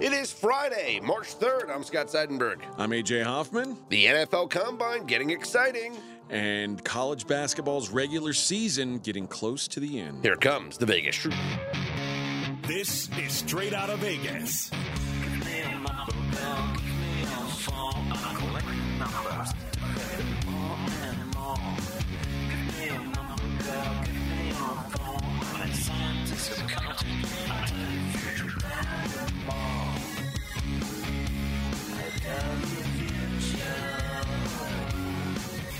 It 0.00 0.14
is 0.14 0.32
Friday, 0.32 0.98
March 1.02 1.38
3rd. 1.38 1.68
I'm 1.68 1.84
Scott 1.84 2.06
Seidenberg. 2.06 2.62
I'm 2.78 2.88
AJ 2.88 3.22
Hoffman. 3.22 3.76
The 3.90 4.06
NFL 4.06 4.48
Combine 4.48 5.04
getting 5.04 5.28
exciting. 5.28 5.94
And 6.30 6.82
college 6.82 7.26
basketball's 7.26 7.90
regular 7.90 8.32
season 8.32 9.00
getting 9.00 9.26
close 9.26 9.68
to 9.68 9.78
the 9.78 10.00
end. 10.00 10.24
Here 10.24 10.36
comes 10.36 10.78
the 10.78 10.86
Vegas 10.86 11.16
Truth. 11.16 11.34
This 12.66 13.10
is 13.18 13.30
straight 13.30 13.74
out 13.74 13.90
of 13.90 13.98
Vegas. 13.98 14.70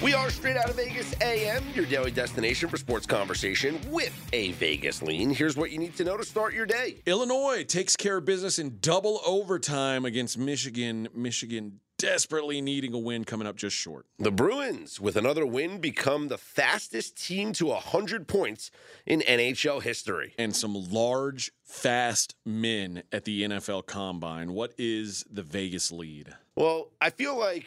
We 0.02 0.14
are 0.14 0.30
straight 0.30 0.56
out 0.56 0.70
of 0.70 0.76
Vegas 0.76 1.14
AM, 1.20 1.62
your 1.74 1.84
daily 1.84 2.10
destination 2.10 2.70
for 2.70 2.78
sports 2.78 3.04
conversation 3.04 3.78
with 3.90 4.18
a 4.32 4.52
Vegas 4.52 5.02
lean. 5.02 5.28
Here's 5.28 5.58
what 5.58 5.72
you 5.72 5.78
need 5.78 5.94
to 5.96 6.04
know 6.04 6.16
to 6.16 6.24
start 6.24 6.54
your 6.54 6.64
day. 6.64 7.02
Illinois 7.04 7.64
takes 7.64 7.96
care 7.96 8.16
of 8.16 8.24
business 8.24 8.58
in 8.58 8.78
double 8.80 9.20
overtime 9.26 10.06
against 10.06 10.38
Michigan. 10.38 11.08
Michigan 11.14 11.80
desperately 12.00 12.60
needing 12.60 12.94
a 12.94 12.98
win 12.98 13.24
coming 13.24 13.46
up 13.46 13.56
just 13.56 13.76
short. 13.76 14.06
The 14.18 14.30
Bruins, 14.30 15.00
with 15.00 15.16
another 15.16 15.46
win, 15.46 15.78
become 15.80 16.28
the 16.28 16.38
fastest 16.38 17.22
team 17.22 17.52
to 17.54 17.66
100 17.66 18.26
points 18.26 18.70
in 19.06 19.20
NHL 19.20 19.82
history. 19.82 20.34
And 20.38 20.54
some 20.54 20.74
large, 20.90 21.52
fast 21.64 22.34
men 22.44 23.02
at 23.12 23.24
the 23.24 23.42
NFL 23.42 23.86
Combine. 23.86 24.52
What 24.52 24.74
is 24.78 25.24
the 25.30 25.42
Vegas 25.42 25.92
lead? 25.92 26.34
Well, 26.56 26.90
I 27.00 27.10
feel 27.10 27.38
like 27.38 27.66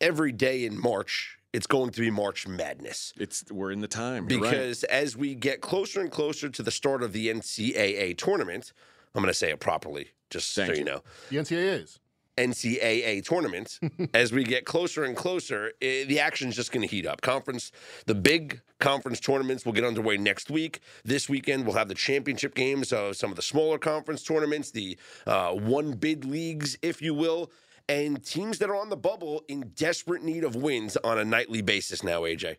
every 0.00 0.32
day 0.32 0.64
in 0.64 0.80
March 0.80 1.38
it's 1.54 1.68
going 1.68 1.90
to 1.90 2.00
be 2.00 2.10
March 2.10 2.48
Madness. 2.48 3.12
It's 3.16 3.44
we're 3.48 3.70
in 3.70 3.80
the 3.80 3.86
time 3.86 4.26
because 4.26 4.82
right. 4.82 4.92
as 4.92 5.16
we 5.16 5.36
get 5.36 5.60
closer 5.60 6.00
and 6.00 6.10
closer 6.10 6.48
to 6.48 6.62
the 6.64 6.72
start 6.72 7.00
of 7.04 7.12
the 7.12 7.28
NCAA 7.28 8.18
tournament, 8.18 8.72
I'm 9.14 9.22
going 9.22 9.30
to 9.30 9.38
say 9.38 9.50
it 9.50 9.60
properly, 9.60 10.08
just 10.30 10.52
Thank 10.56 10.66
so 10.66 10.72
you, 10.72 10.78
you 10.80 10.84
know. 10.84 11.02
The 11.30 11.36
NCAAs. 11.36 11.98
NCAA 12.36 13.24
tournament, 13.24 13.78
as 14.14 14.32
we 14.32 14.44
get 14.44 14.64
closer 14.64 15.04
and 15.04 15.16
closer, 15.16 15.72
it, 15.80 16.08
the 16.08 16.20
action's 16.20 16.56
just 16.56 16.72
going 16.72 16.86
to 16.86 16.94
heat 16.94 17.06
up. 17.06 17.20
Conference, 17.20 17.72
the 18.06 18.14
big 18.14 18.60
conference 18.80 19.20
tournaments 19.20 19.64
will 19.64 19.72
get 19.72 19.84
underway 19.84 20.16
next 20.16 20.50
week. 20.50 20.80
This 21.04 21.28
weekend, 21.28 21.64
we'll 21.64 21.76
have 21.76 21.88
the 21.88 21.94
championship 21.94 22.54
games 22.54 22.92
of 22.92 23.16
some 23.16 23.30
of 23.30 23.36
the 23.36 23.42
smaller 23.42 23.78
conference 23.78 24.22
tournaments, 24.22 24.70
the 24.70 24.98
uh, 25.26 25.52
one 25.52 25.92
bid 25.92 26.24
leagues, 26.24 26.76
if 26.82 27.00
you 27.00 27.14
will 27.14 27.50
and 27.88 28.24
teams 28.24 28.58
that 28.58 28.70
are 28.70 28.76
on 28.76 28.88
the 28.88 28.96
bubble 28.96 29.44
in 29.48 29.72
desperate 29.74 30.22
need 30.22 30.44
of 30.44 30.56
wins 30.56 30.96
on 30.98 31.18
a 31.18 31.24
nightly 31.24 31.60
basis 31.60 32.02
now, 32.02 32.22
AJ. 32.22 32.56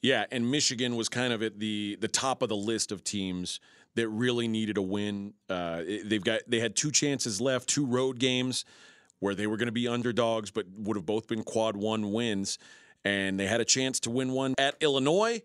Yeah, 0.00 0.26
and 0.30 0.50
Michigan 0.50 0.94
was 0.96 1.08
kind 1.08 1.32
of 1.32 1.42
at 1.42 1.58
the 1.58 1.96
the 2.00 2.08
top 2.08 2.42
of 2.42 2.48
the 2.48 2.56
list 2.56 2.92
of 2.92 3.02
teams 3.02 3.60
that 3.96 4.08
really 4.08 4.46
needed 4.46 4.76
a 4.76 4.82
win. 4.82 5.34
Uh, 5.48 5.82
they've 6.04 6.22
got 6.22 6.42
they 6.46 6.60
had 6.60 6.76
two 6.76 6.92
chances 6.92 7.40
left, 7.40 7.68
two 7.68 7.86
road 7.86 8.18
games 8.18 8.64
where 9.20 9.34
they 9.34 9.46
were 9.46 9.56
going 9.56 9.66
to 9.66 9.72
be 9.72 9.88
underdogs, 9.88 10.50
but 10.50 10.66
would 10.76 10.96
have 10.96 11.06
both 11.06 11.26
been 11.26 11.42
quad 11.42 11.76
one 11.76 12.12
wins, 12.12 12.58
and 13.04 13.38
they 13.38 13.46
had 13.46 13.60
a 13.60 13.64
chance 13.64 14.00
to 14.00 14.10
win 14.10 14.32
one 14.32 14.54
at 14.58 14.76
Illinois. 14.80 15.42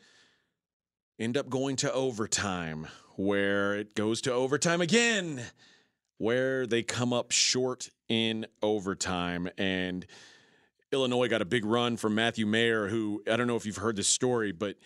End 1.20 1.38
up 1.38 1.50
going 1.50 1.76
to 1.78 1.94
overtime, 1.94 2.88
where 3.16 3.76
it 3.76 3.96
goes 3.96 4.22
to 4.22 4.34
overtime 4.34 4.82
again 4.82 5.44
where 6.24 6.66
they 6.66 6.82
come 6.82 7.12
up 7.12 7.32
short 7.32 7.90
in 8.08 8.46
overtime. 8.62 9.50
And 9.58 10.06
Illinois 10.92 11.28
got 11.28 11.42
a 11.42 11.46
big 11.46 11.66
run 11.66 11.98
from 11.98 12.16
Matthew 12.16 12.46
Mayer, 12.46 12.88
who 12.88 13.22
I 13.30 13.36
don't 13.36 13.48
know 13.48 13.58
if 13.58 13.66
you've 13.66 13.78
heard 13.78 13.98
this 13.98 14.08
story, 14.08 14.54
but 14.54 14.78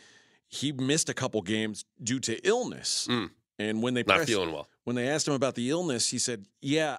he 0.48 0.72
missed 0.72 1.10
a 1.10 1.14
couple 1.14 1.42
games 1.44 1.86
due 2.02 2.20
to 2.22 2.38
illness. 2.48 3.08
Mm. 3.10 3.30
And 3.60 3.84
when 3.84 3.94
they 3.94 4.02
not 4.02 4.16
pressed, 4.16 4.30
feeling 4.30 4.52
well, 4.52 4.68
when 4.84 4.96
they 4.96 5.08
asked 5.08 5.28
him 5.28 5.34
about 5.34 5.56
the 5.56 5.70
illness, 5.70 6.10
he 6.10 6.18
said, 6.18 6.46
"Yeah, 6.62 6.98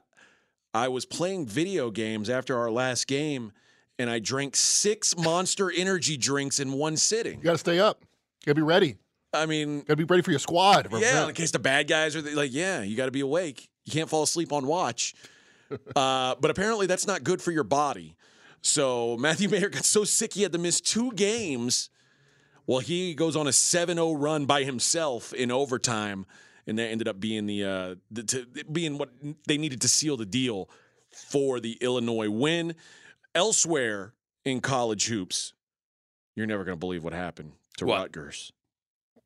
I 0.75 0.89
was 0.89 1.05
playing 1.05 1.47
video 1.47 1.91
games 1.91 2.31
after 2.31 2.59
our 2.59 2.71
last 2.71 3.07
game." 3.07 3.53
And 4.01 4.09
I 4.09 4.21
drank 4.21 4.55
six 4.55 5.17
monster 5.17 5.73
energy 5.73 6.17
drinks 6.17 6.61
in 6.61 6.71
one 6.71 6.97
sitting. 6.97 7.39
You 7.39 7.43
got 7.43 7.53
to 7.53 7.59
stay 7.59 7.81
up. 7.81 8.05
You 8.43 8.47
got 8.47 8.53
to 8.53 8.55
be 8.55 8.63
ready. 8.63 8.97
I 9.33 9.47
mean, 9.47 9.81
got 9.81 9.89
to 9.89 9.97
be 9.97 10.05
ready 10.05 10.23
for 10.23 10.31
your 10.31 10.39
squad. 10.39 10.89
Yeah, 10.93 11.29
in 11.29 11.35
case 11.35 11.51
the 11.51 11.59
bad 11.59 11.89
guys 11.89 12.17
are 12.17 12.23
like, 12.23 12.53
yeah, 12.53 12.83
you 12.83 12.97
got 12.97 13.07
to 13.07 13.11
be 13.11 13.21
awake. 13.21 13.69
You 13.85 13.93
can't 13.93 14.09
fall 14.09 14.23
asleep 14.23 14.53
on 14.53 14.67
watch. 14.67 15.15
uh, 15.97 16.35
but 16.41 16.51
apparently, 16.51 16.87
that's 16.87 17.07
not 17.07 17.25
good 17.25 17.43
for 17.43 17.51
your 17.51 17.65
body. 17.65 18.17
So 18.63 19.17
Matthew 19.21 19.49
Mayer 19.49 19.69
got 19.69 19.85
so 19.85 20.05
sick 20.05 20.35
he 20.35 20.43
had 20.43 20.53
to 20.53 20.59
miss 20.59 20.81
two 20.81 21.13
games. 21.13 21.91
Well, 22.67 22.81
he 22.81 23.15
goes 23.15 23.35
on 23.35 23.47
a 23.47 23.51
7-0 23.51 24.15
run 24.21 24.45
by 24.45 24.63
himself 24.65 25.33
in 25.33 25.51
overtime, 25.51 26.27
and 26.69 26.79
that 26.79 26.89
ended 26.89 27.09
up 27.09 27.19
being 27.19 27.47
the, 27.47 27.65
uh, 27.65 27.95
the 28.11 28.23
to, 28.23 28.47
being 28.71 28.99
what 28.99 29.11
they 29.47 29.59
needed 29.59 29.81
to 29.81 29.89
seal 29.89 30.17
the 30.17 30.27
deal 30.27 30.69
for 31.11 31.59
the 31.59 31.73
Illinois 31.81 32.31
win. 32.31 32.75
Elsewhere 33.35 34.15
in 34.45 34.61
college 34.61 35.07
hoops, 35.07 35.55
you're 36.37 36.47
never 36.47 36.65
going 36.65 36.77
to 36.77 36.81
believe 36.81 37.03
what 37.03 37.13
happened 37.13 37.53
to 37.79 37.87
what? 37.87 37.99
Rutgers. 37.99 38.53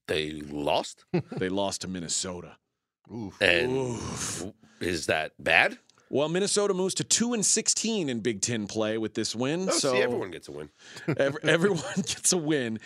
They 0.09 0.31
lost. 0.33 1.05
they 1.37 1.49
lost 1.49 1.83
to 1.83 1.89
Minnesota. 1.89 2.57
Oof. 3.15 3.41
And 3.41 3.77
Oof. 3.77 4.45
is 4.81 5.07
that 5.07 5.33
bad? 5.39 5.79
Well, 6.11 6.29
Minnesota 6.29 6.75
moves 6.75 6.95
to 6.97 7.05
two 7.05 7.33
and 7.33 7.45
sixteen 7.45 8.11
in 8.11 8.21
Big 8.21 8.43
Ten 8.43 8.67
play 8.67 8.99
with 8.99 9.15
this 9.15 9.35
win. 9.35 9.69
Oh, 9.69 9.73
so 9.73 9.93
see, 9.93 10.03
everyone 10.03 10.31
gets 10.31 10.47
a 10.49 10.53
win. 10.53 10.69
ev- 11.17 11.39
everyone 11.43 11.83
gets 11.97 12.33
a 12.35 12.37
win. 12.37 12.81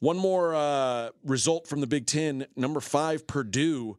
One 0.00 0.16
more 0.16 0.54
uh, 0.54 1.10
result 1.24 1.66
from 1.68 1.80
the 1.80 1.86
Big 1.86 2.06
Ten. 2.06 2.46
Number 2.56 2.80
five, 2.80 3.26
Purdue, 3.26 3.98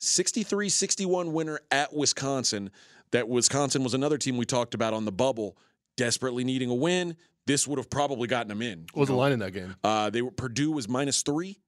63-61 0.00 1.32
winner 1.32 1.60
at 1.70 1.94
Wisconsin. 1.94 2.70
That 3.12 3.28
Wisconsin 3.28 3.84
was 3.84 3.94
another 3.94 4.18
team 4.18 4.36
we 4.36 4.44
talked 4.46 4.74
about 4.74 4.92
on 4.94 5.04
the 5.04 5.12
bubble, 5.12 5.56
desperately 5.96 6.44
needing 6.44 6.70
a 6.70 6.74
win. 6.74 7.16
This 7.46 7.68
would 7.68 7.78
have 7.78 7.90
probably 7.90 8.26
gotten 8.26 8.48
them 8.48 8.62
in. 8.62 8.86
What 8.94 9.00
was 9.02 9.08
the 9.08 9.14
line 9.14 9.32
in 9.32 9.38
that 9.40 9.52
game? 9.52 9.76
Uh, 9.84 10.10
they 10.10 10.22
were 10.22 10.30
Purdue 10.30 10.72
was 10.72 10.88
minus 10.88 11.22
three 11.22 11.60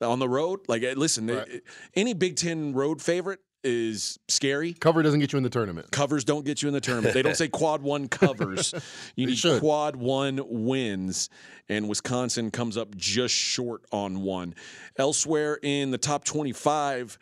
on 0.00 0.18
the 0.18 0.28
road. 0.28 0.60
Like, 0.66 0.82
eh, 0.82 0.94
listen, 0.96 1.26
Right. 1.28 1.46
they- 1.46 1.60
any 1.94 2.14
Big 2.14 2.36
Ten 2.36 2.72
road 2.72 3.00
favorite 3.02 3.40
is 3.64 4.18
scary. 4.28 4.72
Cover 4.72 5.02
doesn't 5.02 5.20
get 5.20 5.32
you 5.32 5.36
in 5.36 5.42
the 5.42 5.50
tournament. 5.50 5.90
Covers 5.90 6.24
don't 6.24 6.44
get 6.44 6.62
you 6.62 6.68
in 6.68 6.74
the 6.74 6.80
tournament. 6.80 7.14
They 7.14 7.22
don't 7.22 7.36
say 7.36 7.48
quad 7.52 7.82
one 7.82 8.08
covers. 8.08 8.74
You 9.16 9.26
need 9.26 9.38
should. 9.38 9.60
quad 9.60 9.96
one 9.96 10.40
wins, 10.46 11.28
and 11.68 11.88
Wisconsin 11.88 12.50
comes 12.50 12.76
up 12.76 12.96
just 12.96 13.34
short 13.34 13.84
on 13.92 14.22
one. 14.22 14.54
Elsewhere 14.96 15.58
in 15.62 15.90
the 15.90 15.98
top 15.98 16.24
25, 16.24 17.18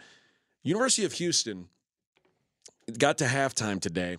University 0.63 1.05
of 1.05 1.13
Houston 1.15 1.69
got 2.99 3.19
to 3.19 3.25
halftime 3.25 3.81
today. 3.81 4.19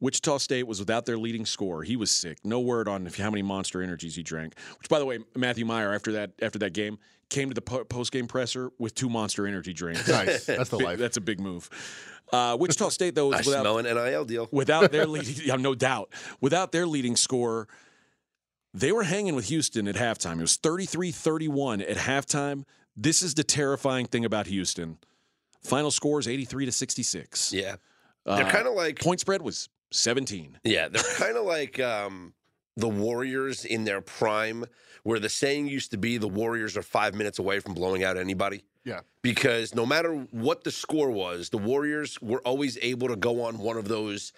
Wichita 0.00 0.38
State 0.38 0.66
was 0.66 0.78
without 0.78 1.06
their 1.06 1.18
leading 1.18 1.44
scorer. 1.44 1.82
He 1.82 1.96
was 1.96 2.10
sick. 2.10 2.38
No 2.44 2.60
word 2.60 2.88
on 2.88 3.06
how 3.06 3.30
many 3.30 3.42
Monster 3.42 3.82
Energies 3.82 4.14
he 4.14 4.22
drank. 4.22 4.54
Which, 4.78 4.88
by 4.88 4.98
the 4.98 5.06
way, 5.06 5.18
Matthew 5.34 5.64
Mayer 5.66 5.92
after 5.92 6.12
that 6.12 6.32
after 6.40 6.58
that 6.60 6.72
game 6.72 6.98
came 7.30 7.48
to 7.48 7.54
the 7.54 7.60
po- 7.62 7.84
post 7.84 8.12
game 8.12 8.26
presser 8.26 8.70
with 8.78 8.94
two 8.94 9.08
Monster 9.08 9.46
Energy 9.46 9.72
drinks. 9.72 10.06
Nice. 10.08 10.44
That's 10.46 10.70
the 10.70 10.78
life. 10.78 10.98
That's 10.98 11.16
a 11.16 11.20
big 11.20 11.40
move. 11.40 11.68
Uh, 12.32 12.56
Wichita 12.60 12.88
State 12.90 13.14
though 13.14 13.26
I 13.32 13.38
was 13.38 13.46
without 13.46 13.60
smell 13.62 13.78
an 13.78 13.84
NIL 13.86 14.24
deal. 14.24 14.48
without 14.52 14.90
their 14.92 15.06
leading, 15.14 15.34
yeah, 15.46 15.56
no 15.56 15.74
doubt, 15.74 16.12
without 16.40 16.72
their 16.72 16.86
leading 16.86 17.16
scorer, 17.16 17.68
they 18.74 18.92
were 18.92 19.04
hanging 19.04 19.34
with 19.34 19.46
Houston 19.46 19.88
at 19.88 19.94
halftime. 19.96 20.36
It 20.38 20.42
was 20.42 20.58
33-31 20.58 21.88
at 21.90 21.96
halftime. 21.96 22.64
This 22.96 23.22
is 23.22 23.34
the 23.34 23.44
terrifying 23.44 24.06
thing 24.06 24.24
about 24.24 24.46
Houston. 24.46 24.98
Final 25.62 25.90
score 25.90 26.18
is 26.20 26.28
83 26.28 26.66
to 26.66 26.72
66. 26.72 27.52
Yeah, 27.52 27.76
they're 28.26 28.44
Uh, 28.46 28.50
kind 28.50 28.66
of 28.66 28.74
like 28.74 29.00
point 29.00 29.20
spread 29.20 29.40
was 29.42 29.68
17. 29.92 30.58
yeah, 30.64 30.88
they're 30.88 31.02
kind 31.16 31.36
of 31.36 31.44
like 31.46 31.80
um, 31.80 32.34
the 32.78 32.88
Warriors 32.88 33.64
in 33.64 33.84
their 33.84 34.00
prime, 34.00 34.64
where 35.02 35.18
the 35.18 35.28
saying 35.28 35.66
used 35.68 35.90
to 35.90 35.98
be 35.98 36.16
the 36.16 36.28
Warriors 36.28 36.76
are 36.76 36.82
five 36.82 37.14
minutes 37.14 37.38
away 37.38 37.60
from 37.60 37.74
blowing 37.74 38.02
out 38.04 38.16
anybody. 38.16 38.62
Yeah. 38.84 39.00
because 39.20 39.74
no 39.74 39.84
matter 39.84 40.12
what 40.30 40.64
the 40.64 40.70
score 40.70 41.10
was, 41.10 41.50
the 41.50 41.58
Warriors 41.58 42.18
were 42.22 42.40
always 42.40 42.78
able 42.80 43.08
to 43.08 43.16
go 43.16 43.42
on 43.42 43.58
one 43.58 43.76
of 43.76 43.86
those 43.86 44.32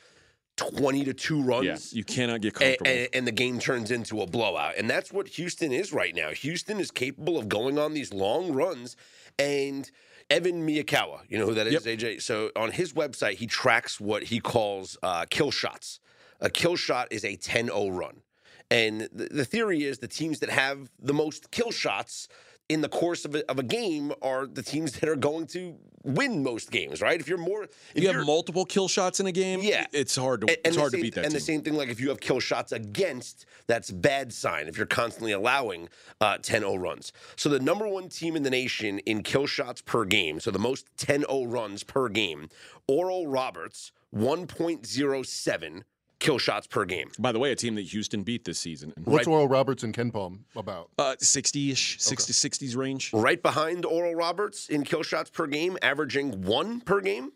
twenty 0.57 1.05
to 1.05 1.15
two 1.15 1.41
runs. 1.43 1.93
Yeah, 1.93 1.99
you 1.99 2.05
cannot 2.05 2.41
get 2.41 2.57
a- 2.57 2.59
comfortable. 2.59 2.91
and, 2.91 3.09
and 3.15 3.27
the 3.29 3.33
game 3.33 3.61
turns 3.61 3.93
into 3.93 4.21
a 4.23 4.27
blowout. 4.27 4.75
And 4.77 4.91
that's 4.91 5.13
what 5.13 5.29
Houston 5.29 5.71
is 5.73 5.93
right 5.93 6.15
now. 6.15 6.31
Houston 6.31 6.81
is 6.81 6.91
capable 6.91 7.39
of 7.39 7.49
going 7.49 7.79
on 7.79 7.95
these 7.95 8.13
long 8.13 8.53
runs. 8.53 8.97
And 9.39 9.89
Evan 10.29 10.67
Miyakawa, 10.67 11.21
you 11.29 11.39
know 11.39 11.47
who 11.47 11.55
that 11.55 11.67
is, 11.69 11.87
AJ? 11.87 12.21
So 12.23 12.51
on 12.57 12.73
his 12.73 12.93
website, 12.93 13.35
he 13.37 13.47
tracks 13.47 14.01
what 14.01 14.25
he 14.25 14.41
calls 14.41 14.99
uh, 15.03 15.27
kill 15.31 15.51
shots. 15.53 16.01
A 16.41 16.51
kill 16.51 16.75
shot 16.77 17.09
is 17.11 17.25
a 17.25 17.37
10 17.37 17.67
0 17.67 17.89
run. 17.91 18.21
And 18.70 19.08
the, 19.12 19.28
the 19.31 19.44
theory 19.44 19.84
is 19.84 19.99
the 19.99 20.08
teams 20.08 20.40
that 20.40 20.50
have 20.50 20.90
the 21.00 21.14
most 21.14 21.50
kill 21.50 21.70
shots 21.70 22.28
in 22.70 22.82
the 22.82 22.88
course 22.88 23.25
of 23.25 23.34
a, 23.34 23.50
of 23.50 23.58
a 23.58 23.64
game 23.64 24.12
are 24.22 24.46
the 24.46 24.62
teams 24.62 24.93
that 25.00 25.08
are 25.08 25.17
going 25.17 25.46
to 25.49 25.75
win 26.02 26.43
most 26.43 26.70
games, 26.70 27.02
right? 27.02 27.20
If 27.20 27.28
you're 27.28 27.37
more, 27.37 27.64
if 27.64 28.02
you 28.02 28.11
have 28.11 28.25
multiple 28.25 28.64
kill 28.64 28.88
shots 28.88 29.20
in 29.20 29.26
a 29.26 29.32
game. 29.32 29.61
Yeah. 29.61 29.87
it's 29.93 30.17
hard 30.17 30.43
to 30.43 30.46
and, 30.46 30.56
it's 30.64 30.76
hard 30.76 30.93
same, 30.93 31.00
to 31.00 31.02
beat 31.02 31.14
that. 31.17 31.25
And 31.26 31.34
the 31.34 31.40
same 31.40 31.62
thing, 31.62 31.75
like 31.75 31.88
if 31.88 32.00
you 32.00 32.08
have 32.08 32.20
kill 32.20 32.40
shots 32.40 32.72
against, 32.72 33.44
that's 33.67 33.90
bad 33.90 34.32
sign 34.32 34.69
if 34.69 34.78
you're 34.78 34.87
constantly 34.87 35.32
allowing 35.32 35.88
uh, 36.20 36.38
10-0 36.38 36.81
runs. 36.81 37.12
So 37.37 37.49
the 37.49 37.61
number 37.61 37.87
one 37.88 38.08
team 38.08 38.37
in 38.37 38.44
the 38.44 38.50
nation 38.50 39.00
in 39.00 39.22
kill 39.22 39.46
shots 39.46 39.82
per 39.82 40.05
game, 40.05 40.40
so 40.40 40.50
the 40.50 40.58
most 40.58 40.87
10-0 40.96 41.52
runs 41.52 41.82
per 41.82 42.08
game, 42.08 42.49
Oral 42.87 43.26
Roberts, 43.26 43.93
1.07 44.14 45.82
kill 46.20 46.38
shots 46.38 46.67
per 46.67 46.84
game. 46.84 47.11
By 47.19 47.32
the 47.32 47.38
way, 47.38 47.50
a 47.50 47.56
team 47.56 47.75
that 47.75 47.82
Houston 47.87 48.22
beat 48.22 48.44
this 48.44 48.58
season. 48.58 48.93
What's 49.05 49.26
Right. 49.26 49.32
Oral 49.32 49.49
Roberts 49.49 49.82
and 49.82 49.93
KenPom 49.93 50.40
about? 50.55 50.90
Uh, 50.99 51.17
60-ish, 51.20 52.00
60, 52.00 52.32
60s 52.32 52.76
range. 52.76 53.12
Right 53.12 53.43
behind 53.43 53.84
Oral 53.84 54.14
Roberts 54.14 54.69
in 54.69 54.84
kill 54.84 55.02
shots 55.02 55.31
per 55.31 55.46
game, 55.46 55.76
averaging 55.82 56.43
one 56.43 56.81
per 56.81 57.00
game, 57.00 57.32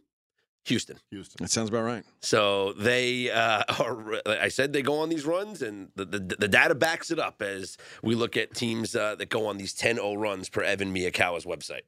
Houston. 0.67 0.99
Houston. 1.11 1.43
That 1.45 1.51
sounds 1.51 1.69
about 1.69 1.83
right. 1.85 2.05
So 2.21 2.73
they 2.75 3.31
uh, 3.31 3.65
are. 3.81 4.21
I 4.27 4.49
said 4.49 4.73
they 4.73 4.83
go 4.83 4.99
on 5.01 5.09
these 5.09 5.27
runs, 5.27 5.61
and 5.63 5.89
the, 5.95 6.05
the, 6.05 6.19
the 6.39 6.49
data 6.49 6.75
backs 6.75 7.11
it 7.11 7.19
up 7.19 7.43
as 7.43 7.77
we 8.03 8.15
look 8.15 8.37
at 8.37 8.55
teams 8.55 8.97
uh, 8.97 9.15
that 9.17 9.29
go 9.29 9.47
on 9.47 9.59
these 9.59 9.75
10-0 9.75 10.17
runs 10.19 10.49
per 10.49 10.63
Evan 10.63 10.95
Miyakawa's 10.95 11.45
website. 11.45 11.83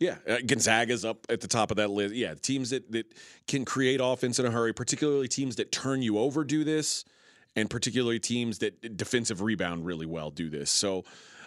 Yeah, 0.00 0.16
uh, 0.26 0.38
Gonzaga's 0.46 1.04
up 1.04 1.26
at 1.28 1.42
the 1.42 1.46
top 1.46 1.70
of 1.70 1.76
that 1.76 1.90
list. 1.90 2.14
Yeah, 2.14 2.34
teams 2.34 2.70
that, 2.70 2.90
that 2.90 3.14
can 3.46 3.64
create 3.66 4.00
offense 4.02 4.38
in 4.38 4.46
a 4.46 4.50
hurry, 4.50 4.72
particularly 4.72 5.28
teams 5.28 5.56
that 5.56 5.70
turn 5.70 6.00
you 6.02 6.18
over 6.18 6.42
do 6.42 6.64
this, 6.64 7.04
and 7.54 7.68
particularly 7.68 8.18
teams 8.18 8.58
that 8.60 8.96
defensive 8.96 9.42
rebound 9.42 9.84
really 9.84 10.06
well 10.06 10.30
do 10.30 10.48
this. 10.48 10.70
So 10.70 11.04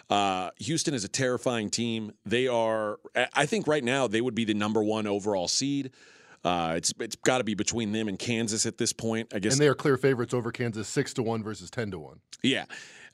uh, 0.08 0.50
Houston 0.58 0.94
is 0.94 1.02
a 1.04 1.08
terrifying 1.08 1.68
team. 1.68 2.12
They 2.24 2.46
are, 2.46 3.00
I- 3.34 3.46
think 3.46 3.66
right 3.66 3.82
now, 3.82 4.06
they 4.06 4.20
would 4.20 4.36
be 4.36 4.44
the 4.44 4.54
number 4.54 4.82
one 4.82 5.06
overall 5.08 5.48
seed. 5.48 5.90
Uh, 6.44 6.74
it's 6.76 6.92
it's 7.00 7.16
got 7.16 7.38
to 7.38 7.44
be 7.44 7.54
between 7.54 7.92
them 7.92 8.06
and 8.06 8.18
Kansas 8.18 8.66
at 8.66 8.76
this 8.76 8.92
point. 8.92 9.32
I 9.34 9.38
guess 9.38 9.54
And 9.54 9.62
they 9.62 9.66
are 9.66 9.74
clear 9.74 9.96
favorites 9.96 10.34
over 10.34 10.52
Kansas, 10.52 10.86
six 10.86 11.14
to 11.14 11.22
one 11.22 11.42
versus 11.42 11.70
ten 11.70 11.90
to 11.90 11.98
one. 11.98 12.20
Yeah. 12.42 12.66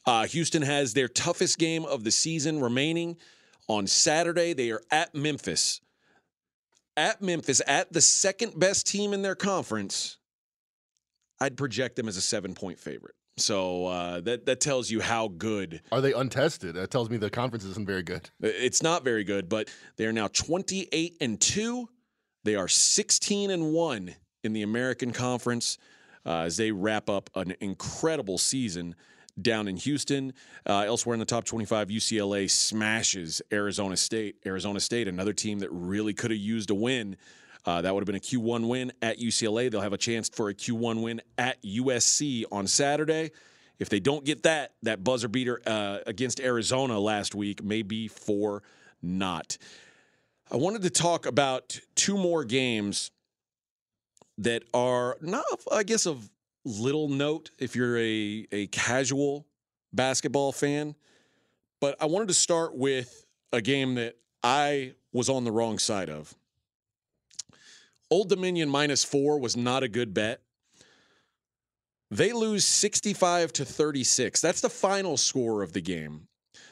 Uh, 0.05 0.27
Houston 0.27 0.63
has 0.63 0.95
their 0.95 1.07
toughest 1.07 1.59
game 1.59 1.85
of 1.85 2.03
the 2.03 2.11
season 2.11 2.61
remaining 2.61 3.17
on 3.71 3.87
Saturday. 3.87 4.53
They 4.53 4.73
are 4.73 4.83
at 4.91 5.15
Memphis. 5.15 5.81
At 6.97 7.23
Memphis, 7.23 7.63
at 7.69 7.93
the 7.93 8.01
second 8.01 8.59
best 8.59 8.87
team 8.87 9.13
in 9.13 9.23
their 9.23 9.37
conference, 9.37 10.19
I'd 11.41 11.57
project 11.57 11.95
them 11.95 12.09
as 12.09 12.17
a 12.17 12.21
seven 12.21 12.53
point 12.53 12.81
favorite. 12.81 13.15
So 13.37 13.87
uh, 13.87 14.21
that 14.23 14.45
that 14.47 14.61
tells 14.61 14.91
you 14.91 15.01
how 15.01 15.29
good. 15.29 15.81
Are 15.93 16.01
they 16.01 16.13
untested? 16.13 16.75
That 16.75 16.91
tells 16.91 17.09
me 17.09 17.17
the 17.17 17.31
conference 17.31 17.65
isn't 17.65 17.87
very 17.87 18.03
good. 18.03 18.29
It's 18.41 18.83
not 18.83 19.05
very 19.05 19.25
good, 19.25 19.49
but 19.49 19.71
they 19.97 20.05
are 20.05 20.13
now 20.13 20.27
twenty 20.29 20.89
eight 20.93 21.17
and 21.21 21.41
two. 21.41 21.89
They 22.43 22.57
are 22.57 22.69
sixteen 22.69 23.51
and 23.51 23.73
one 23.73 24.17
in 24.43 24.53
the 24.53 24.63
American 24.63 25.13
Conference 25.13 25.79
uh, 26.27 26.41
as 26.41 26.57
they 26.57 26.73
wrap 26.73 27.09
up 27.09 27.31
an 27.37 27.55
incredible 27.61 28.37
season 28.37 28.97
down 29.43 29.69
in 29.69 29.77
Houston. 29.77 30.33
Uh, 30.67 30.85
elsewhere 30.87 31.15
in 31.15 31.21
the 31.21 31.27
top 31.27 31.45
25, 31.45 31.89
UCLA 31.89 32.51
smashes 32.51 33.43
Arizona 33.53 33.97
State. 33.97 34.37
Arizona 34.47 34.81
State, 34.81 35.09
another 35.09 35.33
team 35.33 35.61
that 35.61 35.71
really 35.71 36.15
could 36.15 36.31
have 36.31 36.41
used 36.41 36.71
a 36.71 36.75
win. 36.75 37.17
Uh, 37.65 37.83
that 37.83 37.95
would 37.95 38.01
have 38.01 38.07
been 38.07 38.17
a 38.17 38.19
Q1 38.19 38.69
win 38.69 38.93
at 39.03 39.19
UCLA. 39.19 39.71
They'll 39.71 39.81
have 39.81 39.93
a 39.93 39.99
chance 39.99 40.29
for 40.29 40.49
a 40.49 40.55
Q1 40.55 41.03
win 41.03 41.21
at 41.37 41.63
USC 41.63 42.45
on 42.51 42.67
Saturday. 42.67 43.33
If 43.79 43.89
they 43.89 44.01
don't 44.01 44.25
get 44.25 44.43
that, 44.45 44.75
that 44.83 45.03
buzzer 45.03 45.29
beater 45.29 45.61
uh, 45.67 45.99
against 46.07 46.41
Arizona 46.41 46.99
last 46.99 47.35
week 47.35 47.63
may 47.63 47.83
be 47.83 48.09
for 48.09 48.63
not. 49.03 49.57
I 50.51 50.57
wanted 50.57 50.83
to 50.83 50.91
talk 50.91 51.27
about 51.27 51.79
two 51.95 52.17
more 52.17 52.45
games 52.45 53.11
that 54.39 54.65
are 54.75 55.17
naught, 55.21 55.45
I 55.71 55.83
guess, 55.83 56.07
of 56.07 56.29
little 56.65 57.09
note 57.09 57.51
if 57.59 57.75
you're 57.75 57.99
a, 57.99 58.47
a 58.53 58.67
casual 58.69 59.47
basketball 59.93 60.53
fan. 60.53 60.95
But 61.81 61.97
I 62.01 62.07
wanted 62.07 62.29
to 62.29 62.35
start 62.35 62.75
with 62.75 63.25
a 63.53 63.61
game 63.61 63.95
that 63.95 64.17
I 64.43 64.95
was 65.13 65.29
on 65.29 65.45
the 65.45 65.53
wrong 65.53 65.79
side 65.79 66.11
of. 66.11 66.35
Old 68.11 68.29
Dominion 68.29 68.69
minus 68.69 69.05
four 69.05 69.39
was 69.39 69.57
not 69.57 69.83
a 69.83 69.89
good 69.89 70.13
bet. 70.13 70.43
They 72.11 72.33
lose 72.33 72.65
65 72.65 73.53
to 73.55 73.65
36. 73.65 74.41
That's 74.41 74.61
the 74.61 74.69
final 74.69 75.17
score 75.17 75.63
of 75.63 75.73
the 75.73 75.81
game. 75.81 76.27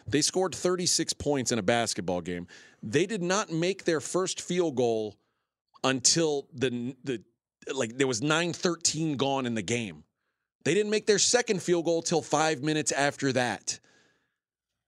They 0.07 0.21
scored 0.21 0.55
36 0.55 1.13
points 1.13 1.53
in 1.53 1.59
a 1.59 1.63
basketball 1.63 2.23
game. 2.23 2.49
They 2.83 3.07
did 3.07 3.23
not 3.23 3.53
make 3.53 3.85
their 3.85 4.01
first 4.01 4.41
field 4.41 4.75
goal 4.75 5.17
until 5.85 6.49
the 6.53 6.97
the 7.05 7.23
like 7.75 7.97
there 7.97 8.07
was 8.07 8.21
9-13 8.21 9.17
gone 9.17 9.47
in 9.47 9.55
the 9.55 9.63
game. 9.63 10.05
They 10.65 10.75
didn't 10.75 10.91
make 10.91 11.07
their 11.07 11.19
second 11.19 11.63
field 11.63 11.85
goal 11.85 12.03
till 12.03 12.23
5 12.23 12.63
minutes 12.63 12.93
after 12.93 13.33
that. 13.33 13.81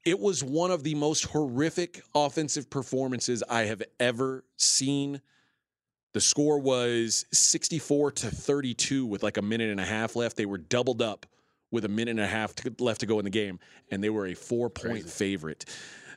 It 0.04 0.18
was 0.18 0.42
one 0.42 0.70
of 0.70 0.82
the 0.82 0.94
most 0.94 1.26
horrific 1.26 2.02
offensive 2.14 2.70
performances 2.70 3.42
I 3.48 3.62
have 3.62 3.82
ever 3.98 4.44
seen. 4.56 5.20
The 6.12 6.20
score 6.20 6.58
was 6.58 7.26
64 7.32 8.12
to 8.12 8.30
32 8.30 9.06
with 9.06 9.22
like 9.22 9.36
a 9.36 9.42
minute 9.42 9.70
and 9.70 9.78
a 9.80 9.84
half 9.84 10.16
left. 10.16 10.36
They 10.36 10.46
were 10.46 10.58
doubled 10.58 11.02
up 11.02 11.26
with 11.70 11.84
a 11.84 11.88
minute 11.88 12.12
and 12.12 12.20
a 12.20 12.26
half 12.26 12.54
to, 12.56 12.74
left 12.80 13.00
to 13.00 13.06
go 13.06 13.18
in 13.18 13.24
the 13.24 13.30
game, 13.30 13.60
and 13.90 14.02
they 14.02 14.10
were 14.10 14.26
a 14.26 14.34
four 14.34 14.70
point 14.70 15.08
favorite. 15.08 15.66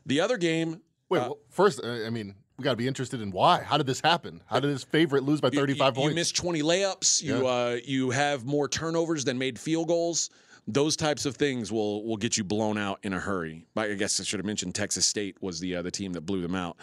The 0.06 0.22
other 0.22 0.38
game, 0.38 0.82
Wait, 1.10 1.20
Uh, 1.20 1.22
well, 1.22 1.38
first, 1.50 1.86
I 1.86 2.10
mean, 2.10 2.36
we 2.64 2.66
got 2.66 2.72
to 2.72 2.78
be 2.78 2.88
interested 2.88 3.22
in 3.22 3.32
why. 3.32 3.62
How 3.62 3.78
did 3.78 3.88
this 3.88 4.00
happen? 4.00 4.42
How 4.46 4.62
did 4.62 4.70
his 4.70 4.86
favorite 4.86 5.24
lose 5.24 5.42
by 5.42 5.50
35 5.50 5.70
you, 5.70 6.02
points? 6.02 6.10
You 6.10 6.16
missed 6.16 6.38
20 6.38 6.62
layups. 6.62 7.22
You 7.22 7.46
uh, 7.46 7.78
you 7.84 8.12
have 8.12 8.46
more 8.46 8.70
turnovers 8.70 9.26
than 9.26 9.38
made 9.38 9.60
field 9.60 9.90
goals. 9.90 10.30
Those 10.66 10.96
types 10.96 11.26
of 11.26 11.36
things 11.36 11.74
will 11.74 12.06
will 12.06 12.16
get 12.16 12.38
you 12.38 12.46
blown 12.46 12.78
out 12.78 13.00
in 13.04 13.12
a 13.12 13.20
hurry. 13.20 13.66
But 13.76 13.92
I 13.92 13.96
guess 13.96 14.18
I 14.22 14.24
should 14.24 14.40
have 14.40 14.46
mentioned 14.46 14.76
Texas 14.76 15.06
State 15.06 15.42
was 15.42 15.60
the 15.60 15.76
uh, 15.76 15.82
the 15.82 15.92
team 15.92 16.14
that 16.14 16.22
blew 16.22 16.42
them 16.42 16.56
out. 16.56 16.78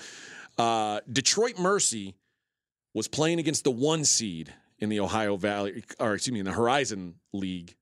Uh, 0.59 1.01
Detroit 1.11 1.59
Mercy 1.59 2.15
was 2.93 3.09
playing 3.09 3.39
against 3.39 3.65
the 3.65 3.71
one 3.71 4.05
seed 4.05 4.53
in 4.81 4.91
the 4.91 5.01
Ohio 5.01 5.37
Valley, 5.39 5.83
or 5.99 6.13
excuse 6.13 6.35
me, 6.35 6.41
in 6.41 6.45
the 6.45 6.53
Horizon 6.53 7.15
League 7.33 7.75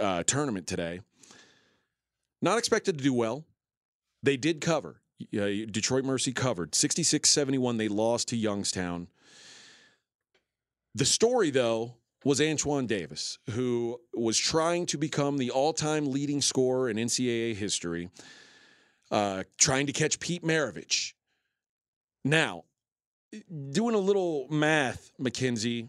uh, 0.00 0.22
tournament 0.22 0.68
today. 0.68 1.00
Not 2.40 2.58
expected 2.58 2.98
to 2.98 3.02
do 3.02 3.12
well. 3.12 3.44
They 4.22 4.36
did 4.36 4.60
cover. 4.60 4.99
Uh, 5.34 5.70
Detroit 5.70 6.04
Mercy 6.04 6.32
covered 6.32 6.74
66 6.74 7.28
71. 7.28 7.76
They 7.76 7.88
lost 7.88 8.28
to 8.28 8.36
Youngstown. 8.36 9.08
The 10.94 11.04
story, 11.04 11.50
though, 11.50 11.96
was 12.24 12.40
Antoine 12.40 12.86
Davis, 12.86 13.38
who 13.50 14.00
was 14.12 14.36
trying 14.36 14.86
to 14.86 14.98
become 14.98 15.38
the 15.38 15.50
all 15.50 15.72
time 15.72 16.10
leading 16.10 16.40
scorer 16.40 16.88
in 16.88 16.96
NCAA 16.96 17.56
history, 17.56 18.10
uh, 19.10 19.44
trying 19.58 19.86
to 19.86 19.92
catch 19.92 20.20
Pete 20.20 20.42
Maravich. 20.42 21.14
Now, 22.24 22.64
doing 23.70 23.94
a 23.94 23.98
little 23.98 24.46
math, 24.50 25.10
Mackenzie, 25.18 25.88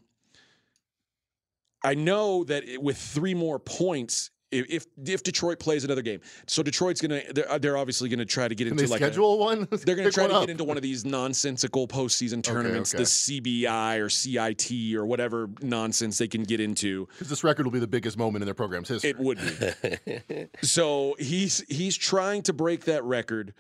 I 1.84 1.96
know 1.96 2.44
that 2.46 2.64
with 2.82 2.98
three 2.98 3.34
more 3.34 3.60
points, 3.60 4.31
if 4.52 4.70
if, 4.70 4.86
if 5.06 5.24
Detroit 5.24 5.60
plays 5.60 5.84
another 5.84 6.02
game, 6.02 6.20
so 6.48 6.62
Detroit's 6.62 7.02
gonna 7.02 7.22
they're, 7.34 7.60
they're 7.60 7.78
obviously 7.78 8.10
gonna 8.10 8.26
try 8.26 8.48
to 8.48 8.56
get 8.56 8.66
Can 8.66 8.74
into 8.74 8.84
they 8.84 8.90
like 8.90 9.02
a, 9.02 9.06
schedule 9.06 9.40
one? 9.40 9.68
they're 9.86 9.96
going 9.96 10.08
to 10.08 10.12
try 10.12 10.24
one 10.24 10.32
to 10.32 10.36
up. 10.38 10.42
get 10.44 10.50
into 10.50 10.64
one 10.64 10.78
of 10.78 10.84
these 10.84 11.06
nonsensical 11.06 11.88
postseason 11.88 12.44
tournaments, 12.44 12.94
okay. 12.94 13.04
the 13.04 13.08
CBI 13.08 14.00
or 14.00 14.10
CIT 14.10 14.96
or 14.96 15.06
whatever 15.06 15.50
nonsense 15.62 16.18
they 16.18 16.28
can 16.28 16.44
get 16.44 16.60
into. 16.60 17.08
Because 17.14 17.30
this 17.30 17.44
record 17.44 17.66
will 17.66 17.72
be 17.72 17.80
the 17.80 17.88
biggest 17.88 18.18
moment 18.18 18.42
in 18.42 18.46
their 18.46 18.54
program's 18.54 18.90
history. 18.90 19.12
It 19.12 19.20
would 19.20 19.40
be. 19.40 20.48
so 20.62 21.16
he's 21.20 21.64
he's 21.68 21.96
trying 21.96 22.44
to 22.44 22.54
break 22.54 22.86
that 22.86 23.04
record 23.04 23.54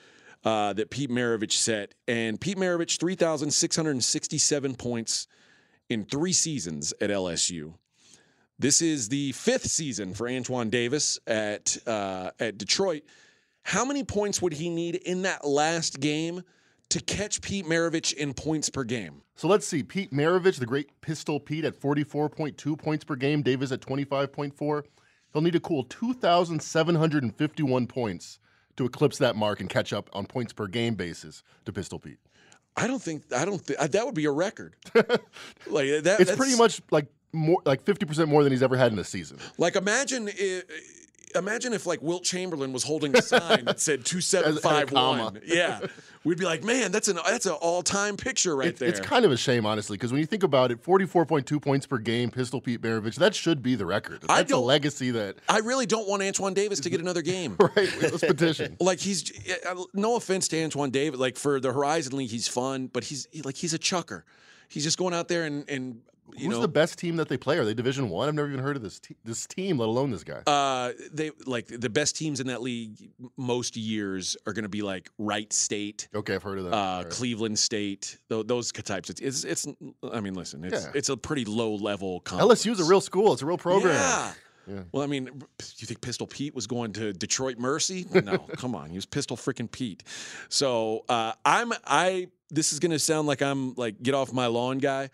uh, 0.43 0.73
that 0.73 0.89
Pete 0.89 1.09
Maravich 1.09 1.53
set, 1.53 1.93
and 2.07 2.39
Pete 2.39 2.57
Maravich 2.57 2.99
three 2.99 3.15
thousand 3.15 3.51
six 3.51 3.75
hundred 3.75 4.03
sixty-seven 4.03 4.75
points 4.75 5.27
in 5.89 6.05
three 6.05 6.33
seasons 6.33 6.93
at 7.01 7.09
LSU. 7.09 7.73
This 8.61 8.81
is 8.83 9.09
the 9.09 9.31
fifth 9.31 9.65
season 9.65 10.13
for 10.13 10.29
Antoine 10.29 10.69
Davis 10.69 11.17
at 11.25 11.75
uh, 11.87 12.29
at 12.39 12.59
Detroit. 12.59 13.01
How 13.63 13.83
many 13.83 14.03
points 14.03 14.39
would 14.39 14.53
he 14.53 14.69
need 14.69 14.93
in 14.95 15.23
that 15.23 15.47
last 15.47 15.99
game 15.99 16.43
to 16.89 17.01
catch 17.01 17.41
Pete 17.41 17.65
Maravich 17.65 18.13
in 18.13 18.35
points 18.35 18.69
per 18.69 18.83
game? 18.83 19.23
So 19.35 19.47
let's 19.47 19.65
see. 19.65 19.81
Pete 19.81 20.13
Maravich, 20.13 20.59
the 20.59 20.67
great 20.67 21.01
Pistol 21.01 21.39
Pete, 21.39 21.65
at 21.65 21.79
44.2 21.79 22.77
points 22.77 23.03
per 23.03 23.15
game. 23.15 23.41
Davis 23.41 23.71
at 23.71 23.81
25.4. 23.81 24.83
He'll 25.33 25.41
need 25.41 25.55
a 25.55 25.59
cool 25.59 25.83
2,751 25.85 27.87
points 27.87 28.39
to 28.77 28.85
eclipse 28.85 29.17
that 29.17 29.35
mark 29.35 29.59
and 29.59 29.71
catch 29.71 29.91
up 29.91 30.07
on 30.13 30.27
points 30.27 30.53
per 30.53 30.67
game 30.67 30.93
basis 30.93 31.41
to 31.65 31.73
Pistol 31.73 31.97
Pete. 31.97 32.19
I 32.77 32.85
don't 32.85 33.01
think 33.01 33.23
I 33.35 33.43
don't 33.43 33.59
think 33.59 33.79
that 33.79 34.05
would 34.05 34.13
be 34.13 34.25
a 34.25 34.31
record. 34.31 34.75
like 34.93 35.07
that, 35.07 35.21
It's 35.67 36.03
that's- 36.03 36.37
pretty 36.37 36.55
much 36.55 36.79
like 36.91 37.07
more 37.33 37.61
like 37.65 37.85
50% 37.85 38.27
more 38.27 38.43
than 38.43 38.51
he's 38.51 38.63
ever 38.63 38.75
had 38.77 38.91
in 38.91 38.99
a 38.99 39.03
season. 39.03 39.37
Like 39.57 39.75
imagine 39.75 40.29
i 40.29 40.61
imagine 41.35 41.71
if 41.71 41.85
like 41.85 42.01
Wilt 42.01 42.23
Chamberlain 42.23 42.73
was 42.73 42.83
holding 42.83 43.15
a 43.15 43.21
sign 43.21 43.63
that 43.65 43.79
said 43.79 44.03
2751. 44.05 45.41
Yeah, 45.45 45.79
we'd 46.23 46.37
be 46.37 46.45
like, 46.45 46.63
man, 46.63 46.91
that's 46.91 47.07
an 47.07 47.17
that's 47.25 47.45
an 47.45 47.53
all 47.53 47.81
time 47.83 48.17
picture 48.17 48.55
right 48.55 48.67
It's, 48.69 48.79
there. 48.79 48.89
it's 48.89 48.99
kind 48.99 49.25
of 49.25 49.31
a 49.31 49.37
shame, 49.37 49.65
honestly, 49.65 49.95
because 49.97 50.11
when 50.11 50.19
you 50.19 50.25
think 50.27 50.43
about 50.43 50.71
it, 50.71 50.83
44.2 50.83 51.61
points 51.61 51.85
per 51.85 51.97
game, 51.97 52.31
Pistol 52.31 52.59
Pete 52.61 52.81
Maravich, 52.81 53.15
that 53.15 53.33
should 53.35 53.61
be 53.63 53.75
the 53.75 53.85
record. 53.85 54.23
I 54.27 54.37
That's 54.39 54.51
a 54.51 54.57
legacy 54.57 55.11
that, 55.11 55.37
I 55.47 55.59
really 55.59 55.85
don't 55.85 56.07
want 56.07 56.21
Antoine 56.21 56.53
Davis 56.53 56.79
to 56.81 56.89
get 56.89 56.99
another 56.99 57.21
game. 57.21 57.55
right? 57.59 57.75
Let's 58.01 58.19
petition. 58.19 58.77
Like 58.81 58.99
he's 58.99 59.31
uh, 59.69 59.75
no 59.93 60.15
offense 60.17 60.47
to 60.49 60.61
Antoine 60.63 60.89
Davis, 60.91 61.19
like 61.19 61.37
for 61.37 61.59
the 61.59 61.71
Horizon 61.71 62.17
League, 62.17 62.29
he's 62.29 62.47
fun, 62.47 62.87
but 62.87 63.05
he's 63.05 63.27
he- 63.31 63.41
like 63.41 63.55
he's 63.55 63.73
a 63.73 63.79
chucker. 63.79 64.25
He's 64.67 64.83
just 64.83 64.97
going 64.97 65.13
out 65.13 65.27
there 65.27 65.43
and 65.45 65.69
and 65.69 66.01
you 66.35 66.47
Who's 66.47 66.55
know 66.57 66.61
the 66.61 66.67
best 66.67 66.97
team 66.99 67.15
that 67.17 67.29
they 67.29 67.37
play? 67.37 67.57
Are 67.57 67.65
they 67.65 67.73
Division 67.73 68.09
One? 68.09 68.27
I've 68.27 68.33
never 68.35 68.47
even 68.49 68.59
heard 68.63 68.75
of 68.75 68.81
this 68.81 68.99
te- 68.99 69.15
this 69.23 69.45
team, 69.45 69.77
let 69.79 69.89
alone 69.89 70.11
this 70.11 70.23
guy. 70.23 70.41
Uh, 70.47 70.91
they 71.11 71.31
like 71.45 71.67
the 71.67 71.89
best 71.89 72.15
teams 72.15 72.39
in 72.39 72.47
that 72.47 72.61
league 72.61 73.11
most 73.37 73.75
years 73.77 74.35
are 74.45 74.53
going 74.53 74.63
to 74.63 74.69
be 74.69 74.81
like 74.81 75.09
Wright 75.17 75.51
State, 75.51 76.07
okay, 76.15 76.35
I've 76.35 76.43
heard 76.43 76.59
of 76.59 76.65
that. 76.65 76.73
uh, 76.73 77.01
right. 77.03 77.09
Cleveland 77.09 77.57
State, 77.59 78.17
tho- 78.29 78.43
those 78.43 78.71
types. 78.71 79.09
It's, 79.09 79.21
it's 79.21 79.43
it's 79.43 79.67
I 80.11 80.19
mean, 80.19 80.33
listen, 80.35 80.63
it's 80.63 80.85
Yeah. 80.85 80.91
it's 80.95 81.09
a 81.09 81.17
pretty 81.17 81.45
low 81.45 81.75
level. 81.75 82.19
Conference. 82.21 82.63
LSU's 82.65 82.79
a 82.79 82.85
real 82.85 83.01
school. 83.01 83.33
It's 83.33 83.41
a 83.41 83.45
real 83.45 83.57
program. 83.57 83.93
Yeah. 83.93 84.33
Yeah. 84.67 84.81
Well, 84.91 85.01
I 85.03 85.07
mean, 85.07 85.25
you 85.77 85.87
think 85.87 86.01
Pistol 86.01 86.27
Pete 86.27 86.53
was 86.53 86.67
going 86.67 86.93
to 86.93 87.13
Detroit 87.13 87.57
Mercy? 87.57 88.05
No, 88.13 88.37
come 88.57 88.75
on, 88.75 88.89
he 88.91 88.95
was 88.95 89.07
Pistol 89.07 89.35
freaking 89.35 89.69
Pete. 89.69 90.03
So 90.49 91.03
uh, 91.09 91.33
I'm 91.43 91.73
I. 91.85 92.27
This 92.51 92.71
is 92.73 92.79
going 92.79 92.91
to 92.91 92.99
sound 92.99 93.27
like 93.27 93.41
I'm 93.41 93.73
like 93.75 94.01
get 94.03 94.13
off 94.13 94.31
my 94.33 94.45
lawn 94.47 94.77
guy. 94.77 95.09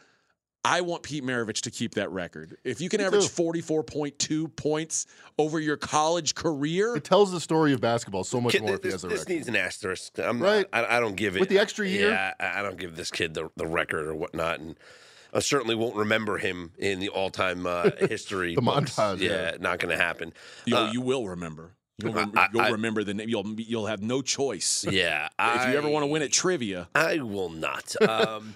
I 0.70 0.82
want 0.82 1.02
Pete 1.04 1.24
Maravich 1.24 1.62
to 1.62 1.72
keep 1.72 1.96
that 1.96 2.12
record. 2.12 2.58
If 2.66 2.82
you 2.82 2.90
can 2.90 3.00
Me 3.00 3.06
average 3.06 3.34
too. 3.34 3.42
44.2 3.44 4.56
points 4.56 5.06
over 5.38 5.60
your 5.60 5.78
college 5.78 6.36
career, 6.36 6.96
It 6.96 7.04
tells 7.06 7.32
the 7.32 7.40
story 7.40 7.72
of 7.74 7.80
basketball 7.80 8.24
so 8.26 8.42
much 8.42 8.52
Kid, 8.54 8.64
more 8.64 8.76
if 8.76 8.84
he 8.84 8.90
this, 8.90 8.94
has 8.96 9.04
a 9.04 9.08
this 9.08 9.20
record. 9.20 9.34
needs 9.34 9.48
an 9.48 9.56
asterisk. 9.56 10.20
I'm 10.20 10.42
Right. 10.42 10.66
not, 10.74 10.90
I, 10.90 10.98
I 10.98 11.00
don't 11.00 11.16
give 11.16 11.38
it 11.38 11.40
With 11.40 11.50
the 11.50 11.60
extra 11.60 11.88
year? 11.88 12.10
Yeah, 12.10 12.34
I, 12.40 12.60
I 12.60 12.62
don't 12.64 12.78
give 12.78 12.96
this 12.98 13.12
kid 13.12 13.34
the, 13.34 13.50
the 13.56 13.66
record 13.66 14.08
or 14.08 14.14
whatnot, 14.16 14.60
and 14.60 14.76
I 15.34 15.40
certainly 15.40 15.76
won't 15.76 15.96
remember 15.96 16.38
him 16.38 16.72
in 16.78 17.00
the 17.00 17.10
all-time 17.10 17.66
uh, 17.66 17.92
history. 18.10 18.56
The 18.56 18.62
books. 18.62 18.96
montage, 18.96 19.20
Yeah, 19.20 19.52
yeah. 19.52 19.58
not 19.62 19.80
going 19.80 19.96
to 19.98 20.02
happen. 20.04 20.34
you, 20.66 20.76
Uh, 20.76 20.92
you 20.92 21.00
will 21.02 21.28
remember. 21.30 21.72
You'll, 22.04 22.14
rem- 22.14 22.34
I- 22.36 22.50
you'll 22.54 22.72
remember 22.74 23.04
the 23.04 23.14
name. 23.16 23.28
You'll 23.30 23.60
you'll 23.60 23.88
have 23.88 24.04
no 24.04 24.22
choice. 24.22 24.86
yeah, 24.88 25.30
if 25.40 25.72
you 25.72 25.78
ever 25.78 25.90
want 25.90 26.04
to 26.04 26.08
win 26.08 26.22
at 26.22 26.32
trivia, 26.32 26.90
I 26.94 27.20
will 27.20 27.50
not. 27.50 27.96
Um, 28.08 28.54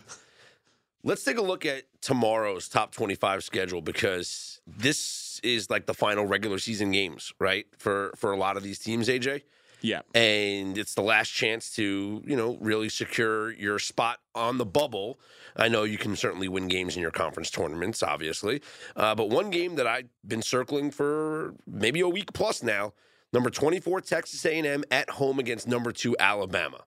let's 1.04 1.24
take 1.24 1.38
a 1.38 1.42
look 1.42 1.66
at 1.66 1.84
tomorrow's 2.02 2.68
top 2.68 2.92
25 2.94 3.44
schedule 3.44 3.82
because 3.82 4.62
this 4.68 5.40
is 5.44 5.70
like 5.70 5.86
the 5.86 5.94
final 5.94 6.26
regular 6.26 6.60
season 6.60 6.92
games, 6.92 7.34
right? 7.40 7.66
For 7.78 8.12
for 8.16 8.32
a 8.32 8.38
lot 8.38 8.58
of 8.58 8.64
these 8.64 8.80
teams, 8.80 9.08
AJ. 9.08 9.42
yeah. 9.82 10.02
and 10.14 10.78
it's 10.78 10.94
the 10.94 11.02
last 11.02 11.30
chance 11.30 11.74
to 11.76 12.22
you 12.26 12.36
know 12.36 12.58
really 12.62 12.90
secure 12.90 13.52
your 13.54 13.80
spot 13.80 14.20
on 14.36 14.60
the 14.60 14.66
bubble 14.66 15.20
i 15.58 15.68
know 15.68 15.84
you 15.84 15.98
can 15.98 16.16
certainly 16.16 16.48
win 16.48 16.68
games 16.68 16.96
in 16.96 17.02
your 17.02 17.10
conference 17.12 17.50
tournaments 17.50 18.04
obviously 18.04 18.62
uh, 18.96 19.16
but 19.16 19.30
one 19.30 19.50
game 19.50 19.76
that 19.76 19.88
i've 19.88 20.08
been 20.26 20.44
circling 20.44 20.92
for 20.92 21.56
maybe 21.66 22.00
a 22.00 22.08
week 22.08 22.32
plus 22.32 22.62
now 22.62 22.94
number 23.34 23.50
24 23.50 24.02
texas 24.02 24.46
a&m 24.46 24.84
at 24.92 25.10
home 25.10 25.40
against 25.40 25.68
number 25.68 25.92
2 25.92 26.16
alabama 26.20 26.84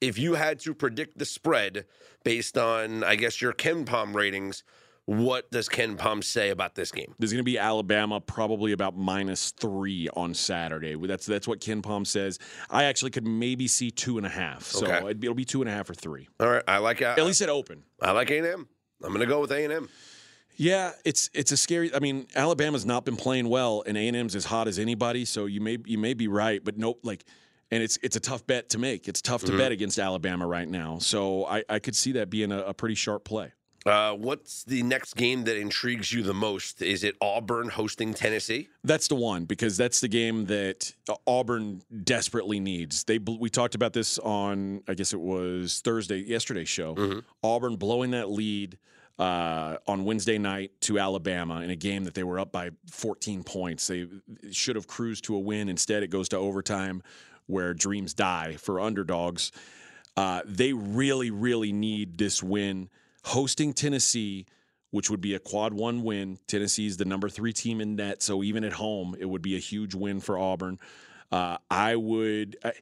if 0.00 0.18
you 0.18 0.34
had 0.34 0.58
to 0.60 0.74
predict 0.74 1.18
the 1.18 1.24
spread 1.24 1.86
based 2.24 2.56
on 2.58 3.02
i 3.04 3.16
guess 3.16 3.40
your 3.40 3.52
KenPom 3.52 4.14
ratings 4.14 4.62
what 5.08 5.48
does 5.52 5.68
KenPom 5.68 6.24
say 6.24 6.50
about 6.50 6.74
this 6.74 6.90
game 6.90 7.14
There's 7.20 7.30
going 7.32 7.38
to 7.44 7.44
be 7.44 7.58
Alabama 7.58 8.20
probably 8.20 8.72
about 8.72 8.96
minus 8.96 9.52
three 9.52 10.08
on 10.16 10.34
Saturday. 10.34 10.96
That's 10.96 11.24
that's 11.26 11.46
what 11.46 11.60
KenPom 11.60 12.04
says. 12.08 12.40
I 12.70 12.84
actually 12.86 13.12
could 13.12 13.24
maybe 13.24 13.68
see 13.68 13.92
two 13.92 14.16
and 14.18 14.26
a 14.26 14.28
half. 14.30 14.64
So 14.64 14.84
Okay. 14.86 14.96
it'd 15.04 15.20
be, 15.20 15.28
it'll 15.28 15.36
be 15.36 15.44
two 15.44 15.62
and 15.62 15.70
a 15.70 15.72
half 15.72 15.88
or 15.88 15.94
three. 15.94 16.26
all 16.40 16.48
right 16.50 16.62
i 16.66 16.78
like 16.78 17.02
uh, 17.02 17.14
At 17.16 17.24
least 17.24 17.40
at 17.40 17.48
open. 17.48 17.84
i 18.02 18.10
like 18.10 18.30
a&m 18.32 18.66
i'm 19.04 19.12
gonna 19.12 19.26
go 19.26 19.40
with 19.40 19.52
a&m 19.52 19.88
Yeah, 20.56 20.90
it's 21.04 21.30
it's 21.34 21.52
a 21.52 21.56
scary. 21.56 21.94
I 21.94 22.00
mean, 22.00 22.26
Alabama's 22.34 22.84
not 22.84 23.04
been 23.04 23.16
playing 23.16 23.48
well, 23.48 23.84
and 23.86 23.96
A 23.96 24.08
and 24.08 24.16
M's 24.16 24.34
as 24.34 24.46
hot 24.46 24.66
as 24.66 24.76
anybody. 24.78 25.24
So 25.24 25.46
you 25.46 25.60
may 25.60 25.78
you 25.86 25.98
may 25.98 26.14
be 26.14 26.26
right, 26.28 26.64
but 26.64 26.76
nope. 26.78 26.98
Like, 27.04 27.24
and 27.70 27.82
it's 27.82 27.98
it's 28.02 28.16
a 28.16 28.20
tough 28.20 28.46
bet 28.46 28.68
to 28.70 28.78
make. 28.78 29.08
It's 29.08 29.22
tough 29.22 29.44
to 29.44 29.56
bet 29.56 29.72
against 29.72 29.98
Alabama 29.98 30.46
right 30.46 30.68
now. 30.68 30.98
So 30.98 31.46
I, 31.46 31.64
I 31.68 31.78
could 31.78 31.96
see 31.96 32.12
that 32.12 32.30
being 32.30 32.52
a, 32.52 32.58
a 32.60 32.74
pretty 32.74 32.94
sharp 32.94 33.24
play. 33.24 33.52
Uh, 33.84 34.12
what's 34.14 34.64
the 34.64 34.82
next 34.82 35.14
game 35.14 35.44
that 35.44 35.56
intrigues 35.56 36.12
you 36.12 36.20
the 36.20 36.34
most? 36.34 36.82
Is 36.82 37.04
it 37.04 37.14
Auburn 37.20 37.68
hosting 37.68 38.14
Tennessee? 38.14 38.68
That's 38.82 39.06
the 39.06 39.14
one 39.14 39.44
because 39.44 39.76
that's 39.76 40.00
the 40.00 40.08
game 40.08 40.46
that 40.46 40.92
uh, 41.08 41.14
Auburn 41.24 41.82
desperately 42.02 42.58
needs. 42.58 43.04
They 43.04 43.18
we 43.18 43.48
talked 43.48 43.76
about 43.76 43.92
this 43.92 44.18
on 44.18 44.82
I 44.88 44.94
guess 44.94 45.12
it 45.12 45.20
was 45.20 45.80
Thursday 45.80 46.18
yesterday's 46.18 46.68
show. 46.68 47.22
Auburn 47.44 47.76
blowing 47.76 48.10
that 48.10 48.28
lead 48.28 48.76
uh, 49.18 49.76
on 49.86 50.04
Wednesday 50.04 50.38
night 50.38 50.72
to 50.82 50.98
Alabama 50.98 51.60
in 51.60 51.70
a 51.70 51.76
game 51.76 52.04
that 52.04 52.14
they 52.14 52.24
were 52.24 52.38
up 52.38 52.52
by 52.52 52.70
14 52.90 53.44
points. 53.44 53.86
They 53.86 54.06
should 54.50 54.76
have 54.76 54.86
cruised 54.86 55.24
to 55.24 55.36
a 55.36 55.38
win. 55.38 55.68
Instead, 55.68 56.02
it 56.02 56.08
goes 56.08 56.28
to 56.30 56.36
overtime 56.36 57.02
where 57.46 57.74
dreams 57.74 58.14
die 58.14 58.56
for 58.56 58.80
underdogs. 58.80 59.52
Uh, 60.16 60.42
they 60.44 60.72
really, 60.72 61.30
really 61.30 61.72
need 61.72 62.18
this 62.18 62.42
win. 62.42 62.88
Hosting 63.24 63.72
Tennessee, 63.72 64.46
which 64.90 65.10
would 65.10 65.20
be 65.20 65.34
a 65.34 65.38
quad 65.38 65.74
one 65.74 66.02
win. 66.02 66.38
Tennessee's 66.46 66.96
the 66.96 67.04
number 67.04 67.28
three 67.28 67.52
team 67.52 67.80
in 67.80 67.96
net, 67.96 68.22
so 68.22 68.42
even 68.42 68.64
at 68.64 68.72
home, 68.74 69.16
it 69.18 69.26
would 69.26 69.42
be 69.42 69.56
a 69.56 69.60
huge 69.60 69.94
win 69.94 70.20
for 70.20 70.38
Auburn. 70.38 70.78
Uh, 71.30 71.58
I 71.70 71.96
would, 71.96 72.56
I, 72.64 72.72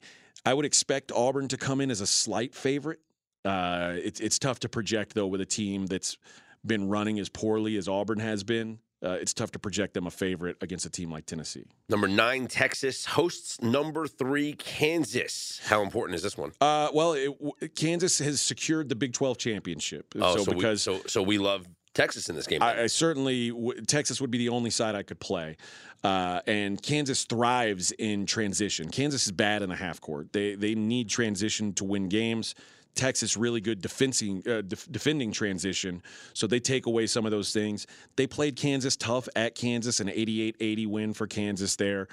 I 0.44 0.54
would 0.54 0.66
expect 0.66 1.10
Auburn 1.12 1.48
to 1.48 1.56
come 1.56 1.80
in 1.80 1.90
as 1.90 2.00
a 2.00 2.06
slight 2.06 2.54
favorite. 2.54 3.00
Uh, 3.44 3.94
it's 3.96 4.20
it's 4.20 4.38
tough 4.38 4.60
to 4.60 4.68
project 4.68 5.14
though 5.14 5.26
with 5.26 5.40
a 5.40 5.46
team 5.46 5.86
that's 5.86 6.16
been 6.64 6.88
running 6.88 7.18
as 7.18 7.28
poorly 7.28 7.76
as 7.76 7.88
Auburn 7.88 8.18
has 8.20 8.42
been. 8.42 8.78
Uh, 9.02 9.18
it's 9.20 9.34
tough 9.34 9.50
to 9.50 9.58
project 9.58 9.92
them 9.94 10.06
a 10.06 10.10
favorite 10.10 10.56
against 10.62 10.86
a 10.86 10.90
team 10.90 11.10
like 11.10 11.26
Tennessee. 11.26 11.66
Number 11.88 12.08
nine, 12.08 12.46
Texas 12.46 13.04
hosts 13.04 13.60
number 13.60 14.06
three, 14.06 14.54
Kansas. 14.54 15.60
How 15.64 15.82
important 15.82 16.16
is 16.16 16.22
this 16.22 16.38
one? 16.38 16.52
Uh, 16.60 16.88
well, 16.94 17.12
it, 17.12 17.74
Kansas 17.74 18.18
has 18.20 18.40
secured 18.40 18.88
the 18.88 18.94
Big 18.94 19.12
12 19.12 19.36
championship. 19.36 20.14
Oh, 20.18 20.36
so, 20.36 20.44
so, 20.44 20.52
because 20.52 20.86
we, 20.86 20.94
so 20.96 21.02
so 21.06 21.22
we 21.22 21.38
love 21.38 21.66
Texas 21.92 22.28
in 22.28 22.36
this 22.36 22.46
game. 22.46 22.62
I, 22.62 22.82
I 22.82 22.86
certainly 22.86 23.50
w- 23.50 23.80
Texas 23.82 24.20
would 24.20 24.30
be 24.30 24.38
the 24.38 24.48
only 24.48 24.70
side 24.70 24.94
I 24.94 25.02
could 25.02 25.20
play, 25.20 25.56
uh, 26.02 26.40
and 26.46 26.80
Kansas 26.82 27.24
thrives 27.24 27.92
in 27.92 28.26
transition. 28.26 28.88
Kansas 28.88 29.26
is 29.26 29.32
bad 29.32 29.62
in 29.62 29.68
the 29.68 29.76
half 29.76 30.00
court. 30.00 30.32
They 30.32 30.54
they 30.54 30.74
need 30.74 31.08
transition 31.08 31.72
to 31.74 31.84
win 31.84 32.08
games. 32.08 32.54
Texas 32.94 33.36
really 33.36 33.60
good 33.60 33.80
defending 33.80 34.42
uh, 34.48 34.62
def- 34.62 34.90
defending 34.90 35.32
transition, 35.32 36.02
so 36.32 36.46
they 36.46 36.60
take 36.60 36.86
away 36.86 37.06
some 37.06 37.24
of 37.24 37.30
those 37.30 37.52
things. 37.52 37.86
They 38.16 38.26
played 38.26 38.56
Kansas 38.56 38.96
tough 38.96 39.28
at 39.36 39.54
Kansas, 39.54 40.00
an 40.00 40.08
88-80 40.08 40.86
win 40.86 41.12
for 41.12 41.26
Kansas 41.26 41.76
there. 41.76 42.08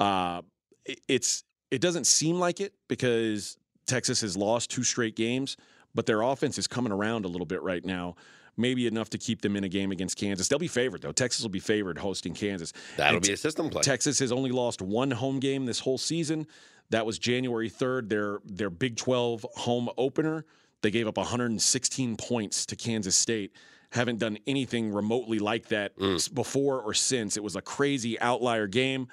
Uh, 0.00 0.42
it- 0.84 1.00
it's 1.08 1.44
it 1.70 1.80
doesn't 1.80 2.06
seem 2.06 2.38
like 2.38 2.60
it 2.60 2.72
because 2.88 3.56
Texas 3.86 4.20
has 4.20 4.36
lost 4.36 4.70
two 4.70 4.82
straight 4.84 5.16
games, 5.16 5.56
but 5.94 6.06
their 6.06 6.22
offense 6.22 6.58
is 6.58 6.66
coming 6.66 6.92
around 6.92 7.24
a 7.24 7.28
little 7.28 7.46
bit 7.46 7.62
right 7.62 7.84
now. 7.84 8.16
Maybe 8.56 8.86
enough 8.86 9.10
to 9.10 9.18
keep 9.18 9.40
them 9.42 9.56
in 9.56 9.64
a 9.64 9.68
game 9.68 9.90
against 9.90 10.16
Kansas. 10.16 10.48
They'll 10.48 10.58
be 10.58 10.68
favored 10.68 11.02
though. 11.02 11.12
Texas 11.12 11.42
will 11.42 11.50
be 11.50 11.58
favored 11.60 11.98
hosting 11.98 12.34
Kansas. 12.34 12.72
That'll 12.96 13.16
And 13.16 13.26
be 13.26 13.32
a 13.32 13.36
system 13.36 13.68
play. 13.70 13.82
Texas 13.82 14.18
has 14.20 14.30
only 14.32 14.50
lost 14.50 14.80
one 14.82 15.10
home 15.10 15.40
game 15.40 15.66
this 15.66 15.80
whole 15.80 15.98
season. 15.98 16.46
That 16.90 17.04
was 17.06 17.18
January 17.18 17.70
3rd, 17.70 18.08
their 18.08 18.38
their 18.44 18.70
Big 18.70 18.96
12 18.96 19.44
home 19.54 19.88
opener. 19.98 20.44
They 20.82 20.90
gave 20.90 21.08
up 21.08 21.16
116 21.16 22.16
points 22.16 22.66
to 22.66 22.76
Kansas 22.76 23.16
State. 23.16 23.52
Haven't 23.90 24.18
done 24.18 24.38
anything 24.46 24.92
remotely 24.92 25.38
like 25.38 25.68
that 25.68 25.96
Mm. 25.96 26.34
before 26.34 26.80
or 26.82 26.94
since. 26.94 27.36
It 27.36 27.42
was 27.42 27.56
a 27.56 27.62
crazy 27.62 28.20
outlier 28.20 28.66
game. 28.66 29.08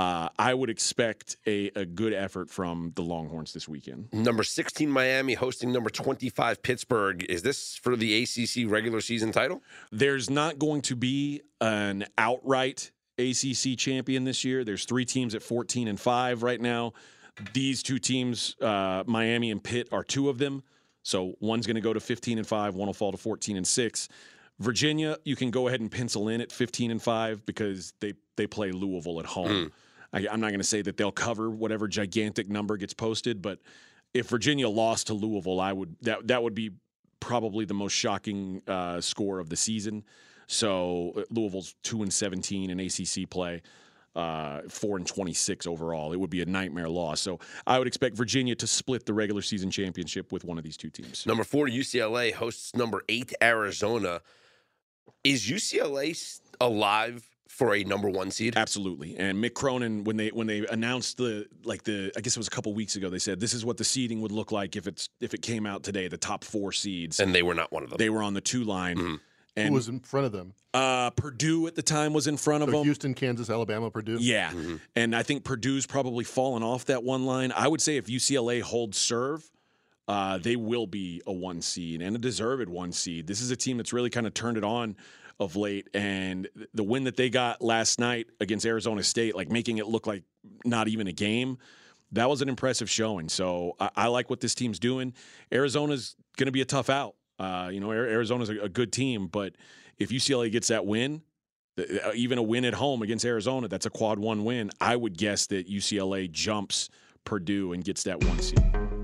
Uh, 0.00 0.30
I 0.38 0.54
would 0.54 0.70
expect 0.70 1.36
a, 1.46 1.70
a 1.76 1.84
good 1.84 2.14
effort 2.14 2.48
from 2.48 2.92
the 2.94 3.02
Longhorns 3.02 3.52
this 3.52 3.68
weekend. 3.68 4.10
number 4.14 4.42
16, 4.42 4.90
Miami 4.90 5.34
hosting 5.34 5.72
number 5.72 5.90
25, 5.90 6.62
Pittsburgh. 6.62 7.22
Is 7.28 7.42
this 7.42 7.76
for 7.76 7.96
the 7.96 8.22
ACC 8.22 8.70
regular 8.70 9.02
season 9.02 9.30
title? 9.30 9.62
There's 9.92 10.30
not 10.30 10.58
going 10.58 10.80
to 10.82 10.96
be 10.96 11.42
an 11.60 12.06
outright 12.16 12.92
ACC 13.18 13.76
champion 13.76 14.24
this 14.24 14.42
year. 14.42 14.64
There's 14.64 14.86
three 14.86 15.04
teams 15.04 15.34
at 15.34 15.42
14 15.42 15.86
and 15.86 16.00
5 16.00 16.42
right 16.42 16.62
now. 16.62 16.94
These 17.52 17.82
two 17.82 17.98
teams, 17.98 18.56
uh, 18.62 19.04
Miami 19.06 19.50
and 19.50 19.62
Pitt, 19.62 19.90
are 19.92 20.02
two 20.02 20.30
of 20.30 20.38
them. 20.38 20.62
So 21.02 21.34
one's 21.40 21.66
going 21.66 21.74
to 21.74 21.82
go 21.82 21.92
to 21.92 22.00
15 22.00 22.38
and 22.38 22.46
5, 22.46 22.74
one 22.74 22.86
will 22.86 22.94
fall 22.94 23.12
to 23.12 23.18
14 23.18 23.54
and 23.54 23.66
6. 23.66 24.08
Virginia, 24.60 25.18
you 25.24 25.36
can 25.36 25.50
go 25.50 25.68
ahead 25.68 25.80
and 25.80 25.90
pencil 25.90 26.28
in 26.28 26.40
at 26.40 26.50
15 26.52 26.90
and 26.90 27.02
5 27.02 27.44
because 27.44 27.92
they, 28.00 28.14
they 28.36 28.46
play 28.46 28.72
Louisville 28.72 29.20
at 29.20 29.26
home. 29.26 29.72
I, 30.12 30.26
I'm 30.30 30.40
not 30.40 30.48
going 30.48 30.60
to 30.60 30.64
say 30.64 30.82
that 30.82 30.96
they'll 30.96 31.12
cover 31.12 31.50
whatever 31.50 31.88
gigantic 31.88 32.48
number 32.48 32.76
gets 32.76 32.94
posted, 32.94 33.40
but 33.42 33.60
if 34.12 34.28
Virginia 34.28 34.68
lost 34.68 35.06
to 35.08 35.14
Louisville, 35.14 35.60
I 35.60 35.72
would 35.72 35.96
that 36.02 36.26
that 36.28 36.42
would 36.42 36.54
be 36.54 36.70
probably 37.20 37.64
the 37.64 37.74
most 37.74 37.92
shocking 37.92 38.62
uh, 38.66 39.00
score 39.00 39.38
of 39.38 39.48
the 39.50 39.56
season. 39.56 40.04
So 40.46 41.12
uh, 41.16 41.22
Louisville's 41.30 41.74
two 41.82 42.02
and 42.02 42.12
seventeen 42.12 42.70
in 42.70 42.80
ACC 42.80 43.30
play. 43.30 43.62
uh, 44.16 44.62
four 44.68 44.96
and 44.96 45.06
twenty 45.06 45.32
six 45.32 45.66
overall. 45.66 46.12
It 46.12 46.16
would 46.16 46.30
be 46.30 46.42
a 46.42 46.46
nightmare 46.46 46.88
loss. 46.88 47.20
So 47.20 47.38
I 47.66 47.78
would 47.78 47.86
expect 47.86 48.16
Virginia 48.16 48.54
to 48.56 48.66
split 48.66 49.06
the 49.06 49.14
regular 49.14 49.42
season 49.42 49.70
championship 49.70 50.32
with 50.32 50.44
one 50.44 50.58
of 50.58 50.64
these 50.64 50.76
two 50.76 50.90
teams. 50.90 51.26
Number 51.26 51.44
four, 51.44 51.68
UCLA 51.68 52.32
hosts 52.32 52.74
number 52.74 53.02
eight, 53.08 53.32
Arizona. 53.42 54.20
Is 55.22 55.46
UCLA 55.48 56.40
alive 56.60 57.28
for 57.50 57.74
a 57.74 57.82
number 57.84 58.08
one 58.08 58.30
seed? 58.30 58.56
Absolutely. 58.56 59.16
And 59.16 59.42
Mick 59.42 59.54
Cronin, 59.54 60.04
when 60.04 60.16
they 60.16 60.28
when 60.28 60.46
they 60.46 60.64
announced 60.66 61.16
the 61.18 61.46
like 61.64 61.82
the 61.82 62.12
I 62.16 62.20
guess 62.20 62.36
it 62.36 62.38
was 62.38 62.46
a 62.46 62.50
couple 62.50 62.72
weeks 62.74 62.96
ago, 62.96 63.10
they 63.10 63.18
said 63.18 63.40
this 63.40 63.52
is 63.54 63.64
what 63.64 63.76
the 63.76 63.84
seeding 63.84 64.20
would 64.22 64.32
look 64.32 64.52
like 64.52 64.76
if 64.76 64.86
it's 64.86 65.08
if 65.20 65.34
it 65.34 65.42
came 65.42 65.66
out 65.66 65.82
today, 65.82 66.08
the 66.08 66.16
top 66.16 66.44
four 66.44 66.72
seeds. 66.72 67.20
And 67.20 67.34
they 67.34 67.42
were 67.42 67.54
not 67.54 67.70
one 67.72 67.82
of 67.82 67.90
them. 67.90 67.98
they 67.98 68.08
were 68.10 68.22
on 68.22 68.34
the 68.34 68.40
two 68.40 68.64
line. 68.64 68.96
Mhm. 68.96 69.20
Who 69.56 69.72
was 69.72 69.88
in 69.88 70.00
front 70.00 70.24
of 70.26 70.32
them? 70.32 70.54
uh, 70.72 71.10
Purdue 71.10 71.66
at 71.66 71.74
the 71.74 71.82
time 71.82 72.12
was 72.12 72.28
in 72.28 72.36
front 72.36 72.62
of 72.62 72.68
So 72.70 72.76
them. 72.76 72.84
Houston, 72.84 73.12
Kansas, 73.14 73.50
Alabama, 73.50 73.90
Purdue. 73.90 74.18
Yeah. 74.20 74.52
Mhm. 74.52 74.80
And 74.94 75.16
I 75.16 75.24
think 75.24 75.42
Purdue's 75.44 75.84
probably 75.86 76.22
fallen 76.24 76.62
off 76.62 76.84
that 76.86 77.02
one 77.02 77.26
line. 77.26 77.50
I 77.52 77.66
would 77.66 77.80
say 77.82 77.96
if 77.96 78.06
UCLA 78.08 78.60
holds 78.60 78.96
serve, 78.96 79.50
uh, 80.06 80.38
they 80.38 80.54
will 80.56 80.86
be 80.86 81.20
a 81.26 81.32
one 81.32 81.60
seed 81.60 82.00
and 82.00 82.14
a 82.14 82.18
deserved 82.18 82.68
one 82.68 82.92
seed. 82.92 83.26
This 83.26 83.40
is 83.40 83.50
a 83.50 83.56
team 83.56 83.76
that's 83.78 83.92
really 83.92 84.08
kind 84.10 84.26
of 84.28 84.32
turned 84.32 84.56
it 84.56 84.64
on 84.64 84.96
of 85.40 85.56
late. 85.56 85.88
And 85.94 86.46
the 86.74 86.84
win 86.84 87.04
that 87.04 87.16
they 87.16 87.30
got 87.30 87.62
last 87.62 87.98
night 87.98 88.26
against 88.38 88.66
Arizona 88.66 89.02
State, 89.02 89.34
like 89.34 89.50
making 89.50 89.78
it 89.78 89.86
look 89.86 90.06
like 90.06 90.22
not 90.64 90.86
even 90.86 91.08
a 91.08 91.12
game, 91.12 91.58
that 92.12 92.28
was 92.28 92.42
an 92.42 92.48
impressive 92.48 92.90
showing. 92.90 93.28
So 93.28 93.74
I, 93.80 93.90
I 93.96 94.06
like 94.08 94.30
what 94.30 94.40
this 94.40 94.54
team's 94.54 94.78
doing. 94.78 95.14
Arizona's 95.50 96.14
going 96.36 96.46
to 96.46 96.52
be 96.52 96.60
a 96.60 96.66
tough 96.66 96.90
out. 96.90 97.14
Uh, 97.38 97.70
you 97.72 97.80
know, 97.80 97.88
Ari- 97.90 98.12
Arizona's 98.12 98.50
a, 98.50 98.60
a 98.60 98.68
good 98.68 98.92
team, 98.92 99.26
but 99.26 99.54
if 99.98 100.10
UCLA 100.10 100.52
gets 100.52 100.68
that 100.68 100.84
win, 100.84 101.22
uh, 101.78 102.12
even 102.14 102.36
a 102.36 102.42
win 102.42 102.66
at 102.66 102.74
home 102.74 103.00
against 103.00 103.24
Arizona, 103.24 103.66
that's 103.66 103.86
a 103.86 103.90
quad 103.90 104.18
one 104.18 104.44
win. 104.44 104.70
I 104.80 104.94
would 104.94 105.16
guess 105.16 105.46
that 105.46 105.68
UCLA 105.68 106.30
jumps 106.30 106.90
Purdue 107.24 107.72
and 107.72 107.82
gets 107.82 108.02
that 108.02 108.22
one 108.22 108.38
seed. 108.40 108.99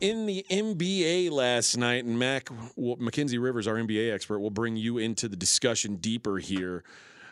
In 0.00 0.24
the 0.24 0.46
NBA 0.48 1.30
last 1.30 1.76
night, 1.76 2.06
and 2.06 2.18
Mac 2.18 2.48
well, 2.74 2.96
Mackenzie 2.98 3.36
Rivers, 3.36 3.66
our 3.66 3.74
NBA 3.74 4.14
expert, 4.14 4.38
will 4.38 4.50
bring 4.50 4.74
you 4.74 4.96
into 4.96 5.28
the 5.28 5.36
discussion 5.36 5.96
deeper 5.96 6.38
here. 6.38 6.84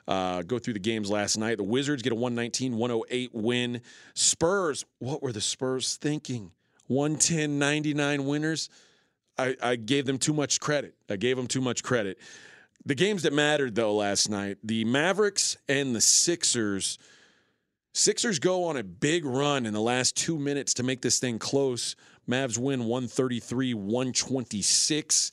Uh, 0.06 0.42
go 0.42 0.58
through 0.58 0.74
the 0.74 0.78
games 0.78 1.10
last 1.10 1.38
night. 1.38 1.56
The 1.56 1.62
Wizards 1.62 2.02
get 2.02 2.12
a 2.12 2.14
119 2.14 2.76
108 2.76 3.34
win. 3.34 3.80
Spurs, 4.12 4.84
what 4.98 5.22
were 5.22 5.32
the 5.32 5.40
Spurs 5.40 5.96
thinking? 5.96 6.52
110 6.88 7.58
99 7.58 8.26
winners? 8.26 8.68
I, 9.38 9.56
I 9.62 9.76
gave 9.76 10.04
them 10.04 10.18
too 10.18 10.34
much 10.34 10.60
credit. 10.60 10.94
I 11.08 11.16
gave 11.16 11.38
them 11.38 11.46
too 11.46 11.62
much 11.62 11.82
credit. 11.82 12.18
The 12.84 12.94
games 12.94 13.22
that 13.22 13.32
mattered, 13.32 13.76
though, 13.76 13.94
last 13.94 14.28
night, 14.28 14.58
the 14.62 14.84
Mavericks 14.84 15.56
and 15.70 15.96
the 15.96 16.02
Sixers. 16.02 16.98
Sixers 17.94 18.38
go 18.38 18.64
on 18.64 18.76
a 18.76 18.84
big 18.84 19.24
run 19.24 19.64
in 19.64 19.72
the 19.72 19.80
last 19.80 20.16
two 20.16 20.38
minutes 20.38 20.74
to 20.74 20.82
make 20.82 21.00
this 21.00 21.18
thing 21.18 21.38
close. 21.38 21.96
Mavs 22.28 22.58
win 22.58 22.84
133 22.84 23.74
126. 23.74 25.30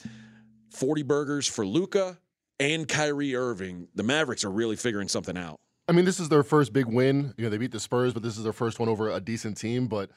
40 0.69 1.03
burgers 1.03 1.47
for 1.47 1.65
Luka 1.65 2.17
and 2.59 2.87
Kyrie 2.87 3.35
Irving. 3.35 3.87
The 3.95 4.03
Mavericks 4.03 4.43
are 4.43 4.51
really 4.51 4.75
figuring 4.75 5.07
something 5.07 5.37
out. 5.37 5.59
I 5.87 5.91
mean, 5.91 6.05
this 6.05 6.19
is 6.19 6.29
their 6.29 6.43
first 6.43 6.73
big 6.73 6.85
win. 6.85 7.33
You 7.37 7.45
know, 7.45 7.49
they 7.49 7.57
beat 7.57 7.71
the 7.71 7.79
Spurs, 7.79 8.13
but 8.13 8.23
this 8.23 8.37
is 8.37 8.43
their 8.43 8.53
first 8.53 8.79
one 8.79 8.89
over 8.89 9.09
a 9.09 9.19
decent 9.19 9.57
team. 9.57 9.87
But 9.87 10.09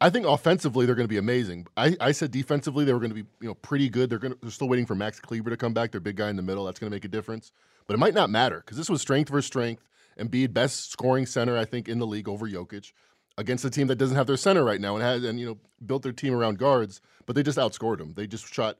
I 0.00 0.10
think 0.10 0.26
offensively 0.26 0.86
they're 0.86 0.94
going 0.94 1.06
to 1.06 1.12
be 1.12 1.18
amazing. 1.18 1.66
I, 1.76 1.96
I 2.00 2.12
said 2.12 2.32
defensively 2.32 2.84
they 2.84 2.92
were 2.92 2.98
going 2.98 3.14
to 3.14 3.22
be 3.22 3.28
you 3.40 3.48
know 3.48 3.54
pretty 3.54 3.88
good. 3.88 4.10
They're 4.10 4.18
going 4.18 4.32
to, 4.32 4.38
they're 4.40 4.50
still 4.50 4.68
waiting 4.68 4.86
for 4.86 4.94
Max 4.94 5.20
Kleber 5.20 5.50
to 5.50 5.56
come 5.56 5.72
back. 5.72 5.92
Their 5.92 6.00
big 6.00 6.16
guy 6.16 6.30
in 6.30 6.36
the 6.36 6.42
middle. 6.42 6.64
That's 6.64 6.78
going 6.78 6.90
to 6.90 6.94
make 6.94 7.04
a 7.04 7.08
difference. 7.08 7.52
But 7.86 7.94
it 7.94 7.98
might 7.98 8.14
not 8.14 8.30
matter 8.30 8.58
because 8.58 8.76
this 8.76 8.90
was 8.90 9.00
strength 9.00 9.30
versus 9.30 9.46
strength. 9.46 9.88
Embiid, 10.18 10.52
best 10.52 10.90
scoring 10.90 11.24
center 11.24 11.56
I 11.56 11.64
think 11.64 11.88
in 11.88 11.98
the 11.98 12.06
league 12.06 12.28
over 12.28 12.46
Jokic, 12.46 12.92
against 13.38 13.64
a 13.64 13.70
team 13.70 13.86
that 13.88 13.96
doesn't 13.96 14.16
have 14.16 14.26
their 14.26 14.36
center 14.36 14.64
right 14.64 14.80
now 14.80 14.94
and 14.94 15.02
has 15.02 15.24
and 15.24 15.38
you 15.40 15.46
know 15.46 15.58
built 15.84 16.02
their 16.02 16.12
team 16.12 16.34
around 16.34 16.58
guards. 16.58 17.00
But 17.26 17.36
they 17.36 17.42
just 17.42 17.58
outscored 17.58 17.98
them. 17.98 18.14
They 18.14 18.26
just 18.26 18.52
shot 18.52 18.78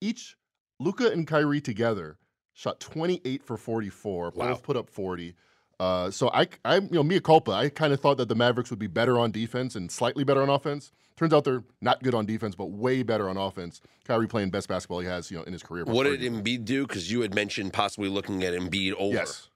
each 0.00 0.36
Luka 0.80 1.10
and 1.10 1.26
Kyrie 1.26 1.60
together 1.60 2.18
shot 2.58 2.80
28 2.80 3.42
for 3.42 3.56
44. 3.56 4.32
Wow. 4.34 4.48
Both 4.48 4.62
put 4.62 4.76
up 4.76 4.90
40. 4.90 5.34
Uh, 5.78 6.10
so 6.10 6.28
I, 6.30 6.48
I, 6.64 6.76
you 6.76 6.88
know, 6.90 7.04
mea 7.04 7.20
culpa. 7.20 7.52
I 7.52 7.68
kind 7.68 7.92
of 7.92 8.00
thought 8.00 8.16
that 8.16 8.28
the 8.28 8.34
Mavericks 8.34 8.70
would 8.70 8.80
be 8.80 8.88
better 8.88 9.18
on 9.18 9.30
defense 9.30 9.76
and 9.76 9.90
slightly 9.90 10.24
better 10.24 10.42
on 10.42 10.50
offense. 10.50 10.90
Turns 11.16 11.32
out 11.32 11.44
they're 11.44 11.62
not 11.80 12.02
good 12.02 12.14
on 12.14 12.26
defense, 12.26 12.56
but 12.56 12.66
way 12.66 13.04
better 13.04 13.28
on 13.28 13.36
offense. 13.36 13.80
Kyrie 14.04 14.26
playing 14.26 14.50
best 14.50 14.68
basketball 14.68 15.00
he 15.00 15.06
has, 15.06 15.30
you 15.30 15.36
know, 15.36 15.44
in 15.44 15.52
his 15.52 15.62
career. 15.62 15.84
What 15.84 16.04
did 16.04 16.20
Embiid 16.20 16.64
do? 16.64 16.86
Because 16.86 17.10
you 17.10 17.20
had 17.20 17.34
mentioned 17.34 17.72
possibly 17.72 18.08
looking 18.08 18.42
at 18.42 18.54
Embiid 18.54 18.94
over. 18.98 19.14
Yes. 19.14 19.48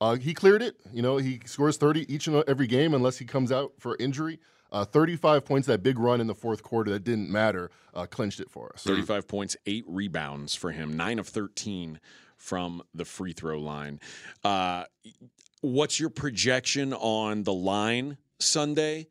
Uh, 0.00 0.16
he 0.16 0.34
cleared 0.34 0.62
it. 0.62 0.76
You 0.92 1.02
know, 1.02 1.16
he 1.16 1.40
scores 1.44 1.76
30 1.76 2.12
each 2.12 2.26
and 2.26 2.42
every 2.46 2.66
game 2.66 2.94
unless 2.94 3.18
he 3.18 3.24
comes 3.24 3.50
out 3.50 3.72
for 3.78 3.96
injury. 3.98 4.38
Uh, 4.70 4.84
35 4.84 5.44
points, 5.44 5.66
that 5.66 5.82
big 5.82 5.98
run 5.98 6.20
in 6.20 6.26
the 6.26 6.34
fourth 6.34 6.62
quarter 6.62 6.90
that 6.90 7.02
didn't 7.02 7.30
matter, 7.30 7.70
uh, 7.94 8.04
clinched 8.06 8.38
it 8.38 8.50
for 8.50 8.70
us. 8.74 8.82
35 8.82 9.26
points, 9.26 9.56
eight 9.66 9.84
rebounds 9.88 10.54
for 10.54 10.70
him, 10.72 10.94
nine 10.94 11.18
of 11.18 11.26
13 11.26 11.98
from 12.36 12.82
the 12.94 13.04
free 13.04 13.32
throw 13.32 13.58
line. 13.58 13.98
Uh, 14.44 14.84
what's 15.62 15.98
your 15.98 16.10
projection 16.10 16.92
on 16.92 17.44
the 17.44 17.52
line 17.52 18.18
Sunday 18.38 19.08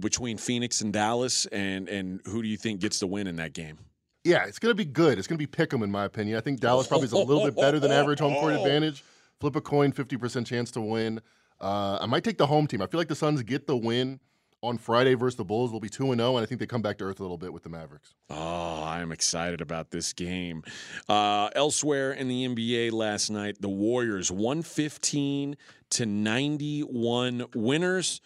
between 0.00 0.36
Phoenix 0.36 0.80
and 0.80 0.92
Dallas, 0.92 1.46
and 1.46 1.88
and 1.88 2.20
who 2.26 2.42
do 2.42 2.48
you 2.48 2.56
think 2.56 2.80
gets 2.80 2.98
the 2.98 3.06
win 3.06 3.26
in 3.26 3.36
that 3.36 3.52
game? 3.52 3.78
Yeah, 4.24 4.44
it's 4.46 4.58
going 4.58 4.70
to 4.70 4.76
be 4.76 4.84
good. 4.84 5.18
It's 5.18 5.26
going 5.26 5.38
to 5.38 5.46
be 5.46 5.50
pick'em 5.50 5.82
in 5.82 5.90
my 5.90 6.04
opinion. 6.04 6.36
I 6.36 6.40
think 6.40 6.60
Dallas 6.60 6.86
probably 6.86 7.06
is 7.06 7.12
a 7.12 7.18
little 7.18 7.44
bit 7.44 7.56
better 7.56 7.80
than 7.80 7.90
average 7.90 8.20
home 8.20 8.34
court 8.34 8.54
advantage. 8.54 9.04
Flip 9.42 9.56
a 9.56 9.60
coin, 9.60 9.90
50% 9.90 10.46
chance 10.46 10.70
to 10.70 10.80
win. 10.80 11.20
Uh, 11.60 11.98
I 12.00 12.06
might 12.06 12.22
take 12.22 12.38
the 12.38 12.46
home 12.46 12.68
team. 12.68 12.80
I 12.80 12.86
feel 12.86 13.00
like 13.00 13.08
the 13.08 13.16
Suns 13.16 13.42
get 13.42 13.66
the 13.66 13.76
win 13.76 14.20
on 14.62 14.78
Friday 14.78 15.14
versus 15.14 15.36
the 15.36 15.44
Bulls. 15.44 15.72
They'll 15.72 15.80
be 15.80 15.88
2 15.88 16.14
0, 16.14 16.36
and 16.36 16.44
I 16.44 16.46
think 16.46 16.60
they 16.60 16.66
come 16.68 16.80
back 16.80 16.98
to 16.98 17.04
earth 17.06 17.18
a 17.18 17.22
little 17.22 17.38
bit 17.38 17.52
with 17.52 17.64
the 17.64 17.68
Mavericks. 17.68 18.14
Oh, 18.30 18.84
I'm 18.84 19.10
excited 19.10 19.60
about 19.60 19.90
this 19.90 20.12
game. 20.12 20.62
Uh, 21.08 21.50
elsewhere 21.56 22.12
in 22.12 22.28
the 22.28 22.46
NBA 22.46 22.92
last 22.92 23.30
night, 23.30 23.56
the 23.60 23.68
Warriors 23.68 24.30
115 24.30 25.56
to 25.90 26.06
91 26.06 27.46
winners. 27.56 28.20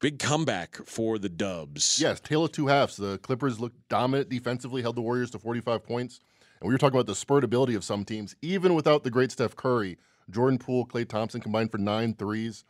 Big 0.00 0.20
comeback 0.20 0.76
for 0.86 1.18
the 1.18 1.28
Dubs. 1.28 2.00
Yes, 2.00 2.20
tale 2.20 2.44
of 2.44 2.52
two 2.52 2.68
halves. 2.68 2.96
The 2.96 3.18
Clippers 3.18 3.58
looked 3.58 3.88
dominant 3.88 4.28
defensively, 4.28 4.82
held 4.82 4.94
the 4.94 5.02
Warriors 5.02 5.32
to 5.32 5.40
45 5.40 5.82
points. 5.82 6.20
And 6.60 6.68
we 6.68 6.72
were 6.72 6.78
talking 6.78 6.94
about 6.94 7.08
the 7.08 7.16
spurt 7.16 7.42
ability 7.42 7.74
of 7.74 7.82
some 7.82 8.04
teams, 8.04 8.36
even 8.40 8.74
without 8.74 9.02
the 9.02 9.10
great 9.10 9.32
Steph 9.32 9.56
Curry. 9.56 9.98
Jordan 10.30 10.58
Poole, 10.58 10.86
Klay 10.86 11.08
Thompson 11.08 11.40
combined 11.40 11.70
for 11.70 11.78
nine 11.78 12.14
threes. 12.14 12.64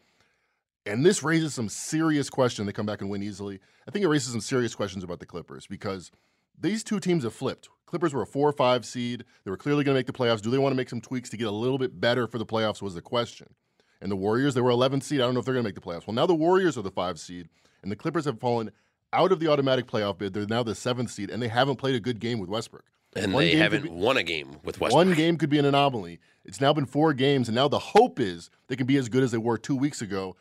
And 0.86 1.04
this 1.04 1.22
raises 1.22 1.54
some 1.54 1.68
serious 1.68 2.30
questions. 2.30 2.66
They 2.66 2.72
come 2.72 2.86
back 2.86 3.00
and 3.00 3.10
win 3.10 3.22
easily. 3.22 3.60
I 3.86 3.90
think 3.90 4.04
it 4.04 4.08
raises 4.08 4.32
some 4.32 4.40
serious 4.40 4.74
questions 4.74 5.04
about 5.04 5.20
the 5.20 5.26
Clippers 5.26 5.66
because 5.66 6.10
these 6.58 6.82
two 6.82 7.00
teams 7.00 7.24
have 7.24 7.34
flipped. 7.34 7.68
Clippers 7.86 8.14
were 8.14 8.22
a 8.22 8.26
four 8.26 8.48
or 8.48 8.52
five 8.52 8.86
seed. 8.86 9.24
They 9.44 9.50
were 9.50 9.56
clearly 9.56 9.84
going 9.84 9.94
to 9.94 9.98
make 9.98 10.06
the 10.06 10.12
playoffs. 10.12 10.40
Do 10.40 10.50
they 10.50 10.58
want 10.58 10.72
to 10.72 10.76
make 10.76 10.88
some 10.88 11.00
tweaks 11.00 11.28
to 11.30 11.36
get 11.36 11.48
a 11.48 11.52
little 11.52 11.78
bit 11.78 12.00
better 12.00 12.26
for 12.26 12.38
the 12.38 12.46
playoffs? 12.46 12.80
Was 12.80 12.94
the 12.94 13.02
question. 13.02 13.54
And 14.00 14.10
the 14.10 14.16
Warriors, 14.16 14.54
they 14.54 14.60
were 14.60 14.70
11th 14.70 15.02
seed. 15.02 15.20
I 15.20 15.24
don't 15.24 15.34
know 15.34 15.40
if 15.40 15.46
they're 15.46 15.54
going 15.54 15.64
to 15.64 15.68
make 15.68 15.74
the 15.74 15.80
playoffs. 15.80 16.06
Well, 16.06 16.14
now 16.14 16.26
the 16.26 16.34
Warriors 16.34 16.78
are 16.78 16.82
the 16.82 16.90
five 16.90 17.18
seed, 17.18 17.48
and 17.82 17.92
the 17.92 17.96
Clippers 17.96 18.24
have 18.24 18.40
fallen 18.40 18.70
out 19.12 19.32
of 19.32 19.40
the 19.40 19.48
automatic 19.48 19.86
playoff 19.86 20.18
bid. 20.18 20.32
They're 20.32 20.46
now 20.46 20.62
the 20.62 20.74
seventh 20.74 21.10
seed, 21.10 21.30
and 21.30 21.42
they 21.42 21.48
haven't 21.48 21.76
played 21.76 21.94
a 21.94 22.00
good 22.00 22.20
game 22.20 22.38
with 22.38 22.48
Westbrook. 22.48 22.84
And 23.16 23.32
One 23.32 23.44
they 23.44 23.56
haven't 23.56 23.82
be- 23.82 23.88
won 23.88 24.16
a 24.16 24.22
game 24.22 24.56
with 24.62 24.80
Westbrook. 24.80 24.92
One 25.06 25.14
game 25.14 25.36
could 25.36 25.50
be 25.50 25.58
an 25.58 25.64
anomaly. 25.64 26.20
It's 26.44 26.60
now 26.60 26.72
been 26.72 26.86
four 26.86 27.12
games, 27.12 27.48
and 27.48 27.54
now 27.54 27.68
the 27.68 27.78
hope 27.78 28.20
is 28.20 28.50
they 28.68 28.76
can 28.76 28.86
be 28.86 28.96
as 28.96 29.08
good 29.08 29.22
as 29.22 29.32
they 29.32 29.38
were 29.38 29.58
two 29.58 29.76
weeks 29.76 30.00
ago. 30.00 30.36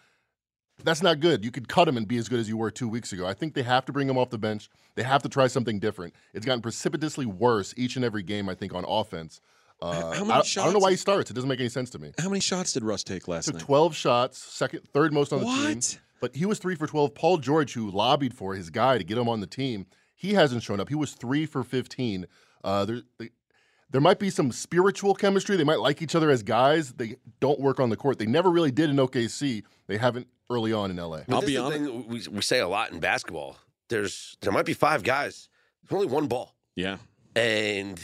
That's 0.83 1.01
not 1.01 1.19
good. 1.19 1.43
You 1.43 1.51
could 1.51 1.67
cut 1.67 1.85
them 1.85 1.97
and 1.97 2.07
be 2.07 2.17
as 2.17 2.29
good 2.29 2.39
as 2.39 2.47
you 2.47 2.55
were 2.55 2.71
two 2.71 2.87
weeks 2.87 3.11
ago. 3.11 3.27
I 3.27 3.33
think 3.33 3.53
they 3.53 3.63
have 3.63 3.85
to 3.85 3.91
bring 3.91 4.07
them 4.07 4.17
off 4.17 4.29
the 4.29 4.37
bench. 4.37 4.69
They 4.95 5.03
have 5.03 5.21
to 5.23 5.29
try 5.29 5.47
something 5.47 5.79
different. 5.79 6.13
It's 6.33 6.45
gotten 6.45 6.61
precipitously 6.61 7.25
worse 7.25 7.73
each 7.75 7.95
and 7.97 8.05
every 8.05 8.23
game, 8.23 8.47
I 8.47 8.55
think, 8.55 8.73
on 8.73 8.85
offense. 8.87 9.41
Uh, 9.81 10.13
How 10.13 10.23
many 10.23 10.31
I, 10.31 10.39
I 10.39 10.63
don't 10.63 10.73
know 10.73 10.79
why 10.79 10.91
he 10.91 10.97
starts. 10.97 11.31
It 11.31 11.33
doesn't 11.33 11.49
make 11.49 11.59
any 11.59 11.69
sense 11.69 11.89
to 11.91 11.99
me. 11.99 12.11
How 12.19 12.29
many 12.29 12.39
shots 12.39 12.73
did 12.73 12.83
Russ 12.83 13.03
take 13.03 13.27
last 13.27 13.45
Took 13.45 13.55
night? 13.55 13.63
12 13.63 13.95
shots, 13.95 14.37
second, 14.37 14.81
third 14.93 15.11
most 15.13 15.33
on 15.33 15.39
the 15.39 15.45
team. 15.45 15.75
What? 15.75 15.99
But 16.21 16.35
he 16.35 16.45
was 16.45 16.59
three 16.59 16.75
for 16.75 16.85
12. 16.85 17.13
Paul 17.15 17.37
George, 17.37 17.73
who 17.73 17.89
lobbied 17.89 18.33
for 18.33 18.55
his 18.55 18.69
guy 18.69 18.97
to 18.97 19.03
get 19.03 19.17
him 19.17 19.29
on 19.29 19.39
the 19.39 19.47
team, 19.47 19.85
he 20.15 20.33
hasn't 20.33 20.63
shown 20.63 20.79
up. 20.79 20.89
He 20.89 20.95
was 20.95 21.13
three 21.13 21.45
for 21.45 21.63
15. 21.63 22.25
Uh, 22.63 22.85
there, 22.85 23.01
they, 23.17 23.29
there 23.91 24.01
might 24.01 24.19
be 24.19 24.29
some 24.29 24.51
spiritual 24.51 25.15
chemistry. 25.15 25.55
They 25.57 25.63
might 25.63 25.79
like 25.79 26.01
each 26.01 26.15
other 26.15 26.29
as 26.29 26.43
guys. 26.43 26.93
They 26.93 27.15
don't 27.39 27.59
work 27.59 27.79
on 27.79 27.89
the 27.89 27.97
court. 27.97 28.19
They 28.19 28.25
never 28.25 28.49
really 28.49 28.71
did 28.71 28.89
in 28.89 28.97
OKC. 28.97 29.63
They 29.87 29.97
haven't 29.97 30.27
early 30.49 30.73
on 30.73 30.91
in 30.91 30.97
LA. 30.97 31.21
But 31.27 31.35
I'll 31.35 31.41
be 31.41 31.57
honest- 31.57 31.79
thing 31.83 32.07
we, 32.07 32.27
we 32.29 32.41
say 32.41 32.59
a 32.59 32.67
lot 32.67 32.91
in 32.91 32.99
basketball. 32.99 33.57
There's 33.87 34.37
there 34.41 34.51
might 34.51 34.65
be 34.65 34.73
five 34.73 35.01
guys. 35.03 35.49
There's 35.83 35.97
only 35.99 36.13
one 36.13 36.27
ball, 36.27 36.55
Yeah. 36.75 36.97
and 37.35 37.99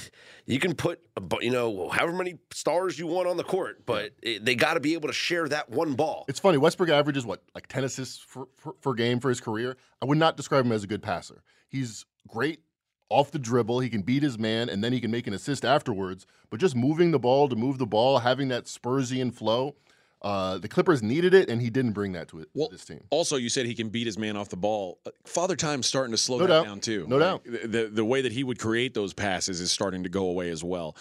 you 0.47 0.59
can 0.59 0.73
put 0.73 0.99
a, 1.15 1.21
bu- 1.21 1.43
you 1.43 1.51
know 1.51 1.89
however 1.89 2.13
many 2.13 2.39
stars 2.51 2.97
you 2.97 3.05
want 3.05 3.27
on 3.27 3.37
the 3.37 3.43
court, 3.43 3.85
but 3.85 4.11
it, 4.23 4.43
they 4.45 4.55
got 4.55 4.75
to 4.75 4.79
be 4.79 4.93
able 4.93 5.09
to 5.09 5.13
share 5.13 5.47
that 5.49 5.69
one 5.69 5.93
ball. 5.93 6.25
It's 6.27 6.39
funny. 6.39 6.57
Westbrook 6.57 6.89
averages 6.89 7.25
what, 7.25 7.43
like 7.53 7.67
10 7.67 7.83
assists 7.83 8.17
for, 8.17 8.47
for, 8.57 8.75
for 8.81 8.95
game 8.95 9.19
for 9.19 9.29
his 9.29 9.39
career. 9.41 9.77
I 10.01 10.05
would 10.05 10.17
not 10.17 10.37
describe 10.37 10.65
him 10.65 10.71
as 10.71 10.83
a 10.83 10.87
good 10.87 11.03
passer. 11.03 11.43
He's 11.69 12.05
great 12.27 12.61
off 13.09 13.31
the 13.31 13.39
dribble. 13.39 13.79
He 13.79 13.89
can 13.89 14.01
beat 14.01 14.23
his 14.23 14.37
man, 14.39 14.69
and 14.69 14.83
then 14.83 14.91
he 14.93 14.99
can 14.99 15.11
make 15.11 15.27
an 15.27 15.33
assist 15.33 15.63
afterwards. 15.65 16.25
But 16.49 16.59
just 16.59 16.75
moving 16.75 17.11
the 17.11 17.19
ball 17.19 17.47
to 17.49 17.55
move 17.55 17.77
the 17.77 17.85
ball, 17.85 18.19
having 18.19 18.47
that 18.49 18.65
Spursian 18.65 19.31
flow, 19.33 19.75
Uh, 20.21 20.57
the 20.57 20.67
Clippers 20.67 21.03
needed 21.03 21.35
it, 21.35 21.49
and 21.51 21.61
he 21.61 21.69
didn't 21.69 21.91
bring 21.91 22.13
that 22.13 22.27
to, 22.29 22.39
it, 22.39 22.49
Well, 22.55 22.69
this 22.69 22.83
team. 22.83 23.03
Also, 23.11 23.35
you 23.35 23.47
said 23.47 23.67
he 23.67 23.75
can 23.75 23.89
beat 23.89 24.07
his 24.07 24.17
man 24.17 24.35
off 24.35 24.49
the 24.49 24.57
ball. 24.57 24.97
Uh, 25.05 25.11
Father 25.25 25.55
Time's 25.55 25.85
starting 25.85 26.11
to 26.13 26.17
slow 26.17 26.39
No 26.39 26.47
that 26.47 26.53
doubt. 26.53 26.65
down 26.65 26.79
too. 26.79 27.05
No 27.07 27.19
doubt. 27.19 27.43
The, 27.43 27.67
the 27.67 27.87
the 27.93 28.05
way 28.05 28.21
that 28.23 28.31
he 28.31 28.43
would 28.43 28.57
create 28.57 28.95
those 28.95 29.13
passes 29.13 29.59
is 29.61 29.71
starting 29.71 30.01
to 30.01 30.09
go 30.09 30.25
away 30.27 30.49
as 30.49 30.63
well. 30.63 30.95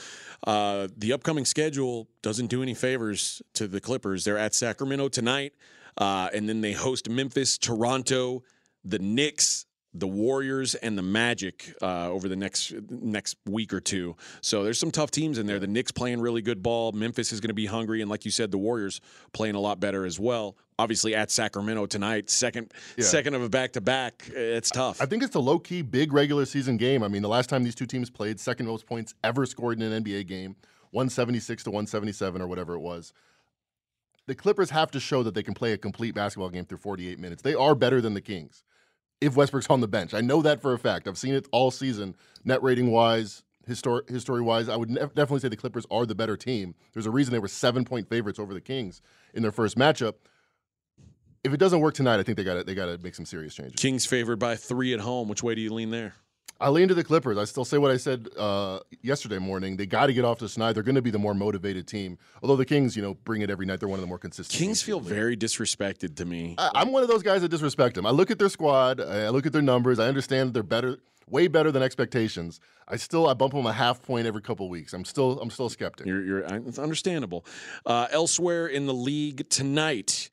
Uh, 0.46 0.88
the 0.98 1.14
upcoming 1.14 1.46
schedule 1.46 2.06
doesn't 2.20 2.48
do 2.48 2.62
any 2.62 2.74
favors 2.74 3.40
to 3.54 3.66
the 3.66 3.80
Clippers. 3.80 4.24
They're 4.24 4.36
at 4.36 4.52
Sacramento 4.54 5.08
tonight, 5.08 5.54
uh, 5.96 6.28
and 6.34 6.46
then 6.46 6.60
they 6.60 6.72
host 6.72 7.08
Memphis, 7.08 7.56
Toronto, 7.56 8.42
the 8.84 8.98
Knicks. 8.98 9.63
The 9.96 10.08
Warriors 10.08 10.74
and 10.74 10.98
the 10.98 11.02
Magic 11.02 11.72
uh, 11.80 12.08
over 12.10 12.28
the 12.28 12.34
next 12.34 12.72
next 12.90 13.36
week 13.46 13.72
or 13.72 13.80
two. 13.80 14.16
So 14.40 14.64
there's 14.64 14.78
some 14.78 14.90
tough 14.90 15.12
teams 15.12 15.38
in 15.38 15.46
there. 15.46 15.60
The 15.60 15.68
Knicks 15.68 15.92
playing 15.92 16.20
really 16.20 16.42
good 16.42 16.62
ball. 16.64 16.90
Memphis 16.90 17.32
is 17.32 17.40
going 17.40 17.50
to 17.50 17.54
be 17.54 17.66
hungry, 17.66 18.00
and 18.00 18.10
like 18.10 18.24
you 18.24 18.32
said, 18.32 18.50
the 18.50 18.58
Warriors 18.58 19.00
playing 19.32 19.54
a 19.54 19.60
lot 19.60 19.78
better 19.78 20.04
as 20.04 20.18
well. 20.18 20.56
Obviously 20.80 21.14
at 21.14 21.30
Sacramento 21.30 21.86
tonight, 21.86 22.28
second 22.28 22.72
Yeah. 22.98 23.04
second 23.04 23.34
of 23.34 23.42
a 23.42 23.48
back 23.48 23.72
to 23.74 23.80
back. 23.80 24.28
It's 24.34 24.70
tough. 24.70 25.00
I 25.00 25.06
think 25.06 25.22
it's 25.22 25.36
a 25.36 25.40
low 25.40 25.60
key 25.60 25.82
big 25.82 26.12
regular 26.12 26.44
season 26.44 26.76
game. 26.76 27.04
I 27.04 27.08
mean, 27.08 27.22
the 27.22 27.28
last 27.28 27.48
time 27.48 27.62
these 27.62 27.76
two 27.76 27.86
teams 27.86 28.10
played, 28.10 28.40
second 28.40 28.66
most 28.66 28.86
points 28.86 29.14
ever 29.22 29.46
scored 29.46 29.80
in 29.80 29.92
an 29.92 30.02
NBA 30.02 30.26
game, 30.26 30.56
176 30.90 31.62
to 31.64 31.70
177 31.70 32.42
or 32.42 32.48
whatever 32.48 32.74
it 32.74 32.80
was. 32.80 33.12
The 34.26 34.34
Clippers 34.34 34.70
have 34.70 34.90
to 34.92 34.98
show 34.98 35.22
that 35.22 35.34
they 35.34 35.42
can 35.44 35.54
play 35.54 35.72
a 35.72 35.78
complete 35.78 36.14
basketball 36.16 36.48
game 36.50 36.64
through 36.64 36.78
48 36.78 37.20
minutes. 37.20 37.42
They 37.42 37.54
are 37.54 37.74
better 37.76 38.00
than 38.00 38.14
the 38.14 38.20
Kings 38.22 38.64
if 39.24 39.36
Westbrook's 39.36 39.68
on 39.70 39.80
the 39.80 39.88
bench. 39.88 40.14
I 40.14 40.20
know 40.20 40.42
that 40.42 40.60
for 40.60 40.72
a 40.72 40.78
fact. 40.78 41.08
I've 41.08 41.18
seen 41.18 41.34
it 41.34 41.48
all 41.50 41.70
season, 41.70 42.14
net 42.44 42.62
rating 42.62 42.90
wise, 42.90 43.42
histor- 43.68 44.08
history 44.08 44.42
wise. 44.42 44.68
I 44.68 44.76
would 44.76 44.90
ne- 44.90 45.00
definitely 45.00 45.40
say 45.40 45.48
the 45.48 45.56
Clippers 45.56 45.86
are 45.90 46.06
the 46.06 46.14
better 46.14 46.36
team. 46.36 46.74
There's 46.92 47.06
a 47.06 47.10
reason 47.10 47.32
they 47.32 47.38
were 47.38 47.48
seven 47.48 47.84
point 47.84 48.08
favorites 48.08 48.38
over 48.38 48.52
the 48.52 48.60
Kings 48.60 49.00
in 49.32 49.42
their 49.42 49.52
first 49.52 49.76
matchup. 49.76 50.14
If 51.42 51.52
it 51.52 51.58
doesn't 51.58 51.80
work 51.80 51.94
tonight, 51.94 52.20
I 52.20 52.22
think 52.22 52.36
they 52.36 52.44
got 52.44 52.54
to 52.54 52.64
they 52.64 52.74
got 52.74 52.86
to 52.86 52.98
make 52.98 53.14
some 53.14 53.26
serious 53.26 53.54
changes. 53.54 53.74
Kings 53.76 54.06
favored 54.06 54.38
by 54.38 54.56
three 54.56 54.94
at 54.94 55.00
home. 55.00 55.28
Which 55.28 55.42
way 55.42 55.54
do 55.54 55.60
you 55.60 55.72
lean 55.72 55.90
there? 55.90 56.14
I 56.60 56.68
lean 56.70 56.88
to 56.88 56.94
the 56.94 57.04
Clippers. 57.04 57.36
I 57.36 57.44
still 57.44 57.64
say 57.64 57.78
what 57.78 57.90
I 57.90 57.96
said 57.96 58.28
uh, 58.38 58.80
yesterday 59.02 59.38
morning. 59.38 59.76
They 59.76 59.86
got 59.86 60.06
to 60.06 60.12
get 60.12 60.24
off 60.24 60.38
to 60.38 60.48
Snide. 60.48 60.76
They're 60.76 60.82
going 60.82 60.94
to 60.94 61.02
be 61.02 61.10
the 61.10 61.18
more 61.18 61.34
motivated 61.34 61.86
team. 61.86 62.16
Although 62.42 62.56
the 62.56 62.64
Kings, 62.64 62.96
you 62.96 63.02
know, 63.02 63.14
bring 63.14 63.42
it 63.42 63.50
every 63.50 63.66
night. 63.66 63.80
They're 63.80 63.88
one 63.88 63.98
of 63.98 64.02
the 64.02 64.08
more 64.08 64.18
consistent. 64.18 64.58
Kings 64.58 64.80
feel 64.80 65.00
very 65.00 65.36
disrespected 65.36 66.16
to 66.16 66.24
me. 66.24 66.54
I, 66.56 66.70
I'm 66.76 66.92
one 66.92 67.02
of 67.02 67.08
those 67.08 67.22
guys 67.22 67.42
that 67.42 67.48
disrespect 67.48 67.96
them. 67.96 68.06
I 68.06 68.10
look 68.10 68.30
at 68.30 68.38
their 68.38 68.48
squad. 68.48 69.00
I 69.00 69.28
look 69.30 69.46
at 69.46 69.52
their 69.52 69.62
numbers. 69.62 69.98
I 69.98 70.06
understand 70.06 70.48
that 70.48 70.52
they're 70.52 70.62
better, 70.62 70.98
way 71.28 71.48
better 71.48 71.72
than 71.72 71.82
expectations. 71.82 72.60
I 72.86 72.96
still 72.96 73.28
I 73.28 73.34
bump 73.34 73.54
them 73.54 73.66
a 73.66 73.72
half 73.72 74.00
point 74.02 74.26
every 74.26 74.42
couple 74.42 74.68
weeks. 74.68 74.92
I'm 74.92 75.04
still 75.04 75.40
I'm 75.40 75.50
still 75.50 75.66
a 75.66 75.70
skeptic. 75.70 76.06
You're, 76.06 76.24
you're 76.24 76.40
it's 76.40 76.78
understandable. 76.78 77.44
Uh, 77.84 78.06
elsewhere 78.10 78.66
in 78.66 78.86
the 78.86 78.94
league 78.94 79.48
tonight, 79.48 80.30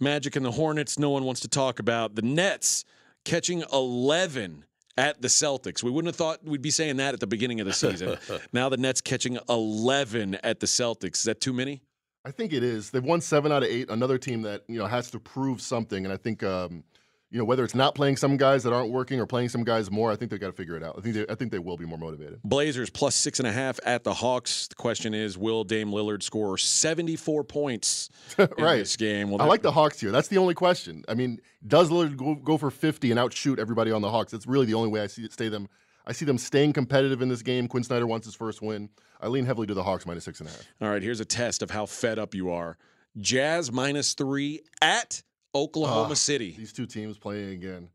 Magic 0.00 0.34
and 0.36 0.44
the 0.44 0.52
Hornets. 0.52 0.98
No 0.98 1.10
one 1.10 1.24
wants 1.24 1.40
to 1.40 1.48
talk 1.48 1.78
about 1.78 2.14
the 2.14 2.22
Nets 2.22 2.84
catching 3.24 3.64
11 3.72 4.64
at 4.98 5.22
the 5.22 5.28
Celtics. 5.28 5.82
We 5.82 5.92
wouldn't 5.92 6.08
have 6.08 6.16
thought 6.16 6.44
we'd 6.44 6.60
be 6.60 6.72
saying 6.72 6.96
that 6.96 7.14
at 7.14 7.20
the 7.20 7.26
beginning 7.26 7.60
of 7.60 7.66
the 7.66 7.72
season. 7.72 8.18
now 8.52 8.68
the 8.68 8.76
Nets 8.76 9.00
catching 9.00 9.38
11 9.48 10.34
at 10.42 10.58
the 10.58 10.66
Celtics. 10.66 11.18
Is 11.18 11.22
that 11.22 11.40
too 11.40 11.52
many? 11.52 11.82
I 12.24 12.32
think 12.32 12.52
it 12.52 12.64
is. 12.64 12.90
They've 12.90 13.02
won 13.02 13.20
seven 13.20 13.52
out 13.52 13.62
of 13.62 13.68
eight. 13.70 13.88
Another 13.88 14.18
team 14.18 14.42
that 14.42 14.64
you 14.66 14.78
know 14.78 14.86
has 14.86 15.10
to 15.12 15.20
prove 15.20 15.60
something, 15.60 16.04
and 16.04 16.12
I 16.12 16.16
think 16.16 16.42
um, 16.42 16.82
you 17.30 17.38
know 17.38 17.44
whether 17.44 17.62
it's 17.64 17.74
not 17.74 17.94
playing 17.94 18.16
some 18.16 18.36
guys 18.36 18.62
that 18.64 18.72
aren't 18.72 18.90
working 18.90 19.20
or 19.20 19.26
playing 19.26 19.48
some 19.50 19.62
guys 19.64 19.90
more. 19.90 20.10
I 20.10 20.16
think 20.16 20.30
they've 20.30 20.40
got 20.40 20.46
to 20.46 20.52
figure 20.52 20.76
it 20.76 20.82
out. 20.82 20.96
I 20.98 21.02
think 21.02 21.14
they, 21.14 21.26
I 21.28 21.34
think 21.34 21.52
they 21.52 21.58
will 21.58 21.76
be 21.76 21.84
more 21.84 21.98
motivated. 21.98 22.40
Blazers 22.42 22.88
plus 22.90 23.14
six 23.14 23.38
and 23.38 23.46
a 23.46 23.52
half 23.52 23.78
at 23.84 24.04
the 24.04 24.14
Hawks. 24.14 24.68
The 24.68 24.74
question 24.76 25.12
is, 25.14 25.36
will 25.36 25.64
Dame 25.64 25.90
Lillard 25.90 26.22
score 26.22 26.56
74 26.56 27.44
points 27.44 28.08
in 28.38 28.48
Right. 28.58 28.78
this 28.78 28.96
game? 28.96 29.30
Well, 29.30 29.42
I 29.42 29.44
like 29.46 29.62
the 29.62 29.72
Hawks 29.72 30.00
here. 30.00 30.10
That's 30.10 30.28
the 30.28 30.38
only 30.38 30.54
question. 30.54 31.04
I 31.08 31.14
mean, 31.14 31.40
does 31.66 31.90
Lillard 31.90 32.16
go, 32.16 32.34
go 32.34 32.56
for 32.58 32.70
50 32.70 33.10
and 33.10 33.20
outshoot 33.20 33.58
everybody 33.58 33.90
on 33.90 34.00
the 34.02 34.10
Hawks? 34.10 34.32
That's 34.32 34.46
really 34.46 34.66
the 34.66 34.74
only 34.74 34.88
way 34.88 35.00
I 35.02 35.06
see 35.06 35.22
it 35.24 35.32
stay 35.32 35.48
them. 35.48 35.68
I 36.06 36.12
see 36.12 36.24
them 36.24 36.38
staying 36.38 36.72
competitive 36.72 37.20
in 37.20 37.28
this 37.28 37.42
game. 37.42 37.68
Quin 37.68 37.84
Snyder 37.84 38.06
wants 38.06 38.26
his 38.26 38.34
first 38.34 38.62
win. 38.62 38.88
I 39.20 39.28
lean 39.28 39.44
heavily 39.44 39.66
to 39.66 39.74
the 39.74 39.82
Hawks 39.82 40.06
minus 40.06 40.24
six 40.24 40.40
and 40.40 40.48
a 40.48 40.52
half. 40.52 40.62
All 40.80 40.88
right, 40.88 41.02
here's 41.02 41.20
a 41.20 41.26
test 41.26 41.60
of 41.62 41.70
how 41.70 41.84
fed 41.84 42.18
up 42.18 42.34
you 42.34 42.50
are. 42.50 42.78
Jazz 43.18 43.70
minus 43.70 44.14
three 44.14 44.62
at 44.80 45.22
Oklahoma 45.58 46.10
Ah, 46.12 46.14
City. 46.14 46.54
These 46.56 46.72
two 46.72 46.86
teams 46.86 47.18
playing 47.18 47.50
again. 47.50 47.88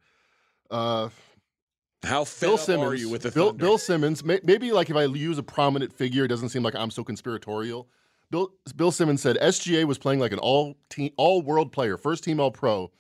Uh, 0.70 1.10
How 2.04 2.26
Bill 2.40 2.58
Simmons. 2.58 2.92
are 2.92 2.96
you 2.96 3.10
with 3.10 3.22
the 3.24 3.32
Bill, 3.32 3.48
Thunder? 3.50 3.64
Bill 3.66 3.78
Simmons. 3.78 4.24
May, 4.24 4.40
maybe 4.44 4.72
like 4.72 4.90
if 4.90 4.96
I 4.96 5.04
use 5.06 5.38
a 5.38 5.44
prominent 5.44 5.94
figure, 5.94 6.26
it 6.26 6.28
doesn't 6.30 6.50
seem 6.50 6.64
like 6.64 6.76
I'm 6.76 6.92
so 6.92 7.04
conspiratorial. 7.04 7.88
Bill 8.32 8.52
Bill 8.76 8.92
Simmons 8.92 9.22
said 9.22 9.38
SGA 9.42 9.86
was 9.86 9.98
playing 9.98 10.20
like 10.20 10.32
an 10.32 10.40
all 10.40 10.76
team, 10.90 11.12
all 11.18 11.42
world 11.42 11.72
player, 11.72 11.98
first 11.98 12.24
team 12.24 12.40
All 12.40 12.52
Pro. 12.52 12.92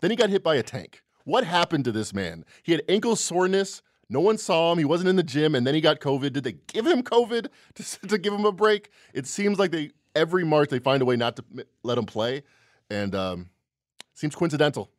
Then 0.00 0.10
he 0.10 0.16
got 0.16 0.30
hit 0.30 0.42
by 0.42 0.56
a 0.56 0.62
tank. 0.62 1.02
What 1.24 1.44
happened 1.44 1.84
to 1.84 1.92
this 1.92 2.12
man? 2.12 2.44
He 2.62 2.72
had 2.72 2.82
ankle 2.88 3.16
soreness. 3.16 3.82
No 4.08 4.20
one 4.20 4.36
saw 4.36 4.72
him. 4.72 4.78
He 4.78 4.84
wasn't 4.84 5.08
in 5.08 5.16
the 5.16 5.22
gym, 5.22 5.54
and 5.54 5.66
then 5.66 5.74
he 5.74 5.80
got 5.80 6.00
COVID. 6.00 6.32
Did 6.32 6.44
they 6.44 6.56
give 6.66 6.86
him 6.86 7.02
COVID 7.02 7.46
to, 7.76 8.08
to 8.08 8.18
give 8.18 8.34
him 8.34 8.44
a 8.44 8.52
break? 8.52 8.90
It 9.14 9.26
seems 9.26 9.58
like 9.58 9.70
they 9.70 9.90
every 10.14 10.44
March 10.44 10.68
they 10.68 10.78
find 10.80 11.00
a 11.00 11.06
way 11.06 11.16
not 11.16 11.36
to 11.36 11.44
let 11.82 11.96
him 11.96 12.04
play, 12.04 12.42
and 12.90 13.14
um, 13.14 13.48
seems 14.14 14.34
coincidental. 14.34 14.90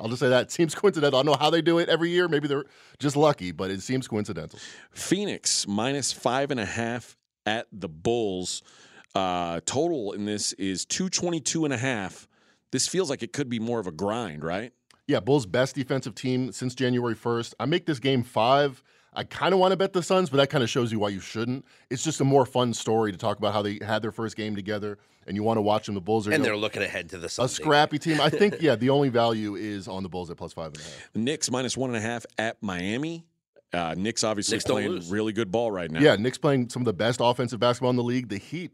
I'll 0.00 0.08
just 0.08 0.20
say 0.20 0.28
that. 0.28 0.42
It 0.44 0.50
seems 0.52 0.74
coincidental. 0.74 1.18
I 1.18 1.22
don't 1.22 1.32
know 1.32 1.38
how 1.38 1.50
they 1.50 1.62
do 1.62 1.78
it 1.78 1.88
every 1.88 2.10
year. 2.10 2.28
Maybe 2.28 2.48
they're 2.48 2.64
just 2.98 3.16
lucky, 3.16 3.52
but 3.52 3.70
it 3.70 3.82
seems 3.82 4.08
coincidental. 4.08 4.58
Phoenix 4.92 5.66
minus 5.66 6.12
five 6.12 6.50
and 6.50 6.60
a 6.60 6.66
half 6.66 7.16
at 7.46 7.66
the 7.72 7.88
Bulls. 7.88 8.62
Uh, 9.14 9.60
total 9.66 10.12
in 10.12 10.24
this 10.24 10.52
is 10.54 10.84
222 10.86 11.64
and 11.64 11.74
a 11.74 11.78
half. 11.78 12.26
This 12.70 12.88
feels 12.88 13.10
like 13.10 13.22
it 13.22 13.34
could 13.34 13.50
be 13.50 13.58
more 13.58 13.78
of 13.78 13.86
a 13.86 13.92
grind, 13.92 14.42
right? 14.42 14.72
Yeah, 15.06 15.20
Bulls' 15.20 15.44
best 15.44 15.74
defensive 15.74 16.14
team 16.14 16.52
since 16.52 16.74
January 16.74 17.14
1st. 17.14 17.54
I 17.60 17.66
make 17.66 17.84
this 17.84 17.98
game 17.98 18.22
five. 18.22 18.82
I 19.12 19.24
kind 19.24 19.52
of 19.52 19.60
want 19.60 19.72
to 19.72 19.76
bet 19.76 19.92
the 19.92 20.02
Suns, 20.02 20.30
but 20.30 20.38
that 20.38 20.48
kind 20.48 20.64
of 20.64 20.70
shows 20.70 20.90
you 20.90 20.98
why 20.98 21.10
you 21.10 21.20
shouldn't. 21.20 21.66
It's 21.90 22.02
just 22.02 22.22
a 22.22 22.24
more 22.24 22.46
fun 22.46 22.72
story 22.72 23.12
to 23.12 23.18
talk 23.18 23.36
about 23.36 23.52
how 23.52 23.60
they 23.60 23.78
had 23.82 24.00
their 24.00 24.12
first 24.12 24.36
game 24.36 24.56
together, 24.56 24.98
and 25.26 25.36
you 25.36 25.42
want 25.42 25.56
to 25.58 25.62
watch 25.62 25.86
them. 25.86 25.94
The 25.94 26.00
Bulls 26.00 26.26
are 26.28 26.32
And 26.32 26.44
they're 26.44 26.52
know, 26.52 26.58
looking 26.58 26.82
ahead 26.82 27.10
to 27.10 27.18
the 27.18 27.28
sun. 27.28 27.46
a 27.46 27.48
scrappy 27.48 27.98
team. 27.98 28.20
I 28.20 28.28
think, 28.30 28.56
yeah, 28.60 28.74
the 28.76 28.90
only 28.90 29.08
value 29.08 29.54
is 29.56 29.88
on 29.88 30.02
the 30.02 30.08
Bulls 30.08 30.30
at 30.30 30.36
plus 30.36 30.52
five 30.52 30.68
and 30.68 30.78
a 30.78 30.82
half. 30.82 31.08
The 31.12 31.18
Knicks 31.20 31.50
minus 31.50 31.76
one 31.76 31.90
and 31.90 31.96
a 31.96 32.00
half 32.00 32.26
at 32.38 32.62
Miami. 32.62 33.24
Uh, 33.72 33.94
Knicks 33.96 34.22
obviously 34.22 34.56
Knicks 34.56 34.64
playing 34.66 35.02
really 35.08 35.32
good 35.32 35.50
ball 35.50 35.70
right 35.70 35.90
now. 35.90 36.00
Yeah, 36.00 36.16
Knicks 36.16 36.36
playing 36.36 36.68
some 36.68 36.82
of 36.82 36.86
the 36.86 36.92
best 36.92 37.20
offensive 37.22 37.58
basketball 37.58 37.90
in 37.90 37.96
the 37.96 38.02
league. 38.02 38.28
The 38.28 38.36
Heat, 38.36 38.72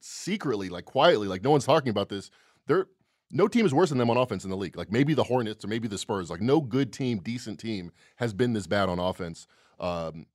secretly, 0.00 0.68
like 0.68 0.84
quietly, 0.84 1.26
like 1.26 1.42
no 1.42 1.50
one's 1.50 1.64
talking 1.64 1.88
about 1.90 2.08
this. 2.08 2.30
They're 2.66 2.86
no 3.30 3.48
team 3.48 3.66
is 3.66 3.74
worse 3.74 3.88
than 3.88 3.98
them 3.98 4.10
on 4.10 4.16
offense 4.16 4.44
in 4.44 4.50
the 4.50 4.56
league. 4.56 4.76
Like 4.76 4.92
maybe 4.92 5.14
the 5.14 5.24
Hornets 5.24 5.64
or 5.64 5.68
maybe 5.68 5.88
the 5.88 5.98
Spurs. 5.98 6.30
Like 6.30 6.40
no 6.40 6.60
good 6.60 6.92
team, 6.92 7.18
decent 7.18 7.58
team 7.58 7.90
has 8.16 8.32
been 8.32 8.52
this 8.52 8.66
bad 8.66 8.88
on 8.88 8.98
offense. 8.98 9.46
Um, 9.80 10.26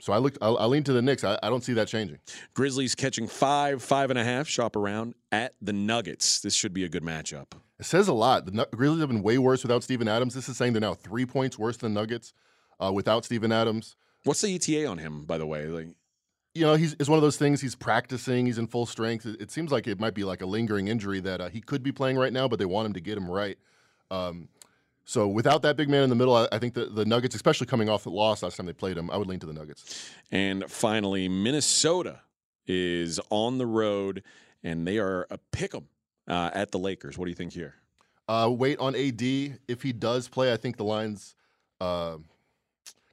so 0.00 0.12
I 0.12 0.18
looked. 0.18 0.38
I, 0.42 0.48
I 0.48 0.66
lean 0.66 0.82
to 0.84 0.92
the 0.92 1.02
Knicks. 1.02 1.24
I, 1.24 1.38
I 1.42 1.48
don't 1.48 1.64
see 1.64 1.72
that 1.74 1.88
changing. 1.88 2.18
Grizzlies 2.54 2.94
catching 2.94 3.26
five, 3.26 3.82
five 3.82 4.10
and 4.10 4.18
a 4.18 4.24
half. 4.24 4.46
Shop 4.46 4.76
around 4.76 5.14
at 5.32 5.54
the 5.62 5.72
Nuggets. 5.72 6.40
This 6.40 6.54
should 6.54 6.74
be 6.74 6.84
a 6.84 6.88
good 6.88 7.02
matchup. 7.02 7.52
It 7.78 7.86
says 7.86 8.08
a 8.08 8.12
lot. 8.12 8.46
The 8.46 8.66
Grizzlies 8.72 9.00
have 9.00 9.08
been 9.08 9.22
way 9.22 9.38
worse 9.38 9.62
without 9.62 9.82
Steven 9.82 10.08
Adams. 10.08 10.34
This 10.34 10.48
is 10.48 10.56
saying 10.56 10.72
they're 10.72 10.80
now 10.80 10.94
three 10.94 11.26
points 11.26 11.58
worse 11.58 11.76
than 11.76 11.94
Nuggets 11.94 12.32
uh, 12.78 12.92
without 12.92 13.24
Steven 13.24 13.52
Adams. 13.52 13.96
What's 14.24 14.40
the 14.40 14.54
ETA 14.54 14.86
on 14.86 14.98
him, 14.98 15.24
by 15.24 15.38
the 15.38 15.46
way? 15.46 15.66
Like, 15.66 15.88
you 16.54 16.62
know, 16.62 16.74
he's 16.74 16.94
it's 16.98 17.08
one 17.08 17.18
of 17.18 17.22
those 17.22 17.36
things. 17.36 17.60
He's 17.60 17.74
practicing. 17.74 18.46
He's 18.46 18.58
in 18.58 18.66
full 18.66 18.86
strength. 18.86 19.24
It, 19.24 19.40
it 19.40 19.50
seems 19.50 19.72
like 19.72 19.86
it 19.86 20.00
might 20.00 20.14
be 20.14 20.24
like 20.24 20.42
a 20.42 20.46
lingering 20.46 20.88
injury 20.88 21.20
that 21.20 21.40
uh, 21.40 21.48
he 21.48 21.60
could 21.60 21.82
be 21.82 21.92
playing 21.92 22.16
right 22.16 22.32
now, 22.32 22.48
but 22.48 22.58
they 22.58 22.64
want 22.64 22.86
him 22.86 22.92
to 22.94 23.00
get 23.00 23.16
him 23.16 23.30
right. 23.30 23.58
Um, 24.10 24.48
so 25.06 25.28
without 25.28 25.62
that 25.62 25.76
big 25.76 25.88
man 25.88 26.02
in 26.02 26.10
the 26.10 26.16
middle, 26.16 26.34
I, 26.34 26.48
I 26.50 26.58
think 26.58 26.74
the, 26.74 26.86
the 26.86 27.06
Nuggets, 27.06 27.34
especially 27.34 27.68
coming 27.68 27.88
off 27.88 28.02
the 28.02 28.10
loss 28.10 28.42
last 28.42 28.56
time 28.56 28.66
they 28.66 28.72
played 28.72 28.98
him, 28.98 29.10
I 29.10 29.16
would 29.16 29.28
lean 29.28 29.38
to 29.38 29.46
the 29.46 29.52
Nuggets. 29.52 30.10
And 30.32 30.68
finally, 30.70 31.28
Minnesota 31.28 32.20
is 32.66 33.20
on 33.30 33.58
the 33.58 33.66
road, 33.66 34.24
and 34.64 34.86
they 34.86 34.98
are 34.98 35.26
a 35.30 35.38
pick 35.52 35.74
'em 35.74 35.86
uh, 36.28 36.50
at 36.52 36.72
the 36.72 36.78
Lakers. 36.78 37.16
What 37.16 37.26
do 37.26 37.30
you 37.30 37.36
think 37.36 37.52
here? 37.52 37.74
Uh, 38.28 38.50
wait 38.52 38.78
on 38.80 38.96
AD 38.96 39.22
if 39.68 39.82
he 39.82 39.92
does 39.92 40.28
play. 40.28 40.52
I 40.52 40.56
think 40.56 40.76
the 40.76 40.84
lines 40.84 41.36
uh, 41.80 42.16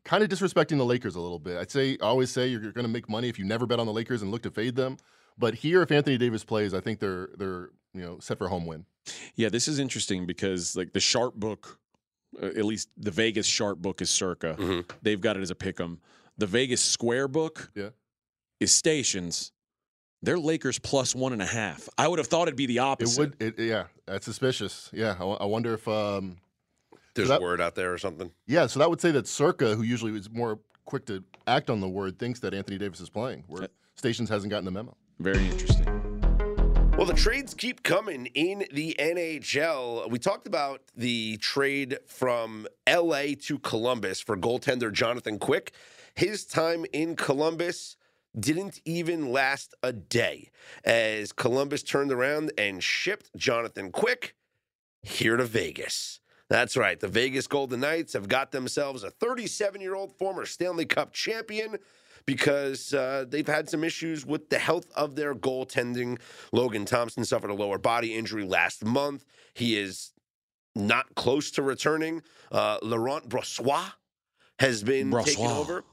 kind 0.04 0.24
of 0.24 0.30
disrespecting 0.30 0.78
the 0.78 0.86
Lakers 0.86 1.16
a 1.16 1.22
little 1.22 1.40
bit. 1.40 1.58
I'd 1.58 1.70
say 1.70 1.98
I 2.02 2.06
always 2.06 2.32
say 2.32 2.48
you're, 2.48 2.64
you're 2.64 2.72
going 2.72 2.88
to 2.88 2.92
make 2.92 3.08
money 3.08 3.30
if 3.30 3.38
you 3.38 3.46
never 3.46 3.66
bet 3.68 3.80
on 3.80 3.86
the 3.86 3.94
Lakers 3.94 4.22
and 4.22 4.32
look 4.32 4.42
to 4.44 4.52
fade 4.52 4.76
them. 4.76 4.98
But 5.38 5.56
here, 5.56 5.82
if 5.82 5.92
Anthony 5.92 6.18
Davis 6.18 6.44
plays, 6.44 6.74
I 6.74 6.80
think 6.80 7.00
they're 7.00 7.30
they're 7.38 7.70
you 7.94 8.02
know 8.02 8.18
set 8.20 8.38
for 8.40 8.46
a 8.46 8.50
home 8.50 8.66
win. 8.66 8.86
Yeah, 9.36 9.50
this 9.50 9.68
is 9.68 9.80
interesting 9.80 10.26
because 10.26 10.76
like 10.76 10.94
the 10.94 11.00
sharp 11.00 11.36
book, 11.36 11.80
at 12.42 12.66
least 12.66 12.90
the 12.98 13.12
Vegas 13.12 13.46
sharp 13.46 13.80
book 13.80 14.02
is 14.02 14.10
circa. 14.10 14.56
Mhm. 14.60 14.90
They've 15.02 15.20
got 15.22 15.38
it 15.38 15.42
as 15.42 15.52
a 15.52 15.56
pick 15.56 15.80
'em. 15.80 16.00
The 16.38 16.48
Vegas 16.48 16.82
square 16.84 17.28
book 17.28 17.72
Yeah. 17.76 17.90
is 18.60 18.72
stations. 18.74 19.52
They're 20.22 20.40
Lakers 20.40 20.80
plus 20.80 21.14
one 21.14 21.34
and 21.34 21.42
a 21.42 21.46
half. 21.46 21.90
I 21.98 22.08
would 22.08 22.18
have 22.20 22.28
thought 22.28 22.48
it'd 22.48 22.56
be 22.56 22.66
the 22.66 22.78
It 22.78 22.80
opposite. 22.80 23.20
would, 23.40 23.42
it, 23.42 23.60
yeah, 23.60 23.88
that's 24.06 24.26
suspicious. 24.26 24.90
Yeah, 24.94 25.18
I, 25.20 25.24
I 25.26 25.46
wonder 25.46 25.74
if 25.74 25.86
um, 25.88 26.38
There's 27.14 27.28
that- 27.28 27.42
word 27.42 27.60
out 27.62 27.76
there 27.76 27.94
or 27.94 27.98
something. 27.98 28.32
Yeah, 28.48 28.68
so 28.68 28.80
that 28.80 28.90
would 28.90 29.02
say 29.02 29.12
that 29.12 29.28
Circa, 29.28 29.76
who 29.76 29.84
usually 29.84 30.18
is 30.18 30.30
more 30.30 30.60
quick 30.86 31.06
to 31.08 31.24
act 31.46 31.70
on 31.70 31.82
the 31.82 31.90
word, 31.90 32.18
thinks 32.20 32.40
that 32.40 32.54
Anthony 32.54 32.78
Davis 32.78 33.00
is 33.02 33.10
playing, 33.10 33.44
where 33.48 33.68
Stations 33.96 34.30
hasn't 34.30 34.50
gotten 34.50 34.66
the 34.66 34.72
memo. 34.72 34.96
Very 35.20 35.46
interesting. 35.46 35.93
Well, 36.96 37.08
the 37.08 37.14
trades 37.16 37.56
keep 37.56 37.82
coming 37.82 38.28
in 38.28 38.66
the 38.72 38.96
NHL. 39.00 40.10
We 40.12 40.20
talked 40.20 40.46
about 40.46 40.82
the 40.96 41.38
trade 41.38 41.98
from 42.06 42.68
LA 42.88 43.34
to 43.42 43.58
Columbus 43.58 44.22
for 44.22 44.38
goaltender 44.38 44.94
Jonathan 44.94 45.40
Quick. 45.40 45.74
His 46.14 46.46
time 46.46 46.86
in 46.94 47.16
Columbus 47.16 47.98
didn't 48.40 48.80
even 48.86 49.32
last 49.32 49.74
a 49.82 49.92
day 49.92 50.52
as 50.86 51.32
Columbus 51.32 51.82
turned 51.82 52.12
around 52.12 52.52
and 52.60 52.82
shipped 52.84 53.36
Jonathan 53.36 53.92
Quick 53.92 54.36
here 55.02 55.36
to 55.36 55.46
Vegas. 55.46 56.20
That's 56.48 56.78
right. 56.78 57.00
The 57.00 57.08
Vegas 57.08 57.48
Golden 57.48 57.80
Knights 57.80 58.14
have 58.14 58.28
got 58.28 58.52
themselves 58.52 59.04
a 59.04 59.10
37 59.10 59.82
year 59.82 59.96
old 59.96 60.16
former 60.18 60.46
Stanley 60.46 60.86
Cup 60.86 61.12
champion 61.12 61.78
because 62.26 62.94
uh, 62.94 63.26
they've 63.28 63.48
had 63.48 63.70
some 63.70 63.84
issues 63.84 64.26
with 64.26 64.50
the 64.50 64.60
health 64.60 64.88
of 64.96 65.16
their 65.16 65.36
goaltending. 65.36 66.20
Logan 66.52 66.86
Thompson 66.86 67.26
suffered 67.26 67.50
a 67.50 67.54
lower 67.54 67.78
body 67.78 68.16
injury 68.16 68.46
last 68.46 68.84
month. 68.84 69.26
He 69.54 69.78
is 69.78 70.12
not 70.76 71.16
close 71.16 71.52
to 71.52 71.62
returning. 71.62 72.22
Uh, 72.52 72.78
Laurent 72.82 73.30
Brossoit 73.30 73.94
has 74.60 74.84
been 74.84 75.12
taken 75.12 75.44
Brossoit. 75.44 75.58
over 75.58 75.84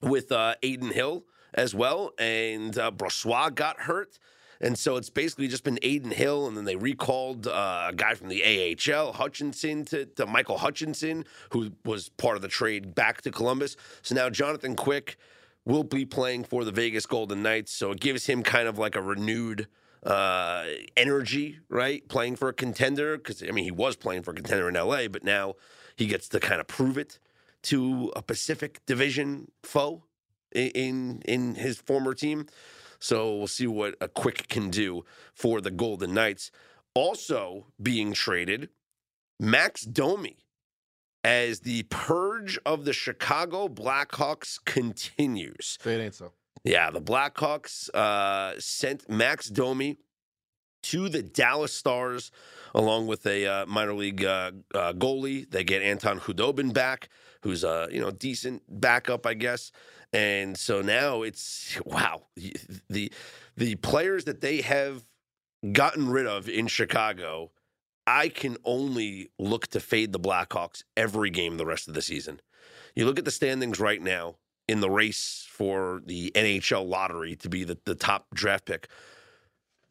with 0.00 0.32
uh, 0.32 0.54
Adin 0.62 0.90
Hill 0.90 1.24
as 1.54 1.74
well, 1.74 2.12
and 2.18 2.78
uh, 2.78 2.90
Brossoit 2.90 3.54
got 3.54 3.80
hurt. 3.80 4.18
And 4.60 4.76
so 4.76 4.96
it's 4.96 5.10
basically 5.10 5.46
just 5.46 5.62
been 5.62 5.78
Adin 5.84 6.10
Hill, 6.10 6.48
and 6.48 6.56
then 6.56 6.64
they 6.64 6.74
recalled 6.74 7.46
uh, 7.46 7.86
a 7.90 7.94
guy 7.94 8.14
from 8.14 8.28
the 8.28 8.42
AHL, 8.44 9.12
Hutchinson, 9.12 9.84
to, 9.86 10.04
to 10.04 10.26
Michael 10.26 10.58
Hutchinson, 10.58 11.24
who 11.50 11.70
was 11.84 12.08
part 12.08 12.34
of 12.34 12.42
the 12.42 12.48
trade 12.48 12.94
back 12.94 13.22
to 13.22 13.30
Columbus. 13.30 13.76
So 14.02 14.16
now 14.16 14.30
Jonathan 14.30 14.74
Quick 14.74 15.16
will 15.68 15.84
be 15.84 16.06
playing 16.06 16.44
for 16.44 16.64
the 16.64 16.72
Vegas 16.72 17.04
Golden 17.04 17.42
Knights. 17.42 17.72
So 17.72 17.92
it 17.92 18.00
gives 18.00 18.26
him 18.26 18.42
kind 18.42 18.66
of 18.66 18.78
like 18.78 18.96
a 18.96 19.02
renewed 19.02 19.68
uh, 20.02 20.64
energy, 20.96 21.58
right? 21.68 22.08
Playing 22.08 22.36
for 22.36 22.48
a 22.48 22.54
contender, 22.54 23.18
because 23.18 23.42
I 23.42 23.50
mean, 23.50 23.64
he 23.64 23.70
was 23.70 23.94
playing 23.94 24.22
for 24.22 24.30
a 24.30 24.34
contender 24.34 24.68
in 24.68 24.74
LA, 24.74 25.08
but 25.08 25.22
now 25.22 25.54
he 25.94 26.06
gets 26.06 26.26
to 26.30 26.40
kind 26.40 26.60
of 26.60 26.66
prove 26.66 26.96
it 26.96 27.18
to 27.64 28.10
a 28.16 28.22
Pacific 28.22 28.80
Division 28.86 29.50
foe 29.62 30.04
in 30.52 31.20
in 31.26 31.54
his 31.54 31.78
former 31.78 32.14
team. 32.14 32.46
So 32.98 33.36
we'll 33.36 33.46
see 33.46 33.66
what 33.66 33.94
a 34.00 34.08
quick 34.08 34.48
can 34.48 34.70
do 34.70 35.04
for 35.34 35.60
the 35.60 35.70
Golden 35.70 36.14
Knights. 36.14 36.50
Also 36.94 37.66
being 37.80 38.14
traded, 38.14 38.70
Max 39.38 39.82
Domi, 39.82 40.38
as 41.28 41.60
the 41.60 41.82
purge 41.90 42.58
of 42.64 42.86
the 42.86 42.92
Chicago 42.94 43.68
Blackhawks 43.68 44.58
continues. 44.64 45.76
Say 45.78 45.96
it 45.96 46.02
ain't 46.02 46.14
so. 46.14 46.32
Yeah, 46.64 46.90
the 46.90 47.02
Blackhawks 47.02 47.90
uh, 47.90 48.58
sent 48.58 49.10
Max 49.10 49.50
Domi 49.50 49.98
to 50.84 51.10
the 51.10 51.22
Dallas 51.22 51.74
Stars 51.74 52.30
along 52.74 53.08
with 53.08 53.26
a 53.26 53.44
uh, 53.44 53.66
minor 53.66 53.92
league 53.92 54.24
uh, 54.24 54.52
uh, 54.74 54.94
goalie. 54.94 55.48
They 55.50 55.64
get 55.64 55.82
Anton 55.82 56.18
Khudobin 56.18 56.72
back, 56.72 57.10
who's 57.42 57.62
a 57.62 57.88
you 57.90 58.00
know 58.00 58.10
decent 58.10 58.62
backup, 58.66 59.26
I 59.26 59.34
guess. 59.34 59.70
And 60.14 60.56
so 60.56 60.80
now 60.80 61.20
it's 61.20 61.78
wow 61.84 62.22
the 62.88 63.12
the 63.54 63.74
players 63.76 64.24
that 64.24 64.40
they 64.40 64.62
have 64.62 65.04
gotten 65.72 66.08
rid 66.08 66.26
of 66.26 66.48
in 66.48 66.68
Chicago. 66.68 67.50
I 68.08 68.30
can 68.30 68.56
only 68.64 69.28
look 69.38 69.66
to 69.68 69.80
fade 69.80 70.12
the 70.12 70.18
Blackhawks 70.18 70.82
every 70.96 71.28
game 71.28 71.58
the 71.58 71.66
rest 71.66 71.88
of 71.88 71.94
the 71.94 72.00
season. 72.00 72.40
You 72.96 73.04
look 73.04 73.18
at 73.18 73.26
the 73.26 73.30
standings 73.30 73.78
right 73.78 74.00
now 74.00 74.36
in 74.66 74.80
the 74.80 74.88
race 74.88 75.46
for 75.50 76.00
the 76.06 76.32
NHL 76.34 76.88
lottery 76.88 77.36
to 77.36 77.50
be 77.50 77.64
the, 77.64 77.76
the 77.84 77.94
top 77.94 78.26
draft 78.32 78.64
pick. 78.64 78.88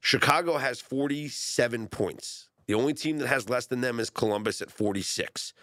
Chicago 0.02 0.58
has 0.58 0.82
47 0.82 1.90
points. 1.90 2.50
The 2.66 2.74
only 2.74 2.96
team 2.96 3.20
that 3.20 3.28
has 3.28 3.50
less 3.50 3.68
than 3.68 3.82
them 3.82 4.00
is 4.00 4.10
Columbus 4.10 4.64
at 4.64 4.72
46. 4.72 5.54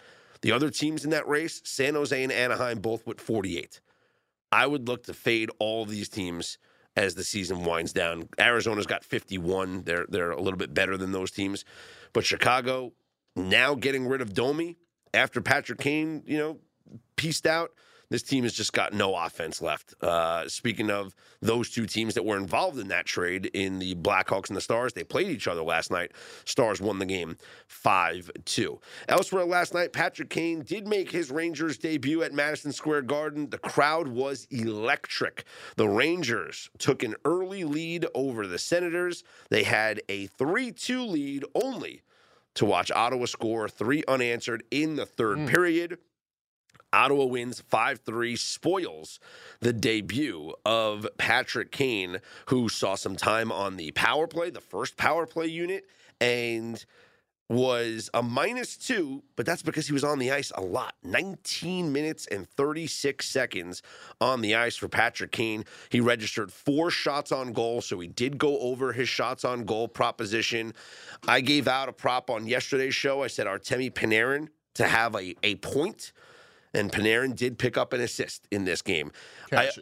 The 0.41 0.53
other 0.53 0.69
teams 0.69 1.03
in 1.03 1.11
that 1.11 1.27
race, 1.27 1.61
San 1.65 1.95
Jose 1.95 2.23
and 2.23 2.31
Anaheim, 2.31 2.79
both 2.79 3.05
with 3.05 3.19
48. 3.19 3.81
I 4.53 4.65
would 4.65 4.87
look 4.87 5.03
to 5.03 5.13
fade 5.13 5.51
all 5.59 5.83
these 5.83 6.07
teams 6.07 6.57
as 6.95 7.15
the 7.15 7.23
season 7.23 7.63
winds 7.63 7.93
down. 7.93 8.29
Arizona's 8.39 8.85
got 8.85 9.03
51. 9.03 9.83
They're 9.83 10.05
they're 10.07 10.31
a 10.31 10.41
little 10.41 10.57
bit 10.57 10.73
better 10.73 10.97
than 10.97 11.11
those 11.11 11.31
teams. 11.31 11.65
But 12.13 12.25
Chicago 12.25 12.93
now 13.35 13.75
getting 13.75 14.07
rid 14.07 14.21
of 14.21 14.33
Domi 14.33 14.77
after 15.13 15.41
Patrick 15.41 15.79
Kane, 15.79 16.23
you 16.25 16.37
know, 16.37 16.59
pieced 17.15 17.45
out. 17.45 17.71
This 18.09 18.23
team 18.23 18.43
has 18.43 18.53
just 18.53 18.73
got 18.73 18.93
no 18.93 19.15
offense 19.15 19.61
left. 19.61 19.93
Uh, 20.01 20.47
speaking 20.47 20.89
of 20.89 21.15
those 21.41 21.69
two 21.69 21.85
teams 21.85 22.13
that 22.13 22.25
were 22.25 22.37
involved 22.37 22.79
in 22.79 22.87
that 22.89 23.05
trade 23.05 23.47
in 23.53 23.79
the 23.79 23.95
Blackhawks 23.95 24.49
and 24.49 24.57
the 24.57 24.61
Stars, 24.61 24.93
they 24.93 25.03
played 25.03 25.29
each 25.29 25.47
other 25.47 25.61
last 25.61 25.91
night. 25.91 26.11
Stars 26.45 26.81
won 26.81 26.99
the 26.99 27.05
game 27.05 27.37
5 27.67 28.31
2. 28.45 28.79
Elsewhere 29.09 29.45
last 29.45 29.73
night, 29.73 29.93
Patrick 29.93 30.29
Kane 30.29 30.61
did 30.61 30.87
make 30.87 31.11
his 31.11 31.31
Rangers 31.31 31.77
debut 31.77 32.23
at 32.23 32.33
Madison 32.33 32.71
Square 32.71 33.03
Garden. 33.03 33.49
The 33.49 33.57
crowd 33.57 34.07
was 34.07 34.47
electric. 34.51 35.45
The 35.75 35.87
Rangers 35.87 36.69
took 36.77 37.03
an 37.03 37.15
early 37.25 37.63
lead 37.63 38.05
over 38.13 38.47
the 38.47 38.59
Senators. 38.59 39.23
They 39.49 39.63
had 39.63 40.01
a 40.09 40.27
3 40.27 40.71
2 40.71 41.03
lead 41.03 41.45
only 41.55 42.01
to 42.55 42.65
watch 42.65 42.89
Ottawa 42.91 43.25
score 43.25 43.69
three 43.69 44.03
unanswered 44.07 44.63
in 44.71 44.95
the 44.95 45.05
third 45.05 45.47
period. 45.47 45.99
Ottawa 46.95 47.25
wins 47.25 47.59
5 47.59 47.99
3, 47.99 48.35
spoils 48.35 49.19
the 49.59 49.73
debut 49.73 50.53
of 50.65 51.07
Patrick 51.17 51.71
Kane, 51.71 52.19
who 52.47 52.69
saw 52.69 52.95
some 52.95 53.15
time 53.17 53.51
on 53.51 53.75
the 53.75 53.91
power 53.91 54.27
play, 54.27 54.49
the 54.49 54.61
first 54.61 54.95
power 54.95 55.25
play 55.25 55.47
unit, 55.47 55.85
and 56.21 56.85
was 57.49 58.09
a 58.13 58.23
minus 58.23 58.75
two, 58.75 59.23
but 59.35 59.45
that's 59.45 59.61
because 59.61 59.85
he 59.85 59.93
was 59.93 60.03
on 60.03 60.17
the 60.17 60.31
ice 60.31 60.51
a 60.55 60.61
lot. 60.61 60.95
19 61.03 61.91
minutes 61.91 62.25
and 62.27 62.49
36 62.49 63.27
seconds 63.27 63.83
on 64.19 64.41
the 64.41 64.55
ice 64.55 64.75
for 64.75 64.87
Patrick 64.87 65.31
Kane. 65.31 65.63
He 65.89 65.99
registered 65.99 66.51
four 66.51 66.89
shots 66.89 67.31
on 67.31 67.53
goal, 67.53 67.81
so 67.81 67.99
he 67.99 68.07
did 68.07 68.37
go 68.37 68.57
over 68.59 68.93
his 68.93 69.09
shots 69.09 69.45
on 69.45 69.65
goal 69.65 69.87
proposition. 69.87 70.73
I 71.27 71.41
gave 71.41 71.67
out 71.67 71.87
a 71.87 71.93
prop 71.93 72.29
on 72.29 72.47
yesterday's 72.47 72.95
show. 72.95 73.21
I 73.21 73.27
said 73.27 73.45
Artemi 73.45 73.91
Panarin 73.91 74.47
to 74.75 74.87
have 74.87 75.15
a, 75.15 75.35
a 75.43 75.55
point 75.55 76.13
and 76.75 76.91
Panarin 76.91 77.35
did 77.35 77.57
pick 77.57 77.77
up 77.77 77.93
an 77.93 78.01
assist 78.01 78.47
in 78.51 78.65
this 78.65 78.81
game. 78.81 79.11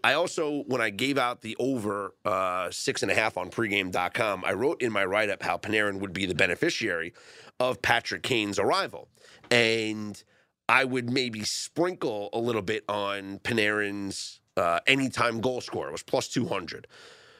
I, 0.03 0.11
I 0.11 0.13
also, 0.13 0.63
when 0.67 0.81
I 0.81 0.89
gave 0.89 1.17
out 1.17 1.41
the 1.41 1.55
over 1.59 2.13
uh, 2.23 2.69
six 2.71 3.01
and 3.01 3.11
a 3.11 3.15
half 3.15 3.37
on 3.37 3.49
pregame.com, 3.49 4.43
I 4.45 4.53
wrote 4.53 4.81
in 4.81 4.91
my 4.91 5.03
write 5.03 5.29
up 5.29 5.43
how 5.43 5.57
Panarin 5.57 5.99
would 5.99 6.13
be 6.13 6.25
the 6.25 6.35
beneficiary 6.35 7.13
of 7.59 7.81
Patrick 7.81 8.23
Kane's 8.23 8.59
arrival. 8.59 9.09
And 9.51 10.21
I 10.69 10.85
would 10.85 11.09
maybe 11.09 11.43
sprinkle 11.43 12.29
a 12.33 12.39
little 12.39 12.61
bit 12.61 12.83
on 12.87 13.39
Panarin's 13.39 14.39
uh, 14.55 14.79
anytime 14.87 15.41
goal 15.41 15.61
score. 15.61 15.87
It 15.87 15.91
was 15.91 16.03
plus 16.03 16.27
200. 16.29 16.87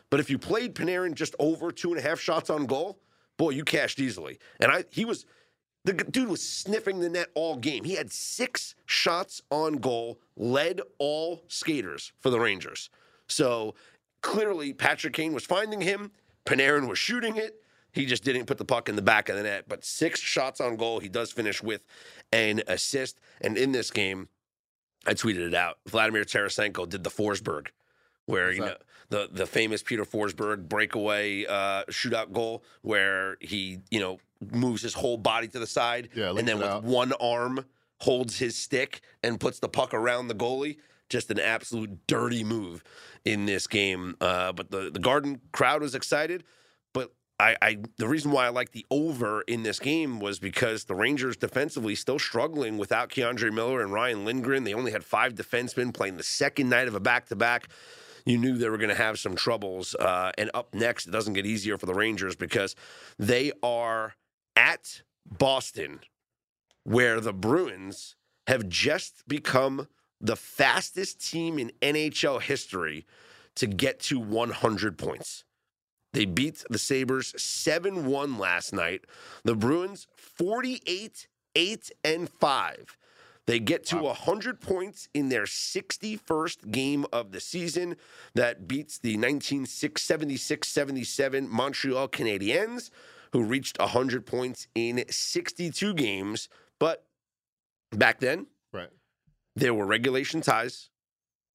But 0.10 0.20
if 0.20 0.30
you 0.30 0.38
played 0.38 0.76
Panarin 0.76 1.16
just 1.16 1.36
over 1.40 1.72
two 1.72 1.90
and 1.90 2.00
a 2.00 2.02
half 2.02 2.20
shots 2.20 2.50
on 2.50 2.66
goal, 2.66 3.00
boy, 3.38 3.52
you 3.52 3.64
cashed 3.64 4.00
easily. 4.00 4.40
And 4.60 4.72
I, 4.72 4.86
he 4.92 5.06
was, 5.06 5.26
the 5.86 5.94
dude 5.94 6.30
was 6.30 6.48
sniffing 6.48 7.00
the 7.00 7.10
net 7.10 7.30
all 7.36 7.58
game. 7.58 7.84
He 7.84 7.96
had 7.96 8.12
six 8.12 8.76
shots 8.86 9.42
on 9.52 9.78
goal, 9.78 10.20
led 10.38 10.82
all 10.98 11.44
skaters 11.48 12.14
for 12.20 12.30
the 12.30 12.40
Rangers. 12.40 12.90
So 13.28 13.76
clearly, 14.22 14.74
Patrick 14.74 15.14
Kane 15.14 15.34
was 15.34 15.46
finding 15.46 15.82
him. 15.82 16.12
Panarin 16.46 16.88
was 16.88 17.00
shooting 17.00 17.36
it. 17.36 17.62
He 17.92 18.06
just 18.06 18.24
didn't 18.24 18.46
put 18.46 18.58
the 18.58 18.66
puck 18.66 18.90
in 18.90 18.96
the 18.96 19.02
back 19.02 19.30
of 19.30 19.36
the 19.36 19.44
net. 19.44 19.66
But 19.68 19.86
six 19.86 20.20
shots 20.20 20.60
on 20.60 20.78
goal. 20.78 21.00
He 21.00 21.10
does 21.10 21.32
finish 21.32 21.62
with 21.62 21.86
an 22.32 22.64
assist. 22.68 23.20
And 23.40 23.58
in 23.58 23.72
this 23.72 23.92
game, 23.92 24.30
I 25.06 25.14
tweeted 25.14 25.48
it 25.48 25.54
out. 25.54 25.78
Vladimir 25.86 26.24
Tarasenko 26.24 26.88
did 26.90 27.04
the 27.04 27.10
Forsberg, 27.10 27.68
where 28.26 28.52
you 28.52 28.62
know 28.62 28.78
the 29.10 29.30
the 29.32 29.46
famous 29.46 29.84
Peter 29.84 30.06
Forsberg 30.06 30.68
breakaway 30.70 31.46
uh, 31.46 31.84
shootout 31.90 32.32
goal, 32.32 32.64
where 32.82 33.38
he 33.42 33.80
you 33.92 34.00
know 34.00 34.20
moves 34.52 34.82
his 34.82 34.94
whole 34.94 35.18
body 35.18 35.48
to 35.50 35.60
the 35.60 35.68
side, 35.68 36.10
Yeah, 36.16 36.32
and 36.32 36.48
then 36.48 36.58
with 36.58 36.68
out. 36.68 36.84
one 36.84 37.14
arm 37.14 37.66
holds 38.00 38.38
his 38.40 38.56
stick 38.58 39.02
and 39.24 39.40
puts 39.40 39.60
the 39.60 39.70
puck 39.70 39.94
around 39.94 40.28
the 40.28 40.36
goalie. 40.36 40.78
Just 41.10 41.30
an 41.32 41.40
absolute 41.40 42.08
dirty 42.08 42.44
move 42.44 42.84
in 43.24 43.46
this 43.46 43.68
game. 43.68 44.16
Uh, 44.20 44.52
but 44.52 44.72
the 44.72 44.90
the 44.92 45.00
Garden 45.00 45.42
crowd 45.52 45.82
was 45.82 45.94
excited. 45.96 46.44
But 46.94 47.12
I, 47.40 47.56
I 47.62 47.78
the 47.98 48.08
reason 48.08 48.32
why 48.32 48.46
I 48.46 48.50
like 48.50 48.72
the 48.72 48.86
over 48.90 49.42
in 49.44 49.64
this 49.64 49.80
game 49.80 50.20
was 50.20 50.40
because 50.40 50.86
the 50.86 50.96
Rangers 50.96 51.38
defensively 51.38 51.94
still 51.96 52.18
struggling 52.20 52.78
without 52.78 53.10
K'Andre 53.10 53.54
Miller 53.54 53.82
and 53.82 53.94
Ryan 53.94 54.26
Lindgren. 54.26 54.64
They 54.64 54.74
only 54.74 54.92
had 54.92 55.04
five 55.04 55.36
defensemen 55.36 55.94
playing 55.94 56.18
the 56.18 56.24
second 56.24 56.70
night 56.70 56.88
of 56.88 56.96
a 56.96 57.00
back 57.00 57.28
to 57.28 57.36
back. 57.36 57.68
You 58.26 58.38
knew 58.38 58.58
they 58.58 58.70
were 58.70 58.78
going 58.78 58.90
to 58.90 58.96
have 58.96 59.20
some 59.20 59.36
troubles. 59.36 59.96
Uh, 59.96 60.32
and 60.38 60.50
up 60.54 60.74
next, 60.74 61.08
it 61.08 61.12
doesn't 61.12 61.34
get 61.34 61.46
easier 61.46 61.78
for 61.78 61.86
the 61.86 61.94
Rangers 61.94 62.36
because 62.38 62.74
they 63.20 63.52
are 63.62 64.16
at 64.56 65.02
Boston, 65.26 66.02
where 66.84 67.20
the 67.20 67.34
Bruins 67.34 68.16
have 68.48 68.68
just 68.68 69.28
become 69.28 69.88
the 70.20 70.36
fastest 70.36 71.30
team 71.30 71.60
in 71.60 71.72
NHL 71.82 72.42
history 72.42 73.06
to 73.56 73.68
get 73.68 74.00
to 74.00 74.20
100 74.20 74.98
points. 74.98 75.44
They 76.14 76.26
beat 76.26 76.64
the 76.70 76.78
Sabres 76.78 77.34
7 77.38 78.06
1 78.06 78.38
last 78.38 78.74
night. 78.74 79.06
The 79.44 79.56
Bruins 79.56 80.08
48 80.16 81.28
8 81.56 81.92
and 82.04 82.30
5. 82.30 82.98
They 83.46 83.60
get 83.60 83.86
to 83.88 83.98
100 83.98 84.62
points 84.62 85.10
in 85.14 85.30
their 85.30 85.44
61st 85.44 86.72
game 86.72 87.06
of 87.12 87.32
the 87.32 87.42
season. 87.42 87.98
That 88.36 88.68
beats 88.68 88.98
the 88.98 89.16
1976 89.18 90.68
77 90.68 91.50
Montreal 91.50 92.08
Canadiens, 92.08 92.90
who 93.34 93.44
reached 93.44 93.80
100 93.80 94.26
points 94.28 94.68
in 94.76 95.04
62 95.10 95.94
games. 95.96 96.48
But 96.80 97.04
back 97.92 98.20
then, 98.20 98.46
Right. 98.72 98.92
there 99.56 99.74
were 99.74 99.88
regulation 99.88 100.42
ties 100.42 100.92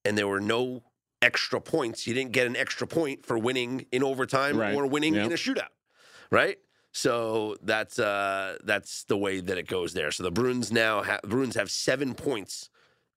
and 0.04 0.18
there 0.18 0.26
were 0.26 0.40
no 0.40 0.82
extra 1.22 1.60
points. 1.60 2.04
You 2.06 2.14
didn't 2.14 2.32
get 2.32 2.48
an 2.48 2.56
extra 2.56 2.86
point 2.86 3.24
for 3.24 3.38
winning 3.38 3.86
in 3.92 4.02
overtime 4.02 4.56
Right. 4.58 4.74
or 4.74 4.86
winning 4.88 5.14
Yep. 5.14 5.26
in 5.26 5.32
a 5.32 5.36
shootout, 5.36 5.70
right? 6.32 6.58
So 6.92 7.56
that's 7.62 7.98
uh, 8.00 8.58
that's 8.64 9.04
the 9.04 9.16
way 9.16 9.40
that 9.40 9.56
it 9.56 9.68
goes 9.68 9.94
there. 9.94 10.10
So 10.10 10.24
the 10.24 10.32
Bruins 10.32 10.72
now 10.72 11.04
ha- 11.04 11.20
Bruins 11.22 11.54
have 11.54 11.70
seven 11.70 12.14
points 12.14 12.70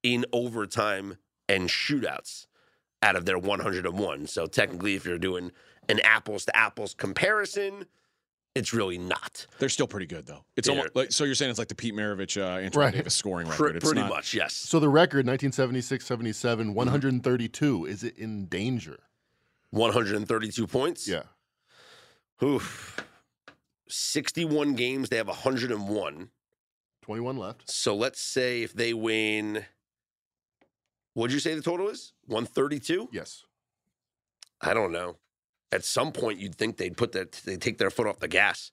in 0.03 0.23
overtime 0.31 1.17
and 1.49 1.67
shootouts 1.67 2.45
out 3.01 3.15
of 3.15 3.25
their 3.25 3.39
101. 3.39 4.27
So 4.27 4.45
technically, 4.45 4.93
if 4.95 5.05
you're 5.05 5.17
doing 5.17 5.51
an 5.89 5.99
apples 6.01 6.45
to 6.45 6.55
apples 6.55 6.93
comparison, 6.93 7.87
it's 8.55 8.73
really 8.73 8.97
not. 8.97 9.45
They're 9.59 9.69
still 9.69 9.87
pretty 9.87 10.05
good 10.05 10.25
though. 10.25 10.43
It's 10.57 10.67
Yeah. 10.67 10.73
almost 10.75 10.95
like 10.95 11.11
so 11.11 11.23
you're 11.23 11.35
saying 11.35 11.49
it's 11.51 11.59
like 11.59 11.67
the 11.69 11.75
Pete 11.75 11.93
Maravich, 11.93 12.39
uh, 12.39 12.63
Antoine 12.65 12.85
Right. 12.85 12.93
Davis 12.93 13.15
scoring 13.15 13.47
record. 13.47 13.75
It's 13.75 13.85
pretty 13.85 14.01
not- 14.01 14.09
much, 14.09 14.33
yes. 14.33 14.53
So 14.53 14.79
the 14.79 14.89
record 14.89 15.25
1976 15.25 16.05
77, 16.05 16.73
132. 16.73 17.85
Is 17.85 18.03
it 18.03 18.17
in 18.17 18.45
danger? 18.47 18.99
132 19.69 20.67
points. 20.67 21.07
Yeah. 21.07 21.23
Oof. 22.43 23.05
61 23.87 24.75
games, 24.75 25.09
they 25.09 25.17
have 25.17 25.27
101. 25.27 26.29
21 27.01 27.37
left. 27.37 27.69
So 27.69 27.95
let's 27.95 28.21
say 28.21 28.61
if 28.63 28.73
they 28.73 28.93
win, 28.93 29.65
what'd 31.13 31.33
you 31.33 31.39
say 31.39 31.55
the 31.55 31.61
total 31.61 31.89
is? 31.89 32.13
132? 32.25 33.09
Yes. 33.11 33.43
I 34.61 34.73
don't 34.73 34.91
know. 34.91 35.17
At 35.71 35.85
some 35.85 36.11
point, 36.11 36.39
you'd 36.39 36.55
think 36.55 36.77
they'd 36.77 36.97
put 36.97 37.13
that, 37.13 37.31
they 37.45 37.57
take 37.57 37.77
their 37.77 37.89
foot 37.89 38.07
off 38.07 38.19
the 38.19 38.27
gas. 38.27 38.71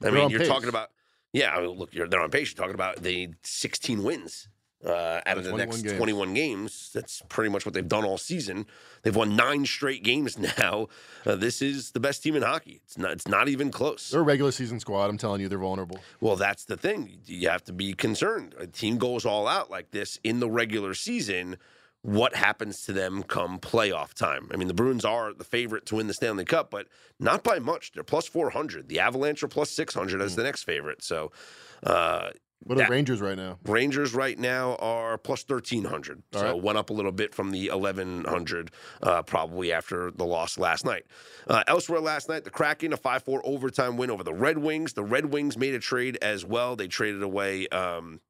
I 0.00 0.04
They're 0.04 0.12
mean, 0.12 0.30
you're 0.30 0.40
pace. 0.40 0.48
talking 0.48 0.68
about, 0.68 0.90
yeah, 1.32 1.54
I 1.54 1.60
mean, 1.60 1.70
look, 1.70 1.94
you're, 1.94 2.08
they're 2.08 2.20
on 2.22 2.30
pace. 2.30 2.50
You're 2.50 2.62
talking 2.62 2.74
about 2.74 3.02
the 3.02 3.30
16 3.42 4.02
wins 4.02 4.48
uh, 4.84 5.20
out 5.26 5.38
of 5.38 5.44
the 5.44 5.50
21 5.50 5.58
next 5.58 5.82
games. 5.82 5.96
21 5.96 6.34
games. 6.34 6.90
That's 6.94 7.22
pretty 7.28 7.50
much 7.50 7.64
what 7.64 7.74
they've 7.74 7.86
done 7.88 8.04
all 8.04 8.18
season. 8.18 8.66
They've 9.02 9.14
won 9.14 9.36
nine 9.36 9.64
straight 9.66 10.02
games 10.02 10.38
now. 10.58 10.88
Uh, 11.24 11.36
this 11.36 11.62
is 11.62 11.92
the 11.92 12.00
best 12.00 12.22
team 12.22 12.36
in 12.36 12.42
hockey. 12.42 12.80
It's 12.84 12.98
not, 12.98 13.12
it's 13.12 13.28
not 13.28 13.48
even 13.48 13.70
close. 13.70 14.10
They're 14.10 14.20
a 14.20 14.24
regular 14.24 14.52
season 14.52 14.80
squad. 14.80 15.08
I'm 15.10 15.18
telling 15.18 15.40
you, 15.40 15.48
they're 15.48 15.58
vulnerable. 15.58 15.98
Well, 16.20 16.36
that's 16.36 16.64
the 16.64 16.76
thing. 16.76 17.18
You 17.26 17.48
have 17.48 17.64
to 17.64 17.72
be 17.72 17.94
concerned. 17.94 18.54
A 18.58 18.66
team 18.66 18.98
goes 18.98 19.24
all 19.24 19.46
out 19.48 19.70
like 19.70 19.90
this 19.90 20.18
in 20.24 20.40
the 20.40 20.48
regular 20.50 20.94
season. 20.94 21.56
What 22.04 22.36
happens 22.36 22.82
to 22.82 22.92
them 22.92 23.22
come 23.22 23.58
playoff 23.58 24.12
time? 24.12 24.50
I 24.52 24.58
mean, 24.58 24.68
the 24.68 24.74
Bruins 24.74 25.06
are 25.06 25.32
the 25.32 25.42
favorite 25.42 25.86
to 25.86 25.94
win 25.94 26.06
the 26.06 26.12
Stanley 26.12 26.44
Cup, 26.44 26.70
but 26.70 26.86
not 27.18 27.42
by 27.42 27.58
much. 27.58 27.92
They're 27.92 28.04
plus 28.04 28.26
400. 28.26 28.90
The 28.90 29.00
Avalanche 29.00 29.42
are 29.42 29.48
plus 29.48 29.70
600 29.70 30.20
as 30.20 30.36
the 30.36 30.42
next 30.42 30.64
favorite. 30.64 31.02
So, 31.02 31.32
uh, 31.82 32.28
What 32.62 32.78
are 32.78 32.84
the 32.84 32.90
Rangers 32.90 33.22
right 33.22 33.38
now? 33.38 33.58
Rangers 33.64 34.12
right 34.12 34.38
now 34.38 34.74
are 34.80 35.16
plus 35.16 35.44
1300. 35.48 36.22
All 36.34 36.40
so 36.40 36.52
right. 36.52 36.62
went 36.62 36.76
up 36.76 36.90
a 36.90 36.92
little 36.92 37.10
bit 37.10 37.34
from 37.34 37.52
the 37.52 37.70
1100 37.70 38.70
uh, 39.02 39.22
probably 39.22 39.72
after 39.72 40.10
the 40.10 40.26
loss 40.26 40.58
last 40.58 40.84
night. 40.84 41.06
Uh, 41.48 41.64
elsewhere 41.66 42.00
last 42.00 42.28
night, 42.28 42.44
the 42.44 42.50
Kraken, 42.50 42.92
a 42.92 42.98
5 42.98 43.22
4 43.22 43.40
overtime 43.46 43.96
win 43.96 44.10
over 44.10 44.22
the 44.22 44.34
Red 44.34 44.58
Wings. 44.58 44.92
The 44.92 45.04
Red 45.04 45.32
Wings 45.32 45.56
made 45.56 45.72
a 45.72 45.78
trade 45.80 46.18
as 46.20 46.44
well. 46.44 46.76
They 46.76 46.86
traded 46.86 47.22
away 47.22 47.66
um, 47.68 48.20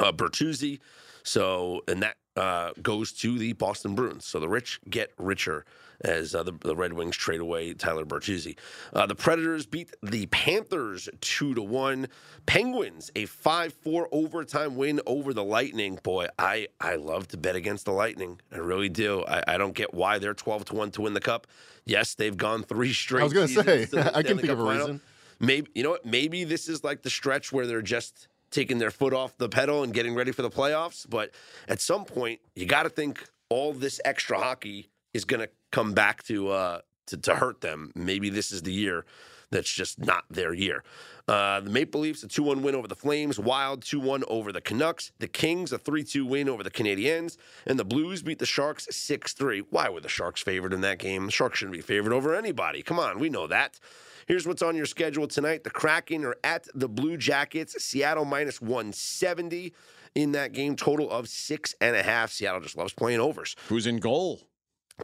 uh, 0.00 0.10
Bertuzzi. 0.10 0.80
So, 1.22 1.82
and 1.86 2.02
that 2.02 2.16
uh, 2.36 2.72
goes 2.82 3.12
to 3.12 3.38
the 3.38 3.52
Boston 3.52 3.94
Bruins. 3.94 4.24
So 4.24 4.40
the 4.40 4.48
rich 4.48 4.80
get 4.88 5.12
richer 5.18 5.64
as 6.00 6.34
uh, 6.34 6.42
the, 6.42 6.52
the 6.60 6.74
Red 6.74 6.92
Wings 6.92 7.16
trade 7.16 7.40
away 7.40 7.72
Tyler 7.74 8.04
Bertuzzi. 8.04 8.56
Uh, 8.92 9.06
the 9.06 9.14
Predators 9.14 9.66
beat 9.66 9.94
the 10.02 10.26
Panthers 10.26 11.08
two 11.20 11.54
to 11.54 11.62
one. 11.62 12.08
Penguins 12.46 13.10
a 13.14 13.26
five 13.26 13.72
four 13.72 14.08
overtime 14.12 14.76
win 14.76 15.00
over 15.06 15.32
the 15.32 15.44
Lightning. 15.44 15.98
Boy, 16.02 16.26
I 16.38 16.68
I 16.80 16.96
love 16.96 17.28
to 17.28 17.36
bet 17.36 17.56
against 17.56 17.84
the 17.84 17.92
Lightning. 17.92 18.40
I 18.52 18.58
really 18.58 18.88
do. 18.88 19.24
I, 19.26 19.42
I 19.46 19.56
don't 19.58 19.74
get 19.74 19.94
why 19.94 20.18
they're 20.18 20.34
twelve 20.34 20.64
to 20.66 20.74
one 20.74 20.90
to 20.92 21.02
win 21.02 21.14
the 21.14 21.20
cup. 21.20 21.46
Yes, 21.84 22.14
they've 22.14 22.36
gone 22.36 22.62
three 22.62 22.92
straight. 22.92 23.20
I 23.20 23.24
was 23.24 23.32
gonna 23.32 23.48
say, 23.48 23.82
I 24.14 24.22
can 24.22 24.36
think 24.38 24.48
of 24.48 24.58
a 24.60 24.64
final. 24.64 24.80
reason. 24.80 25.00
Maybe 25.40 25.70
you 25.74 25.82
know 25.82 25.90
what? 25.90 26.04
Maybe 26.04 26.44
this 26.44 26.68
is 26.68 26.82
like 26.84 27.02
the 27.02 27.10
stretch 27.10 27.52
where 27.52 27.66
they're 27.66 27.82
just 27.82 28.28
taking 28.54 28.78
their 28.78 28.90
foot 28.90 29.12
off 29.12 29.36
the 29.36 29.48
pedal 29.48 29.82
and 29.82 29.92
getting 29.92 30.14
ready 30.14 30.32
for 30.32 30.42
the 30.42 30.50
playoffs. 30.50 31.06
But 31.08 31.30
at 31.68 31.80
some 31.80 32.04
point, 32.04 32.40
you 32.54 32.66
got 32.66 32.84
to 32.84 32.88
think 32.88 33.26
all 33.50 33.72
this 33.72 34.00
extra 34.04 34.38
hockey 34.38 34.88
is 35.12 35.24
going 35.24 35.40
to 35.40 35.50
come 35.72 35.92
back 35.92 36.22
to, 36.24 36.48
uh, 36.48 36.80
to 37.08 37.16
to 37.18 37.34
hurt 37.34 37.60
them. 37.60 37.92
Maybe 37.94 38.30
this 38.30 38.52
is 38.52 38.62
the 38.62 38.72
year 38.72 39.04
that's 39.50 39.72
just 39.72 39.98
not 39.98 40.24
their 40.30 40.52
year. 40.54 40.82
Uh, 41.26 41.60
the 41.60 41.70
Maple 41.70 42.00
Leafs 42.00 42.22
a 42.22 42.28
two 42.28 42.42
one 42.42 42.62
win 42.62 42.74
over 42.74 42.88
the 42.88 42.94
Flames. 42.94 43.38
Wild 43.38 43.82
two 43.82 44.00
one 44.00 44.24
over 44.28 44.52
the 44.52 44.60
Canucks. 44.60 45.12
The 45.18 45.28
Kings 45.28 45.72
a 45.72 45.78
three 45.78 46.04
two 46.04 46.26
win 46.26 46.48
over 46.48 46.62
the 46.62 46.70
Canadiens, 46.70 47.36
and 47.66 47.78
the 47.78 47.84
Blues 47.84 48.22
beat 48.22 48.38
the 48.38 48.46
Sharks 48.46 48.86
six 48.90 49.32
three. 49.32 49.60
Why 49.70 49.88
were 49.88 50.00
the 50.00 50.08
Sharks 50.08 50.42
favored 50.42 50.72
in 50.72 50.80
that 50.82 50.98
game? 50.98 51.26
The 51.26 51.32
Sharks 51.32 51.58
shouldn't 51.58 51.76
be 51.76 51.80
favored 51.82 52.12
over 52.12 52.34
anybody. 52.34 52.82
Come 52.82 52.98
on, 52.98 53.18
we 53.18 53.28
know 53.28 53.46
that. 53.46 53.78
Here's 54.26 54.46
what's 54.46 54.62
on 54.62 54.76
your 54.76 54.86
schedule 54.86 55.26
tonight. 55.26 55.64
The 55.64 55.70
Kraken 55.70 56.24
are 56.24 56.36
at 56.44 56.66
the 56.74 56.88
Blue 56.88 57.16
Jackets. 57.16 57.82
Seattle 57.82 58.24
minus 58.24 58.60
170 58.60 59.72
in 60.14 60.32
that 60.32 60.52
game. 60.52 60.76
Total 60.76 61.10
of 61.10 61.28
six 61.28 61.74
and 61.80 61.94
a 61.96 62.02
half. 62.02 62.30
Seattle 62.32 62.60
just 62.60 62.76
loves 62.76 62.92
playing 62.92 63.20
overs. 63.20 63.56
Who's 63.68 63.86
in 63.86 63.98
goal? 63.98 64.42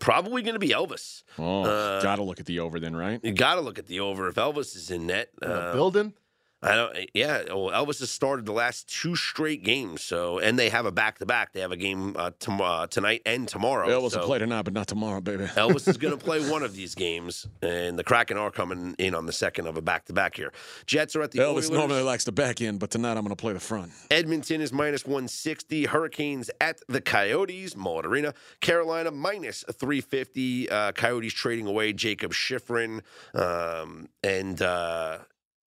Probably 0.00 0.42
going 0.42 0.54
to 0.54 0.61
be 0.61 0.68
Elvis. 0.68 1.24
Oh, 1.38 1.64
Uh, 1.64 2.00
gotta 2.00 2.22
look 2.22 2.38
at 2.38 2.46
the 2.46 2.61
over 2.61 2.78
then, 2.78 2.94
right? 2.94 3.18
You 3.24 3.33
got 3.33 3.56
to 3.56 3.61
look 3.61 3.78
at 3.78 3.87
the 3.88 4.00
over 4.00 4.28
if 4.28 4.37
Elvis 4.37 4.76
is 4.76 4.90
in 4.90 5.06
net. 5.09 5.30
Uh, 5.42 5.72
building? 5.72 6.14
I 6.62 6.75
don't. 6.75 7.11
Yeah. 7.14 7.44
Well, 7.49 7.70
Elvis 7.70 8.01
has 8.01 8.11
started 8.11 8.44
the 8.44 8.53
last 8.53 8.87
two 8.88 9.16
straight 9.16 9.62
games. 9.62 10.03
So, 10.03 10.38
and 10.38 10.59
they 10.59 10.68
have 10.68 10.85
a 10.85 10.92
back 10.92 11.18
to 11.18 11.27
back. 11.27 11.53
They 11.53 11.61
have 11.61 11.73
a 11.73 11.77
game 11.77 12.14
uh, 12.18 12.33
tom- 12.38 12.61
uh, 12.61 12.87
tonight 12.87 13.23
and 13.25 13.49
tomorrow. 13.49 13.88
Elvis 13.88 14.11
so 14.12 14.20
will 14.20 14.27
play 14.27 14.38
tonight, 14.38 14.62
but 14.62 14.75
not 14.75 14.87
tomorrow, 14.87 15.20
baby. 15.23 15.44
Elvis 15.44 15.88
is 15.88 15.96
going 15.96 16.12
to 16.18 16.23
play 16.23 16.49
one 16.51 16.62
of 16.62 16.75
these 16.75 16.94
games, 16.94 17.46
and 17.62 17.99
the 17.99 18.05
Kraken 18.05 18.37
are 18.37 18.51
coming 18.51 18.94
in 18.99 19.14
on 19.14 19.25
the 19.27 19.33
second 19.33 19.66
of 19.68 19.77
a 19.79 19.83
back 19.83 20.05
to 20.07 20.12
back 20.12 20.37
here. 20.37 20.53
Jets 20.85 21.16
are 21.16 21.23
at 21.23 21.31
the 21.31 21.38
Elvis 21.38 21.51
Oilers. 21.53 21.70
normally 21.70 22.03
likes 22.03 22.25
the 22.25 22.33
back 22.33 22.61
end, 22.61 22.79
but 22.79 22.90
tonight 22.90 23.12
I'm 23.12 23.25
going 23.25 23.29
to 23.29 23.37
play 23.37 23.55
the 23.55 23.61
front. 23.61 23.92
Edmonton 24.11 24.61
is 24.61 24.73
minus 24.73 25.07
160. 25.07 25.87
Hurricanes 25.87 26.51
at 26.61 26.81
the 26.88 27.01
Coyotes, 27.01 27.75
Mullet 27.75 28.05
Arena. 28.05 28.35
Carolina 28.61 29.11
minus 29.11 29.64
350. 29.73 30.68
Uh, 30.68 30.92
Coyotes 30.92 31.33
trading 31.33 31.66
away 31.66 31.92
Jakob 31.94 32.33
Chychrun 32.33 33.03
um, 33.35 34.09
and 34.23 34.61
uh, 34.61 35.18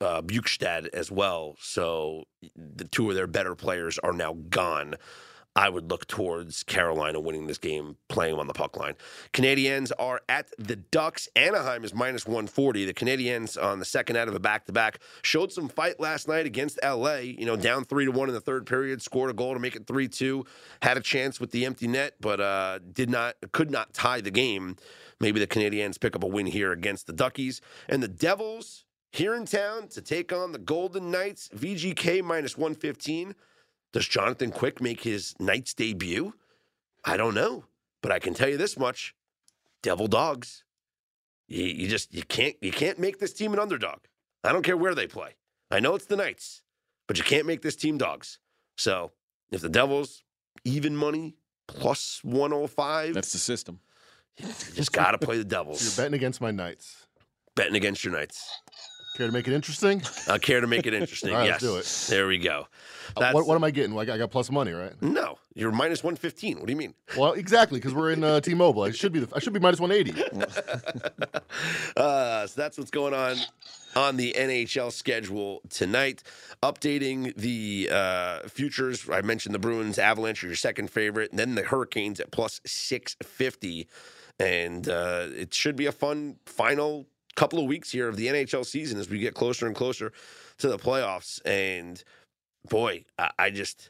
uh, 0.03 0.21
Bjugstad 0.21 0.89
as 0.93 1.11
well. 1.11 1.55
So 1.59 2.25
the 2.55 2.85
two 2.85 3.09
of 3.09 3.15
their 3.15 3.27
better 3.27 3.55
players 3.55 3.97
are 3.99 4.13
now 4.13 4.33
gone. 4.49 4.95
I 5.55 5.69
would 5.69 5.91
look 5.91 6.07
towards 6.07 6.63
Carolina 6.63 7.19
winning 7.19 7.45
this 7.45 7.59
game, 7.59 7.95
playing 8.09 8.39
on 8.39 8.47
the 8.47 8.53
puck 8.53 8.75
line. 8.75 8.95
Canadiens 9.33 9.91
are 9.99 10.21
at 10.27 10.49
the 10.57 10.75
Ducks. 10.75 11.29
Anaheim 11.35 11.83
is 11.83 11.93
minus 11.93 12.25
140. 12.25 12.85
The 12.85 12.93
Canadiens 12.93 13.61
on 13.61 13.77
the 13.77 13.85
second 13.85 14.15
out 14.15 14.27
of 14.27 14.33
a 14.33 14.39
back 14.39 14.65
to 14.65 14.71
back 14.71 14.99
showed 15.21 15.51
some 15.51 15.69
fight 15.69 15.99
last 15.99 16.27
night 16.27 16.47
against 16.47 16.79
LA. 16.83 17.17
You 17.17 17.45
know, 17.45 17.55
down 17.55 17.85
three 17.85 18.05
to 18.05 18.11
one 18.11 18.29
in 18.29 18.33
the 18.33 18.41
third 18.41 18.65
period, 18.65 19.03
scored 19.03 19.29
a 19.29 19.33
goal 19.33 19.53
to 19.53 19.59
make 19.59 19.75
it 19.75 19.85
3 19.85 20.07
2. 20.07 20.43
Had 20.81 20.97
a 20.97 21.01
chance 21.01 21.39
with 21.39 21.51
the 21.51 21.65
empty 21.67 21.87
net, 21.87 22.15
but 22.19 22.41
uh, 22.41 22.79
did 22.91 23.11
not, 23.11 23.35
could 23.51 23.69
not 23.69 23.93
tie 23.93 24.21
the 24.21 24.31
game. 24.31 24.75
Maybe 25.19 25.39
the 25.39 25.47
Canadiens 25.47 25.99
pick 25.99 26.15
up 26.15 26.23
a 26.23 26.27
win 26.27 26.47
here 26.47 26.71
against 26.71 27.05
the 27.05 27.13
Duckies. 27.13 27.61
And 27.87 28.01
the 28.01 28.07
Devils 28.07 28.85
here 29.13 29.35
in 29.35 29.45
town 29.45 29.87
to 29.89 30.01
take 30.01 30.33
on 30.33 30.51
the 30.51 30.57
Golden 30.59 31.11
Knights. 31.11 31.49
VGK 31.55 32.23
minus 32.23 32.57
115. 32.57 33.35
Does 33.93 34.07
Jonathan 34.07 34.51
Quick 34.51 34.81
make 34.81 35.01
his 35.01 35.35
Knights 35.39 35.73
debut? 35.73 36.33
I 37.05 37.15
don't 37.15 37.35
know, 37.35 37.65
but 38.01 38.11
I 38.11 38.17
can 38.19 38.33
tell 38.33 38.49
you 38.49 38.57
this 38.57 38.77
much: 38.77 39.13
Devil 39.83 40.07
Dogs. 40.07 40.63
You, 41.47 41.63
you 41.63 41.87
just 41.87 42.13
you 42.13 42.23
can't 42.23 42.55
you 42.61 42.71
can't 42.71 42.97
make 42.97 43.19
this 43.19 43.33
team 43.33 43.53
an 43.53 43.59
underdog. 43.59 43.99
I 44.43 44.51
don't 44.51 44.63
care 44.63 44.77
where 44.77 44.95
they 44.95 45.05
play. 45.07 45.35
I 45.69 45.79
know 45.79 45.93
it's 45.95 46.05
the 46.05 46.15
Knights, 46.15 46.63
but 47.07 47.17
you 47.17 47.23
can't 47.23 47.45
make 47.45 47.61
this 47.61 47.75
team 47.75 47.97
dogs. 47.97 48.39
So 48.77 49.11
if 49.51 49.61
the 49.61 49.69
Devils 49.69 50.23
even 50.65 50.95
money 50.95 51.35
plus 51.67 52.19
one 52.23 52.51
hundred 52.51 52.69
five, 52.69 53.13
That's 53.13 53.31
the 53.33 53.37
system. 53.37 53.79
you 54.37 54.47
just 54.73 54.91
got 54.91 55.11
to 55.11 55.17
play 55.19 55.37
the 55.37 55.43
So 55.43 55.49
Devils. 55.49 55.83
you're 55.97 56.03
betting 56.03 56.15
against 56.15 56.41
my 56.41 56.49
Knights. 56.51 57.05
Betting 57.55 57.75
against 57.75 58.03
your 58.03 58.13
Knights. 58.13 58.49
Care 59.15 59.27
to 59.27 59.31
make 59.31 59.47
it 59.47 59.53
interesting? 59.53 60.01
Uh, 60.27 60.39
care 60.39 60.59
to 60.59 60.65
make 60.65 60.87
it 60.87 60.93
interesting? 60.93 61.33
Right, 61.33 61.45
yes. 61.45 61.61
let's 61.61 62.07
do 62.07 62.11
it. 62.11 62.15
There 62.15 62.27
we 62.27 62.37
go. 62.39 62.67
Uh, 63.15 63.31
what, 63.31 63.47
what 63.47 63.55
am 63.55 63.63
I 63.63 63.71
getting? 63.71 63.97
I 63.97 64.05
got, 64.05 64.13
I 64.13 64.17
got 64.17 64.31
plus 64.31 64.49
money, 64.51 64.71
right? 64.71 64.93
No, 65.01 65.37
you're 65.53 65.71
minus 65.71 66.03
115. 66.03 66.57
What 66.57 66.65
do 66.65 66.71
you 66.71 66.77
mean? 66.77 66.93
Well, 67.17 67.33
exactly, 67.33 67.79
because 67.79 67.93
we're 67.93 68.11
in 68.11 68.23
uh, 68.23 68.39
T-Mobile. 68.41 68.83
I 68.83 68.91
should 68.91 69.11
be. 69.11 69.19
The, 69.19 69.35
I 69.35 69.39
should 69.39 69.53
be 69.53 69.59
minus 69.59 69.79
180. 69.79 70.21
Uh, 71.95 72.47
so 72.47 72.59
that's 72.59 72.79
what's 72.79 72.89
going 72.89 73.13
on 73.13 73.37
on 73.95 74.17
the 74.17 74.33
NHL 74.35 74.91
schedule 74.91 75.61
tonight. 75.69 76.23
Updating 76.63 77.35
the 77.35 77.89
uh, 77.91 78.47
futures. 78.47 79.07
I 79.07 79.21
mentioned 79.21 79.53
the 79.53 79.59
Bruins, 79.59 79.99
Avalanche 79.99 80.43
are 80.43 80.47
your 80.47 80.55
second 80.55 80.89
favorite, 80.89 81.29
and 81.29 81.37
then 81.37 81.53
the 81.53 81.61
Hurricanes 81.61 82.19
at 82.19 82.31
plus 82.31 82.59
650. 82.65 83.87
And 84.39 84.89
uh, 84.89 85.27
it 85.35 85.53
should 85.53 85.75
be 85.75 85.85
a 85.85 85.91
fun 85.91 86.37
final 86.45 87.05
couple 87.35 87.59
of 87.59 87.65
weeks 87.65 87.91
here 87.91 88.07
of 88.07 88.15
the 88.15 88.27
NHL 88.27 88.65
season 88.65 88.99
as 88.99 89.09
we 89.09 89.19
get 89.19 89.33
closer 89.33 89.67
and 89.67 89.75
closer 89.75 90.11
to 90.57 90.67
the 90.67 90.77
playoffs. 90.77 91.39
And 91.45 92.03
boy, 92.69 93.05
I, 93.17 93.31
I 93.39 93.49
just. 93.49 93.89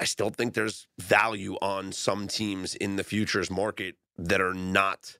I 0.00 0.04
still 0.04 0.30
think 0.30 0.54
there's 0.54 0.88
value 0.98 1.54
on 1.62 1.92
some 1.92 2.26
teams 2.26 2.74
in 2.74 2.96
the 2.96 3.04
futures 3.04 3.52
market 3.52 3.94
that 4.18 4.40
are 4.40 4.54
not 4.54 5.16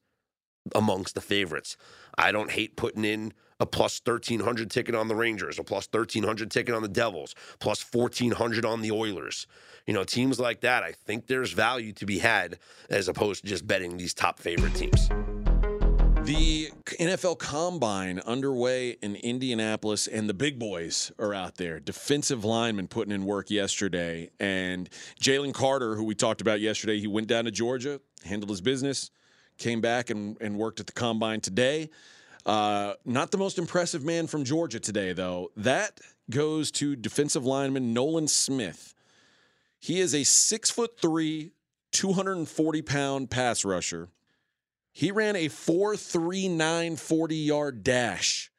amongst 0.75 1.15
the 1.15 1.21
favorites. 1.21 1.77
I 2.19 2.33
don't 2.33 2.51
hate 2.51 2.75
putting 2.75 3.05
in 3.05 3.33
a 3.61 3.67
plus 3.67 4.01
1300 4.05 4.71
ticket 4.71 4.95
on 4.95 5.09
the 5.09 5.15
Rangers, 5.15 5.59
a 5.59 5.63
plus 5.65 5.87
1300 5.91 6.51
ticket 6.51 6.75
on 6.75 6.83
the 6.83 6.89
Devils, 6.89 7.35
plus 7.61 7.85
1400 7.93 8.65
on 8.65 8.81
the 8.81 8.91
Oilers. 8.91 9.47
You 9.87 9.95
know, 9.95 10.05
teams 10.05 10.41
like 10.41 10.61
that, 10.61 10.83
I 10.83 10.93
think 10.93 11.27
there's 11.27 11.53
value 11.53 11.93
to 11.93 12.07
be 12.07 12.19
had 12.19 12.59
as 12.91 13.09
opposed 13.09 13.43
to 13.43 13.49
just 13.49 13.67
betting 13.67 13.97
these 13.97 14.15
top 14.15 14.39
favorite 14.39 14.75
teams. 14.75 15.09
The 16.25 16.71
NFL 16.87 17.41
Combine 17.41 18.21
underway 18.21 18.91
in 19.03 19.17
Indianapolis, 19.17 20.07
and 20.07 20.29
the 20.29 20.35
big 20.35 20.57
boys 20.57 21.11
are 21.19 21.35
out 21.35 21.57
there. 21.57 21.81
Defensive 21.81 22.45
linemen 22.45 22.87
putting 22.87 23.13
in 23.13 23.25
work 23.25 23.51
yesterday, 23.51 24.31
and 24.39 24.89
Jalen 25.21 25.53
Carter, 25.53 25.97
who 25.97 26.05
we 26.05 26.15
talked 26.15 26.41
about 26.41 26.61
yesterday, 26.61 27.01
he 27.01 27.09
went 27.09 27.27
down 27.27 27.47
to 27.47 27.51
Georgia, 27.51 28.01
handled 28.25 28.51
his 28.51 28.61
business, 28.61 29.11
came 29.59 29.81
back 29.81 30.11
and, 30.11 30.37
and 30.41 30.57
worked 30.57 30.79
at 30.79 30.87
the 30.87 30.93
Combine 30.93 31.41
today. 31.41 31.91
Uh, 32.47 32.95
not 33.05 33.33
the 33.33 33.39
most 33.39 33.59
impressive 33.59 34.05
man 34.05 34.29
from 34.29 34.45
Georgia 34.45 34.79
today, 34.79 35.13
though. 35.13 35.51
That 35.57 36.01
goes 36.31 36.71
to 36.73 36.95
defensive 36.95 37.45
lineman 37.45 37.93
Nolan 37.93 38.29
Smith. 38.29 38.95
He 39.81 39.99
is 39.99 40.15
a 40.15 40.23
six 40.23 40.71
foot 40.71 41.01
three, 41.01 41.51
240 41.91 42.83
pound 42.83 43.31
pass 43.31 43.65
rusher. 43.65 44.09
He 44.93 45.11
ran 45.11 45.37
a 45.37 45.49
4.39 45.49 46.99
40 46.99 47.37
yard 47.37 47.83
dash. 47.83 48.51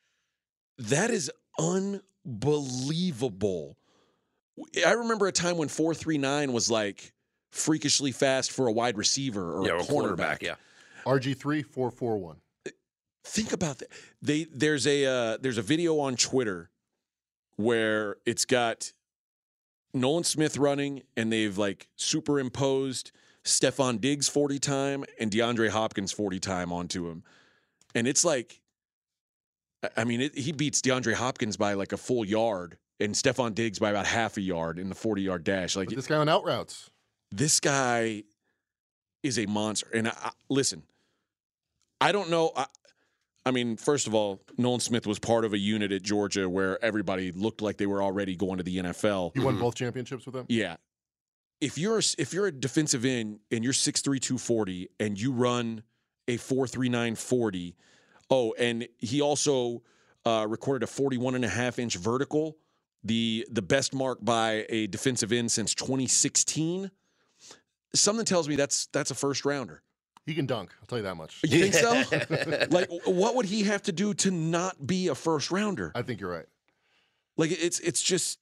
That 0.77 1.11
is 1.11 1.31
unbelievable. 1.59 3.77
I 4.85 4.91
remember 4.93 5.27
a 5.27 5.31
time 5.31 5.57
when 5.57 5.69
4.39 5.69 6.51
was 6.51 6.69
like 6.69 7.13
freakishly 7.51 8.11
fast 8.11 8.51
for 8.51 8.67
a 8.67 8.71
wide 8.71 8.97
receiver 8.97 9.53
or 9.53 9.65
yeah, 9.65 9.73
a 9.73 9.77
or 9.77 9.83
cornerback. 9.83 10.41
Yeah. 10.41 10.55
RG 11.05 11.37
three 11.37 11.61
four 11.61 11.91
four 11.91 12.17
one. 12.17 12.37
Think 13.25 13.53
about 13.53 13.77
that. 13.79 13.89
They 14.21 14.45
there's 14.45 14.87
a 14.87 15.05
uh, 15.05 15.37
there's 15.37 15.57
a 15.57 15.61
video 15.61 15.99
on 15.99 16.15
Twitter 16.15 16.69
where 17.55 18.17
it's 18.25 18.45
got 18.45 18.93
Nolan 19.93 20.23
Smith 20.23 20.57
running 20.57 21.03
and 21.15 21.31
they've 21.31 21.57
like 21.57 21.87
superimposed 21.95 23.11
Stefon 23.45 23.99
Diggs 23.99 24.29
40 24.29 24.59
time 24.59 25.05
and 25.19 25.29
DeAndre 25.31 25.69
Hopkins 25.69 26.11
40 26.11 26.39
time 26.39 26.71
onto 26.71 27.09
him. 27.09 27.23
And 27.95 28.07
it's 28.07 28.23
like, 28.23 28.61
I- 29.83 29.89
I 29.97 30.03
mean, 30.03 30.21
it, 30.21 30.37
he 30.37 30.51
beats 30.51 30.81
DeAndre 30.81 31.13
Hopkins 31.13 31.57
by 31.57 31.73
like 31.73 31.91
a 31.91 31.97
full 31.97 32.25
yard 32.25 32.77
and 32.99 33.13
Stefon 33.13 33.53
Diggs 33.53 33.79
by 33.79 33.89
about 33.89 34.05
half 34.05 34.37
a 34.37 34.41
yard 34.41 34.79
in 34.79 34.89
the 34.89 34.95
40 34.95 35.21
yard 35.21 35.43
dash. 35.43 35.75
Like, 35.75 35.89
Put 35.89 35.95
this 35.95 36.07
guy 36.07 36.17
on 36.17 36.29
out 36.29 36.45
routes. 36.45 36.89
this 37.31 37.59
guy 37.59 38.23
is 39.23 39.37
a 39.39 39.45
monster. 39.45 39.87
And 39.93 40.07
I, 40.07 40.13
I, 40.23 40.31
listen, 40.49 40.83
I 41.99 42.11
don't 42.11 42.29
know. 42.29 42.51
I, 42.55 42.67
I 43.45 43.51
mean, 43.51 43.75
first 43.75 44.07
of 44.07 44.15
all, 44.15 44.41
Nolan 44.57 44.79
Smith 44.79 45.05
was 45.05 45.19
part 45.19 45.43
of 45.43 45.53
a 45.53 45.57
unit 45.57 45.91
at 45.91 46.01
Georgia 46.01 46.49
where 46.49 46.83
everybody 46.83 47.31
looked 47.31 47.61
like 47.61 47.77
they 47.77 47.85
were 47.85 48.01
already 48.01 48.35
going 48.35 48.57
to 48.57 48.63
the 48.63 48.77
NFL. 48.77 49.31
He 49.33 49.41
won 49.41 49.55
mm-hmm. 49.55 49.63
both 49.63 49.75
championships 49.75 50.25
with 50.25 50.33
them. 50.33 50.45
Yeah. 50.47 50.77
If 51.63 51.77
you're 51.77 51.99
a, 51.99 52.03
if 52.17 52.33
you're 52.33 52.47
a 52.47 52.51
defensive 52.51 53.05
end 53.05 53.39
and 53.49 53.63
you're 53.63 53.73
6'3", 53.73 54.03
240 54.19 54.89
and 54.99 55.19
you 55.19 55.31
run 55.31 55.83
a 56.27 56.37
4.39 56.37 57.17
40, 57.17 57.75
oh, 58.29 58.53
and 58.59 58.87
he 58.99 59.21
also 59.21 59.81
uh, 60.25 60.45
recorded 60.47 60.83
a 60.83 60.87
41 60.87 61.35
and 61.35 61.45
a 61.45 61.49
half 61.49 61.79
inch 61.79 61.95
vertical, 61.95 62.57
the 63.03 63.45
the 63.51 63.61
best 63.61 63.93
mark 63.93 64.19
by 64.23 64.65
a 64.69 64.87
defensive 64.87 65.31
end 65.31 65.51
since 65.51 65.73
2016. 65.73 66.91
Something 67.95 68.25
tells 68.25 68.47
me 68.49 68.55
that's 68.55 68.87
that's 68.87 69.11
a 69.11 69.15
first 69.15 69.45
rounder. 69.45 69.81
He 70.25 70.33
can 70.33 70.45
dunk. 70.45 70.71
I'll 70.81 70.87
tell 70.87 70.97
you 70.97 71.03
that 71.03 71.15
much. 71.15 71.41
You 71.43 71.69
think 71.69 71.73
so? 71.73 72.67
like, 72.71 72.89
what 73.05 73.35
would 73.35 73.45
he 73.45 73.63
have 73.63 73.81
to 73.83 73.91
do 73.91 74.13
to 74.15 74.31
not 74.31 74.85
be 74.87 75.09
a 75.09 75.15
first 75.15 75.51
rounder? 75.51 75.91
I 75.95 76.01
think 76.01 76.21
you're 76.21 76.31
right. 76.31 76.45
Like, 77.37 77.51
it's 77.51 77.79
it's 77.79 78.01
just 78.01 78.39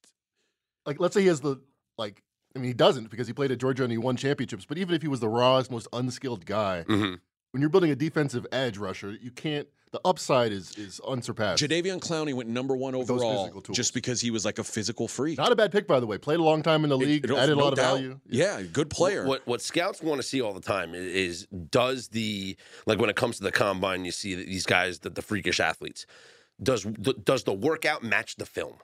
Like, 0.86 1.00
let's 1.00 1.14
say 1.14 1.22
he 1.22 1.28
has 1.28 1.42
the 1.42 1.60
like. 1.98 2.22
I 2.56 2.60
mean, 2.60 2.68
he 2.68 2.74
doesn't 2.74 3.10
because 3.10 3.28
he 3.28 3.34
played 3.34 3.52
at 3.52 3.60
Georgia 3.60 3.84
and 3.84 3.92
he 3.92 3.98
won 3.98 4.16
championships. 4.18 4.66
But 4.66 4.78
even 4.78 4.94
if 4.96 5.02
he 5.02 5.08
was 5.08 5.20
the 5.20 5.30
rawest, 5.30 5.72
most 5.72 5.88
unskilled 5.94 6.46
guy, 6.46 6.84
hmm 6.84 7.16
when 7.52 7.60
you're 7.60 7.70
building 7.70 7.92
a 7.92 7.96
defensive 7.98 8.48
edge 8.54 8.78
rusher, 8.78 9.12
you 9.12 9.30
can't. 9.30 9.68
The 9.92 10.00
upside 10.06 10.54
is 10.54 10.72
is 10.78 11.02
unsurpassed. 11.06 11.62
Jadeveon 11.62 12.00
Clowney 12.00 12.34
went 12.34 12.48
number 12.48 12.78
one 12.78 12.96
overall 12.96 13.52
just 13.74 13.94
because 13.94 14.22
he 14.22 14.32
was 14.32 14.46
like 14.46 14.58
a 14.58 14.64
physical 14.64 15.10
freak. 15.10 15.38
Not 15.38 15.52
a 15.52 15.56
bad 15.58 15.70
pick, 15.70 15.86
by 15.86 16.00
the 16.00 16.08
way. 16.08 16.18
Played 16.18 16.40
a 16.40 16.44
long 16.44 16.64
time 16.64 16.86
in 16.86 16.90
the 16.90 16.98
league. 16.98 17.26
It- 17.26 17.30
it- 17.32 17.38
added 17.38 17.58
no 17.58 17.62
a 17.62 17.66
lot 17.66 17.74
of 17.74 17.80
value. 17.80 18.22
Yeah, 18.26 18.62
good 18.62 18.90
player. 18.90 19.26
What 19.26 19.46
what 19.46 19.62
scouts 19.62 20.02
want 20.02 20.22
to 20.22 20.24
see 20.26 20.40
all 20.40 20.54
the 20.54 20.62
time 20.62 20.94
i- 20.94 20.96
is 20.96 21.46
does 21.48 22.08
the 22.08 22.56
like 22.86 23.00
when 23.00 23.10
it 23.10 23.18
comes 23.18 23.36
to 23.40 23.44
the 23.44 23.52
combine, 23.52 24.06
you 24.06 24.14
see 24.14 24.34
these 24.36 24.66
guys, 24.66 25.00
the, 25.00 25.10
the 25.10 25.22
freakish 25.22 25.60
athletes, 25.60 26.06
does 26.64 26.84
the, 26.84 27.14
does 27.22 27.44
the 27.44 27.52
workout 27.54 28.02
match 28.02 28.38
the 28.38 28.46
film? 28.46 28.78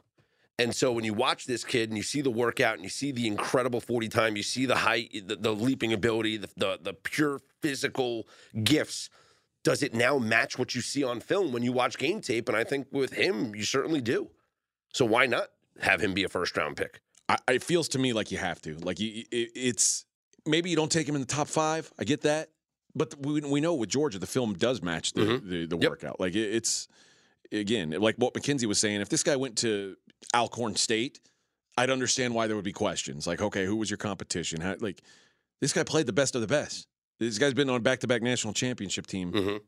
And 0.60 0.76
so 0.76 0.92
when 0.92 1.04
you 1.06 1.14
watch 1.14 1.46
this 1.46 1.64
kid 1.64 1.90
and 1.90 1.98
you 1.98 2.04
see 2.04 2.22
the 2.22 2.32
workout 2.32 2.76
and 2.76 2.84
you 2.84 2.90
see 2.90 3.12
the 3.12 3.28
incredible 3.28 3.80
40 3.80 4.10
time, 4.10 4.36
you 4.36 4.42
see 4.44 4.66
the 4.66 4.76
height, 4.76 5.12
the, 5.28 5.36
the 5.36 5.54
leaping 5.54 5.94
ability, 5.94 6.38
the, 6.38 6.50
the 6.58 6.80
the 6.82 6.94
pure 6.94 7.42
physical 7.62 8.28
gifts, 8.64 9.10
does 9.64 9.84
it 9.84 9.94
now 9.94 10.18
match 10.18 10.58
what 10.58 10.74
you 10.74 10.82
see 10.82 11.04
on 11.04 11.20
film 11.20 11.52
when 11.52 11.62
you 11.62 11.72
watch 11.72 11.98
game 12.00 12.22
tape? 12.22 12.48
And 12.50 12.58
I 12.58 12.64
think 12.64 12.88
with 12.92 13.14
him, 13.14 13.54
you 13.54 13.64
certainly 13.64 14.02
do. 14.02 14.30
So 14.94 15.06
why 15.06 15.28
not 15.28 15.50
have 15.82 16.02
him 16.02 16.14
be 16.16 16.24
a 16.24 16.30
first 16.30 16.58
round 16.58 16.76
pick? 16.76 17.02
I, 17.30 17.38
it 17.50 17.62
feels 17.64 17.88
to 17.90 18.00
me 18.00 18.14
like 18.14 18.32
you 18.32 18.38
have 18.40 18.60
to. 18.64 18.78
Like 18.78 19.00
you, 19.00 19.26
it, 19.32 19.52
it's 19.54 20.06
maybe 20.48 20.72
you 20.72 20.76
don't 20.76 20.92
take 20.92 21.08
him 21.08 21.14
in 21.14 21.22
the 21.22 21.28
top 21.28 21.48
five. 21.50 21.92
I 22.00 22.04
get 22.04 22.22
that, 22.22 22.50
but 22.96 23.14
we 23.24 23.42
we 23.42 23.62
know 23.62 23.76
with 23.76 23.90
Georgia 23.90 24.18
the 24.18 24.26
film 24.26 24.56
does 24.56 24.82
match 24.82 25.14
the 25.14 25.22
Mhm. 25.22 25.48
the, 25.50 25.66
the 25.68 25.78
Yep. 25.78 25.90
workout. 25.92 26.20
Like 26.20 26.34
it, 26.34 26.56
it's 26.56 26.88
again 27.52 27.92
like 27.92 28.16
what 28.18 28.34
Mackenzie 28.36 28.66
was 28.66 28.80
saying. 28.80 29.02
If 29.02 29.10
this 29.10 29.24
guy 29.24 29.36
went 29.36 29.58
to 29.60 29.96
Alcorn 30.34 30.76
State, 30.76 31.20
I'd 31.78 31.90
understand 31.90 32.34
why 32.34 32.48
there 32.48 32.56
would 32.56 32.66
be 32.66 32.74
questions. 32.74 33.28
Like, 33.28 33.42
okay, 33.42 33.66
who 33.66 33.76
was 33.76 33.90
your 33.90 33.98
competition? 33.98 34.62
How, 34.62 34.76
like 34.80 35.02
this 35.62 35.74
guy 35.74 35.84
played 35.84 36.06
the 36.06 36.14
best 36.14 36.36
of 36.36 36.42
the 36.42 36.48
best. 36.48 36.88
This 37.20 37.38
guy's 37.38 37.54
been 37.54 37.70
on 37.70 37.82
back 37.82 38.00
to 38.00 38.08
back 38.08 38.22
national 38.22 38.54
championship 38.54 39.08
team. 39.08 39.32
Mhm. 39.32 39.60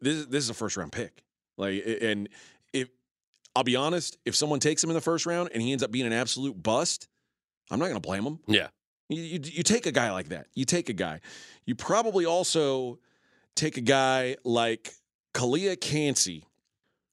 This 0.00 0.26
this 0.26 0.44
is 0.44 0.50
a 0.50 0.54
first 0.54 0.76
round 0.76 0.92
pick. 0.92 1.22
Like 1.58 1.82
and 2.02 2.28
if 2.72 2.88
I'll 3.54 3.64
be 3.64 3.76
honest, 3.76 4.16
if 4.24 4.34
someone 4.34 4.60
takes 4.60 4.82
him 4.82 4.90
in 4.90 4.94
the 4.94 5.00
first 5.00 5.26
round 5.26 5.50
and 5.52 5.62
he 5.62 5.72
ends 5.72 5.82
up 5.82 5.90
being 5.90 6.06
an 6.06 6.12
absolute 6.12 6.60
bust, 6.62 7.08
I'm 7.70 7.78
not 7.78 7.86
going 7.86 8.00
to 8.00 8.00
blame 8.00 8.24
him. 8.24 8.38
Yeah. 8.46 8.68
You, 9.08 9.20
you, 9.22 9.40
you 9.42 9.62
take 9.62 9.84
a 9.86 9.92
guy 9.92 10.10
like 10.10 10.30
that. 10.30 10.46
You 10.54 10.64
take 10.64 10.88
a 10.88 10.94
guy. 10.94 11.20
You 11.66 11.74
probably 11.74 12.24
also 12.24 12.98
take 13.54 13.76
a 13.76 13.82
guy 13.82 14.36
like 14.44 14.94
Calijah 15.34 15.78
Kancey. 15.78 16.44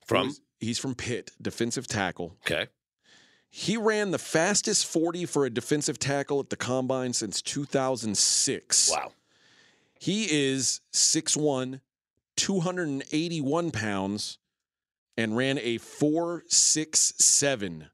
From 0.10 0.36
He's 0.60 0.80
from 0.80 0.96
Pitt, 0.96 1.32
defensive 1.42 1.88
tackle. 1.88 2.36
okay, 2.46 2.68
He 3.50 3.78
ran 3.78 4.12
the 4.12 4.18
fastest 4.18 4.86
40 4.88 5.26
for 5.26 5.46
a 5.46 5.50
defensive 5.50 5.98
tackle 6.00 6.40
at 6.40 6.50
the 6.50 6.56
combine 6.58 7.14
since 7.14 7.42
2006. 7.42 8.92
wow, 8.92 9.12
He 10.00 10.26
is 10.30 10.82
6'1, 10.92 11.80
281 12.36 13.72
pounds, 13.72 14.38
and 15.16 15.38
ran 15.38 15.58
a 15.60 15.78
4'6'7 15.78 17.90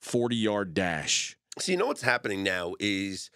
40 0.00 0.36
yard 0.36 0.74
dash. 0.74 1.36
So 1.58 1.72
you 1.72 1.78
know 1.78 1.86
what's 1.88 2.02
happening 2.02 2.42
now 2.42 2.74
is 2.80 3.30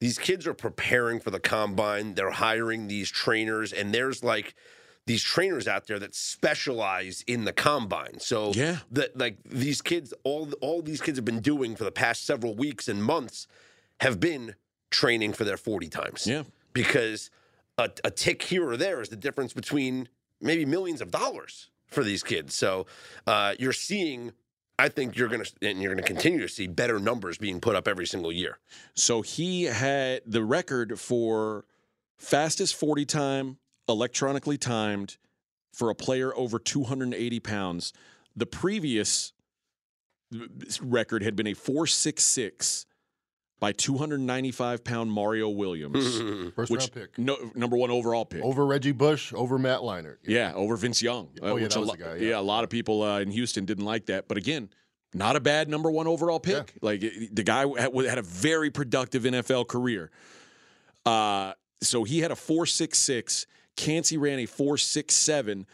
these 0.00 0.18
kids 0.18 0.46
are 0.46 0.54
preparing 0.54 1.18
for 1.18 1.30
the 1.30 1.40
combine. 1.40 2.14
They're 2.14 2.30
hiring 2.30 2.86
these 2.86 3.10
trainers, 3.10 3.72
and 3.72 3.92
there's 3.92 4.22
like 4.22 4.54
these 5.06 5.22
trainers 5.22 5.68
out 5.68 5.86
there 5.86 5.98
that 5.98 6.14
specialize 6.14 7.22
in 7.26 7.44
the 7.44 7.52
combine. 7.52 8.18
So 8.20 8.52
Yeah. 8.54 8.78
that 8.92 9.16
like 9.16 9.36
these 9.44 9.82
kids, 9.82 10.14
all 10.24 10.50
all 10.60 10.82
these 10.82 11.00
kids 11.00 11.18
have 11.18 11.24
been 11.24 11.40
doing 11.40 11.76
for 11.76 11.84
the 11.84 11.92
past 11.92 12.24
several 12.24 12.54
weeks 12.54 12.88
and 12.88 13.02
months 13.02 13.46
have 14.00 14.18
been 14.20 14.54
training 14.90 15.32
for 15.34 15.44
their 15.44 15.56
40 15.56 15.88
times. 15.88 16.26
Yeah. 16.26 16.44
Because 16.72 17.30
a, 17.78 17.90
a 18.04 18.10
tick 18.10 18.42
here 18.42 18.68
or 18.68 18.76
there 18.76 19.00
is 19.00 19.08
the 19.08 19.16
difference 19.16 19.52
between 19.52 20.08
maybe 20.40 20.64
millions 20.64 21.00
of 21.00 21.10
dollars. 21.10 21.70
for 21.88 22.02
these 22.02 22.22
kids. 22.24 22.54
So 22.54 22.86
uh, 23.26 23.54
you're 23.58 23.72
seeing. 23.72 24.32
I 24.76 24.88
think 24.88 25.16
you're 25.16 25.28
gonna 25.28 25.44
and 25.62 25.80
you're 25.80 25.94
gonna 25.94 26.04
continue 26.06 26.40
to 26.40 26.48
see 26.48 26.66
better 26.66 26.98
numbers 26.98 27.38
being 27.38 27.60
put 27.60 27.76
up 27.76 27.86
every 27.86 28.06
single 28.06 28.32
year. 28.32 28.58
So 28.94 29.22
he 29.22 29.64
had 29.64 30.22
the 30.26 30.42
record 30.42 30.98
for 30.98 31.64
fastest 32.18 32.74
40 32.74 33.04
time 33.04 33.58
electronically 33.88 34.58
timed 34.58 35.16
for 35.72 35.90
a 35.90 35.94
player 35.94 36.34
over 36.36 36.58
280 36.58 37.40
pounds. 37.40 37.92
The 38.36 38.46
previous 38.46 39.32
record 40.80 41.22
had 41.22 41.36
been 41.36 41.46
a 41.46 41.54
466 41.54 42.86
by 43.60 43.72
295 43.72 44.82
pound 44.84 45.10
Mario 45.12 45.48
Williams, 45.48 46.52
First 46.56 46.70
which 46.70 46.80
round 46.80 46.92
pick. 46.92 47.18
no, 47.18 47.36
number 47.54 47.76
one 47.76 47.90
overall 47.90 48.24
pick. 48.24 48.42
Over 48.42 48.66
Reggie 48.66 48.92
Bush, 48.92 49.32
over 49.32 49.58
Matt 49.58 49.80
Leinart. 49.80 50.16
Yeah, 50.26 50.52
over 50.54 50.76
Vince 50.76 51.00
Young. 51.02 51.28
uh, 51.40 51.46
Oh, 51.46 51.56
yeah, 51.56 51.62
which 51.64 51.74
that 51.74 51.78
a 51.78 51.80
was 51.80 51.88
lo- 51.90 51.94
the 51.96 52.02
guy, 52.04 52.14
yeah. 52.16 52.30
yeah. 52.30 52.38
a 52.38 52.42
lot 52.42 52.64
of 52.64 52.70
people 52.70 53.02
uh, 53.02 53.20
in 53.20 53.30
Houston 53.30 53.64
didn't 53.64 53.84
like 53.84 54.06
that. 54.06 54.26
But 54.28 54.38
again, 54.38 54.70
not 55.14 55.36
a 55.36 55.40
bad 55.40 55.68
number 55.68 55.90
one 55.90 56.06
overall 56.08 56.40
pick. 56.40 56.74
Like 56.82 57.02
it- 57.04 57.34
the 57.34 57.44
guy 57.44 57.60
had, 57.80 57.94
had 57.94 58.18
a 58.18 58.22
very 58.22 58.70
productive 58.70 59.22
NFL 59.22 59.68
career. 59.68 60.10
Uh, 61.06 61.52
so 61.80 62.02
he 62.02 62.20
had 62.20 62.32
a 62.32 62.36
four 62.36 62.66
six 62.66 62.98
six. 62.98 63.46
Kancey 63.76 64.16
ran 64.16 64.38
a 64.38 64.46
four 64.46 64.76
six 64.78 65.14
seven. 65.14 65.66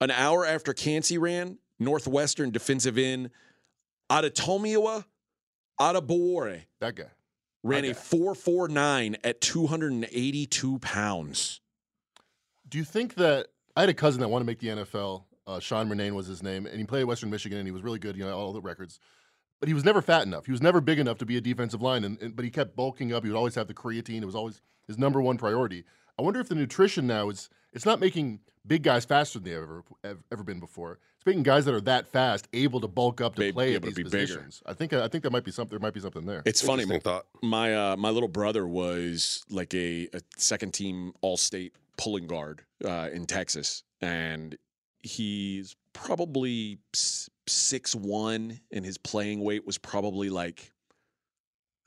An 0.00 0.10
hour 0.10 0.44
after 0.44 0.74
Kancey 0.74 1.18
ran, 1.18 1.58
Northwestern 1.78 2.50
defensive 2.50 2.98
end 2.98 3.30
Adetomiwa 4.10 5.04
Adebawore 5.80 6.62
That 6.80 6.94
guy. 6.96 7.04
ran 7.62 7.84
a 7.84 7.94
four 7.94 8.34
four 8.34 8.68
nine 8.68 9.16
at 9.24 9.40
two 9.40 9.66
hundred 9.66 9.92
and 9.92 10.06
eighty 10.12 10.46
two 10.46 10.78
pounds. 10.78 11.60
Do 12.68 12.78
you 12.78 12.84
think 12.84 13.14
that 13.14 13.48
I 13.76 13.80
had 13.80 13.88
a 13.88 13.94
cousin 13.94 14.20
that 14.20 14.28
wanted 14.28 14.44
to 14.44 14.46
make 14.46 14.58
the 14.60 14.84
NFL? 14.84 15.24
Uh, 15.46 15.60
Sean 15.60 15.88
Murnane 15.88 16.12
was 16.12 16.26
his 16.26 16.42
name, 16.42 16.66
and 16.66 16.76
he 16.78 16.84
played 16.84 17.02
at 17.02 17.06
Western 17.06 17.30
Michigan, 17.30 17.58
and 17.58 17.68
he 17.68 17.70
was 17.72 17.82
really 17.82 18.00
good. 18.00 18.16
You 18.16 18.24
know, 18.24 18.36
all 18.36 18.52
the 18.52 18.60
records, 18.60 18.98
but 19.60 19.68
he 19.68 19.74
was 19.74 19.84
never 19.84 20.02
fat 20.02 20.22
enough. 20.26 20.46
He 20.46 20.50
was 20.52 20.60
never 20.62 20.80
big 20.80 20.98
enough 20.98 21.18
to 21.18 21.26
be 21.26 21.36
a 21.36 21.40
defensive 21.40 21.80
line, 21.80 22.02
and, 22.04 22.20
and 22.20 22.34
but 22.34 22.44
he 22.44 22.50
kept 22.50 22.74
bulking 22.74 23.12
up. 23.12 23.22
He 23.22 23.30
would 23.30 23.36
always 23.36 23.54
have 23.54 23.68
the 23.68 23.74
creatine. 23.74 24.22
It 24.22 24.26
was 24.26 24.34
always 24.34 24.60
his 24.88 24.98
number 24.98 25.22
one 25.22 25.36
priority. 25.38 25.84
I 26.18 26.22
wonder 26.22 26.40
if 26.40 26.48
the 26.48 26.54
nutrition 26.54 27.06
now 27.06 27.28
is 27.28 27.48
it's 27.72 27.84
not 27.86 28.00
making 28.00 28.40
big 28.66 28.82
guys 28.82 29.04
faster 29.04 29.38
than 29.38 29.44
they've 29.52 29.62
ever 29.62 29.84
ever, 30.04 30.20
ever 30.32 30.42
been 30.42 30.60
before. 30.60 30.98
It's 31.18 31.26
making 31.26 31.42
guys 31.42 31.64
that 31.66 31.74
are 31.74 31.80
that 31.82 32.08
fast 32.08 32.48
able 32.52 32.80
to 32.80 32.88
bulk 32.88 33.20
up 33.20 33.34
to 33.36 33.40
Be- 33.42 33.52
play 33.52 33.66
be 33.70 33.74
at 33.74 33.76
able 33.76 33.88
to 33.88 33.94
these 33.94 33.96
be 33.96 34.02
bigger. 34.10 34.34
positions. 34.34 34.62
I 34.66 34.72
think 34.72 34.92
I 34.92 35.08
think 35.08 35.22
there 35.22 35.30
might 35.30 35.44
be 35.44 35.50
something. 35.52 35.70
There 35.78 35.86
might 35.86 35.94
be 35.94 36.00
something 36.00 36.24
there. 36.26 36.42
It's 36.44 36.62
funny. 36.62 36.82
Interesting 36.82 37.02
thought. 37.02 37.26
my 37.42 37.74
uh, 37.74 37.96
my 37.96 38.10
little 38.10 38.28
brother 38.28 38.66
was 38.66 39.44
like 39.50 39.74
a, 39.74 40.08
a 40.14 40.20
second 40.36 40.72
team 40.72 41.12
all 41.20 41.36
state 41.36 41.74
pulling 41.98 42.26
guard 42.26 42.62
uh, 42.84 43.08
in 43.12 43.26
Texas, 43.26 43.82
and 44.00 44.56
he's 45.00 45.76
probably 45.92 46.78
six 47.46 47.94
one, 47.94 48.60
and 48.72 48.84
his 48.84 48.96
playing 48.98 49.40
weight 49.40 49.66
was 49.66 49.78
probably 49.78 50.30
like 50.30 50.72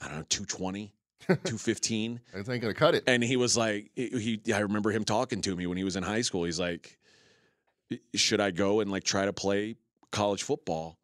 I 0.01 0.07
don't 0.07 0.17
know 0.17 0.25
220, 0.30 0.93
215. 1.36 2.19
It 2.34 2.49
ain't 2.49 2.61
gonna 2.61 2.73
cut 2.73 2.95
it. 2.95 3.03
and 3.07 3.23
he 3.23 3.36
was 3.38 3.55
like 3.57 3.91
he, 3.95 4.39
I 4.53 4.59
remember 4.59 4.91
him 4.91 5.03
talking 5.03 5.41
to 5.41 5.55
me 5.55 5.67
when 5.67 5.77
he 5.77 5.84
was 5.84 5.95
in 5.95 6.03
high 6.03 6.21
school. 6.21 6.43
He's 6.45 6.59
like, 6.59 6.97
should 8.15 8.39
I 8.39 8.51
go 8.51 8.80
and 8.82 8.91
like 8.91 9.03
try 9.03 9.25
to 9.25 9.34
play 9.34 9.75
college 10.11 10.43
football? 10.43 10.97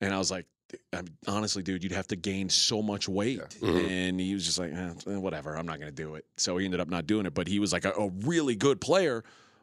And 0.00 0.12
I 0.14 0.18
was 0.18 0.30
like, 0.30 0.46
I'm, 0.92 1.06
honestly, 1.26 1.62
dude, 1.62 1.82
you'd 1.82 1.92
have 1.92 2.08
to 2.08 2.16
gain 2.16 2.48
so 2.48 2.82
much 2.82 3.08
weight. 3.08 3.40
Mhm. 3.60 3.88
And 3.90 4.20
he 4.20 4.34
was 4.34 4.44
just 4.44 4.58
like, 4.58 4.72
eh, 4.72 4.90
eh, 5.06 5.16
whatever, 5.16 5.56
I'm 5.56 5.66
not 5.66 5.78
going 5.78 5.94
to 5.94 6.02
do 6.02 6.16
it. 6.16 6.24
So 6.36 6.56
he 6.56 6.64
ended 6.64 6.80
up 6.80 6.88
not 6.88 7.06
doing 7.06 7.26
it. 7.26 7.34
But 7.34 7.46
he 7.46 7.58
was 7.58 7.72
like 7.72 7.84
a, 7.84 7.92
a 7.92 8.08
really 8.22 8.56
good 8.56 8.80
player, 8.80 9.22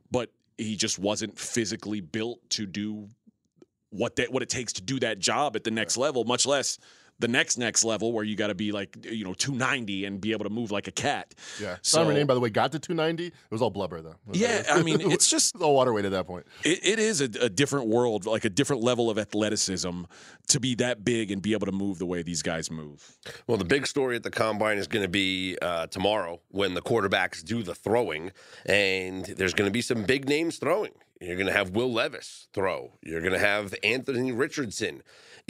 but 0.10 0.32
he 0.58 0.76
just 0.76 0.99
wasn't 0.99 1.38
physically 1.38 1.99
built 2.02 2.39
to 2.52 2.66
do 2.66 3.08
what 3.89 4.16
that 4.16 4.32
what 4.32 4.41
it 4.41 4.47
takes 4.49 4.72
to 4.74 4.82
do 4.82 4.99
that 5.02 5.20
job 5.20 5.56
at 5.56 5.64
the 5.66 5.72
next 5.72 5.97
level, 5.97 6.24
much 6.24 6.45
less 6.45 6.78
the 7.22 7.28
next 7.28 7.58
next 7.58 7.84
level 7.86 8.12
where 8.12 8.24
you 8.26 8.36
got 8.36 8.48
to 8.48 8.56
be 8.56 8.72
like 8.72 8.98
you 9.10 9.24
know 9.24 9.34
290 9.34 10.06
and 10.06 10.20
be 10.20 10.32
able 10.34 10.44
to 10.44 10.50
move 10.50 10.72
like 10.72 10.88
a 10.88 10.92
cat. 10.92 11.34
Yeah. 11.62 11.78
So- 11.82 12.00
Sean 12.04 12.08
Murnane, 12.14 12.28
by 12.28 12.34
the 12.34 12.40
way, 12.40 12.50
got 12.50 12.72
to 12.74 12.80
290. 12.80 13.28
It 13.28 13.34
was 13.50 13.62
all 13.62 13.70
blubber 13.70 14.02
though. 14.02 14.16
Yeah, 14.34 14.64
I 14.70 14.82
mean, 14.84 15.00
it's 15.12 15.30
just 15.30 15.56
It 15.56 15.60
was 15.60 15.64
all 15.66 15.76
water 15.76 15.94
weight 15.94 16.06
at 16.06 16.12
that 16.12 16.28
point. 16.28 16.46
it, 16.64 16.80
it 16.86 17.00
is 17.00 17.22
a, 17.22 17.26
a 17.42 17.50
different 17.50 17.88
world, 17.88 18.26
like 18.26 18.44
a 18.46 18.50
different 18.50 18.82
level 18.84 19.10
of 19.10 19.18
athleticism 19.18 20.04
to 20.48 20.60
be 20.60 20.76
that 20.76 21.06
big 21.06 21.32
and 21.32 21.42
be 21.42 21.54
able 21.54 21.68
to 21.68 21.72
move 21.72 22.00
the 22.00 22.06
way 22.06 22.22
these 22.24 22.42
guys 22.42 22.70
move. 22.70 23.18
Well, 23.48 23.58
the 23.58 23.66
big 23.66 23.88
story 23.88 24.16
at 24.16 24.24
the 24.24 24.32
combine 24.32 24.78
is 24.78 24.88
going 24.88 25.04
to 25.04 25.10
be 25.10 25.58
uh, 25.62 25.88
tomorrow 25.88 26.42
when 26.50 26.74
the 26.74 26.82
quarterbacks 26.82 27.44
do 27.44 27.64
the 27.64 27.76
throwing, 27.76 28.32
and 28.66 29.26
there's 29.26 29.54
going 29.54 29.68
to 29.68 29.72
be 29.72 29.82
some 29.82 30.04
big 30.04 30.28
names 30.28 30.58
throwing. 30.58 30.92
You're 31.22 31.36
going 31.36 31.48
to 31.48 31.54
have 31.54 31.70
Will 31.70 31.94
Levis 31.94 32.48
throw. 32.52 32.94
You're 33.04 33.22
going 33.22 33.34
to 33.34 33.40
have 33.40 33.76
Anthony 33.84 34.32
Richardson 34.32 35.04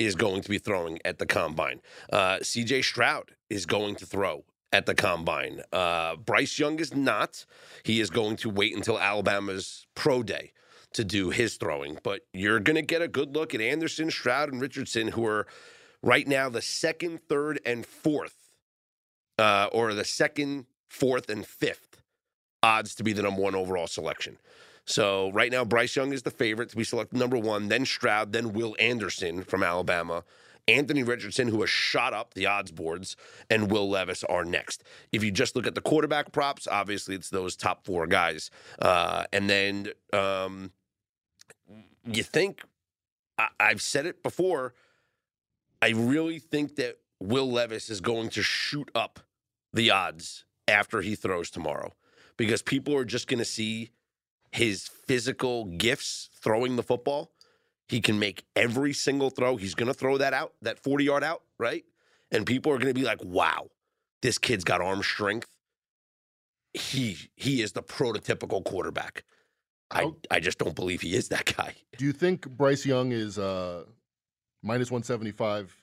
is 0.05 0.15
going 0.15 0.41
to 0.41 0.49
be 0.49 0.57
throwing 0.57 0.99
at 1.05 1.19
the 1.19 1.25
combine. 1.25 1.81
Uh, 2.11 2.37
C.J. 2.41 2.81
Stroud 2.81 3.31
is 3.49 3.65
going 3.65 3.95
to 3.95 4.05
throw 4.05 4.43
at 4.73 4.85
the 4.85 4.95
combine. 4.95 5.61
Uh, 5.71 6.15
Bryce 6.15 6.57
Young 6.57 6.79
is 6.79 6.93
not. 6.93 7.45
He 7.83 7.99
is 7.99 8.09
going 8.09 8.37
to 8.37 8.49
wait 8.49 8.75
until 8.75 8.99
Alabama's 8.99 9.85
pro 9.95 10.23
day 10.23 10.53
to 10.93 11.03
do 11.03 11.29
his 11.29 11.55
throwing. 11.55 11.99
But 12.03 12.21
you're 12.33 12.59
going 12.59 12.75
to 12.75 12.81
get 12.81 13.01
a 13.01 13.07
good 13.07 13.35
look 13.35 13.53
at 13.53 13.61
Anderson, 13.61 14.11
Stroud, 14.11 14.51
and 14.51 14.61
Richardson, 14.61 15.09
who 15.09 15.25
are 15.25 15.47
right 16.01 16.27
now 16.27 16.49
the 16.49 16.61
second, 16.61 17.21
third, 17.27 17.59
and 17.65 17.85
fourth, 17.85 18.35
uh, 19.37 19.69
or 19.71 19.93
the 19.93 20.05
second, 20.05 20.65
fourth, 20.89 21.29
and 21.29 21.45
fifth 21.45 22.01
odds 22.63 22.95
to 22.95 23.03
be 23.03 23.13
the 23.13 23.23
number 23.23 23.41
one 23.41 23.55
overall 23.55 23.87
selection. 23.87 24.37
So 24.85 25.31
right 25.31 25.51
now, 25.51 25.63
Bryce 25.63 25.95
Young 25.95 26.13
is 26.13 26.23
the 26.23 26.31
favorite 26.31 26.69
to 26.69 26.75
be 26.75 26.83
selected 26.83 27.17
number 27.17 27.37
one, 27.37 27.67
then 27.67 27.85
Stroud, 27.85 28.33
then 28.33 28.53
Will 28.53 28.75
Anderson 28.79 29.43
from 29.43 29.63
Alabama. 29.63 30.23
Anthony 30.67 31.03
Richardson, 31.03 31.47
who 31.47 31.61
has 31.61 31.69
shot 31.69 32.13
up 32.13 32.33
the 32.33 32.45
odds 32.45 32.71
boards, 32.71 33.15
and 33.49 33.71
Will 33.71 33.89
Levis 33.89 34.23
are 34.25 34.45
next. 34.45 34.83
If 35.11 35.23
you 35.23 35.31
just 35.31 35.55
look 35.55 35.67
at 35.67 35.75
the 35.75 35.81
quarterback 35.81 36.31
props, 36.31 36.67
obviously 36.67 37.15
it's 37.15 37.29
those 37.29 37.55
top 37.55 37.85
four 37.85 38.07
guys. 38.07 38.51
Uh, 38.79 39.25
and 39.33 39.49
then 39.49 39.89
um, 40.13 40.71
you 42.05 42.23
think, 42.23 42.63
I, 43.37 43.47
I've 43.59 43.81
said 43.81 44.05
it 44.05 44.23
before, 44.23 44.73
I 45.81 45.89
really 45.89 46.39
think 46.39 46.75
that 46.75 46.97
Will 47.19 47.51
Levis 47.51 47.89
is 47.89 48.01
going 48.01 48.29
to 48.29 48.43
shoot 48.43 48.89
up 48.93 49.19
the 49.73 49.89
odds 49.91 50.45
after 50.67 51.01
he 51.01 51.15
throws 51.15 51.49
tomorrow 51.49 51.93
because 52.37 52.61
people 52.61 52.95
are 52.95 53.05
just 53.05 53.27
going 53.27 53.39
to 53.39 53.45
see 53.45 53.91
his 54.51 54.87
physical 54.87 55.65
gifts 55.65 56.29
throwing 56.41 56.75
the 56.75 56.83
football. 56.83 57.31
He 57.87 58.01
can 58.01 58.19
make 58.19 58.45
every 58.55 58.93
single 58.93 59.29
throw. 59.29 59.57
He's 59.57 59.75
going 59.75 59.87
to 59.87 59.93
throw 59.93 60.17
that 60.17 60.33
out, 60.33 60.53
that 60.61 60.79
40 60.79 61.03
yard 61.03 61.23
out, 61.23 61.43
right? 61.57 61.83
And 62.31 62.45
people 62.45 62.71
are 62.71 62.77
going 62.77 62.93
to 62.93 62.99
be 62.99 63.05
like, 63.05 63.23
wow, 63.23 63.67
this 64.21 64.37
kid's 64.37 64.63
got 64.63 64.81
arm 64.81 65.03
strength. 65.03 65.49
He 66.73 67.17
he 67.35 67.61
is 67.61 67.73
the 67.73 67.83
prototypical 67.83 68.63
quarterback. 68.63 69.25
I, 69.89 70.03
Oh. 70.03 70.15
I 70.29 70.39
just 70.39 70.57
don't 70.57 70.75
believe 70.75 71.01
he 71.01 71.15
is 71.15 71.27
that 71.29 71.53
guy. 71.57 71.75
Do 71.97 72.05
you 72.05 72.13
think 72.13 72.47
Bryce 72.49 72.85
Young 72.85 73.11
is 73.11 73.37
uh, 73.37 73.83
minus 74.63 74.89
175? 74.89 75.75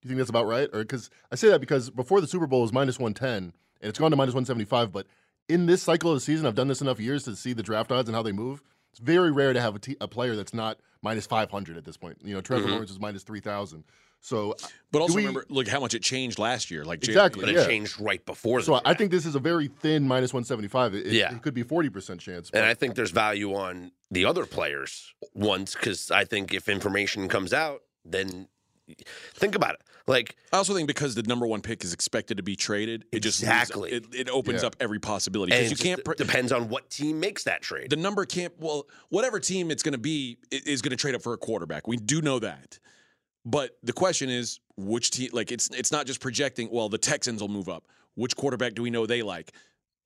Do 0.00 0.08
you 0.08 0.10
think 0.10 0.18
that's 0.18 0.30
about 0.30 0.46
right? 0.46 0.68
Or 0.72 0.80
because 0.80 1.10
I 1.32 1.34
say 1.34 1.48
that 1.48 1.60
because 1.60 1.90
before 1.90 2.20
the 2.20 2.28
Super 2.28 2.46
Bowl 2.46 2.60
it 2.60 2.62
was 2.62 2.72
minus 2.72 3.00
110 3.00 3.52
and 3.80 3.88
it's 3.88 3.98
gone 3.98 4.12
to 4.12 4.16
minus 4.16 4.34
175. 4.34 4.92
But 4.92 5.06
in 5.48 5.66
this 5.66 5.82
cycle 5.82 6.10
of 6.10 6.16
the 6.16 6.20
season, 6.20 6.46
I've 6.46 6.54
done 6.54 6.68
this 6.68 6.80
enough 6.80 7.00
years 7.00 7.24
to 7.24 7.36
see 7.36 7.52
the 7.52 7.62
draft 7.62 7.92
odds 7.92 8.08
and 8.08 8.16
how 8.16 8.22
they 8.22 8.32
move. 8.32 8.62
It's 8.90 9.00
very 9.00 9.30
rare 9.30 9.52
to 9.52 9.60
have 9.60 9.78
a, 10.00 10.08
player 10.08 10.36
that's 10.36 10.52
not 10.54 10.78
minus 11.02 11.26
500 11.26 11.76
at 11.76 11.84
this 11.84 11.96
point. 11.96 12.18
You 12.22 12.34
know, 12.34 12.40
Trevor 12.40 12.66
Mhm. 12.66 12.70
Lawrence 12.72 12.90
is 12.90 13.00
minus 13.00 13.22
3,000. 13.22 13.84
So, 14.20 14.54
But 14.92 15.00
also 15.02 15.14
we- 15.16 15.22
remember, 15.22 15.44
look 15.48 15.66
how 15.66 15.80
much 15.80 15.94
it 15.94 16.02
changed 16.02 16.38
last 16.38 16.70
year. 16.70 16.84
Like 16.84 17.02
Exactly, 17.02 17.40
But 17.40 17.48
it 17.48 17.56
Yeah. 17.56 17.66
changed 17.66 18.00
right 18.00 18.24
before 18.24 18.60
so 18.60 18.80
I 18.84 18.94
think 18.94 19.10
this 19.10 19.26
is 19.26 19.34
a 19.34 19.40
very 19.40 19.66
thin 19.66 20.06
minus 20.06 20.32
175. 20.32 20.94
It, 20.94 21.06
it- 21.08 21.12
Yeah. 21.14 21.34
it 21.34 21.42
could 21.42 21.54
be 21.54 21.64
40% 21.64 22.20
chance. 22.20 22.48
And 22.52 22.64
I 22.64 22.74
think 22.74 22.94
there's 22.94 23.10
value 23.10 23.52
on 23.54 23.90
the 24.12 24.24
other 24.26 24.46
players 24.46 25.12
once 25.34 25.74
because 25.74 26.10
I 26.12 26.24
think 26.24 26.54
if 26.54 26.68
information 26.68 27.28
comes 27.28 27.52
out, 27.52 27.82
then 28.04 28.46
think 29.34 29.54
about 29.56 29.74
it. 29.74 29.80
Like 30.06 30.36
I 30.52 30.56
also 30.56 30.74
think 30.74 30.88
because 30.88 31.14
the 31.14 31.22
number 31.22 31.46
one 31.46 31.60
pick 31.60 31.84
is 31.84 31.92
expected 31.92 32.36
to 32.38 32.42
be 32.42 32.56
traded, 32.56 33.04
it 33.12 33.20
just 33.20 33.40
leaves- 33.42 33.52
Exactly. 33.70 33.92
it, 33.92 34.04
it 34.14 34.28
opens 34.30 34.62
Yeah. 34.62 34.68
up 34.68 34.76
every 34.80 34.98
possibility 34.98 35.52
and 35.52 35.64
because 35.64 35.78
you 35.78 35.90
can't. 35.90 36.04
Pre- 36.04 36.14
depends 36.16 36.50
on 36.52 36.68
what 36.68 36.90
team 36.90 37.20
makes 37.20 37.44
that 37.44 37.62
trade. 37.62 37.90
the 37.90 37.96
number 37.96 38.24
can't. 38.24 38.52
Well, 38.58 38.86
whatever 39.10 39.38
team 39.40 39.70
it's 39.70 39.82
going 39.82 39.92
to 39.92 39.98
be 39.98 40.38
is 40.50 40.82
going 40.82 40.90
to 40.90 40.96
trade 40.96 41.14
up 41.14 41.22
for 41.22 41.32
a 41.32 41.38
quarterback. 41.38 41.86
We 41.86 41.96
do 41.96 42.20
know 42.20 42.38
that. 42.40 42.78
But 43.44 43.76
the 43.82 43.92
question 43.92 44.28
is, 44.30 44.60
which 44.76 45.10
team? 45.10 45.30
Like, 45.32 45.50
it's 45.50 45.68
it's 45.70 45.90
not 45.92 46.06
just 46.06 46.20
projecting. 46.20 46.68
Well, 46.70 46.88
the 46.88 46.98
Texans 46.98 47.40
will 47.40 47.48
move 47.48 47.68
up. 47.68 47.86
Which 48.14 48.36
quarterback 48.36 48.74
do 48.74 48.82
we 48.82 48.90
know 48.90 49.06
they 49.06 49.22
like? 49.22 49.52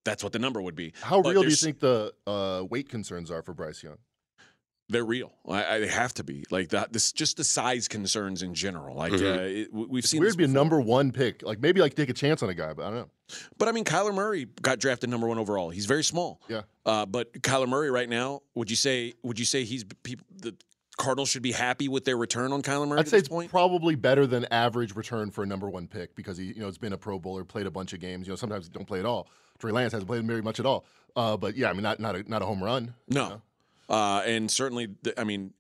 That's 0.05 0.23
what 0.23 0.33
the 0.33 0.39
number 0.39 0.63
would 0.63 0.77
be. 0.77 0.93
how 1.03 1.21
But 1.21 1.31
real 1.33 1.43
do 1.43 1.49
you 1.49 1.57
think 1.57 1.81
the 1.81 2.15
uh, 2.27 2.65
weight 2.71 2.89
concerns 2.89 3.31
are 3.31 3.43
for 3.43 3.53
Bryce 3.53 3.83
Young? 3.83 3.99
They're 4.89 5.05
real. 5.05 5.33
I, 5.49 5.65
I, 5.65 5.79
they 5.81 5.89
have 5.89 6.15
to 6.15 6.23
be 6.25 6.45
like 6.51 6.69
that. 6.69 6.93
This 6.93 7.11
just 7.13 7.37
the 7.39 7.45
size 7.45 7.89
concerns 7.89 8.43
in 8.43 8.55
general. 8.55 8.97
Like 8.97 9.13
Mhm. 9.13 9.37
uh, 9.37 9.41
it, 9.43 9.73
we- 9.73 9.87
we've 9.87 10.05
It's 10.05 10.11
seen 10.13 10.21
weird 10.21 10.33
to 10.35 10.39
be 10.39 10.45
a 10.45 10.49
number 10.49 10.81
one 10.81 11.11
pick. 11.11 11.43
Like 11.43 11.61
maybe 11.61 11.81
like 11.81 11.95
take 11.95 12.09
a 12.09 12.13
chance 12.15 12.43
on 12.43 12.51
a 12.51 12.55
guy, 12.55 12.73
but 12.73 12.85
I 12.85 12.91
don't 12.91 12.99
know. 12.99 13.11
But 13.59 13.67
I 13.69 13.73
mean, 13.73 13.85
Kyler 13.85 14.15
Murray 14.15 14.47
got 14.63 14.79
drafted 14.79 15.11
number 15.11 15.27
one 15.27 15.39
overall. 15.39 15.71
He's 15.71 15.87
very 15.87 16.05
small. 16.05 16.41
Yeah. 16.49 16.63
Uh, 16.85 17.05
but 17.05 17.33
Kyler 17.43 17.67
Murray 17.69 17.91
right 17.91 18.09
now, 18.09 18.43
would 18.55 18.71
you 18.71 18.77
say? 18.77 19.15
Would 19.25 19.39
you 19.41 19.45
say 19.45 19.65
he's 19.65 19.85
people, 20.05 20.25
the 20.37 20.55
Cardinals 20.99 21.29
should 21.31 21.43
be 21.43 21.53
happy 21.53 21.89
with 21.89 22.05
their 22.05 22.17
return 22.17 22.53
on 22.53 22.63
Kyler 22.63 22.87
Murray 22.87 22.99
I'd 23.01 23.07
at 23.07 23.09
say 23.09 23.17
this 23.17 23.23
it's 23.23 23.29
point? 23.29 23.51
probably 23.51 23.97
better 23.97 24.27
than 24.27 24.45
average 24.53 24.95
return 24.95 25.31
for 25.33 25.43
a 25.43 25.47
number 25.47 25.69
one 25.69 25.89
pick 25.89 26.15
because 26.15 26.39
he, 26.39 26.45
you 26.45 26.61
know, 26.61 26.67
has 26.67 26.79
been 26.79 26.93
a 26.93 26.99
Pro 26.99 27.19
Bowler, 27.19 27.45
played 27.45 27.67
a 27.67 27.71
bunch 27.73 27.93
of 27.93 27.99
games. 28.01 28.27
You 28.29 28.33
know, 28.33 28.37
sometimes 28.37 28.69
don't 28.69 28.87
play 28.87 29.01
at 29.01 29.05
all. 29.05 29.29
Trey 29.59 29.73
Lance 29.73 29.93
hasn't 29.93 30.07
played 30.09 30.25
very 30.27 30.43
much 30.43 30.61
at 30.61 30.65
all. 30.67 30.87
Uh, 31.17 31.37
but 31.37 31.57
yeah, 31.57 31.71
I 31.71 31.73
mean, 31.73 31.83
not 31.83 31.99
not 31.99 32.15
a, 32.15 32.31
not 32.31 32.41
a 32.43 32.47
home 32.47 32.63
run. 32.63 32.95
No. 33.09 33.43
Uh, 33.89 34.23
and 34.27 34.51
certainly, 34.51 34.89
the, 35.03 35.19
I 35.21 35.25
mean, 35.25 35.53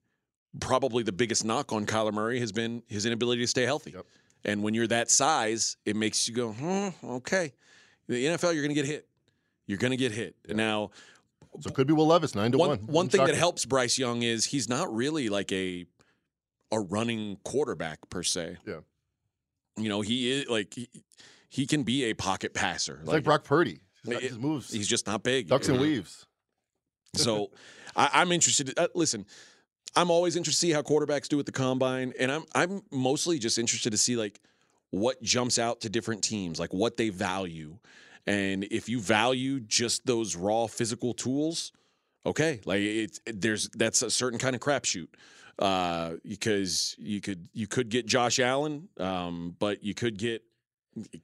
probably 0.60 1.02
the 1.02 1.12
biggest 1.12 1.44
knock 1.44 1.72
on 1.72 1.86
Kyler 1.86 2.12
Murray 2.12 2.40
has 2.40 2.52
been 2.52 2.82
his 2.88 3.06
inability 3.06 3.42
to 3.42 3.46
stay 3.46 3.62
healthy. 3.64 3.92
Yep. 3.92 4.06
And 4.44 4.62
when 4.62 4.74
you're 4.74 4.86
that 4.88 5.10
size, 5.10 5.76
it 5.84 5.96
makes 5.96 6.28
you 6.28 6.34
go, 6.34 6.52
hmm, 6.52 6.88
okay. 7.04 7.52
The 8.08 8.24
NFL, 8.26 8.54
you're 8.54 8.62
going 8.62 8.68
to 8.74 8.74
get 8.74 8.84
hit. 8.86 9.08
You're 9.66 9.78
going 9.78 9.90
to 9.90 9.96
get 9.96 10.12
hit. 10.12 10.36
Now, 10.48 10.90
So 11.60 11.68
it 11.68 11.74
could 11.74 11.86
be 11.88 11.92
Will 11.92 12.06
Levis 12.06 12.34
nine 12.36 12.52
to 12.52 12.58
one 12.58 12.68
one. 12.68 12.78
one 12.80 13.08
thing 13.08 13.24
that 13.26 13.34
helps 13.34 13.64
Bryce 13.64 13.98
Young 13.98 14.22
is 14.22 14.44
he's 14.44 14.68
not 14.68 14.94
really 14.94 15.28
like 15.28 15.50
a 15.52 15.86
a 16.72 16.78
running 16.80 17.38
quarterback 17.44 17.98
per 18.10 18.22
se. 18.22 18.56
Yeah. 18.66 18.80
You 19.76 19.88
know, 19.88 20.00
he 20.02 20.30
is 20.30 20.48
like 20.48 20.74
he, 20.74 20.88
he 21.48 21.66
can 21.66 21.82
be 21.82 22.04
a 22.04 22.14
pocket 22.14 22.54
passer. 22.54 22.98
It's 23.00 23.08
like 23.08 23.24
Brock 23.24 23.44
Purdy. 23.44 23.80
He's 24.02 24.12
not- 24.12 24.22
It- 24.22 24.28
His 24.30 24.38
moves, 24.38 24.72
He's 24.72 24.86
just 24.88 25.06
not 25.06 25.22
big. 25.22 25.48
ducks 25.48 25.68
and 25.68 25.80
weaves. 25.80 26.26
So 27.16 27.50
I, 27.94 28.10
I'm 28.14 28.32
interested. 28.32 28.72
Uh, 28.78 28.88
listen, 28.94 29.26
I'm 29.94 30.10
always 30.10 30.36
interested 30.36 30.60
to 30.60 30.66
see 30.66 30.72
how 30.72 30.82
quarterbacks 30.82 31.28
do 31.28 31.38
at 31.40 31.46
the 31.46 31.52
combine, 31.52 32.12
and 32.18 32.30
I'm 32.30 32.44
I'm 32.54 32.82
mostly 32.90 33.38
just 33.38 33.58
interested 33.58 33.90
to 33.90 33.98
see 33.98 34.16
like 34.16 34.40
what 34.90 35.22
jumps 35.22 35.58
out 35.58 35.80
to 35.82 35.88
different 35.88 36.22
teams, 36.22 36.60
like 36.60 36.72
what 36.72 36.96
they 36.96 37.08
value, 37.08 37.78
and 38.26 38.64
if 38.64 38.88
you 38.88 39.00
value 39.00 39.60
just 39.60 40.06
those 40.06 40.36
raw 40.36 40.66
physical 40.66 41.14
tools, 41.14 41.72
okay, 42.24 42.60
like 42.64 42.80
it's 42.80 43.20
there's 43.26 43.68
that's 43.70 44.02
a 44.02 44.10
certain 44.10 44.38
kind 44.38 44.54
of 44.54 44.60
crapshoot. 44.60 45.08
Uh, 45.58 46.16
because 46.22 46.94
you 46.98 47.18
could 47.22 47.48
you 47.54 47.66
could 47.66 47.88
get 47.88 48.04
Josh 48.04 48.38
Allen, 48.38 48.88
um, 49.00 49.56
but 49.58 49.82
you 49.82 49.94
could 49.94 50.18
get 50.18 50.42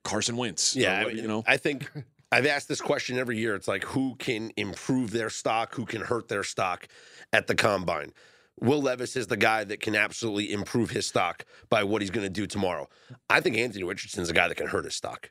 Carson 0.05 0.39
Wentz. 0.39 0.75
Yeah, 0.75 1.03
or 1.03 1.05
I 1.05 1.09
mean, 1.09 1.17
you 1.19 1.29
know. 1.29 1.45
I 1.47 1.59
think 1.59 1.91
I've 2.33 2.47
asked 2.47 2.67
this 2.69 2.81
question 2.81 3.19
every 3.19 3.39
year. 3.39 3.55
It's 3.55 3.69
like 3.69 3.85
who 3.85 4.17
can 4.17 4.53
improve 4.57 5.11
their 5.11 5.29
stock, 5.31 5.75
who 5.75 5.85
can 5.85 6.01
hurt 6.01 6.29
their 6.29 6.43
stock 6.43 6.89
at 7.33 7.47
the 7.47 7.55
combine. 7.55 8.13
Will 8.59 8.81
Levis 8.81 9.17
is 9.17 9.27
the 9.27 9.37
guy 9.37 9.65
that 9.65 9.81
can 9.81 9.95
absolutely 9.95 10.51
improve 10.53 10.91
his 10.91 11.07
stock 11.07 11.45
by 11.69 11.85
what 11.85 12.01
he's 12.01 12.11
going 12.11 12.27
to 12.27 12.31
do 12.33 12.47
tomorrow. 12.47 12.89
I 13.29 13.41
think 13.41 13.57
Anthony 13.57 13.85
Richardson's 13.85 14.29
the 14.29 14.35
guy 14.35 14.49
that 14.49 14.57
can 14.57 14.67
hurt 14.69 14.85
his 14.85 14.95
stock. 14.95 15.31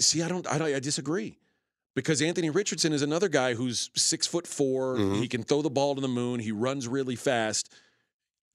See, 0.00 0.22
I 0.22 0.28
don't, 0.28 0.46
I 0.46 0.58
don't, 0.58 0.72
I 0.72 0.78
disagree. 0.80 1.38
Because 1.96 2.22
Anthony 2.22 2.50
Richardson 2.50 2.92
is 2.92 3.02
another 3.02 3.28
guy 3.28 3.54
who's 3.54 3.90
six 3.96 4.26
foot 4.26 4.46
4 4.46 4.96
Mhm. 4.96 5.20
He 5.20 5.26
can 5.26 5.42
throw 5.42 5.62
the 5.62 5.70
ball 5.70 5.96
to 5.96 6.00
the 6.00 6.06
moon. 6.08 6.38
He 6.38 6.52
runs 6.52 6.86
really 6.86 7.16
fast. 7.16 7.74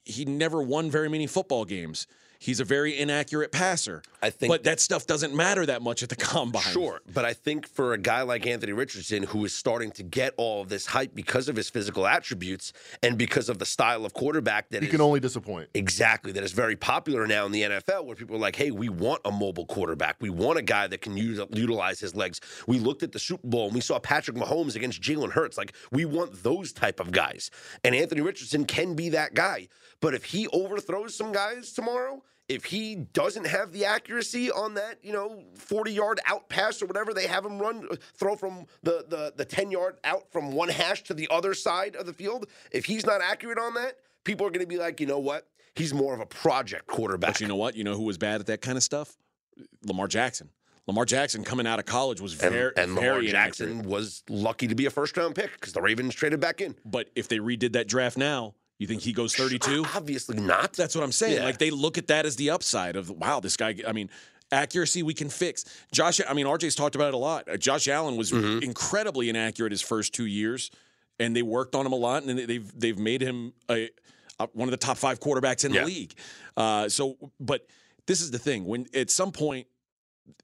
He 0.06 0.24
never 0.24 0.62
won 0.62 0.90
very 0.90 1.10
many 1.10 1.28
football 1.28 1.66
games. 1.66 2.08
He's 2.44 2.60
a 2.60 2.66
very 2.66 3.00
inaccurate 3.00 3.54
passer. 3.54 4.04
I 4.22 4.30
think 4.30 4.52
But 4.52 4.64
that 4.66 4.82
stuff 4.82 5.08
doesn't 5.08 5.34
matter 5.34 5.66
that 5.66 5.82
much 5.82 6.04
at 6.04 6.10
the 6.10 6.16
combine. 6.34 6.62
Sure, 6.64 7.00
but 7.14 7.24
I 7.24 7.32
think 7.32 7.66
for 7.70 7.94
a 7.94 7.98
guy 7.98 8.22
like 8.24 8.46
Anthony 8.46 8.74
Richardson, 8.74 9.24
who 9.24 9.46
is 9.46 9.56
starting 9.56 9.92
to 9.92 10.04
get 10.04 10.34
all 10.36 10.62
of 10.62 10.68
this 10.68 10.86
hype 10.88 11.16
because 11.16 11.48
of 11.48 11.56
his 11.56 11.70
physical 11.70 12.06
attributes 12.06 12.74
and 13.02 13.18
because 13.18 13.48
of 13.48 13.60
the 13.60 13.66
style 13.66 14.06
of 14.06 14.14
quarterback 14.14 14.68
that 14.72 14.82
He 14.82 14.88
is- 14.90 14.92
can 14.92 15.00
only 15.00 15.22
disappoint. 15.22 15.70
Exactly. 15.74 16.34
That 16.34 16.44
is 16.44 16.52
very 16.52 16.76
popular 16.76 17.26
now 17.28 17.46
in 17.46 17.54
the 17.54 17.62
NFL 17.64 18.06
where 18.06 18.16
people 18.18 18.36
are 18.36 18.40
like, 18.40 18.58
hey, 18.58 18.72
we 18.72 18.90
want 18.90 19.22
a 19.24 19.32
mobile 19.32 19.66
quarterback. 19.66 20.18
We 20.20 20.30
want 20.30 20.60
a 20.60 20.64
guy 20.64 20.88
that 20.88 21.00
can 21.00 21.16
use, 21.16 21.40
utilize 21.54 22.02
his 22.02 22.14
legs. 22.14 22.42
We 22.68 22.78
looked 22.78 23.04
at 23.04 23.14
the 23.14 23.20
Super 23.20 23.48
Bowl 23.48 23.68
and 23.68 23.74
we 23.76 23.80
saw 23.82 24.00
Patrick 24.00 24.36
Mahomes 24.36 24.76
against 24.76 25.02
Jalen 25.02 25.32
Hurts. 25.32 25.58
Like, 25.58 25.72
we 25.94 26.04
want 26.04 26.44
those 26.44 26.74
type 26.74 27.00
of 27.00 27.12
guys. 27.14 27.50
And 27.86 27.96
Anthony 27.96 28.20
Richardson 28.20 28.66
can 28.66 28.96
be 28.96 29.08
that 29.10 29.34
guy. 29.34 29.70
But 30.02 30.14
if 30.14 30.26
he 30.26 30.48
overthrows 30.50 31.16
some 31.16 31.32
guys 31.32 31.72
tomorrow, 31.72 32.22
if 32.54 32.66
he 32.66 32.96
doesn't 32.96 33.48
have 33.48 33.72
the 33.72 33.86
accuracy 33.86 34.52
on 34.52 34.76
that, 34.76 35.00
you 35.02 35.12
know, 35.12 35.44
40 35.56 35.92
yard 35.92 36.20
out 36.26 36.50
pass 36.50 36.82
or 36.82 36.86
whatever 36.86 37.14
they 37.14 37.28
have 37.28 37.46
him 37.46 37.60
run, 37.60 37.88
throw 38.16 38.36
from 38.36 38.66
the, 38.84 39.06
the, 39.08 39.34
the 39.36 39.46
10 39.46 39.72
yard 39.72 39.98
out 40.04 40.32
from 40.32 40.52
one 40.52 40.70
hash 40.70 41.04
to 41.04 41.14
the 41.14 41.28
other 41.32 41.54
side 41.54 41.96
of 41.96 42.06
the 42.06 42.14
field, 42.14 42.46
if 42.72 42.86
he's 42.86 43.06
not 43.06 43.22
accurate 43.22 43.58
on 43.58 43.74
that, 43.74 43.98
people 44.24 44.46
are 44.46 44.52
going 44.52 44.66
to 44.66 44.68
be 44.68 44.78
like, 44.78 45.00
you 45.00 45.08
know 45.08 45.20
what? 45.20 45.48
He's 45.76 45.94
more 45.94 46.14
of 46.14 46.20
a 46.20 46.26
project 46.26 46.86
quarterback. 46.86 47.34
But 47.34 47.42
you 47.42 47.48
know 47.48 47.56
what? 47.56 47.76
You 47.76 47.84
know 47.84 47.96
who 47.96 48.04
was 48.04 48.18
bad 48.18 48.40
at 48.40 48.48
that 48.48 48.62
kind 48.62 48.78
of 48.78 48.84
stuff? 48.84 49.18
Lamar 49.84 50.08
Jackson. 50.08 50.50
Lamar 50.86 51.06
Jackson 51.06 51.44
coming 51.44 51.66
out 51.66 51.80
of 51.80 51.86
college 51.86 52.20
was 52.20 52.40
and, 52.42 52.54
very, 52.54 52.72
and 52.76 52.94
Lamar 52.94 53.14
very 53.14 53.28
Jackson 53.28 53.70
inaccurate. 53.72 53.90
was 53.90 54.24
lucky 54.30 54.68
to 54.68 54.76
be 54.76 54.86
a 54.86 54.90
first 54.90 55.16
round 55.16 55.34
pick 55.34 55.52
because 55.54 55.74
the 55.74 55.82
Ravens 55.82 56.14
traded 56.14 56.40
back 56.42 56.62
in. 56.62 56.76
But 56.86 57.10
if 57.16 57.28
they 57.28 57.40
redid 57.40 57.74
that 57.74 57.88
draft 57.88 58.18
now, 58.18 58.54
you 58.84 58.88
think 58.88 59.02
he 59.02 59.14
goes 59.14 59.34
32? 59.36 59.86
Obviously 59.96 60.40
not. 60.40 60.74
That's 60.74 60.94
what 60.96 61.04
I'm 61.04 61.12
saying. 61.12 61.38
Yeah. 61.38 61.46
Like 61.46 61.58
they 61.58 61.72
look 61.72 61.98
at 61.98 62.08
that 62.08 62.26
as 62.26 62.36
the 62.36 62.50
upside 62.52 62.96
of 62.96 63.10
wow, 63.10 63.40
this 63.40 63.58
guy. 63.58 63.76
I 63.88 63.92
mean, 63.94 64.10
accuracy 64.52 65.02
we 65.04 65.14
can 65.14 65.30
fix. 65.30 65.66
Josh, 65.92 66.22
I 66.28 66.34
mean, 66.34 66.46
RJ's 66.46 66.76
talked 66.76 66.96
about 66.96 67.08
it 67.10 67.14
a 67.16 67.18
lot. 67.18 67.48
Uh, 67.50 67.58
Josh 67.58 67.88
Allen 67.88 68.16
was 68.18 68.32
Mm-hmm. 68.32 68.64
incredibly 68.64 69.30
inaccurate 69.30 69.72
his 69.72 69.82
first 69.82 70.14
two 70.14 70.26
years, 70.26 70.70
and 71.20 71.36
they 71.36 71.42
worked 71.42 71.76
on 71.76 71.86
him 71.86 71.92
a 71.94 71.98
lot, 71.98 72.24
and 72.24 72.38
they've 72.38 72.80
they've 72.80 73.00
made 73.00 73.22
him 73.22 73.54
a, 73.70 73.90
a 74.40 74.48
one 74.54 74.68
of 74.68 74.72
the 74.72 74.78
top 74.78 74.98
five 74.98 75.20
quarterbacks 75.20 75.66
in 75.66 75.74
Yeah. 75.74 75.82
the 75.82 75.88
league. 75.88 76.14
Uh, 76.56 76.88
so, 76.90 77.18
but 77.40 77.66
this 78.06 78.22
is 78.22 78.30
the 78.32 78.40
thing: 78.40 78.66
when 78.66 78.86
at 78.94 79.10
some 79.10 79.32
point 79.32 79.68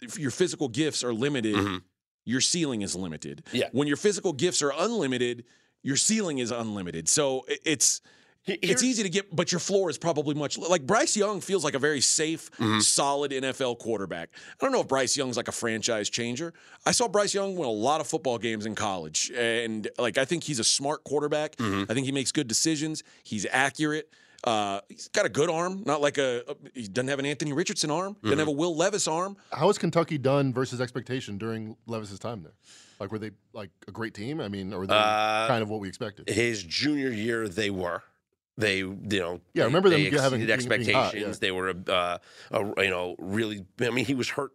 if 0.02 0.18
your 0.20 0.32
physical 0.32 0.68
gifts 0.68 1.04
are 1.04 1.14
limited, 1.14 1.56
Mhm. 1.56 1.82
your 2.26 2.42
ceiling 2.42 2.82
is 2.82 2.96
limited. 2.96 3.44
Yeah. 3.52 3.70
When 3.72 3.88
your 3.88 3.98
physical 3.98 4.34
gifts 4.34 4.62
are 4.62 4.74
unlimited, 4.78 5.46
your 5.84 5.96
ceiling 5.96 6.40
is 6.40 6.52
unlimited. 6.52 7.08
So 7.08 7.46
it's 7.66 8.02
it's 8.46 8.82
easy 8.84 9.04
to 9.04 9.10
get, 9.10 9.36
but 9.36 9.52
your 9.52 9.60
floor 9.60 9.90
is 9.90 9.98
probably 9.98 10.34
much 10.34 10.58
like 10.58 10.86
Bryce 10.88 11.16
Young 11.16 11.40
feels 11.42 11.64
like 11.64 11.76
a 11.76 11.80
very 11.80 12.02
safe, 12.02 12.50
Mm-hmm. 12.52 12.80
solid 12.80 13.32
NFL 13.32 13.80
quarterback. 13.80 14.30
I 14.60 14.66
don't 14.66 14.72
know 14.72 14.82
if 14.82 14.88
Bryce 14.88 15.16
Young's 15.16 15.38
like 15.38 15.48
a 15.48 15.52
franchise 15.52 16.10
changer. 16.10 16.54
I 16.86 16.92
saw 16.92 17.08
Bryce 17.08 17.34
Young 17.34 17.56
win 17.56 17.68
a 17.68 17.72
lot 17.72 18.02
of 18.02 18.08
football 18.08 18.38
games 18.38 18.66
in 18.66 18.76
college, 18.76 19.32
and 19.36 19.88
like 19.98 20.18
I 20.18 20.26
think 20.26 20.44
he's 20.44 20.60
a 20.60 20.64
smart 20.64 21.04
quarterback. 21.04 21.56
Mm-hmm. 21.58 21.92
I 21.92 21.94
think 21.94 22.06
he 22.06 22.12
makes 22.12 22.32
good 22.32 22.48
decisions. 22.48 23.04
He's 23.24 23.46
accurate. 23.52 24.10
Uh, 24.44 24.80
he's 24.88 25.10
got 25.10 25.26
a 25.26 25.30
good 25.30 25.50
arm, 25.50 25.84
not 25.86 26.00
like 26.00 26.18
a, 26.18 26.44
a- 26.48 26.56
he 26.74 26.88
doesn't 26.88 27.10
have 27.10 27.20
an 27.20 27.26
Anthony 27.26 27.52
Richardson 27.52 27.92
arm, 27.92 28.14
doesn't 28.24 28.30
Mm-hmm. 28.32 28.40
have 28.40 28.48
a 28.48 28.52
Will 28.52 28.74
Levis 28.76 29.06
arm. 29.08 29.36
How 29.52 29.68
has 29.68 29.78
Kentucky 29.78 30.18
done 30.18 30.54
versus 30.54 30.80
expectation 30.80 31.38
during 31.38 31.76
Levis's 31.88 32.20
time 32.20 32.42
there? 32.44 32.54
Like, 33.02 33.12
were 33.12 33.20
they 33.20 33.32
like 33.54 33.70
a 33.88 33.92
great 33.92 34.14
team? 34.14 34.40
I 34.40 34.48
mean, 34.48 34.74
or 34.74 34.80
were 34.80 34.88
they 34.88 34.94
Uh, 34.94 35.48
kind 35.50 35.62
of 35.62 35.70
what 35.70 35.82
we 35.82 35.90
expected? 35.90 36.30
His 36.30 36.64
junior 36.64 37.10
year, 37.12 37.50
they 37.50 37.70
were. 37.70 38.02
They, 38.60 38.80
you 38.80 38.98
know, 39.04 39.42
Yeah, 39.54 39.64
I 39.64 39.66
remember 39.68 39.90
them 39.90 40.04
they 40.04 40.10
having- 40.10 40.42
exceeded 40.42 40.68
being- 40.70 40.84
being 40.86 40.96
hot, 40.96 41.06
expectations. 41.14 41.38
yeah. 41.38 41.40
They 41.40 41.52
were, 41.52 41.74
uh, 41.88 42.18
a, 42.52 42.60
you 42.84 42.90
know, 42.90 43.16
really. 43.18 43.66
I 43.80 43.90
mean, 43.90 44.06
he 44.06 44.14
was 44.14 44.30
hurt 44.30 44.52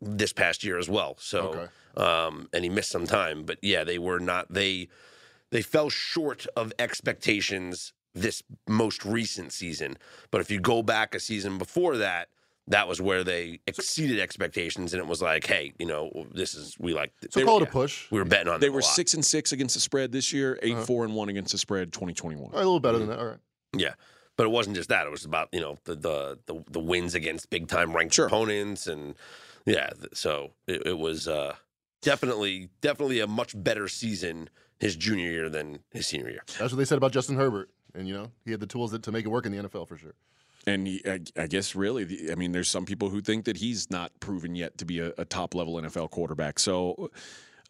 this 0.00 0.32
past 0.32 0.64
year 0.64 0.78
as 0.78 0.88
well. 0.88 1.16
So, 1.20 1.68
um, 1.96 2.48
and 2.52 2.64
he 2.64 2.68
missed 2.70 2.90
some 2.90 3.06
time. 3.06 3.44
But 3.44 3.58
yeah, 3.62 3.84
they 3.84 3.98
were 3.98 4.18
not. 4.18 4.52
They 4.52 4.88
they 5.50 5.62
fell 5.62 5.88
short 5.90 6.46
of 6.56 6.72
expectations 6.78 7.92
this 8.14 8.42
most 8.66 9.04
recent 9.04 9.52
season. 9.52 9.96
But 10.32 10.40
if 10.40 10.50
you 10.50 10.58
go 10.58 10.82
back 10.82 11.14
a 11.14 11.20
season 11.20 11.56
before 11.56 11.96
that, 11.98 12.28
that 12.68 12.88
was 12.88 13.00
where 13.00 13.22
they 13.24 13.60
exceeded 13.66 14.18
expectations, 14.20 14.92
and 14.92 15.00
it 15.00 15.06
was 15.06 15.22
like, 15.22 15.46
hey, 15.46 15.72
you 15.78 15.86
know, 15.86 16.26
this 16.32 16.54
is 16.54 16.76
we 16.78 16.92
like. 16.94 17.12
So 17.30 17.44
call 17.44 17.58
it 17.58 17.62
a 17.62 17.66
push. 17.70 18.10
We 18.10 18.18
were 18.18 18.24
betting 18.24 18.48
on 18.52 18.60
They 18.60 18.66
them 18.66 18.74
a 18.74 18.76
were 18.76 18.80
lot. 18.82 18.90
six 18.90 19.14
and 19.14 19.24
six 19.24 19.52
against 19.52 19.74
the 19.74 19.80
spread 19.80 20.10
this 20.12 20.32
year, 20.32 20.58
8 20.62 20.72
Uh-huh. 20.72 20.82
four 20.84 21.04
and 21.04 21.14
one 21.14 21.28
against 21.28 21.52
the 21.52 21.58
spread, 21.58 21.92
2021. 21.92 22.50
A 22.52 22.56
little 22.56 22.80
better 22.80 22.98
than 22.98 23.08
that. 23.08 23.18
All 23.18 23.26
right. 23.26 23.38
Yeah. 23.76 23.94
But 24.36 24.44
it 24.46 24.50
wasn't 24.50 24.76
just 24.76 24.88
that. 24.90 25.06
It 25.06 25.10
was 25.10 25.24
about, 25.24 25.48
you 25.52 25.60
know, 25.60 25.78
the 25.84 25.94
the 25.94 26.38
the, 26.46 26.62
the 26.70 26.80
wins 26.80 27.14
against 27.14 27.48
big 27.50 27.68
time 27.68 27.94
ranked 27.94 28.14
Sure. 28.14 28.26
opponents 28.26 28.86
and 28.86 29.14
yeah, 29.64 29.90
so 30.12 30.50
it, 30.66 30.86
it 30.86 30.98
was 30.98 31.26
uh 31.26 31.54
definitely 32.02 32.68
definitely 32.80 33.20
a 33.20 33.26
much 33.26 33.52
better 33.62 33.88
season 33.88 34.48
his 34.78 34.94
junior 34.94 35.30
year 35.30 35.48
than 35.48 35.78
his 35.90 36.06
senior 36.06 36.28
year. 36.30 36.42
That's 36.58 36.72
what 36.72 36.76
they 36.78 36.84
said 36.84 36.98
about 36.98 37.12
Justin 37.12 37.36
Herbert. 37.36 37.70
And, 37.94 38.06
you 38.06 38.12
know, 38.12 38.30
he 38.44 38.50
had 38.50 38.60
the 38.60 38.66
tools 38.66 38.90
that, 38.90 39.02
to 39.04 39.12
make 39.12 39.24
it 39.24 39.28
work 39.28 39.46
in 39.46 39.52
the 39.56 39.62
NFL 39.66 39.88
for 39.88 39.96
sure. 39.96 40.12
And 40.66 40.86
he, 40.86 41.02
I, 41.06 41.20
I 41.36 41.46
guess 41.46 41.74
really, 41.76 42.04
the, 42.04 42.32
I 42.32 42.34
mean, 42.34 42.50
there's 42.52 42.68
some 42.68 42.84
people 42.84 43.08
who 43.08 43.20
think 43.20 43.44
that 43.44 43.56
he's 43.56 43.88
not 43.90 44.10
proven 44.18 44.54
yet 44.56 44.78
to 44.78 44.84
be 44.84 44.98
a, 45.00 45.12
a 45.16 45.24
top 45.24 45.54
level 45.54 45.74
NFL 45.74 46.10
quarterback. 46.10 46.58
So 46.58 47.10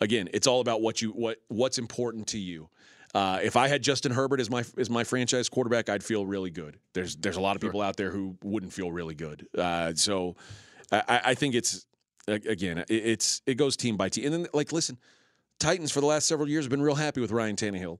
again, 0.00 0.28
it's 0.32 0.46
all 0.46 0.60
about 0.60 0.80
what 0.80 1.02
you 1.02 1.10
what 1.10 1.38
what's 1.48 1.78
important 1.78 2.28
to 2.28 2.38
you. 2.38 2.68
Uh, 3.14 3.38
if 3.42 3.56
I 3.56 3.68
had 3.68 3.82
Justin 3.82 4.12
Herbert 4.12 4.40
as 4.40 4.50
my 4.50 4.64
as 4.78 4.88
my 4.90 5.04
franchise 5.04 5.48
quarterback, 5.48 5.88
I'd 5.88 6.02
feel 6.04 6.26
really 6.26 6.50
good. 6.50 6.78
There's 6.94 7.16
there's 7.16 7.36
a 7.36 7.40
lot 7.40 7.56
of 7.56 7.62
people 7.62 7.82
out 7.82 7.96
there 7.96 8.10
who 8.10 8.36
wouldn't 8.42 8.72
feel 8.72 8.90
really 8.90 9.14
good. 9.14 9.46
Uh, 9.56 9.92
so 9.94 10.36
I, 10.90 11.20
I- 11.26 11.34
think 11.34 11.54
it's 11.54 11.86
again, 12.28 12.78
it, 12.78 12.86
it's 12.90 13.42
it 13.46 13.54
goes 13.54 13.76
team 13.76 13.96
by 13.96 14.08
team. 14.08 14.24
And 14.26 14.34
then 14.34 14.46
like, 14.52 14.72
listen, 14.72 14.98
Titans 15.58 15.92
for 15.92 16.00
the 16.00 16.06
last 16.06 16.26
several 16.26 16.48
years 16.48 16.64
have 16.64 16.70
been 16.70 16.82
real 16.82 16.94
happy 16.94 17.20
with 17.20 17.30
Ryan 17.30 17.56
Tannehill. 17.56 17.98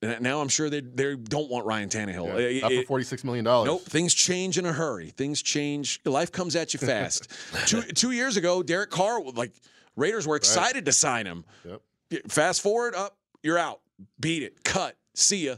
And 0.00 0.20
now 0.20 0.40
I'm 0.40 0.48
sure 0.48 0.70
they 0.70 0.80
they 0.80 1.16
don't 1.16 1.50
want 1.50 1.66
Ryan 1.66 1.88
Tannehill. 1.88 2.26
Yeah. 2.28 2.34
It- 2.38 2.62
Not 2.62 2.86
for 2.86 2.98
$46 3.00 3.24
million. 3.24 3.44
Nope, 3.44 3.82
things 3.82 4.14
change 4.14 4.56
in 4.58 4.64
a 4.66 4.72
hurry. 4.72 5.10
Things 5.10 5.42
change. 5.42 6.00
Life 6.04 6.30
comes 6.30 6.54
at 6.56 6.72
you 6.72 6.78
fast. 6.78 7.28
two 7.66 7.82
two 7.82 8.12
years 8.12 8.36
ago, 8.36 8.62
Derek 8.62 8.90
Carr 8.90 9.20
like 9.34 9.52
Raiders 9.96 10.26
were 10.26 10.36
excited 10.36 10.84
to 10.84 10.92
sign 10.92 11.26
him. 11.26 11.44
Yep. 11.64 11.82
Fast 12.28 12.60
forward, 12.62 12.94
up, 12.94 13.16
you're 13.42 13.58
out. 13.58 13.80
Beat 14.20 14.42
it. 14.44 14.62
Cut. 14.64 14.96
See 15.14 15.46
ya. 15.46 15.56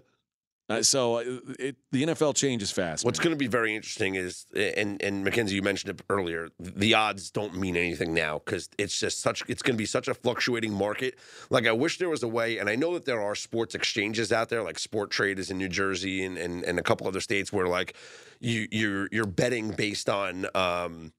Uh, 0.71 0.83
so 0.85 1.17
uh, 1.17 1.25
it, 1.59 1.77
the 1.91 2.05
NFL 2.05 2.37
changes 2.37 2.71
fast. 2.71 3.05
What's 3.05 3.19
going 3.19 3.33
to 3.33 3.37
be 3.37 3.49
very 3.49 3.75
interesting 3.75 4.15
is, 4.15 4.47
and 4.55 5.03
and 5.03 5.25
Mackenzie, 5.25 5.57
you 5.57 5.63
mentioned 5.63 5.99
it 5.99 6.05
earlier. 6.09 6.49
The 6.61 6.95
odds 6.95 7.33
don't 7.33 7.57
mean 7.57 7.77
anything 7.77 8.15
now 8.15 8.41
because 8.45 8.69
it's 8.79 8.97
just 8.99 9.21
such. 9.21 9.43
It's 9.49 9.63
going 9.63 9.75
to 9.75 9.79
be 9.79 9.87
such 9.87 10.07
a 10.07 10.15
fluctuating 10.15 10.73
market. 10.73 11.19
Like 11.51 11.67
I 11.67 11.73
wish 11.73 11.99
there 11.99 12.09
was 12.09 12.23
a 12.23 12.29
way, 12.29 12.59
and 12.59 12.71
I 12.71 12.77
know 12.77 12.95
that 12.95 13.05
there 13.05 13.21
are 13.21 13.35
sports 13.35 13.75
exchanges 13.75 14.31
out 14.31 14.49
there, 14.49 14.63
like 14.63 14.77
Sporttrade 14.77 15.39
is 15.39 15.51
in 15.51 15.59
New 15.59 15.69
Jersey 15.69 16.25
and 16.25 16.39
and, 16.39 16.63
and 16.63 16.79
a 16.79 16.83
couple 16.83 17.09
other 17.09 17.21
states 17.21 17.53
where 17.53 17.67
like 17.67 17.97
you 18.39 18.69
you're 18.71 19.09
you're 19.11 19.27
betting 19.27 19.73
based 19.73 20.09
on. 20.09 20.47
um 20.55 21.13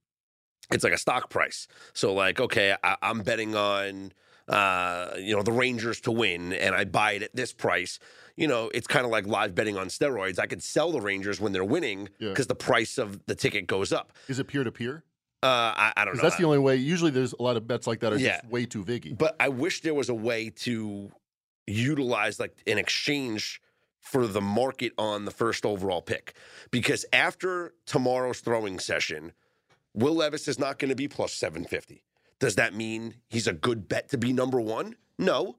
it's 0.72 0.86
like 0.86 0.94
a 0.94 0.98
stock 0.98 1.30
price. 1.30 1.68
So 1.92 2.14
like, 2.14 2.40
okay, 2.40 2.76
I, 2.82 2.96
I'm 3.02 3.24
betting 3.24 3.56
on 3.56 4.14
uh, 4.48 5.12
you 5.18 5.36
know 5.36 5.44
the 5.44 5.52
Rangers 5.52 6.02
to 6.02 6.12
win, 6.12 6.54
and 6.54 6.76
I 6.76 6.86
buy 6.86 7.14
it 7.14 7.24
at 7.24 7.36
this 7.36 7.54
price. 7.54 8.00
You 8.36 8.48
know, 8.48 8.70
it's 8.74 8.88
kind 8.88 9.06
of 9.06 9.12
like 9.12 9.28
live 9.28 9.54
betting 9.56 9.78
on 9.78 9.88
steroids. 9.88 10.40
I 10.40 10.46
could 10.48 10.64
sell 10.64 10.92
the 10.92 11.02
Rangers 11.02 11.40
when 11.42 11.52
they're 11.52 11.64
winning 11.64 12.10
Yeah. 12.20 12.30
because 12.30 12.48
the 12.48 12.56
price 12.56 12.98
of 12.98 13.20
the 13.26 13.36
ticket 13.36 13.68
goes 13.68 13.92
up. 13.92 14.14
Is 14.28 14.40
it 14.40 14.46
peer 14.48 14.64
to 14.64 14.72
peer? 14.72 15.04
Uh, 15.44 15.48
I, 15.76 15.94
I 15.98 16.06
don't 16.06 16.16
know. 16.18 16.22
That's 16.22 16.38
the 16.38 16.44
only 16.46 16.60
way. 16.60 16.76
Usually, 16.76 17.10
there's 17.12 17.34
a 17.34 17.42
lot 17.42 17.58
of 17.58 17.68
bets 17.68 17.88
like 17.88 18.00
that 18.02 18.14
are 18.14 18.18
Yeah. 18.18 18.42
just 18.42 18.52
way 18.52 18.66
too 18.66 18.84
viggy. 18.86 19.18
But 19.18 19.36
I 19.40 19.50
wish 19.50 19.82
there 19.82 19.94
was 19.96 20.08
a 20.10 20.14
way 20.14 20.50
to 20.58 21.12
utilize 21.68 22.40
like 22.40 22.56
an 22.68 22.78
exchange 22.78 23.62
for 24.00 24.26
the 24.28 24.42
market 24.42 24.94
on 24.98 25.26
the 25.26 25.32
first 25.32 25.66
overall 25.66 26.02
pick. 26.02 26.34
Because 26.72 27.06
after 27.14 27.74
tomorrow's 27.86 28.40
throwing 28.40 28.80
session, 28.80 29.34
Will 29.94 30.16
Levis 30.16 30.48
is 30.48 30.58
not 30.58 30.80
going 30.80 30.90
to 30.90 30.96
be 30.96 31.08
plus 31.08 31.34
750. 31.34 32.04
Does 32.40 32.56
that 32.56 32.74
mean 32.74 33.16
he's 33.30 33.46
a 33.48 33.54
good 33.54 33.88
bet 33.88 34.10
to 34.10 34.18
be 34.18 34.34
number 34.34 34.60
one? 34.60 34.96
No. 35.20 35.58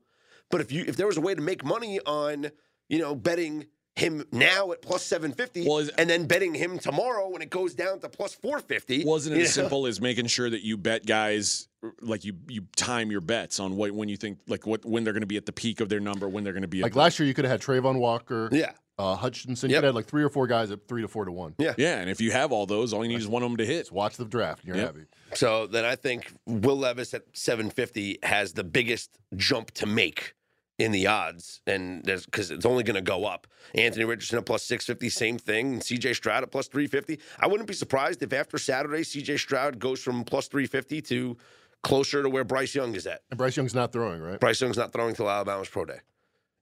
But 0.53 0.61
if 0.61 0.71
you 0.71 0.85
if 0.87 0.97
there 0.97 1.09
was 1.09 1.17
a 1.17 1.21
way 1.21 1.35
to 1.35 1.41
make 1.41 1.65
money 1.65 1.99
on, 2.07 2.53
you 2.89 2.99
know, 3.01 3.17
betting 3.17 3.67
him 3.95 4.25
now 4.33 4.73
at 4.73 4.81
plus 4.81 5.03
750 5.05 5.69
Well, 5.69 5.79
is- 5.79 5.89
and 5.91 6.09
then 6.09 6.27
betting 6.27 6.55
him 6.55 6.79
tomorrow 6.79 7.29
when 7.29 7.43
it 7.43 7.51
goes 7.51 7.75
down 7.75 8.01
to 8.01 8.09
plus 8.09 8.33
450. 8.35 9.05
Wasn't 9.05 9.37
it 9.37 9.43
as 9.43 9.55
know? 9.57 9.63
simple 9.65 9.87
as 9.87 10.01
making 10.01 10.29
sure 10.29 10.49
that 10.49 10.63
you 10.65 10.79
bet 10.79 11.05
guys 11.05 11.69
like 12.01 12.25
you 12.25 12.35
you 12.49 12.63
time 12.77 13.11
your 13.11 13.21
bets 13.21 13.61
on 13.61 13.77
what 13.77 13.91
when 13.93 14.09
you 14.09 14.17
think 14.17 14.39
like 14.47 14.67
what 14.67 14.85
when 14.87 15.05
they're 15.05 15.13
going 15.13 15.21
to 15.23 15.27
be 15.27 15.37
at 15.37 15.45
the 15.47 15.53
peak 15.53 15.81
of 15.81 15.89
their 15.91 16.01
number, 16.01 16.29
when 16.29 16.43
they're 16.45 16.53
going 16.55 16.63
to 16.63 16.69
be 16.69 16.81
at 16.81 16.85
like 16.85 16.93
the- 16.95 16.99
last 17.01 17.19
year, 17.19 17.27
you 17.27 17.35
could 17.35 17.45
have 17.45 17.53
had 17.53 17.61
Travon 17.61 17.99
Walker, 17.99 18.49
Yeah. 18.51 18.73
uh, 18.99 19.15
Hutchinson. 19.17 19.69
Yep. 19.69 19.75
You 19.75 19.79
could 19.81 19.85
have 19.85 19.95
had 19.95 19.97
like 19.97 20.07
three 20.07 20.23
or 20.23 20.31
four 20.31 20.47
guys 20.47 20.71
at 20.71 20.89
three 20.89 21.03
to 21.03 21.09
four 21.09 21.27
to 21.27 21.33
one. 21.33 21.55
Yeah. 21.59 21.75
yeah, 21.77 21.99
and 21.99 22.09
if 22.09 22.19
you 22.21 22.31
have 22.31 22.51
all 22.51 22.65
those, 22.65 22.95
all 22.95 23.03
you 23.05 23.11
need 23.11 23.21
is 23.21 23.29
one 23.29 23.43
of 23.43 23.51
them 23.51 23.59
to 23.59 23.67
hit. 23.67 23.81
Just 23.81 23.93
watch 23.93 24.17
the 24.17 24.25
draft. 24.25 24.65
You're 24.65 24.77
Yep. 24.77 24.87
happy. 24.87 25.07
So 25.35 25.67
then 25.67 25.85
I 25.85 25.97
think 25.97 26.33
Will 26.47 26.77
Levis 26.79 27.13
at 27.13 27.25
750 27.35 28.21
has 28.23 28.55
the 28.55 28.65
biggest 28.65 29.11
jump 29.37 29.71
to 29.73 29.87
make 29.87 30.35
in 30.79 30.91
the 30.91 31.07
odds, 31.07 31.61
and 31.67 32.03
there's 32.05 32.25
because 32.25 32.51
it's 32.51 32.65
only 32.67 32.83
going 32.83 32.95
to 32.97 33.01
go 33.03 33.25
up. 33.25 33.47
Anthony 33.75 34.05
Richardson 34.05 34.39
at 34.39 34.47
plus 34.47 34.63
650, 34.65 35.09
same 35.11 35.39
thing. 35.39 35.75
And 35.75 35.83
CJ 35.83 36.15
Stroud 36.17 36.43
at 36.43 36.51
plus 36.51 36.67
350. 36.69 37.19
I 37.39 37.47
wouldn't 37.47 37.69
be 37.69 37.75
surprised 37.75 38.23
if 38.23 38.33
after 38.33 38.59
Saturday, 38.59 39.03
CJ 39.03 39.39
Stroud 39.39 39.79
goes 39.79 40.03
from 40.03 40.25
plus 40.25 40.49
350 40.49 41.03
to 41.03 41.37
closer 41.83 42.23
to 42.23 42.29
where 42.29 42.45
Bryce 42.45 42.75
Young 42.75 42.95
is 42.95 43.07
at. 43.07 43.23
And 43.31 43.39
Bryce 43.39 43.57
Young's 43.57 43.75
not 43.75 43.93
throwing, 43.93 44.23
right? 44.23 44.41
Bryce 44.41 44.61
Young's 44.61 44.77
not 44.77 44.93
throwing 44.93 45.15
till 45.15 45.29
Alabama's 45.29 45.69
pro 45.69 45.85
day, 45.85 45.99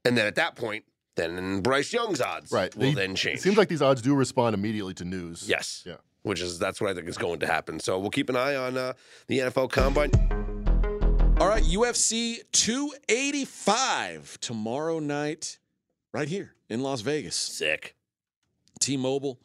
and 0.05 0.17
then 0.19 0.27
at 0.27 0.35
that 0.37 0.57
point, 0.57 0.85
then 1.17 1.61
Bryce 1.61 1.93
Young's 1.93 2.21
odds 2.21 2.51
Right. 2.53 2.75
will 2.75 2.89
They- 2.89 2.95
then 2.95 3.15
change. 3.15 3.39
It 3.39 3.43
seems 3.43 3.57
like 3.59 3.69
these 3.69 3.83
odds 3.83 4.01
do 4.03 4.15
respond 4.15 4.55
immediately 4.55 4.95
to 4.95 5.05
news. 5.05 5.45
yes, 5.49 5.83
Yeah. 5.87 5.97
which 6.23 6.41
is 6.41 6.59
that's 6.59 6.81
what 6.81 6.91
I 6.91 6.95
think 6.95 7.09
is 7.09 7.19
going 7.19 7.41
to 7.41 7.47
happen. 7.47 7.79
So 7.81 7.99
we'll 7.99 8.11
keep 8.11 8.29
an 8.29 8.37
eye 8.37 8.57
on 8.57 8.77
uh, 8.79 8.93
the 9.29 9.39
NFL 9.41 9.69
Combine. 9.71 10.60
All 11.51 11.57
right, 11.57 11.65
UFC 11.65 12.37
285 12.53 14.39
tomorrow 14.41 15.01
night, 15.01 15.59
right 16.13 16.29
here 16.29 16.55
in 16.69 16.81
Las 16.81 17.01
Vegas. 17.01 17.35
Sick. 17.35 17.97
T-Mobile. 18.79 19.41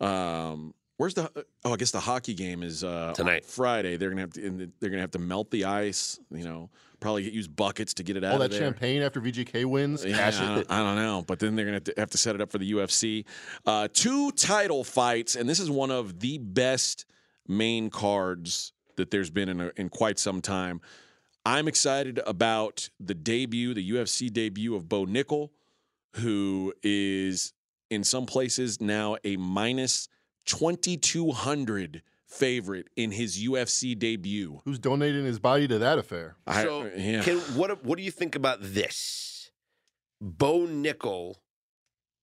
Um, 0.00 0.74
where's 0.96 1.14
the? 1.14 1.30
Oh, 1.64 1.72
I 1.72 1.76
guess 1.76 1.92
the 1.92 2.00
hockey 2.00 2.34
game 2.34 2.64
is 2.64 2.82
uh, 2.82 3.10
on 3.10 3.14
Tonight. 3.14 3.44
Friday. 3.44 3.96
They're 3.96 4.08
gonna 4.08 4.22
have 4.22 4.32
to. 4.32 4.44
and 4.44 4.72
They're 4.80 4.90
gonna 4.90 5.02
have 5.02 5.12
to 5.12 5.20
melt 5.20 5.52
the 5.52 5.66
ice. 5.66 6.18
You 6.32 6.42
know, 6.42 6.68
probably 6.98 7.30
use 7.30 7.46
buckets 7.46 7.94
to 7.94 8.02
get 8.02 8.16
it 8.16 8.24
out 8.24 8.32
All 8.34 8.42
of 8.42 8.50
that 8.50 8.58
there. 8.58 8.66
champagne 8.66 9.02
after 9.02 9.20
VGK 9.20 9.66
wins. 9.66 10.04
Yeah, 10.04 10.26
I, 10.26 10.54
don't, 10.56 10.68
I 10.68 10.78
don't 10.82 10.96
know, 10.96 11.22
but 11.24 11.38
then 11.38 11.54
they're 11.54 11.66
gonna 11.66 11.76
have 11.76 11.84
to, 11.84 11.94
have 11.96 12.10
to 12.10 12.18
set 12.18 12.34
it 12.34 12.40
up 12.40 12.50
for 12.50 12.58
the 12.58 12.72
UFC. 12.72 13.24
Uh, 13.64 13.86
two 13.92 14.32
title 14.32 14.82
fights, 14.82 15.36
and 15.36 15.48
this 15.48 15.60
is 15.60 15.70
one 15.70 15.92
of 15.92 16.18
the 16.18 16.38
best 16.38 17.06
main 17.46 17.88
cards 17.88 18.72
that 18.96 19.12
there's 19.12 19.30
been 19.30 19.48
in 19.48 19.60
a, 19.60 19.70
in 19.76 19.88
quite 19.90 20.18
some 20.18 20.40
time. 20.42 20.80
I'm 21.46 21.68
excited 21.68 22.18
about 22.26 22.90
the 22.98 23.14
debut, 23.14 23.72
the 23.72 23.88
UFC 23.92 24.32
debut 24.32 24.74
of 24.74 24.88
Bo 24.88 25.06
Nickal, 25.06 25.50
who 26.16 26.74
is 26.82 27.52
in 27.88 28.02
some 28.02 28.26
places 28.26 28.80
now 28.80 29.16
a 29.22 29.36
minus 29.36 30.08
2200 30.46 32.02
favorite 32.26 32.88
in 32.96 33.12
his 33.12 33.38
UFC 33.46 33.96
debut. 33.96 34.60
Who's 34.64 34.80
donating 34.80 35.24
his 35.24 35.38
body 35.38 35.68
to 35.68 35.78
that 35.78 35.98
affair? 36.00 36.34
I- 36.48 36.64
So, 36.64 36.90
yeah. 36.96 37.22
can, 37.22 37.38
what 37.54 37.84
what 37.84 37.96
do 37.96 38.02
you 38.02 38.10
think 38.10 38.34
about 38.34 38.58
this? 38.60 39.50
Bo 40.20 40.66
Nickal 40.66 41.36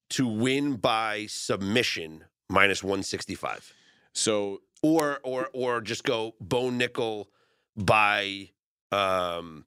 to 0.09 0.27
win 0.27 0.75
by 0.75 1.27
submission 1.27 2.25
minus 2.49 2.83
one 2.83 3.03
sixty 3.03 3.35
five, 3.35 3.71
so 4.13 4.61
or 4.81 5.19
or 5.23 5.47
or 5.53 5.79
just 5.79 6.03
go 6.03 6.35
Bo 6.41 6.69
Nickal 6.71 7.27
by. 7.77 8.49
Um, 8.93 9.65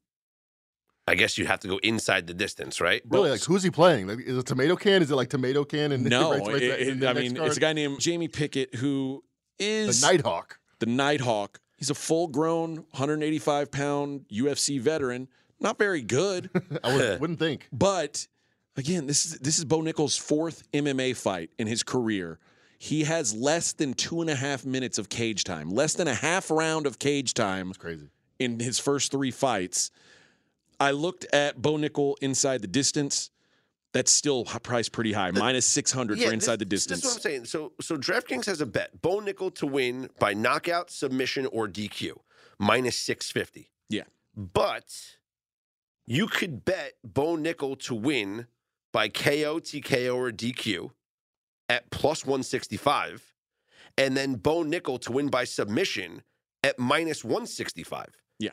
I 1.08 1.14
guess 1.14 1.38
you'd 1.38 1.46
have 1.46 1.60
to 1.60 1.68
go 1.68 1.78
inside 1.78 2.26
the 2.26 2.34
distance, 2.34 2.80
right? 2.80 3.00
Really, 3.08 3.30
like 3.30 3.42
who's 3.44 3.62
he 3.62 3.70
playing? 3.70 4.08
Like, 4.08 4.20
is 4.20 4.36
it 4.36 4.40
a 4.40 4.42
tomato 4.42 4.74
can? 4.76 5.02
Is 5.02 5.10
it 5.10 5.14
like 5.14 5.28
tomato 5.30 5.64
can? 5.64 5.92
And 5.92 6.04
No, 6.04 6.30
right- 6.32 6.40
right- 6.46 6.62
it- 6.62 6.80
it- 6.80 6.88
in 6.88 7.00
the 7.00 7.08
I 7.08 7.12
mean 7.12 7.36
card? 7.36 7.48
it's 7.48 7.56
a 7.56 7.60
guy 7.60 7.72
named 7.72 8.00
Jamie 8.00 8.28
Pickett 8.28 8.74
who 8.76 9.22
is 9.58 10.00
the 10.00 10.06
Nighthawk. 10.08 10.58
the 10.80 10.86
Nighthawk. 10.86 11.60
He's 11.76 11.90
a 11.90 11.94
full-grown, 11.94 12.76
185 12.92 13.70
pound 13.70 14.24
UFC 14.32 14.80
veteran. 14.80 15.28
Not 15.60 15.78
very 15.78 16.02
good, 16.02 16.50
I 16.84 16.94
would, 16.96 17.20
wouldn't 17.20 17.38
think. 17.38 17.68
but 17.72 18.26
again, 18.76 19.06
this 19.06 19.24
is 19.26 19.38
this 19.38 19.58
is 19.58 19.64
Bo 19.64 19.80
Nickal's 19.82 20.16
fourth 20.16 20.64
MMA 20.72 21.16
fight 21.16 21.50
in 21.58 21.66
his 21.66 21.82
career. 21.82 22.38
He 22.78 23.04
has 23.04 23.32
less 23.34 23.72
than 23.72 23.94
two 23.94 24.20
and 24.20 24.28
a 24.28 24.34
half 24.34 24.66
minutes 24.66 24.98
of 24.98 25.08
cage 25.08 25.44
time, 25.44 25.70
less 25.70 25.94
than 25.94 26.08
a 26.08 26.14
half 26.14 26.50
round 26.50 26.86
of 26.86 26.98
cage 26.98 27.32
time 27.32 27.68
It's 27.70 27.78
crazy. 27.78 28.08
In 28.38 28.60
his 28.60 28.78
first 28.78 29.10
three 29.10 29.30
fights. 29.30 29.90
I 30.78 30.90
looked 30.90 31.24
at 31.32 31.60
Bo 31.60 31.76
Nickal 31.76 32.16
inside 32.20 32.60
the 32.60 32.66
distance. 32.68 33.30
That's 33.92 34.12
still 34.12 34.44
priced 34.44 34.92
pretty 34.92 35.12
high, 35.14 35.30
minus 35.30 35.64
600 35.64 36.20
for 36.20 36.30
inside 36.32 36.58
the 36.58 36.66
this- 36.66 36.84
distance. 36.84 37.14
That's 37.14 37.24
what 37.24 37.30
I'm 37.30 37.32
saying. 37.32 37.44
So 37.46 37.72
so 37.80 37.96
DraftKings 37.96 38.44
has 38.44 38.60
a 38.60 38.66
bet: 38.66 39.00
Bo 39.00 39.20
Nickal 39.20 39.54
to 39.54 39.66
win 39.66 40.10
by 40.18 40.34
knockout, 40.34 40.90
submission, 40.90 41.46
or 41.46 41.66
DQ, 41.66 42.18
minus 42.58 42.96
six 42.96 43.30
fifty. 43.30 43.70
Yeah. 43.88 44.02
But 44.36 45.16
you 46.04 46.26
could 46.26 46.64
bet 46.66 46.94
Bo 47.02 47.36
Nickal 47.38 47.78
to 47.84 47.94
win 47.94 48.48
by 48.92 49.08
KO, 49.08 49.60
TKO, 49.60 50.14
or 50.14 50.30
DQ 50.30 50.90
at 51.70 51.90
plus 51.90 52.24
165, 52.26 53.32
and 53.96 54.14
then 54.16 54.34
Bo 54.34 54.62
Nickal 54.62 55.00
to 55.02 55.12
win 55.12 55.28
by 55.28 55.44
submission 55.44 56.22
at 56.62 56.78
minus 56.78 57.24
165. 57.24 58.08
You 58.40 58.50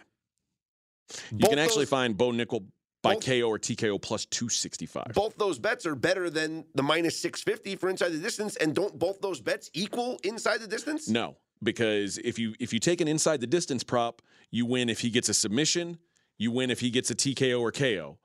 Both 1.40 1.50
can 1.50 1.60
actually 1.60 1.84
those- 1.84 1.90
find 1.90 2.18
Bo 2.18 2.32
Nickal 2.32 2.66
by 3.02 3.16
both- 3.16 3.26
KO 3.26 3.50
or 3.50 3.60
TKO 3.60 4.00
plus 4.02 4.26
265. 4.26 5.14
Both 5.14 5.36
those 5.38 5.60
bets 5.60 5.86
are 5.86 5.96
better 5.96 6.30
than 6.30 6.66
the 6.76 6.84
minus 6.84 7.18
650 7.20 7.76
for 7.76 7.90
inside 7.90 8.10
the 8.10 8.18
distance. 8.20 8.56
And 8.56 8.74
don't 8.74 8.98
both 8.98 9.20
those 9.22 9.42
bets 9.42 9.70
equal 9.74 10.20
inside 10.24 10.60
the 10.62 10.68
distance? 10.68 11.10
No, 11.10 11.36
because 11.62 12.18
if 12.20 12.40
you 12.40 12.56
if 12.60 12.72
you 12.74 12.80
take 12.80 13.02
an 13.02 13.08
inside 13.08 13.42
the 13.42 13.48
distance 13.48 13.84
prop, 13.84 14.22
you 14.50 14.66
win 14.66 14.90
if 14.90 15.02
he 15.02 15.10
gets 15.10 15.28
a 15.30 15.34
submission, 15.34 16.00
you 16.38 16.52
win 16.52 16.72
if 16.72 16.80
he 16.80 16.90
gets 16.90 17.12
a 17.12 17.16
TKO 17.16 17.60
or 17.60 17.72
KO. 17.72 18.18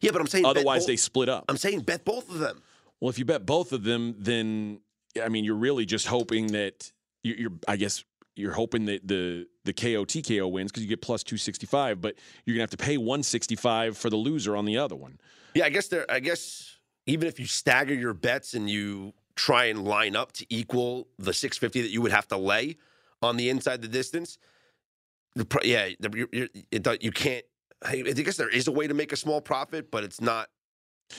Yeah, 0.00 0.10
but 0.12 0.20
I'm 0.20 0.26
saying 0.26 0.44
bet 0.44 0.50
Otherwise, 0.56 0.82
both- 0.82 0.86
they 0.88 0.96
split 0.96 1.28
up. 1.28 1.46
I'm 1.48 1.56
saying 1.56 1.80
bet 1.80 2.04
both 2.04 2.28
of 2.28 2.38
them. 2.38 2.62
Well, 3.00 3.08
if 3.10 3.18
you 3.18 3.24
bet 3.24 3.44
both 3.46 3.72
of 3.72 3.82
them, 3.84 4.14
then 4.18 4.80
I 5.20 5.28
mean, 5.30 5.44
you're 5.44 5.54
really 5.56 5.86
just 5.86 6.06
hoping 6.08 6.48
that 6.48 6.92
you- 7.22 7.34
you're. 7.38 7.52
I 7.66 7.76
guess 7.76 8.04
you're 8.36 8.52
hoping 8.52 8.86
that 8.86 9.06
the 9.06 9.46
the 9.64 9.72
KO 9.72 10.04
TKO 10.04 10.50
wins 10.50 10.70
because 10.70 10.82
you 10.82 10.88
get 10.88 11.00
plus 11.00 11.22
265, 11.22 12.00
but 12.00 12.16
you're 12.44 12.54
gonna 12.54 12.62
have 12.62 12.70
to 12.70 12.76
pay 12.76 12.96
165 12.96 13.96
for 13.96 14.10
the 14.10 14.16
loser 14.16 14.56
on 14.56 14.64
the 14.64 14.76
other 14.76 14.96
one. 14.96 15.18
Yeah, 15.54 15.66
I 15.66 15.70
guess 15.70 15.88
there. 15.88 16.10
I 16.10 16.20
guess 16.20 16.78
even 17.06 17.28
if 17.28 17.38
you 17.38 17.46
stagger 17.46 17.94
your 17.94 18.14
bets 18.14 18.54
and 18.54 18.68
you 18.68 19.12
try 19.36 19.66
and 19.66 19.84
line 19.84 20.16
up 20.16 20.32
to 20.32 20.46
equal 20.48 21.08
the 21.18 21.32
650 21.32 21.82
that 21.82 21.90
you 21.90 22.02
would 22.02 22.12
have 22.12 22.28
to 22.28 22.36
lay 22.36 22.76
on 23.22 23.36
the 23.36 23.48
inside 23.48 23.82
the 23.82 23.88
distance, 23.88 24.38
the 25.34 25.46
yeah, 25.62 25.88
the, 26.00 26.10
you're, 26.16 26.28
you're, 26.32 26.48
it, 26.70 27.02
you 27.02 27.12
can't. 27.12 27.44
I 27.82 28.02
I 28.06 28.12
guess 28.12 28.36
there 28.36 28.48
is 28.48 28.66
a 28.66 28.72
way 28.72 28.86
to 28.86 28.94
make 28.94 29.12
a 29.12 29.16
small 29.16 29.40
profit, 29.40 29.90
but 29.90 30.04
it's 30.04 30.20
not. 30.20 30.48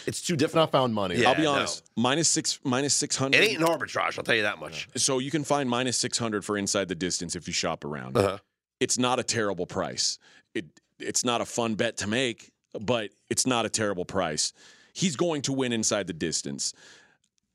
It's 0.06 0.22
too 0.22 0.34
It's 0.34 0.42
difficult. 0.42 0.56
not 0.56 0.72
found 0.72 0.94
money. 0.94 1.16
Yeah, 1.16 1.30
I'll 1.30 1.36
be 1.36 1.44
no. 1.44 1.52
honest, 1.54 1.84
minus 1.96 2.28
six 2.30 2.60
minus 2.64 2.94
600. 2.96 3.38
It 3.40 3.50
ain't 3.52 3.62
an 3.62 3.68
arbitrage. 3.68 4.18
I'll 4.18 4.24
tell 4.24 4.36
you 4.36 4.42
that 4.44 4.60
much. 4.60 4.88
So 4.98 5.20
you 5.20 5.32
can 5.32 5.44
find 5.44 5.70
minus 5.70 5.98
600 5.98 6.44
for 6.44 6.58
inside 6.58 6.88
the 6.88 6.96
distance 6.96 7.36
if 7.36 7.48
you 7.48 7.54
shop 7.54 7.86
around. 7.86 8.18
Uh-huh. 8.18 8.38
it's 8.80 8.98
not 8.98 9.20
a 9.20 9.24
terrible 9.24 9.66
price. 9.66 10.18
It 10.54 10.66
it's 11.00 11.24
not 11.24 11.42
a 11.42 11.46
fun 11.46 11.76
bet 11.76 11.98
to 11.98 12.08
make, 12.08 12.52
but 12.80 13.12
it's 13.30 13.46
not 13.46 13.66
a 13.66 13.70
terrible 13.70 14.06
price. 14.06 14.54
He's 14.94 15.16
going 15.16 15.42
to 15.44 15.54
win 15.54 15.72
inside 15.74 16.08
the 16.08 16.14
distance. 16.14 16.74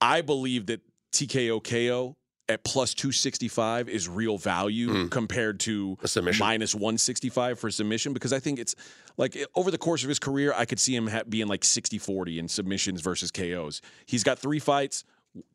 I 0.01 0.21
believe 0.21 0.67
that 0.67 0.81
TKO 1.13 1.63
KO 1.65 2.17
at 2.51 2.65
plus 2.65 2.93
265 2.95 3.89
is 3.89 4.09
real 4.09 4.37
value 4.37 5.09
compared 5.09 5.61
to 5.61 5.97
minus 6.41 6.75
165 6.75 7.59
for 7.59 7.71
submission 7.71 8.13
because 8.13 8.33
I 8.33 8.41
think 8.41 8.59
it's 8.59 8.75
like 9.17 9.37
over 9.55 9.71
the 9.71 9.79
course 9.79 10.03
of 10.03 10.09
his 10.09 10.19
career, 10.19 10.53
I 10.57 10.65
could 10.65 10.81
see 10.81 10.95
him 10.95 11.07
ha- 11.07 11.23
being 11.29 11.47
like 11.47 11.65
60 11.65 11.99
40 11.99 12.39
in 12.39 12.49
submissions 12.49 13.01
versus 13.01 13.31
KOs. 13.31 13.81
He's 14.07 14.25
got 14.25 14.39
three 14.39 14.59
fights, 14.59 15.05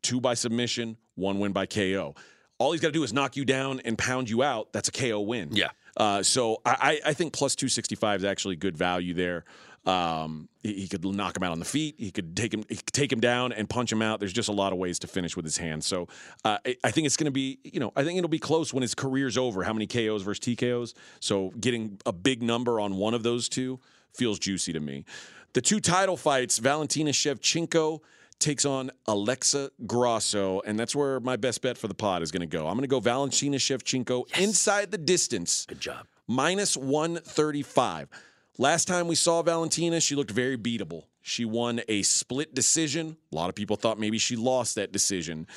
two 0.02 0.22
by 0.22 0.34
submission, 0.36 0.98
one 1.16 1.40
win 1.40 1.52
by 1.52 1.66
KO. 1.66 2.16
All 2.58 2.72
he's 2.72 2.82
got 2.82 2.88
to 2.88 2.94
do 2.94 3.04
is 3.04 3.12
knock 3.12 3.36
you 3.36 3.44
down 3.44 3.82
and 3.84 3.98
pound 3.98 4.30
you 4.30 4.42
out. 4.42 4.72
That's 4.72 4.88
a 4.88 4.92
KO 4.92 5.20
win. 5.20 5.50
Yeah. 5.52 5.70
Uh, 5.98 6.24
so 6.24 6.62
I, 6.66 7.00
I 7.06 7.10
I 7.10 7.14
think 7.14 7.34
plus 7.34 7.56
265 7.56 8.22
is 8.22 8.26
actually 8.26 8.56
good 8.56 8.78
value 8.78 9.14
there. 9.14 9.44
Um, 9.86 10.50
he, 10.62 10.74
he 10.74 10.88
could 10.88 11.06
knock 11.06 11.38
him 11.38 11.44
out 11.44 11.52
on 11.52 11.60
the 11.60 11.66
feet. 11.66 11.96
He 11.98 12.12
could 12.12 12.36
take 12.36 12.54
him, 12.54 12.64
he 12.70 12.76
could 12.76 12.94
take 12.94 13.12
him 13.12 13.20
down 13.20 13.54
and 13.54 13.70
punch 13.70 13.92
him 13.92 14.02
out. 14.02 14.20
There's 14.20 14.34
just 14.34 14.50
a 14.50 14.54
lot 14.54 14.74
of 14.74 14.80
ways 14.80 14.98
to 15.00 15.08
finish 15.08 15.36
with 15.36 15.46
his 15.46 15.58
hands. 15.58 15.86
So 15.86 16.08
uh, 16.44 16.58
I, 16.66 16.76
I 16.84 16.92
think 16.92 17.06
it's 17.06 17.18
going 17.18 17.26
to 17.26 17.32
be, 17.32 17.60
you 17.64 17.80
know, 17.80 17.92
I 17.96 18.04
think 18.04 18.18
it'll 18.18 18.28
be 18.30 18.40
close 18.40 18.74
when 18.74 18.82
his 18.82 18.96
career's 18.96 19.38
over. 19.38 19.64
How 19.64 19.74
many 19.74 19.86
KOs 19.88 20.24
versus 20.24 20.40
TKOs? 20.40 20.94
So 21.20 21.52
getting 21.60 22.00
a 22.06 22.12
big 22.14 22.42
number 22.42 22.80
on 22.80 22.96
one 22.98 23.14
of 23.14 23.24
those 23.24 23.48
two 23.48 23.80
feels 24.14 24.40
juicy 24.40 24.74
to 24.74 24.80
me. 24.80 25.06
The 25.54 25.62
two 25.62 25.80
title 25.80 26.18
fights: 26.18 26.58
Valentina 26.58 27.12
Shevchenko 27.12 28.02
takes 28.40 28.66
on 28.66 28.92
Alexa 29.08 29.72
Grasso, 29.86 30.62
and 30.66 30.78
that's 30.78 30.96
where 30.96 31.20
my 31.22 31.38
best 31.38 31.62
bet 31.62 31.78
for 31.78 31.88
the 31.88 31.94
pod 31.94 32.22
is 32.22 32.32
going 32.32 32.42
to 32.42 32.58
go. 32.58 32.68
I'm 32.68 32.74
going 32.74 32.82
to 32.82 32.88
go 32.88 33.00
Valentina 33.00 33.58
Shevchenko 33.58 34.38
inside 34.40 34.92
the 34.92 34.98
distance 34.98 35.66
Good 35.68 35.80
job. 35.80 36.08
minus 36.28 36.76
135. 36.76 38.10
Last 38.58 38.88
time 38.88 39.08
we 39.08 39.16
saw 39.16 39.42
Valentina, 39.42 40.00
she 40.00 40.16
looked 40.16 40.32
very 40.32 40.58
beatable. 40.58 41.04
She 41.22 41.44
won 41.44 41.82
a 41.90 42.04
split 42.04 42.54
decision. 42.54 43.18
A 43.32 43.36
lot 43.36 43.50
of 43.50 43.56
people 43.56 43.76
thought 43.76 44.00
maybe 44.00 44.18
she 44.18 44.36
lost 44.36 44.76
that 44.76 44.92
decision. 44.92 45.48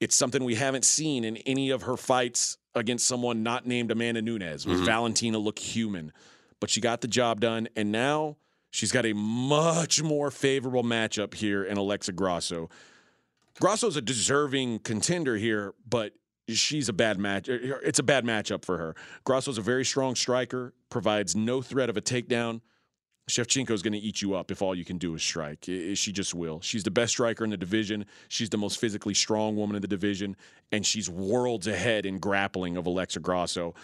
It's 0.00 0.14
something 0.14 0.44
we 0.44 0.54
haven't 0.54 0.84
seen 0.84 1.24
in 1.24 1.38
any 1.38 1.70
of 1.70 1.82
her 1.82 1.96
fights 1.96 2.58
against 2.74 3.06
someone 3.06 3.42
not 3.42 3.66
named 3.66 3.90
Amanda 3.90 4.20
Nunes. 4.20 4.66
Was 4.66 4.76
mm-hmm. 4.76 4.86
Valentina 4.86 5.38
look 5.38 5.58
human? 5.58 6.12
But 6.60 6.70
she 6.70 6.80
got 6.80 7.00
the 7.00 7.08
job 7.08 7.40
done, 7.40 7.68
and 7.76 7.90
now 7.92 8.36
she's 8.70 8.92
got 8.92 9.06
a 9.06 9.14
much 9.14 10.02
more 10.02 10.30
favorable 10.30 10.82
matchup 10.82 11.34
here 11.34 11.64
in 11.64 11.78
Alexa 11.78 12.12
Grasso. 12.12 12.68
Grasso's 13.60 13.96
a 13.96 14.02
deserving 14.02 14.80
contender 14.80 15.36
here, 15.36 15.74
but 15.88 16.12
she's 16.48 16.88
a 16.88 16.92
bad 16.92 17.18
match. 17.18 17.48
er, 17.48 17.80
It's 17.84 17.98
a 17.98 18.02
bad 18.02 18.24
matchup 18.24 18.64
for 18.64 18.78
her. 18.78 18.94
Grasso's 19.24 19.58
a 19.58 19.62
very 19.62 19.84
strong 19.84 20.14
striker, 20.14 20.72
provides 20.90 21.36
no 21.36 21.62
threat 21.62 21.90
of 21.90 21.96
a 21.96 22.00
takedown. 22.00 22.60
Shevchenko's 23.28 23.82
going 23.82 23.92
to 23.92 23.98
eat 23.98 24.22
you 24.22 24.34
up 24.34 24.50
if 24.50 24.62
all 24.62 24.74
you 24.74 24.86
can 24.86 24.96
do 24.96 25.14
is 25.14 25.22
strike. 25.22 25.64
She 25.64 26.12
just 26.12 26.34
will. 26.34 26.60
She's 26.62 26.82
the 26.82 26.90
best 26.90 27.12
striker 27.12 27.44
in 27.44 27.50
the 27.50 27.58
division. 27.58 28.06
She's 28.28 28.48
the 28.48 28.56
most 28.56 28.80
physically 28.80 29.12
strong 29.12 29.54
woman 29.54 29.76
in 29.76 29.82
the 29.82 29.88
division, 29.88 30.34
and 30.72 30.84
she's 30.86 31.10
worlds 31.10 31.66
ahead 31.66 32.06
in 32.06 32.18
grappling 32.18 32.78
of 32.78 32.86
Alexa 32.86 33.20
Grasso. 33.20 33.74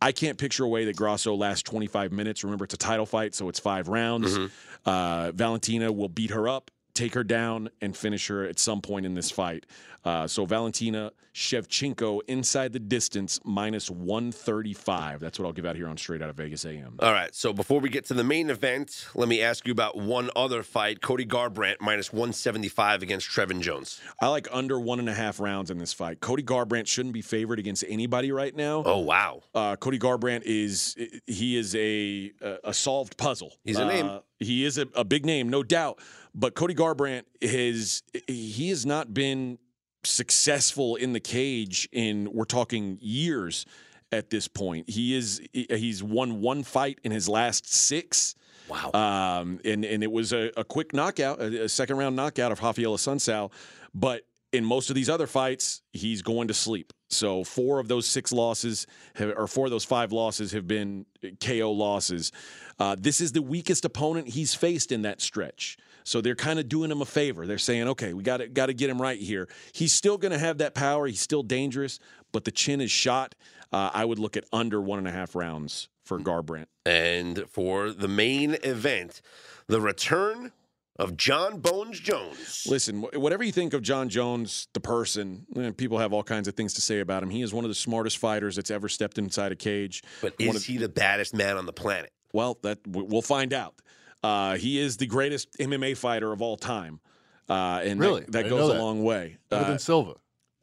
I 0.00 0.12
can't 0.12 0.38
picture 0.38 0.64
a 0.64 0.68
way 0.68 0.84
that 0.84 0.96
Grasso 0.96 1.34
lasts 1.34 1.62
25 1.64 2.12
minutes. 2.12 2.44
Remember, 2.44 2.64
it's 2.64 2.74
a 2.74 2.78
title 2.78 3.06
fight, 3.06 3.34
so 3.34 3.48
it's 3.48 3.58
five 3.60 3.88
rounds. 3.88 4.36
Uh, 4.84 5.32
Valentina 5.32 5.90
will 5.92 6.08
beat 6.08 6.30
her 6.30 6.48
up, 6.48 6.70
take 6.94 7.14
her 7.14 7.24
down, 7.24 7.70
and 7.80 7.96
finish 7.96 8.28
her 8.28 8.44
at 8.44 8.58
some 8.58 8.80
point 8.80 9.06
in 9.06 9.14
this 9.14 9.30
fight. 9.30 9.66
Uh, 10.04 10.26
so 10.26 10.44
Valentina 10.44 11.12
Shevchenko 11.34 12.20
inside 12.26 12.72
the 12.72 12.78
distance 12.78 13.40
minus 13.44 13.88
135. 13.90 15.20
That's 15.20 15.38
what 15.38 15.46
I'll 15.46 15.52
give 15.52 15.64
out 15.64 15.76
here 15.76 15.88
on 15.88 15.96
Straight 15.96 16.20
Out 16.20 16.28
of 16.28 16.36
Vegas 16.36 16.64
AM. 16.64 16.96
All 16.98 17.12
right. 17.12 17.34
So 17.34 17.52
before 17.52 17.80
we 17.80 17.88
get 17.88 18.04
to 18.06 18.14
the 18.14 18.24
main 18.24 18.50
event, 18.50 19.06
let 19.14 19.28
me 19.28 19.40
ask 19.40 19.66
you 19.66 19.72
about 19.72 19.96
one 19.96 20.28
other 20.36 20.62
fight: 20.62 21.00
Cody 21.00 21.24
Garbrandt 21.24 21.76
minus 21.80 22.12
175 22.12 23.02
against 23.02 23.28
Trevin 23.28 23.60
Jones. 23.60 24.00
I 24.20 24.28
like 24.28 24.48
under 24.50 24.78
one 24.78 24.98
and 24.98 25.08
a 25.08 25.14
half 25.14 25.40
rounds 25.40 25.70
in 25.70 25.78
this 25.78 25.92
fight. 25.92 26.20
Cody 26.20 26.42
Garbrandt 26.42 26.86
shouldn't 26.86 27.14
be 27.14 27.22
favored 27.22 27.58
against 27.58 27.84
anybody 27.88 28.32
right 28.32 28.54
now. 28.54 28.82
Oh 28.84 28.98
wow. 28.98 29.42
Uh, 29.54 29.76
Cody 29.76 29.98
Garbrandt 29.98 30.42
is 30.44 30.96
he 31.26 31.56
is 31.56 31.74
a 31.76 32.32
a 32.64 32.74
solved 32.74 33.16
puzzle. 33.16 33.52
He's 33.64 33.78
a 33.78 33.86
name. 33.86 34.06
Uh, 34.06 34.18
he 34.38 34.64
is 34.64 34.76
a, 34.76 34.88
a 34.94 35.04
big 35.04 35.24
name, 35.24 35.48
no 35.48 35.62
doubt. 35.62 36.00
But 36.34 36.54
Cody 36.54 36.74
Garbrandt 36.74 37.24
has 37.42 38.02
he 38.26 38.68
has 38.70 38.86
not 38.86 39.12
been 39.12 39.58
successful 40.04 40.96
in 40.96 41.12
the 41.12 41.20
cage 41.20 41.88
in 41.92 42.32
we're 42.32 42.44
talking 42.44 42.98
years 43.00 43.66
at 44.10 44.30
this 44.30 44.48
point. 44.48 44.88
He 44.88 45.14
is 45.14 45.40
he's 45.52 46.02
won 46.02 46.40
one 46.40 46.62
fight 46.62 46.98
in 47.04 47.12
his 47.12 47.28
last 47.28 47.72
six. 47.72 48.34
Wow. 48.68 48.90
Um, 48.92 49.60
and 49.64 49.84
and 49.84 50.02
it 50.02 50.10
was 50.10 50.32
a, 50.32 50.50
a 50.56 50.64
quick 50.64 50.94
knockout, 50.94 51.40
a, 51.40 51.64
a 51.64 51.68
second 51.68 51.96
round 51.96 52.16
knockout 52.16 52.52
of 52.52 52.62
Raphael 52.62 52.96
Assunção. 52.96 53.50
But 53.94 54.22
in 54.52 54.64
most 54.64 54.90
of 54.90 54.94
these 54.94 55.08
other 55.08 55.26
fights, 55.26 55.82
he's 55.92 56.22
going 56.22 56.48
to 56.48 56.54
sleep. 56.54 56.92
So 57.08 57.42
four 57.42 57.78
of 57.78 57.88
those 57.88 58.06
six 58.06 58.32
losses, 58.32 58.86
have, 59.14 59.32
or 59.36 59.46
four 59.46 59.66
of 59.66 59.70
those 59.70 59.84
five 59.84 60.12
losses, 60.12 60.52
have 60.52 60.66
been 60.66 61.06
KO 61.40 61.72
losses. 61.72 62.32
Uh, 62.78 62.96
this 62.98 63.20
is 63.20 63.32
the 63.32 63.42
weakest 63.42 63.84
opponent 63.84 64.28
he's 64.28 64.54
faced 64.54 64.92
in 64.92 65.02
that 65.02 65.20
stretch. 65.20 65.78
So 66.04 66.20
they're 66.20 66.34
kind 66.34 66.58
of 66.58 66.68
doing 66.68 66.90
him 66.90 67.00
a 67.00 67.04
favor. 67.06 67.46
They're 67.46 67.58
saying, 67.58 67.88
okay, 67.88 68.12
we 68.12 68.22
got 68.22 68.38
to 68.38 68.48
got 68.48 68.66
to 68.66 68.74
get 68.74 68.90
him 68.90 69.00
right 69.00 69.18
here. 69.20 69.48
He's 69.72 69.92
still 69.92 70.18
going 70.18 70.32
to 70.32 70.38
have 70.38 70.58
that 70.58 70.74
power. 70.74 71.06
He's 71.06 71.20
still 71.20 71.42
dangerous, 71.42 71.98
but 72.32 72.44
the 72.44 72.50
chin 72.50 72.80
is 72.80 72.90
shot. 72.90 73.34
Uh, 73.72 73.90
I 73.94 74.04
would 74.04 74.18
look 74.18 74.36
at 74.36 74.44
under 74.52 74.80
one 74.80 74.98
and 74.98 75.08
a 75.08 75.12
half 75.12 75.34
rounds 75.34 75.88
for 76.04 76.18
Garbrandt. 76.18 76.66
and 76.84 77.44
for 77.48 77.90
the 77.90 78.08
main 78.08 78.56
event, 78.64 79.22
the 79.68 79.80
return 79.80 80.52
of 80.96 81.16
Jon 81.16 81.58
Bones 81.60 81.98
Jones. 81.98 82.66
Listen, 82.68 83.00
whatever 83.14 83.42
you 83.42 83.50
think 83.52 83.72
of 83.72 83.80
Jon 83.80 84.10
Jones, 84.10 84.68
the 84.74 84.80
person, 84.80 85.46
eh, 85.56 85.70
people 85.74 85.98
have 85.98 86.12
all 86.12 86.22
kinds 86.22 86.48
of 86.48 86.54
things 86.54 86.74
to 86.74 86.82
say 86.82 87.00
about 87.00 87.22
him. 87.22 87.30
He 87.30 87.40
is 87.40 87.54
one 87.54 87.64
of 87.64 87.70
the 87.70 87.74
smartest 87.74 88.18
fighters 88.18 88.56
that's 88.56 88.70
ever 88.70 88.88
stepped 88.90 89.16
inside 89.16 89.52
a 89.52 89.56
cage. 89.56 90.02
But 90.20 90.34
One 90.38 90.50
is 90.50 90.56
of- 90.56 90.64
he 90.64 90.76
the 90.76 90.90
baddest 90.90 91.32
man 91.34 91.56
on 91.56 91.64
the 91.64 91.72
planet? 91.72 92.12
Well, 92.34 92.58
that 92.62 92.80
we'll 92.86 93.22
find 93.22 93.52
out. 93.54 93.74
Uh, 94.22 94.56
he 94.56 94.78
is 94.78 94.96
the 94.98 95.06
greatest 95.06 95.48
MMA 95.58 95.96
fighter 95.96 96.32
of 96.32 96.40
all 96.42 96.56
time, 96.56 97.00
uh, 97.48 97.80
and 97.84 98.00
that- 98.00 98.04
Really? 98.06 98.20
that, 98.22 98.32
didn't 98.32 98.50
goes 98.50 98.58
know 98.68 98.70
a 98.70 98.74
that. 98.74 98.80
long 98.80 99.02
way. 99.02 99.38
Better 99.48 99.64
Uh, 99.64 99.68
than 99.68 99.78
Silva. 99.78 100.14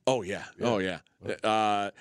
Oh 0.08 0.22
yeah. 0.22 0.46
Oh 0.62 0.78
yeah. 0.80 1.00
Uh, 1.44 1.92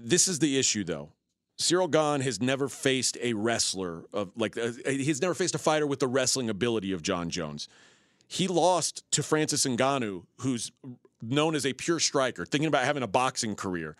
this 0.00 0.28
is 0.28 0.38
the 0.38 0.58
issue 0.58 0.84
though. 0.84 1.10
Ciryl 1.58 1.90
Gane 1.90 2.20
has 2.20 2.40
never 2.40 2.68
faced 2.68 3.16
a 3.22 3.32
wrestler 3.32 4.04
of 4.12 4.30
like 4.36 4.58
uh, 4.58 4.72
he's 4.84 5.22
never 5.22 5.32
faced 5.34 5.54
a 5.54 5.58
fighter 5.58 5.86
with 5.86 6.00
the 6.00 6.06
wrestling 6.08 6.50
ability 6.50 6.92
of 6.92 7.00
Jon 7.02 7.30
Jones. 7.30 7.68
He 8.28 8.46
lost 8.46 9.02
to 9.12 9.22
Francis 9.22 9.64
Ngannou, 9.64 10.26
who's 10.40 10.70
known 11.22 11.54
as 11.54 11.64
a 11.64 11.72
pure 11.72 11.98
striker, 11.98 12.44
thinking 12.44 12.68
about 12.68 12.84
having 12.84 13.02
a 13.02 13.06
boxing 13.06 13.54
career. 13.56 13.96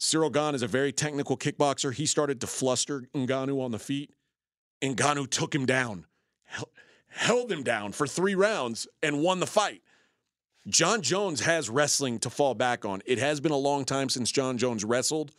Ciryl 0.00 0.32
Gane 0.32 0.54
is 0.54 0.62
a 0.62 0.66
very 0.66 0.92
technical 0.92 1.36
kickboxer. 1.36 1.92
He 1.94 2.06
started 2.06 2.40
to 2.40 2.46
fluster 2.46 3.02
Ngannou 3.14 3.60
on 3.62 3.70
the 3.70 3.78
feet. 3.78 4.10
Ngannou 4.82 5.28
took 5.28 5.54
him 5.54 5.66
down, 5.66 6.06
held 7.08 7.50
him 7.50 7.62
down 7.62 7.92
for 7.92 8.06
three 8.06 8.34
rounds, 8.34 8.86
and 9.02 9.22
won 9.22 9.40
the 9.40 9.46
fight. 9.46 9.82
Jon 10.68 11.00
Jones 11.00 11.40
has 11.40 11.70
wrestling 11.70 12.18
to 12.20 12.30
fall 12.30 12.54
back 12.54 12.84
on. 12.84 13.00
It 13.06 13.18
has 13.18 13.40
been 13.40 13.52
a 13.52 13.56
long 13.56 13.84
time 13.84 14.08
since 14.08 14.30
Jon 14.30 14.58
Jones 14.58 14.84
wrestled, 14.84 15.32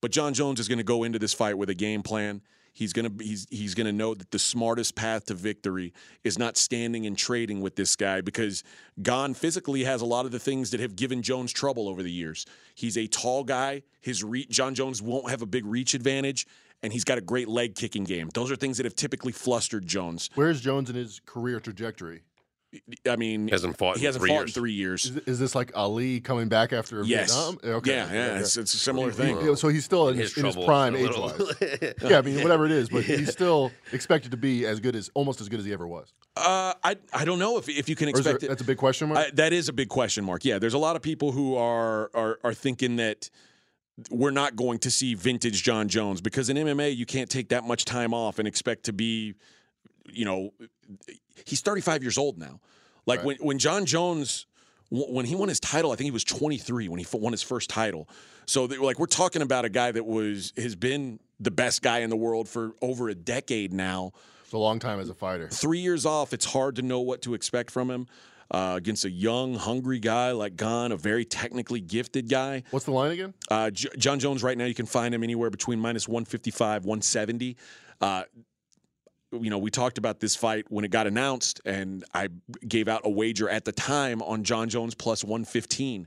but 0.00 0.10
Jon 0.10 0.34
Jones 0.34 0.58
is 0.58 0.68
going 0.68 0.78
to 0.78 0.84
go 0.84 1.04
into 1.04 1.18
this 1.18 1.32
fight 1.32 1.56
with 1.56 1.70
a 1.70 1.74
game 1.74 2.02
plan. 2.02 2.42
He's 2.72 2.92
going 2.92 3.16
to 3.16 3.24
he's 3.24 3.46
he's 3.50 3.72
going 3.76 3.86
to 3.86 3.92
know 3.92 4.14
that 4.14 4.32
the 4.32 4.38
smartest 4.38 4.96
path 4.96 5.26
to 5.26 5.34
victory 5.34 5.92
is 6.24 6.40
not 6.40 6.56
standing 6.56 7.06
and 7.06 7.16
trading 7.16 7.60
with 7.60 7.76
this 7.76 7.94
guy 7.94 8.20
because 8.20 8.64
Gane 9.00 9.32
physically 9.34 9.84
has 9.84 10.02
a 10.02 10.04
lot 10.04 10.26
of 10.26 10.32
the 10.32 10.40
things 10.40 10.72
that 10.72 10.80
have 10.80 10.96
given 10.96 11.22
Jones 11.22 11.52
trouble 11.52 11.88
over 11.88 12.02
the 12.02 12.10
years. 12.10 12.46
He's 12.74 12.98
a 12.98 13.06
tall 13.06 13.44
guy. 13.44 13.82
His 14.00 14.24
reach, 14.24 14.48
Jon 14.48 14.74
Jones 14.74 15.00
won't 15.00 15.30
have 15.30 15.40
a 15.40 15.46
big 15.46 15.64
reach 15.64 15.94
advantage, 15.94 16.48
and 16.84 16.92
he's 16.92 17.02
got 17.04 17.18
a 17.18 17.22
great 17.22 17.48
leg 17.48 17.74
kicking 17.74 18.04
game. 18.04 18.28
Those 18.34 18.52
are 18.52 18.56
things 18.56 18.76
that 18.76 18.84
have 18.86 18.94
typically 18.94 19.32
flustered 19.32 19.86
Jones. 19.86 20.30
Where's 20.36 20.60
Jones 20.60 20.90
in 20.90 20.96
his 20.96 21.20
career 21.26 21.58
trajectory? 21.58 22.22
I 23.08 23.14
mean, 23.14 23.46
He 23.46 23.52
hasn't 23.52 23.78
fought 23.78 23.98
he 23.98 24.04
hasn't 24.04 24.20
three 24.22 24.30
fought 24.30 24.40
years. 24.40 24.50
in 24.56 24.60
three 24.60 24.72
years. 24.72 25.04
Is, 25.06 25.16
is 25.28 25.38
this 25.38 25.54
like 25.54 25.70
Ali 25.76 26.20
coming 26.20 26.48
back 26.48 26.72
after 26.72 27.04
Yes. 27.04 27.32
Vietnam? 27.32 27.58
Okay. 27.76 27.90
Yeah, 27.92 28.12
yeah, 28.12 28.24
okay. 28.30 28.40
it's, 28.40 28.56
it's 28.56 28.74
a 28.74 28.78
similar 28.78 29.10
He- 29.10 29.16
thing. 29.16 29.40
he- 29.46 29.54
so 29.54 29.68
he's 29.68 29.84
still 29.84 30.08
in 30.08 30.16
His 30.16 30.34
his, 30.34 30.38
in 30.38 30.46
his 30.46 30.56
prime 30.56 30.96
age 30.96 31.16
wise. 31.16 31.40
yeah, 32.02 32.18
I 32.18 32.22
mean 32.22 32.42
whatever 32.42 32.66
it 32.66 32.72
is, 32.72 32.88
but 32.88 33.04
he's 33.04 33.30
still 33.30 33.70
expected 33.92 34.32
to 34.32 34.36
be 34.36 34.66
as 34.66 34.80
good 34.80 34.96
as 34.96 35.08
almost 35.14 35.40
as 35.40 35.48
good 35.48 35.60
as 35.60 35.64
he 35.66 35.72
ever 35.72 35.86
was. 35.86 36.12
Uh, 36.36 36.74
I 36.82 36.96
I 37.12 37.24
don't 37.24 37.38
know 37.38 37.58
if 37.58 37.68
if 37.68 37.88
you 37.88 37.94
can 37.94 38.08
Or 38.08 38.18
is 38.18 38.24
there, 38.24 38.34
expect 38.34 38.42
it. 38.42 38.48
that's 38.48 38.62
a 38.62 38.66
big 38.66 38.78
question 38.78 39.08
mark. 39.08 39.20
I, 39.20 39.30
that 39.34 39.52
is 39.52 39.68
a 39.68 39.72
big 39.72 39.88
question 39.88 40.24
mark. 40.24 40.44
Yeah, 40.44 40.58
there's 40.58 40.74
a 40.74 40.78
lot 40.78 40.96
of 40.96 41.02
people 41.02 41.30
who 41.30 41.54
are 41.54 42.10
are 42.12 42.40
are 42.42 42.54
thinking 42.54 42.96
that 42.96 43.30
we're 44.10 44.30
not 44.30 44.56
going 44.56 44.78
to 44.80 44.90
see 44.90 45.14
vintage 45.14 45.62
Jon 45.62 45.88
Jones 45.88 46.20
because 46.20 46.48
in 46.50 46.56
MMA 46.56 46.96
you 46.96 47.06
can't 47.06 47.30
take 47.30 47.50
that 47.50 47.64
much 47.64 47.84
time 47.84 48.12
off 48.12 48.38
and 48.38 48.48
expect 48.48 48.84
to 48.84 48.92
be, 48.92 49.34
you 50.06 50.24
know, 50.24 50.50
he's 51.46 51.60
35 51.60 52.02
years 52.02 52.18
old 52.18 52.38
now. 52.38 52.60
Like 53.06 53.18
Right. 53.18 53.26
when 53.26 53.36
when 53.38 53.58
Jon 53.58 53.86
Jones 53.86 54.46
when 54.90 55.26
he 55.26 55.34
won 55.34 55.48
his 55.48 55.60
title, 55.60 55.92
I 55.92 55.96
think 55.96 56.04
he 56.06 56.10
was 56.10 56.24
23 56.24 56.88
when 56.88 56.98
he 57.00 57.06
won 57.12 57.32
his 57.32 57.42
first 57.42 57.70
title. 57.70 58.08
So 58.46 58.66
they, 58.66 58.76
like 58.76 58.98
we're 58.98 59.06
talking 59.06 59.42
about 59.42 59.64
a 59.64 59.68
guy 59.68 59.92
that 59.92 60.04
was 60.06 60.52
has 60.56 60.76
been 60.76 61.20
the 61.40 61.50
best 61.50 61.82
guy 61.82 62.00
in 62.00 62.10
the 62.10 62.16
world 62.16 62.48
for 62.48 62.72
over 62.82 63.08
a 63.08 63.14
decade 63.14 63.72
now. 63.72 64.12
It's 64.44 64.52
a 64.52 64.58
long 64.58 64.78
time 64.78 65.00
as 65.00 65.08
a 65.08 65.14
fighter. 65.14 65.48
Three 65.48 65.80
years 65.80 66.04
off, 66.06 66.32
it's 66.32 66.44
hard 66.44 66.76
to 66.76 66.82
know 66.82 67.00
what 67.00 67.22
to 67.22 67.34
expect 67.34 67.70
from 67.70 67.90
him. 67.90 68.06
Uh, 68.50 68.74
against 68.76 69.04
a 69.06 69.10
young, 69.10 69.54
hungry 69.54 69.98
guy 69.98 70.30
like 70.32 70.54
Gane, 70.54 70.92
a 70.92 70.96
very 70.96 71.24
technically 71.24 71.80
gifted 71.80 72.28
guy. 72.28 72.62
What's 72.70 72.84
the 72.84 72.92
line 72.92 73.10
again? 73.10 73.32
Uh, 73.50 73.70
J- 73.70 73.88
Jon 73.96 74.18
Jones, 74.18 74.42
right 74.42 74.56
now, 74.56 74.66
you 74.66 74.74
can 74.74 74.86
find 74.86 75.14
him 75.14 75.22
anywhere 75.22 75.48
between 75.50 75.80
minus 75.80 76.06
155, 76.06 76.84
170. 76.84 77.56
Uh, 78.00 78.24
you 79.32 79.50
know, 79.50 79.58
we 79.58 79.70
talked 79.70 79.98
about 79.98 80.20
this 80.20 80.36
fight 80.36 80.66
when 80.68 80.84
it 80.84 80.90
got 80.90 81.06
announced, 81.06 81.60
and 81.64 82.04
I 82.12 82.28
gave 82.68 82.86
out 82.86 83.02
a 83.04 83.10
wager 83.10 83.48
at 83.48 83.64
the 83.64 83.72
time 83.72 84.22
on 84.22 84.44
Jon 84.44 84.68
Jones 84.68 84.94
plus 84.94 85.24
115. 85.24 86.06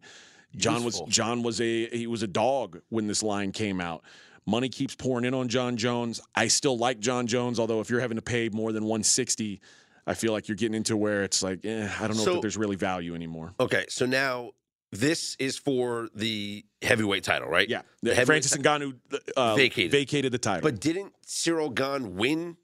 John 0.55 0.83
Useful. 0.83 1.05
was 1.05 1.13
John 1.13 1.43
was 1.43 1.59
a 1.59 1.87
he 1.89 2.07
was 2.07 2.23
a 2.23 2.27
dog 2.27 2.81
when 2.89 3.07
this 3.07 3.21
line 3.21 3.51
came 3.51 3.81
out. 3.81 4.03
Money 4.45 4.69
keeps 4.69 4.95
pouring 4.95 5.25
in 5.25 5.33
on 5.33 5.49
Jon 5.49 5.75
Jones. 5.75 6.21
I 6.33 6.47
still 6.47 6.77
like 6.77 6.99
Jon 6.99 7.27
Jones, 7.27 7.59
although 7.59 7.81
if 7.81 7.89
you're 7.89 7.99
having 7.99 8.15
to 8.15 8.21
pay 8.21 8.47
more 8.49 8.71
than 8.71 8.83
160, 8.85 9.59
I 10.07 10.13
feel 10.13 10.31
like 10.31 10.47
you're 10.47 10.55
getting 10.55 10.73
into 10.75 10.95
where 10.97 11.23
it's 11.23 11.43
like, 11.43 11.65
eh, 11.65 11.87
I 11.99 12.07
don't 12.07 12.17
know 12.17 12.23
So- 12.23 12.35
if 12.37 12.41
there's 12.41 12.57
really 12.57 12.77
value 12.77 13.13
anymore. 13.13 13.53
Okay, 13.59 13.85
so 13.89 14.05
now 14.05 14.51
this 14.93 15.35
is 15.37 15.57
for 15.57 16.07
the 16.15 16.65
heavyweight 16.81 17.23
title, 17.25 17.49
right? 17.49 17.67
Yeah, 17.69 17.81
The 18.01 18.15
Francis 18.25 18.55
Ngannou 18.57 18.97
uh, 19.35 19.55
Vacated. 19.55 19.91
vacated 19.91 20.31
the 20.31 20.37
title. 20.37 20.61
But 20.61 20.79
didn't 20.79 21.13
Ciryl 21.25 21.73
Gane 21.75 22.15
win 22.15 22.55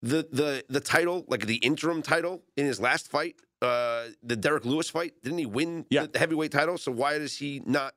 the 0.00 0.26
the 0.30 0.64
the 0.68 0.80
title, 0.80 1.24
like 1.28 1.46
the 1.46 1.56
interim 1.56 2.02
title, 2.02 2.42
in 2.56 2.66
his 2.66 2.78
last 2.80 3.08
fight, 3.10 3.34
uh, 3.62 4.04
the 4.22 4.36
Derek 4.36 4.64
Lewis 4.64 4.88
fight? 4.88 5.14
Didn't 5.24 5.38
he 5.38 5.46
win 5.46 5.86
Yeah. 5.90 6.06
the 6.06 6.18
heavyweight 6.20 6.52
title? 6.52 6.78
So 6.78 6.92
why 6.92 7.18
does 7.18 7.36
he 7.36 7.62
not 7.66 7.94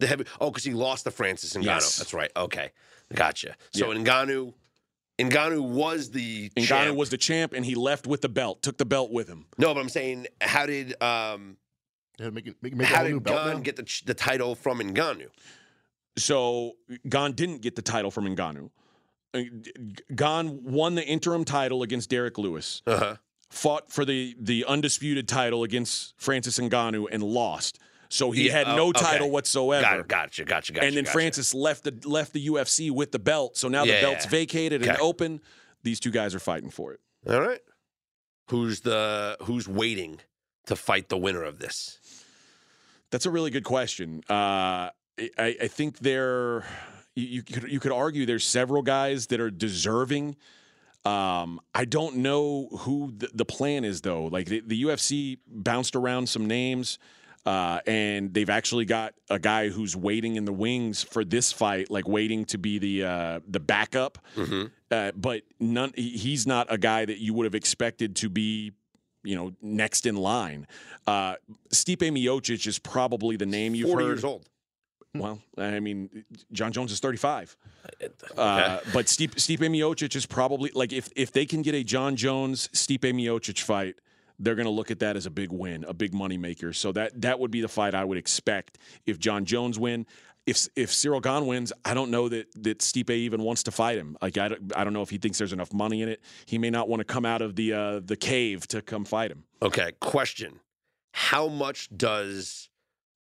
the 0.00 0.08
heavy? 0.08 0.24
Oh, 0.40 0.50
because 0.50 0.64
he 0.64 0.72
lost 0.72 1.04
to 1.04 1.12
Francis 1.12 1.52
Ngannou. 1.54 1.64
Yes. 1.64 1.98
That's 1.98 2.12
right. 2.12 2.30
Okay, 2.36 2.70
gotcha. 3.14 3.54
So 3.72 3.92
Yeah. 3.92 3.98
Ngannou, 3.98 4.54
Ngannou 5.18 5.60
was 5.62 6.10
the 6.10 6.50
Ngannou 6.50 6.66
champ. 6.66 6.96
was 6.96 7.10
the 7.10 7.18
champ, 7.18 7.52
and 7.52 7.64
he 7.64 7.74
left 7.74 8.06
with 8.06 8.22
the 8.22 8.28
belt. 8.28 8.62
Took 8.62 8.78
the 8.78 8.84
belt 8.84 9.10
with 9.12 9.28
him. 9.28 9.46
no, 9.58 9.72
but 9.74 9.80
I'm 9.80 9.88
saying, 9.88 10.26
how 10.40 10.66
did 10.66 11.00
um 11.02 11.56
Yeah, 12.18 12.30
make 12.30 12.46
it 12.46 12.56
make, 12.62 12.74
make 12.74 12.88
how 12.88 13.02
did 13.02 13.22
belt 13.22 13.44
Gane 13.46 13.56
now? 13.56 13.60
get 13.62 13.76
the 13.76 14.02
the 14.06 14.14
title 14.14 14.54
from 14.54 14.80
Ngannou? 14.80 15.28
So 16.16 16.72
Gane 17.08 17.32
didn't 17.32 17.62
get 17.62 17.76
the 17.76 17.82
title 17.82 18.10
from 18.10 18.24
Ngannou. 18.34 18.70
Uh, 19.34 19.40
Gane 20.14 20.62
won 20.64 20.94
the 20.94 21.04
interim 21.06 21.44
title 21.44 21.82
against 21.82 22.10
Derrick 22.10 22.36
Lewis. 22.38 22.82
Uh 22.86 22.96
huh. 22.98 23.16
Fought 23.50 23.92
for 23.92 24.04
the 24.04 24.34
the 24.40 24.64
undisputed 24.66 25.28
title 25.28 25.62
against 25.62 26.14
Francis 26.18 26.58
Ngannou 26.58 27.06
and 27.10 27.22
lost. 27.22 27.78
So 28.12 28.30
he 28.30 28.46
Yeah, 28.48 28.52
had 28.52 28.68
oh, 28.68 28.76
no 28.76 28.88
okay. 28.88 29.00
title 29.00 29.30
whatsoever. 29.30 29.80
Got, 29.82 30.06
gotcha, 30.08 30.44
gotcha, 30.44 30.72
gotcha. 30.74 30.86
and 30.86 30.94
then 30.94 31.04
gotcha. 31.04 31.12
Francis 31.12 31.54
left 31.54 31.84
the 31.84 31.98
left 32.08 32.34
the 32.34 32.46
UFC 32.46 32.90
with 32.90 33.10
the 33.10 33.18
belt. 33.18 33.56
So 33.56 33.68
now 33.68 33.84
Yeah, 33.84 33.96
the 33.96 34.06
belt's 34.06 34.26
yeah. 34.26 34.30
vacated 34.30 34.86
and 34.86 34.98
open. 34.98 35.40
These 35.82 35.98
two 35.98 36.10
guys 36.10 36.34
are 36.34 36.38
fighting 36.38 36.68
for 36.68 36.92
it. 36.92 37.00
All 37.26 37.40
right. 37.40 37.60
Who's 38.50 38.80
the 38.80 39.38
who's 39.42 39.66
waiting 39.66 40.20
to 40.66 40.76
fight 40.76 41.08
the 41.08 41.16
winner 41.16 41.42
of 41.42 41.58
this? 41.58 41.98
That's 43.10 43.24
a 43.24 43.30
really 43.30 43.50
good 43.50 43.64
question. 43.64 44.22
Uh, 44.28 44.90
I, 45.38 45.56
I 45.62 45.68
think 45.68 45.98
there, 46.00 46.64
you, 47.14 47.26
you 47.26 47.42
could 47.42 47.72
you 47.72 47.80
could 47.80 47.92
argue 47.92 48.26
there's 48.26 48.46
several 48.46 48.82
guys 48.82 49.28
that 49.28 49.40
are 49.40 49.50
deserving. 49.50 50.36
Um, 51.06 51.60
I 51.74 51.86
don't 51.86 52.16
know 52.16 52.68
who 52.80 53.12
the, 53.16 53.28
the 53.32 53.44
plan 53.46 53.84
is 53.84 54.02
though. 54.02 54.24
Like 54.26 54.46
the, 54.48 54.60
the 54.60 54.82
UFC 54.84 55.38
bounced 55.48 55.96
around 55.96 56.28
some 56.28 56.46
names, 56.46 56.98
uh, 57.44 57.80
and 57.86 58.32
they've 58.32 58.50
actually 58.50 58.84
got 58.84 59.14
a 59.28 59.38
guy 59.38 59.68
who's 59.68 59.96
waiting 59.96 60.36
in 60.36 60.44
the 60.44 60.52
wings 60.52 61.02
for 61.02 61.24
this 61.24 61.50
fight, 61.52 61.90
like 61.90 62.06
waiting 62.06 62.44
to 62.46 62.58
be 62.58 62.78
the 62.78 63.04
uh, 63.04 63.40
the 63.48 63.60
backup. 63.60 64.18
Mm-hmm. 64.36 64.66
Uh, 64.90 65.12
but 65.16 65.42
none, 65.58 65.92
he's 65.96 66.46
not 66.46 66.66
a 66.70 66.78
guy 66.78 67.04
that 67.04 67.18
you 67.18 67.34
would 67.34 67.44
have 67.44 67.54
expected 67.54 68.14
to 68.16 68.28
be, 68.28 68.72
you 69.24 69.34
know, 69.34 69.52
next 69.60 70.06
in 70.06 70.16
line. 70.16 70.66
Uh, 71.06 71.34
Stipe 71.70 71.98
Miocic 71.98 72.66
is 72.66 72.78
probably 72.78 73.36
the 73.36 73.46
name 73.46 73.74
you've 73.74 73.88
Forty 73.88 74.04
heard. 74.04 74.10
years 74.10 74.24
old. 74.24 74.48
Well, 75.14 75.40
I 75.58 75.80
mean, 75.80 76.24
Jon 76.52 76.72
Jones 76.72 76.90
is 76.90 76.98
35. 76.98 77.54
Okay. 78.02 78.12
Uh, 78.34 78.78
but 78.94 79.06
Stipe, 79.06 79.34
Stipe 79.34 79.58
Miocic 79.58 80.16
is 80.16 80.24
probably 80.24 80.70
like 80.74 80.92
if 80.92 81.10
if 81.14 81.32
they 81.32 81.44
can 81.44 81.60
get 81.60 81.74
a 81.74 81.84
Jon 81.84 82.16
Jones 82.16 82.68
Stipe 82.68 83.12
Miocic 83.12 83.60
fight, 83.60 83.96
they're 84.42 84.54
going 84.56 84.66
to 84.66 84.70
look 84.72 84.90
at 84.90 84.98
that 84.98 85.16
as 85.16 85.24
a 85.26 85.30
big 85.30 85.52
win, 85.52 85.84
a 85.88 85.94
big 85.94 86.12
money 86.12 86.36
maker. 86.36 86.72
So 86.72 86.92
that 86.92 87.20
that 87.22 87.38
would 87.40 87.50
be 87.50 87.60
the 87.60 87.68
fight 87.68 87.94
I 87.94 88.04
would 88.04 88.18
expect 88.18 88.78
if 89.06 89.18
Jon 89.18 89.44
Jones 89.44 89.78
win. 89.78 90.04
If 90.44 90.66
if 90.74 90.90
Ciryl 90.90 91.22
Gane 91.22 91.46
wins, 91.46 91.72
I 91.84 91.94
don't 91.94 92.10
know 92.10 92.28
that 92.28 92.46
that 92.64 92.78
Stipe 92.80 93.10
even 93.10 93.42
wants 93.42 93.62
to 93.62 93.70
fight 93.70 93.96
him. 93.96 94.16
Like 94.20 94.36
I 94.38 94.48
don't, 94.48 94.72
I 94.76 94.82
don't 94.82 94.92
know 94.92 95.02
if 95.02 95.10
he 95.10 95.18
thinks 95.18 95.38
there's 95.38 95.52
enough 95.52 95.72
money 95.72 96.02
in 96.02 96.08
it. 96.08 96.20
He 96.46 96.58
may 96.58 96.68
not 96.70 96.88
want 96.88 96.98
to 96.98 97.04
come 97.04 97.24
out 97.24 97.42
of 97.42 97.54
the 97.54 97.72
uh, 97.72 98.00
the 98.04 98.16
cave 98.16 98.66
to 98.68 98.82
come 98.82 99.04
fight 99.04 99.30
him. 99.30 99.44
okay. 99.62 99.92
Question: 100.00 100.58
How 101.12 101.46
much 101.46 101.88
does 101.96 102.68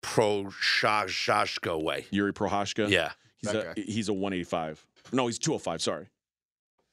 Prochazka 0.02 1.80
weigh? 1.82 2.06
Jiri 2.12 2.32
Prochazka, 2.32 2.88
Yeah. 2.88 3.12
he's 3.38 3.52
That 3.52 3.78
a 3.78 3.80
he's 3.80 4.08
a 4.08 4.12
185. 4.12 4.84
No, 5.12 5.26
he's 5.26 5.38
205. 5.38 5.82
Sorry. 5.82 6.08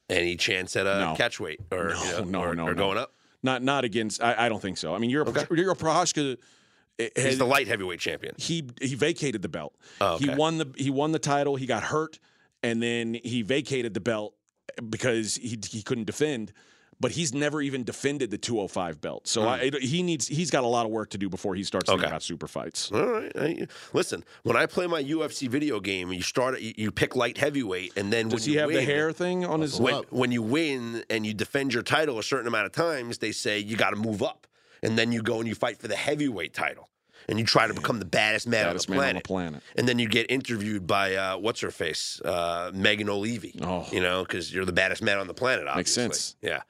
Any 0.09 0.35
chance 0.35 0.75
at 0.75 0.85
a 0.87 0.99
No. 0.99 1.15
catch 1.15 1.39
weight 1.39 1.59
or 1.71 1.89
No, 1.89 2.03
you 2.03 2.11
know, 2.11 2.23
no, 2.25 2.39
or, 2.41 2.55
no, 2.55 2.63
or 2.67 2.73
no. 2.73 2.75
going 2.75 2.97
up? 2.97 3.13
Not 3.43 3.63
not 3.63 3.83
against. 3.83 4.21
I, 4.21 4.35
I 4.45 4.49
don't 4.49 4.61
think 4.61 4.77
so. 4.77 4.93
I 4.93 4.97
mean, 4.99 5.09
Euro 5.09 5.27
Okay. 5.29 5.43
Jiri 5.45 5.75
Prochazka. 5.75 6.37
eh, 6.99 7.09
He's 7.15 7.23
has- 7.23 7.37
the 7.37 7.45
light 7.45 7.67
heavyweight 7.67 7.99
champion. 7.99 8.35
he 8.37 8.69
he 8.81 8.95
vacated 8.95 9.41
the 9.41 9.49
belt. 9.49 9.73
Oh, 9.99 10.17
He 10.17 10.29
won 10.29 10.57
the 10.59 10.67
he 10.77 10.89
won 10.89 11.11
the 11.11 11.19
title. 11.19 11.55
He 11.55 11.65
got 11.65 11.83
hurt, 11.83 12.19
and 12.61 12.81
then 12.81 13.15
he 13.23 13.41
vacated 13.41 13.93
the 13.93 13.99
belt 14.01 14.35
because 14.89 15.35
he 15.35 15.57
he 15.69 15.81
couldn't 15.81 16.05
defend. 16.05 16.53
But 17.01 17.11
he's 17.11 17.33
never 17.33 17.61
even 17.61 17.83
defended 17.83 18.29
the 18.29 18.37
205 18.37 19.01
belt. 19.01 19.27
So 19.27 19.47
I, 19.47 19.71
he 19.81 20.03
needs 20.03 20.27
he's 20.27 20.51
got 20.51 20.63
a 20.63 20.67
lot 20.67 20.85
of 20.85 20.91
work 20.91 21.09
to 21.09 21.17
do 21.17 21.27
before 21.29 21.55
he 21.55 21.63
starts 21.63 21.87
thinking 21.89 21.99
Hmm. 22.01 22.05
Okay. 22.05 22.11
about 22.11 22.21
super 22.23 22.47
fights. 22.47 22.91
All 22.91 23.03
right. 23.05 23.31
I- 23.35 23.67
listen, 23.91 24.23
when 24.43 24.55
I 24.55 24.67
play 24.67 24.85
my 24.87 25.01
UFC 25.03 25.47
video 25.49 25.79
game, 25.79 26.13
you 26.13 26.21
start 26.21 26.61
you, 26.61 26.73
you 26.77 26.91
pick 26.91 27.15
light 27.15 27.37
heavyweight, 27.39 27.93
and 27.97 28.13
then 28.13 28.29
Does 28.29 28.41
when 28.41 28.47
he 28.49 28.53
you 28.53 28.59
have 28.59 28.69
the 28.69 28.75
win- 28.75 28.85
hair 28.85 29.11
thing 29.11 29.43
on 29.45 29.61
his? 29.61 29.79
When, 29.81 29.95
up. 29.95 30.11
when 30.11 30.31
you 30.31 30.43
win 30.43 31.03
and 31.09 31.25
you 31.25 31.33
defend 31.33 31.73
your 31.73 31.83
title 31.83 32.19
a 32.19 32.23
certain 32.23 32.47
amount 32.47 32.67
of 32.67 32.71
times, 32.71 33.17
they 33.17 33.31
say 33.31 33.57
you 33.57 33.75
got 33.75 33.89
to 33.89 33.95
move 33.95 34.21
up, 34.21 34.45
and 34.83 34.95
then 34.95 35.11
you 35.11 35.23
go 35.23 35.39
and 35.39 35.47
you 35.49 35.55
fight 35.55 35.79
for 35.79 35.87
the 35.87 35.95
heavyweight 35.95 36.53
title, 36.53 36.87
and 37.27 37.39
you 37.39 37.45
try 37.45 37.65
to 37.65 37.73
become 37.73 37.97
the 37.97 38.05
baddest 38.05 38.47
man, 38.47 38.65
Baddest 38.65 38.89
on, 38.89 38.95
the 38.95 39.01
man 39.01 39.09
on 39.09 39.15
the 39.15 39.21
planet. 39.21 39.51
planet. 39.53 39.63
And 39.75 39.87
then 39.89 39.97
you 39.97 40.07
get 40.07 40.29
interviewed 40.29 40.85
by 40.85 41.15
uh, 41.15 41.37
what's 41.37 41.61
her 41.61 41.71
face, 41.71 42.21
uh, 42.23 42.69
Megan 42.75 43.07
Olivi. 43.09 43.59
Oh. 43.63 43.87
you 43.91 44.01
know, 44.01 44.21
because 44.23 44.53
you're 44.53 44.65
the 44.65 44.71
baddest 44.73 45.01
man 45.01 45.17
on 45.17 45.25
the 45.25 45.33
planet. 45.33 45.67
Obviously. 45.67 46.03
Makes 46.03 46.17
sense. 46.19 46.35
Yeah. 46.43 46.61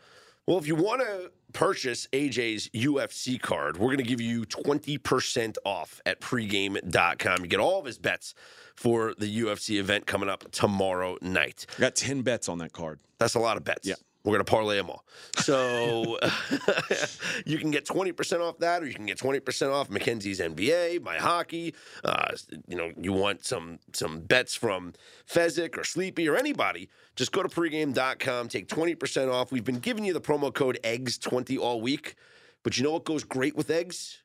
Well, 0.52 0.60
if 0.60 0.68
you 0.68 0.76
want 0.76 1.00
to 1.00 1.32
purchase 1.54 2.08
AJ's 2.12 2.68
UFC 2.76 3.42
card, 3.42 3.78
we're 3.78 3.88
going 3.88 4.00
to 4.00 4.04
give 4.04 4.20
you 4.20 4.44
20% 4.44 5.56
off 5.64 6.02
at 6.06 6.20
pregame.com. 6.20 7.38
You 7.40 7.48
get 7.48 7.62
all 7.62 7.80
of 7.80 7.86
his 7.86 7.98
bets 7.98 8.34
for 8.76 9.14
the 9.18 9.44
UFC 9.44 9.80
event 9.80 10.08
coming 10.08 10.28
up 10.28 10.52
tomorrow 10.52 11.18
night. 11.22 11.68
Got 11.80 11.96
10 11.96 12.24
bets 12.24 12.50
on 12.50 12.58
that 12.58 12.74
card. 12.74 13.00
That's 13.18 13.36
a 13.36 13.40
lot 13.40 13.56
of 13.56 13.64
bets. 13.64 13.88
Yeah. 13.88 13.96
We're 14.24 14.34
going 14.34 14.46
to 14.46 14.52
parlay 14.52 14.78
them 14.78 14.90
all. 14.90 15.04
So 15.38 16.20
you 17.46 17.58
can 17.58 17.72
get 17.72 17.86
20% 17.86 18.40
off 18.42 18.60
that, 18.60 18.84
or 18.84 18.86
you 18.86 18.94
can 18.94 19.06
get 19.08 19.18
20% 19.18 19.74
off 19.74 19.90
Mackenzie's 19.90 20.40
NBA, 20.40 21.02
my 21.02 21.18
hockey. 21.18 21.74
Uh, 22.04 22.32
you 22.68 22.76
know, 22.76 22.92
you 23.00 23.14
want 23.14 23.44
some 23.46 23.80
some 23.94 24.20
bets 24.22 24.56
from 24.56 24.94
Fezzik 25.28 25.78
or 25.78 25.84
Sleepy 25.84 26.30
or 26.30 26.36
anybody, 26.36 26.90
just 27.16 27.32
go 27.32 27.42
to 27.42 27.50
pregame.com, 27.50 28.48
take 28.48 28.68
20% 28.68 29.32
off. 29.32 29.52
We've 29.52 29.64
been 29.64 29.80
giving 29.80 30.06
you 30.06 30.14
the 30.14 30.22
promo 30.22 30.54
code 30.54 30.78
EGGS20 30.84 31.60
all 31.60 31.82
week. 31.82 32.16
But 32.64 32.78
you 32.78 32.84
know 32.84 32.92
what 32.92 33.06
goes 33.06 33.24
great 33.24 33.56
with 33.56 33.70
eggs? 33.70 34.22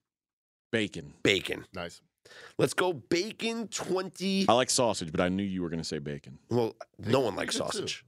Bacon. 0.70 1.14
Bacon. 1.22 1.64
Nice. 1.72 2.02
Let's 2.58 2.74
go 2.74 2.92
bacon 2.92 3.68
20. 3.68 4.46
I 4.48 4.52
like 4.52 4.70
sausage, 4.70 5.10
but 5.12 5.20
I 5.20 5.28
knew 5.28 5.42
you 5.42 5.62
were 5.62 5.68
going 5.68 5.80
to 5.80 5.88
say 5.88 5.98
bacon. 5.98 6.38
Well, 6.50 6.74
no 6.98 7.20
one 7.20 7.36
likes 7.36 7.54
Bacon 7.54 7.70
too. 7.70 7.78
sausage. 7.78 8.04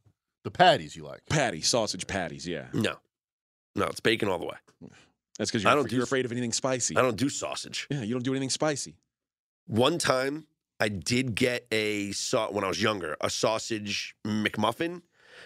The 0.49 0.57
patties 0.59 0.96
you 0.96 1.05
like. 1.05 1.20
Patty, 1.28 1.61
sausage 1.61 2.07
patties. 2.07 2.46
Yeah, 2.49 2.68
No. 2.72 2.94
No, 3.74 3.84
it's 3.84 4.01
bacon 4.01 4.28
all 4.30 4.38
the 4.38 4.46
way. 4.46 4.57
that's 5.38 5.51
because 5.51 5.66
I 5.66 5.74
you're, 5.74 5.82
don't 5.82 5.92
you're 5.92 6.01
s- 6.03 6.09
afraid 6.09 6.24
of 6.24 6.32
anything 6.32 6.53
spicy. 6.53 6.96
I 6.96 7.03
don't 7.03 7.18
do 7.18 7.28
sausage. 7.28 7.86
Yeah, 7.90 8.01
you 8.03 8.14
don't 8.14 8.24
do 8.24 8.32
anything 8.32 8.49
spicy. 8.49 8.96
One 9.66 9.99
time, 9.99 10.46
I 10.80 10.88
did 10.88 11.34
get 11.34 11.66
a 11.70 12.12
sau- 12.12 12.51
when 12.51 12.64
I 12.64 12.68
was 12.68 12.82
younger 12.82 13.14
a 13.20 13.28
sausage 13.28 14.14
McMuffin 14.26 15.03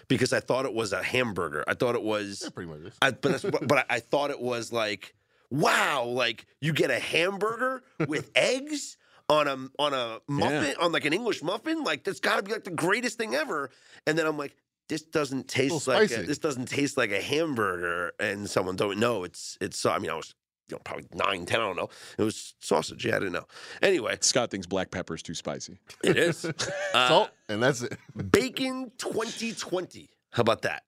because 0.07 0.31
I 0.31 0.39
thought 0.39 0.63
it 0.65 0.73
was 0.73 0.93
a 0.93 1.03
hamburger. 1.03 1.65
I 1.67 1.73
thought 1.73 1.95
it 1.95 2.01
was, 2.01 2.41
Yeah, 2.43 2.49
pretty 2.51 2.71
much. 2.71 2.79
is. 2.93 2.97
I, 3.01 3.11
but 3.11 3.31
that's, 3.31 3.43
but 3.43 3.67
but 3.67 3.77
I, 3.79 3.95
I 3.95 3.99
thought 3.99 4.29
it 4.31 4.39
was 4.39 4.71
like, 4.71 5.13
wow, 5.51 6.05
like 6.05 6.45
you 6.61 6.71
get 6.71 6.91
a 6.91 6.99
hamburger 6.99 7.83
with 8.07 8.31
eggs 8.37 8.95
on 9.29 9.47
a 9.49 9.57
on 9.77 9.93
a 9.93 10.19
muffin 10.29 10.75
on 10.79 10.91
like 10.93 11.03
an 11.05 11.13
English 11.13 11.43
muffin. 11.43 11.83
Like 11.83 12.03
that's 12.05 12.19
got 12.21 12.37
to 12.37 12.43
be 12.43 12.51
like 12.53 12.63
the 12.63 12.71
greatest 12.71 13.17
thing 13.17 13.35
ever. 13.35 13.69
And 14.07 14.17
then 14.17 14.25
I'm 14.25 14.37
like. 14.37 14.55
This 14.93 15.01
doesn't 15.01 15.47
taste 15.47 15.87
little 15.87 16.01
like 16.01 16.11
a, 16.11 16.21
this 16.21 16.37
doesn't 16.37 16.67
taste 16.67 16.97
like 16.97 17.09
a 17.09 17.19
hamburger, 17.19 18.11
and 18.19 18.47
someone 18.47 18.77
told 18.77 18.91
me 18.91 18.97
no, 18.97 19.23
it's 19.23 19.57
it's. 19.59 19.83
I 19.87 19.97
mean, 19.97 20.11
I 20.11 20.13
was 20.13 20.35
you 20.69 20.75
know, 20.75 20.81
probably 20.83 21.07
nine, 21.15 21.47
ten. 21.47 21.61
I 21.61 21.63
don't 21.63 21.75
know. 21.75 21.89
It 22.15 22.21
was 22.21 22.53
sausage. 22.59 23.03
Yeah, 23.03 23.15
I 23.15 23.19
didn't 23.19 23.33
know. 23.33 23.47
Anyway, 23.81 24.19
Scott 24.21 24.51
thinks 24.51 24.67
black 24.67 24.91
pepper 24.91 25.15
is 25.15 25.23
too 25.23 25.33
spicy. 25.33 25.79
it 26.03 26.15
is 26.15 26.45
uh, 26.93 27.07
Salt, 27.07 27.31
and 27.49 27.63
that's 27.63 27.81
it. 27.81 27.97
bacon 28.31 28.91
2020. 28.99 30.11
How 30.29 30.41
about 30.41 30.61
that? 30.61 30.83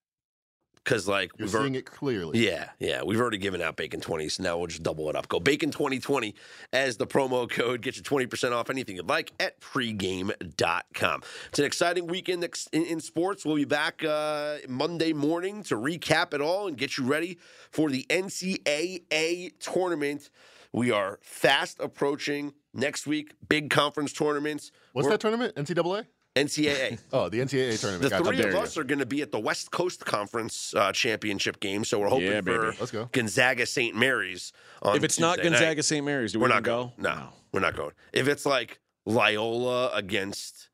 Because 0.86 1.08
like 1.08 1.32
You're 1.38 1.48
we've 1.48 1.52
seeing 1.52 1.74
it 1.76 1.86
clearly. 1.86 2.46
Yeah, 2.48 2.70
yeah. 2.78 3.02
We've 3.04 3.20
already 3.20 3.40
given 3.40 3.60
out 3.60 3.76
Bacon 3.76 4.00
20, 4.00 4.30
so 4.30 4.44
now 4.44 4.58
we'll 4.58 4.68
just 4.68 4.84
double 4.84 5.10
it 5.10 5.16
up. 5.16 5.28
Go 5.28 5.40
Bacon 5.40 5.72
2020 5.72 6.36
as 6.72 6.98
the 6.98 7.08
promo 7.08 7.50
code. 7.50 7.82
Get 7.82 7.98
you 7.98 8.04
20% 8.04 8.52
off 8.52 8.70
anything 8.70 8.96
you'd 8.96 9.10
like 9.10 9.32
at 9.40 9.60
pregame.com. 9.60 11.24
It's 11.50 11.60
an 11.60 11.66
exciting 11.66 12.06
weekend 12.06 12.48
in, 12.72 12.84
in 12.86 13.00
sports. 13.00 13.44
We'll 13.44 13.56
be 13.56 13.66
back 13.66 14.04
uh, 14.04 14.58
Monday 14.70 15.12
morning 15.12 15.64
to 15.64 15.76
recap 15.76 16.36
it 16.36 16.42
all 16.42 16.68
and 16.68 16.78
get 16.78 16.98
you 17.00 17.04
ready 17.06 17.40
for 17.72 17.90
the 17.90 18.06
NCAA 18.10 19.54
tournament. 19.60 20.30
We 20.72 20.92
are 20.92 21.20
fast 21.24 21.80
approaching 21.80 22.54
next 22.76 23.08
week, 23.08 23.34
big 23.50 23.72
conference 23.72 24.14
tournaments. 24.14 24.72
What's 24.94 25.06
We're- 25.06 25.14
that 25.16 25.22
tournament? 25.22 25.56
NCAA? 25.56 26.06
NCAA. 26.36 27.00
Oh, 27.14 27.30
the 27.30 27.40
NCAA 27.40 27.80
tournament. 27.80 28.04
The 28.04 28.10
Gotcha. 28.10 28.24
three 28.26 28.44
of 28.44 28.56
us 28.56 28.76
go. 28.76 28.82
are 28.82 28.84
going 28.84 29.00
to 29.00 29.06
be 29.06 29.22
at 29.22 29.32
the 29.32 29.40
West 29.40 29.72
Coast 29.72 30.06
Conference 30.06 30.74
uh, 30.76 30.92
Championship 30.92 31.60
game, 31.62 31.86
so 31.86 31.98
we're 32.00 32.10
hoping 32.10 32.28
Yeah, 32.28 32.42
for. 32.42 32.74
Let's 32.80 32.92
go. 32.92 33.08
Gonzaga 33.12 33.66
St. 33.66 33.96
Mary's. 33.96 34.52
On 34.82 34.96
If 34.98 35.04
it's 35.04 35.18
not 35.20 35.36
Tuesday 35.36 35.50
night. 35.52 35.60
Gonzaga 35.60 35.84
St. 35.84 36.06
Mary's, 36.06 36.34
do 36.34 36.40
we 36.40 36.44
we're 36.44 36.50
not 36.50 36.64
go? 36.64 36.92
going. 36.98 37.16
No, 37.16 37.30
we're 37.54 37.62
not 37.62 37.76
going. 37.78 37.92
If 38.12 38.28
it's 38.28 38.46
like 38.46 38.80
Loyola 39.06 39.92
against, 39.94 40.68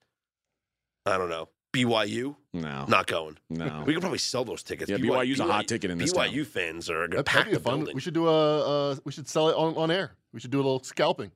I 1.05 1.17
don't 1.19 1.29
know, 1.29 1.49
BYU, 1.73 2.35
No. 2.53 2.85
not 2.87 3.05
going. 3.07 3.37
No. 3.51 3.83
We 3.85 3.93
could 3.93 4.01
probably 4.01 4.17
sell 4.17 4.43
those 4.43 4.63
tickets. 4.63 4.89
Yeah, 4.89 4.97
BYU's 4.97 5.39
a 5.39 5.45
hot 5.45 5.67
ticket 5.67 5.91
in 5.91 5.97
this 5.99 6.11
BYU 6.11 6.37
town. 6.37 6.45
fans 6.45 6.89
are 6.89 7.07
going 7.07 7.11
to 7.17 7.23
pack 7.23 7.45
That'd 7.45 7.51
be 7.51 7.57
the 7.57 7.63
fun. 7.63 7.77
building. 7.81 7.95
We 7.95 8.01
should 8.01 8.13
do 8.15 8.27
a. 8.27 8.91
Uh, 8.91 8.95
we 9.05 9.11
should 9.11 9.29
sell 9.29 9.49
it 9.49 9.53
on, 9.55 9.75
on 9.77 9.91
air. 9.91 10.11
We 10.33 10.39
should 10.39 10.51
do 10.51 10.57
a 10.57 10.63
little 10.63 10.81
scalping. 10.83 11.31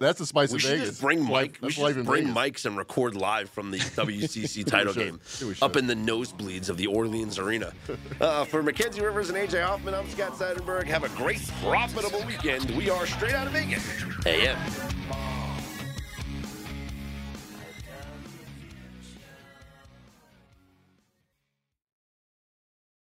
That's 0.00 0.18
the 0.18 0.26
spice 0.26 0.50
We 0.52 0.56
of 0.56 0.62
Vegas. 0.62 0.88
just 0.90 1.00
bring 1.00 1.20
Life- 1.20 1.30
Mike. 1.30 1.58
We 1.62 1.70
should 1.72 2.04
bring 2.06 2.32
Vegas. 2.34 2.62
mics 2.62 2.66
and 2.66 2.76
record 2.76 3.14
live 3.14 3.50
from 3.50 3.70
the 3.70 3.78
WCC 3.96 4.64
title 4.64 4.94
game 4.94 5.20
up 5.62 5.76
in 5.76 5.86
the 5.86 5.94
nosebleeds 5.94 6.68
of 6.68 6.76
the 6.76 6.86
Orleans 6.86 7.38
Arena. 7.38 7.72
Uh, 8.20 8.44
for 8.44 8.62
Mackenzie 8.62 9.00
Rivers 9.00 9.28
and 9.30 9.38
AJ 9.38 9.62
Hoffman, 9.64 9.94
I'm 9.94 10.08
Scott 10.10 10.32
Seidenberg. 10.34 10.84
Have 10.86 11.04
a 11.04 11.08
great, 11.10 11.40
profitable 11.62 12.22
weekend. 12.26 12.70
We 12.76 12.90
are 12.90 13.06
straight 13.06 13.34
out 13.34 13.46
of 13.46 13.52
Vegas. 13.52 13.84
AM. 14.26 14.58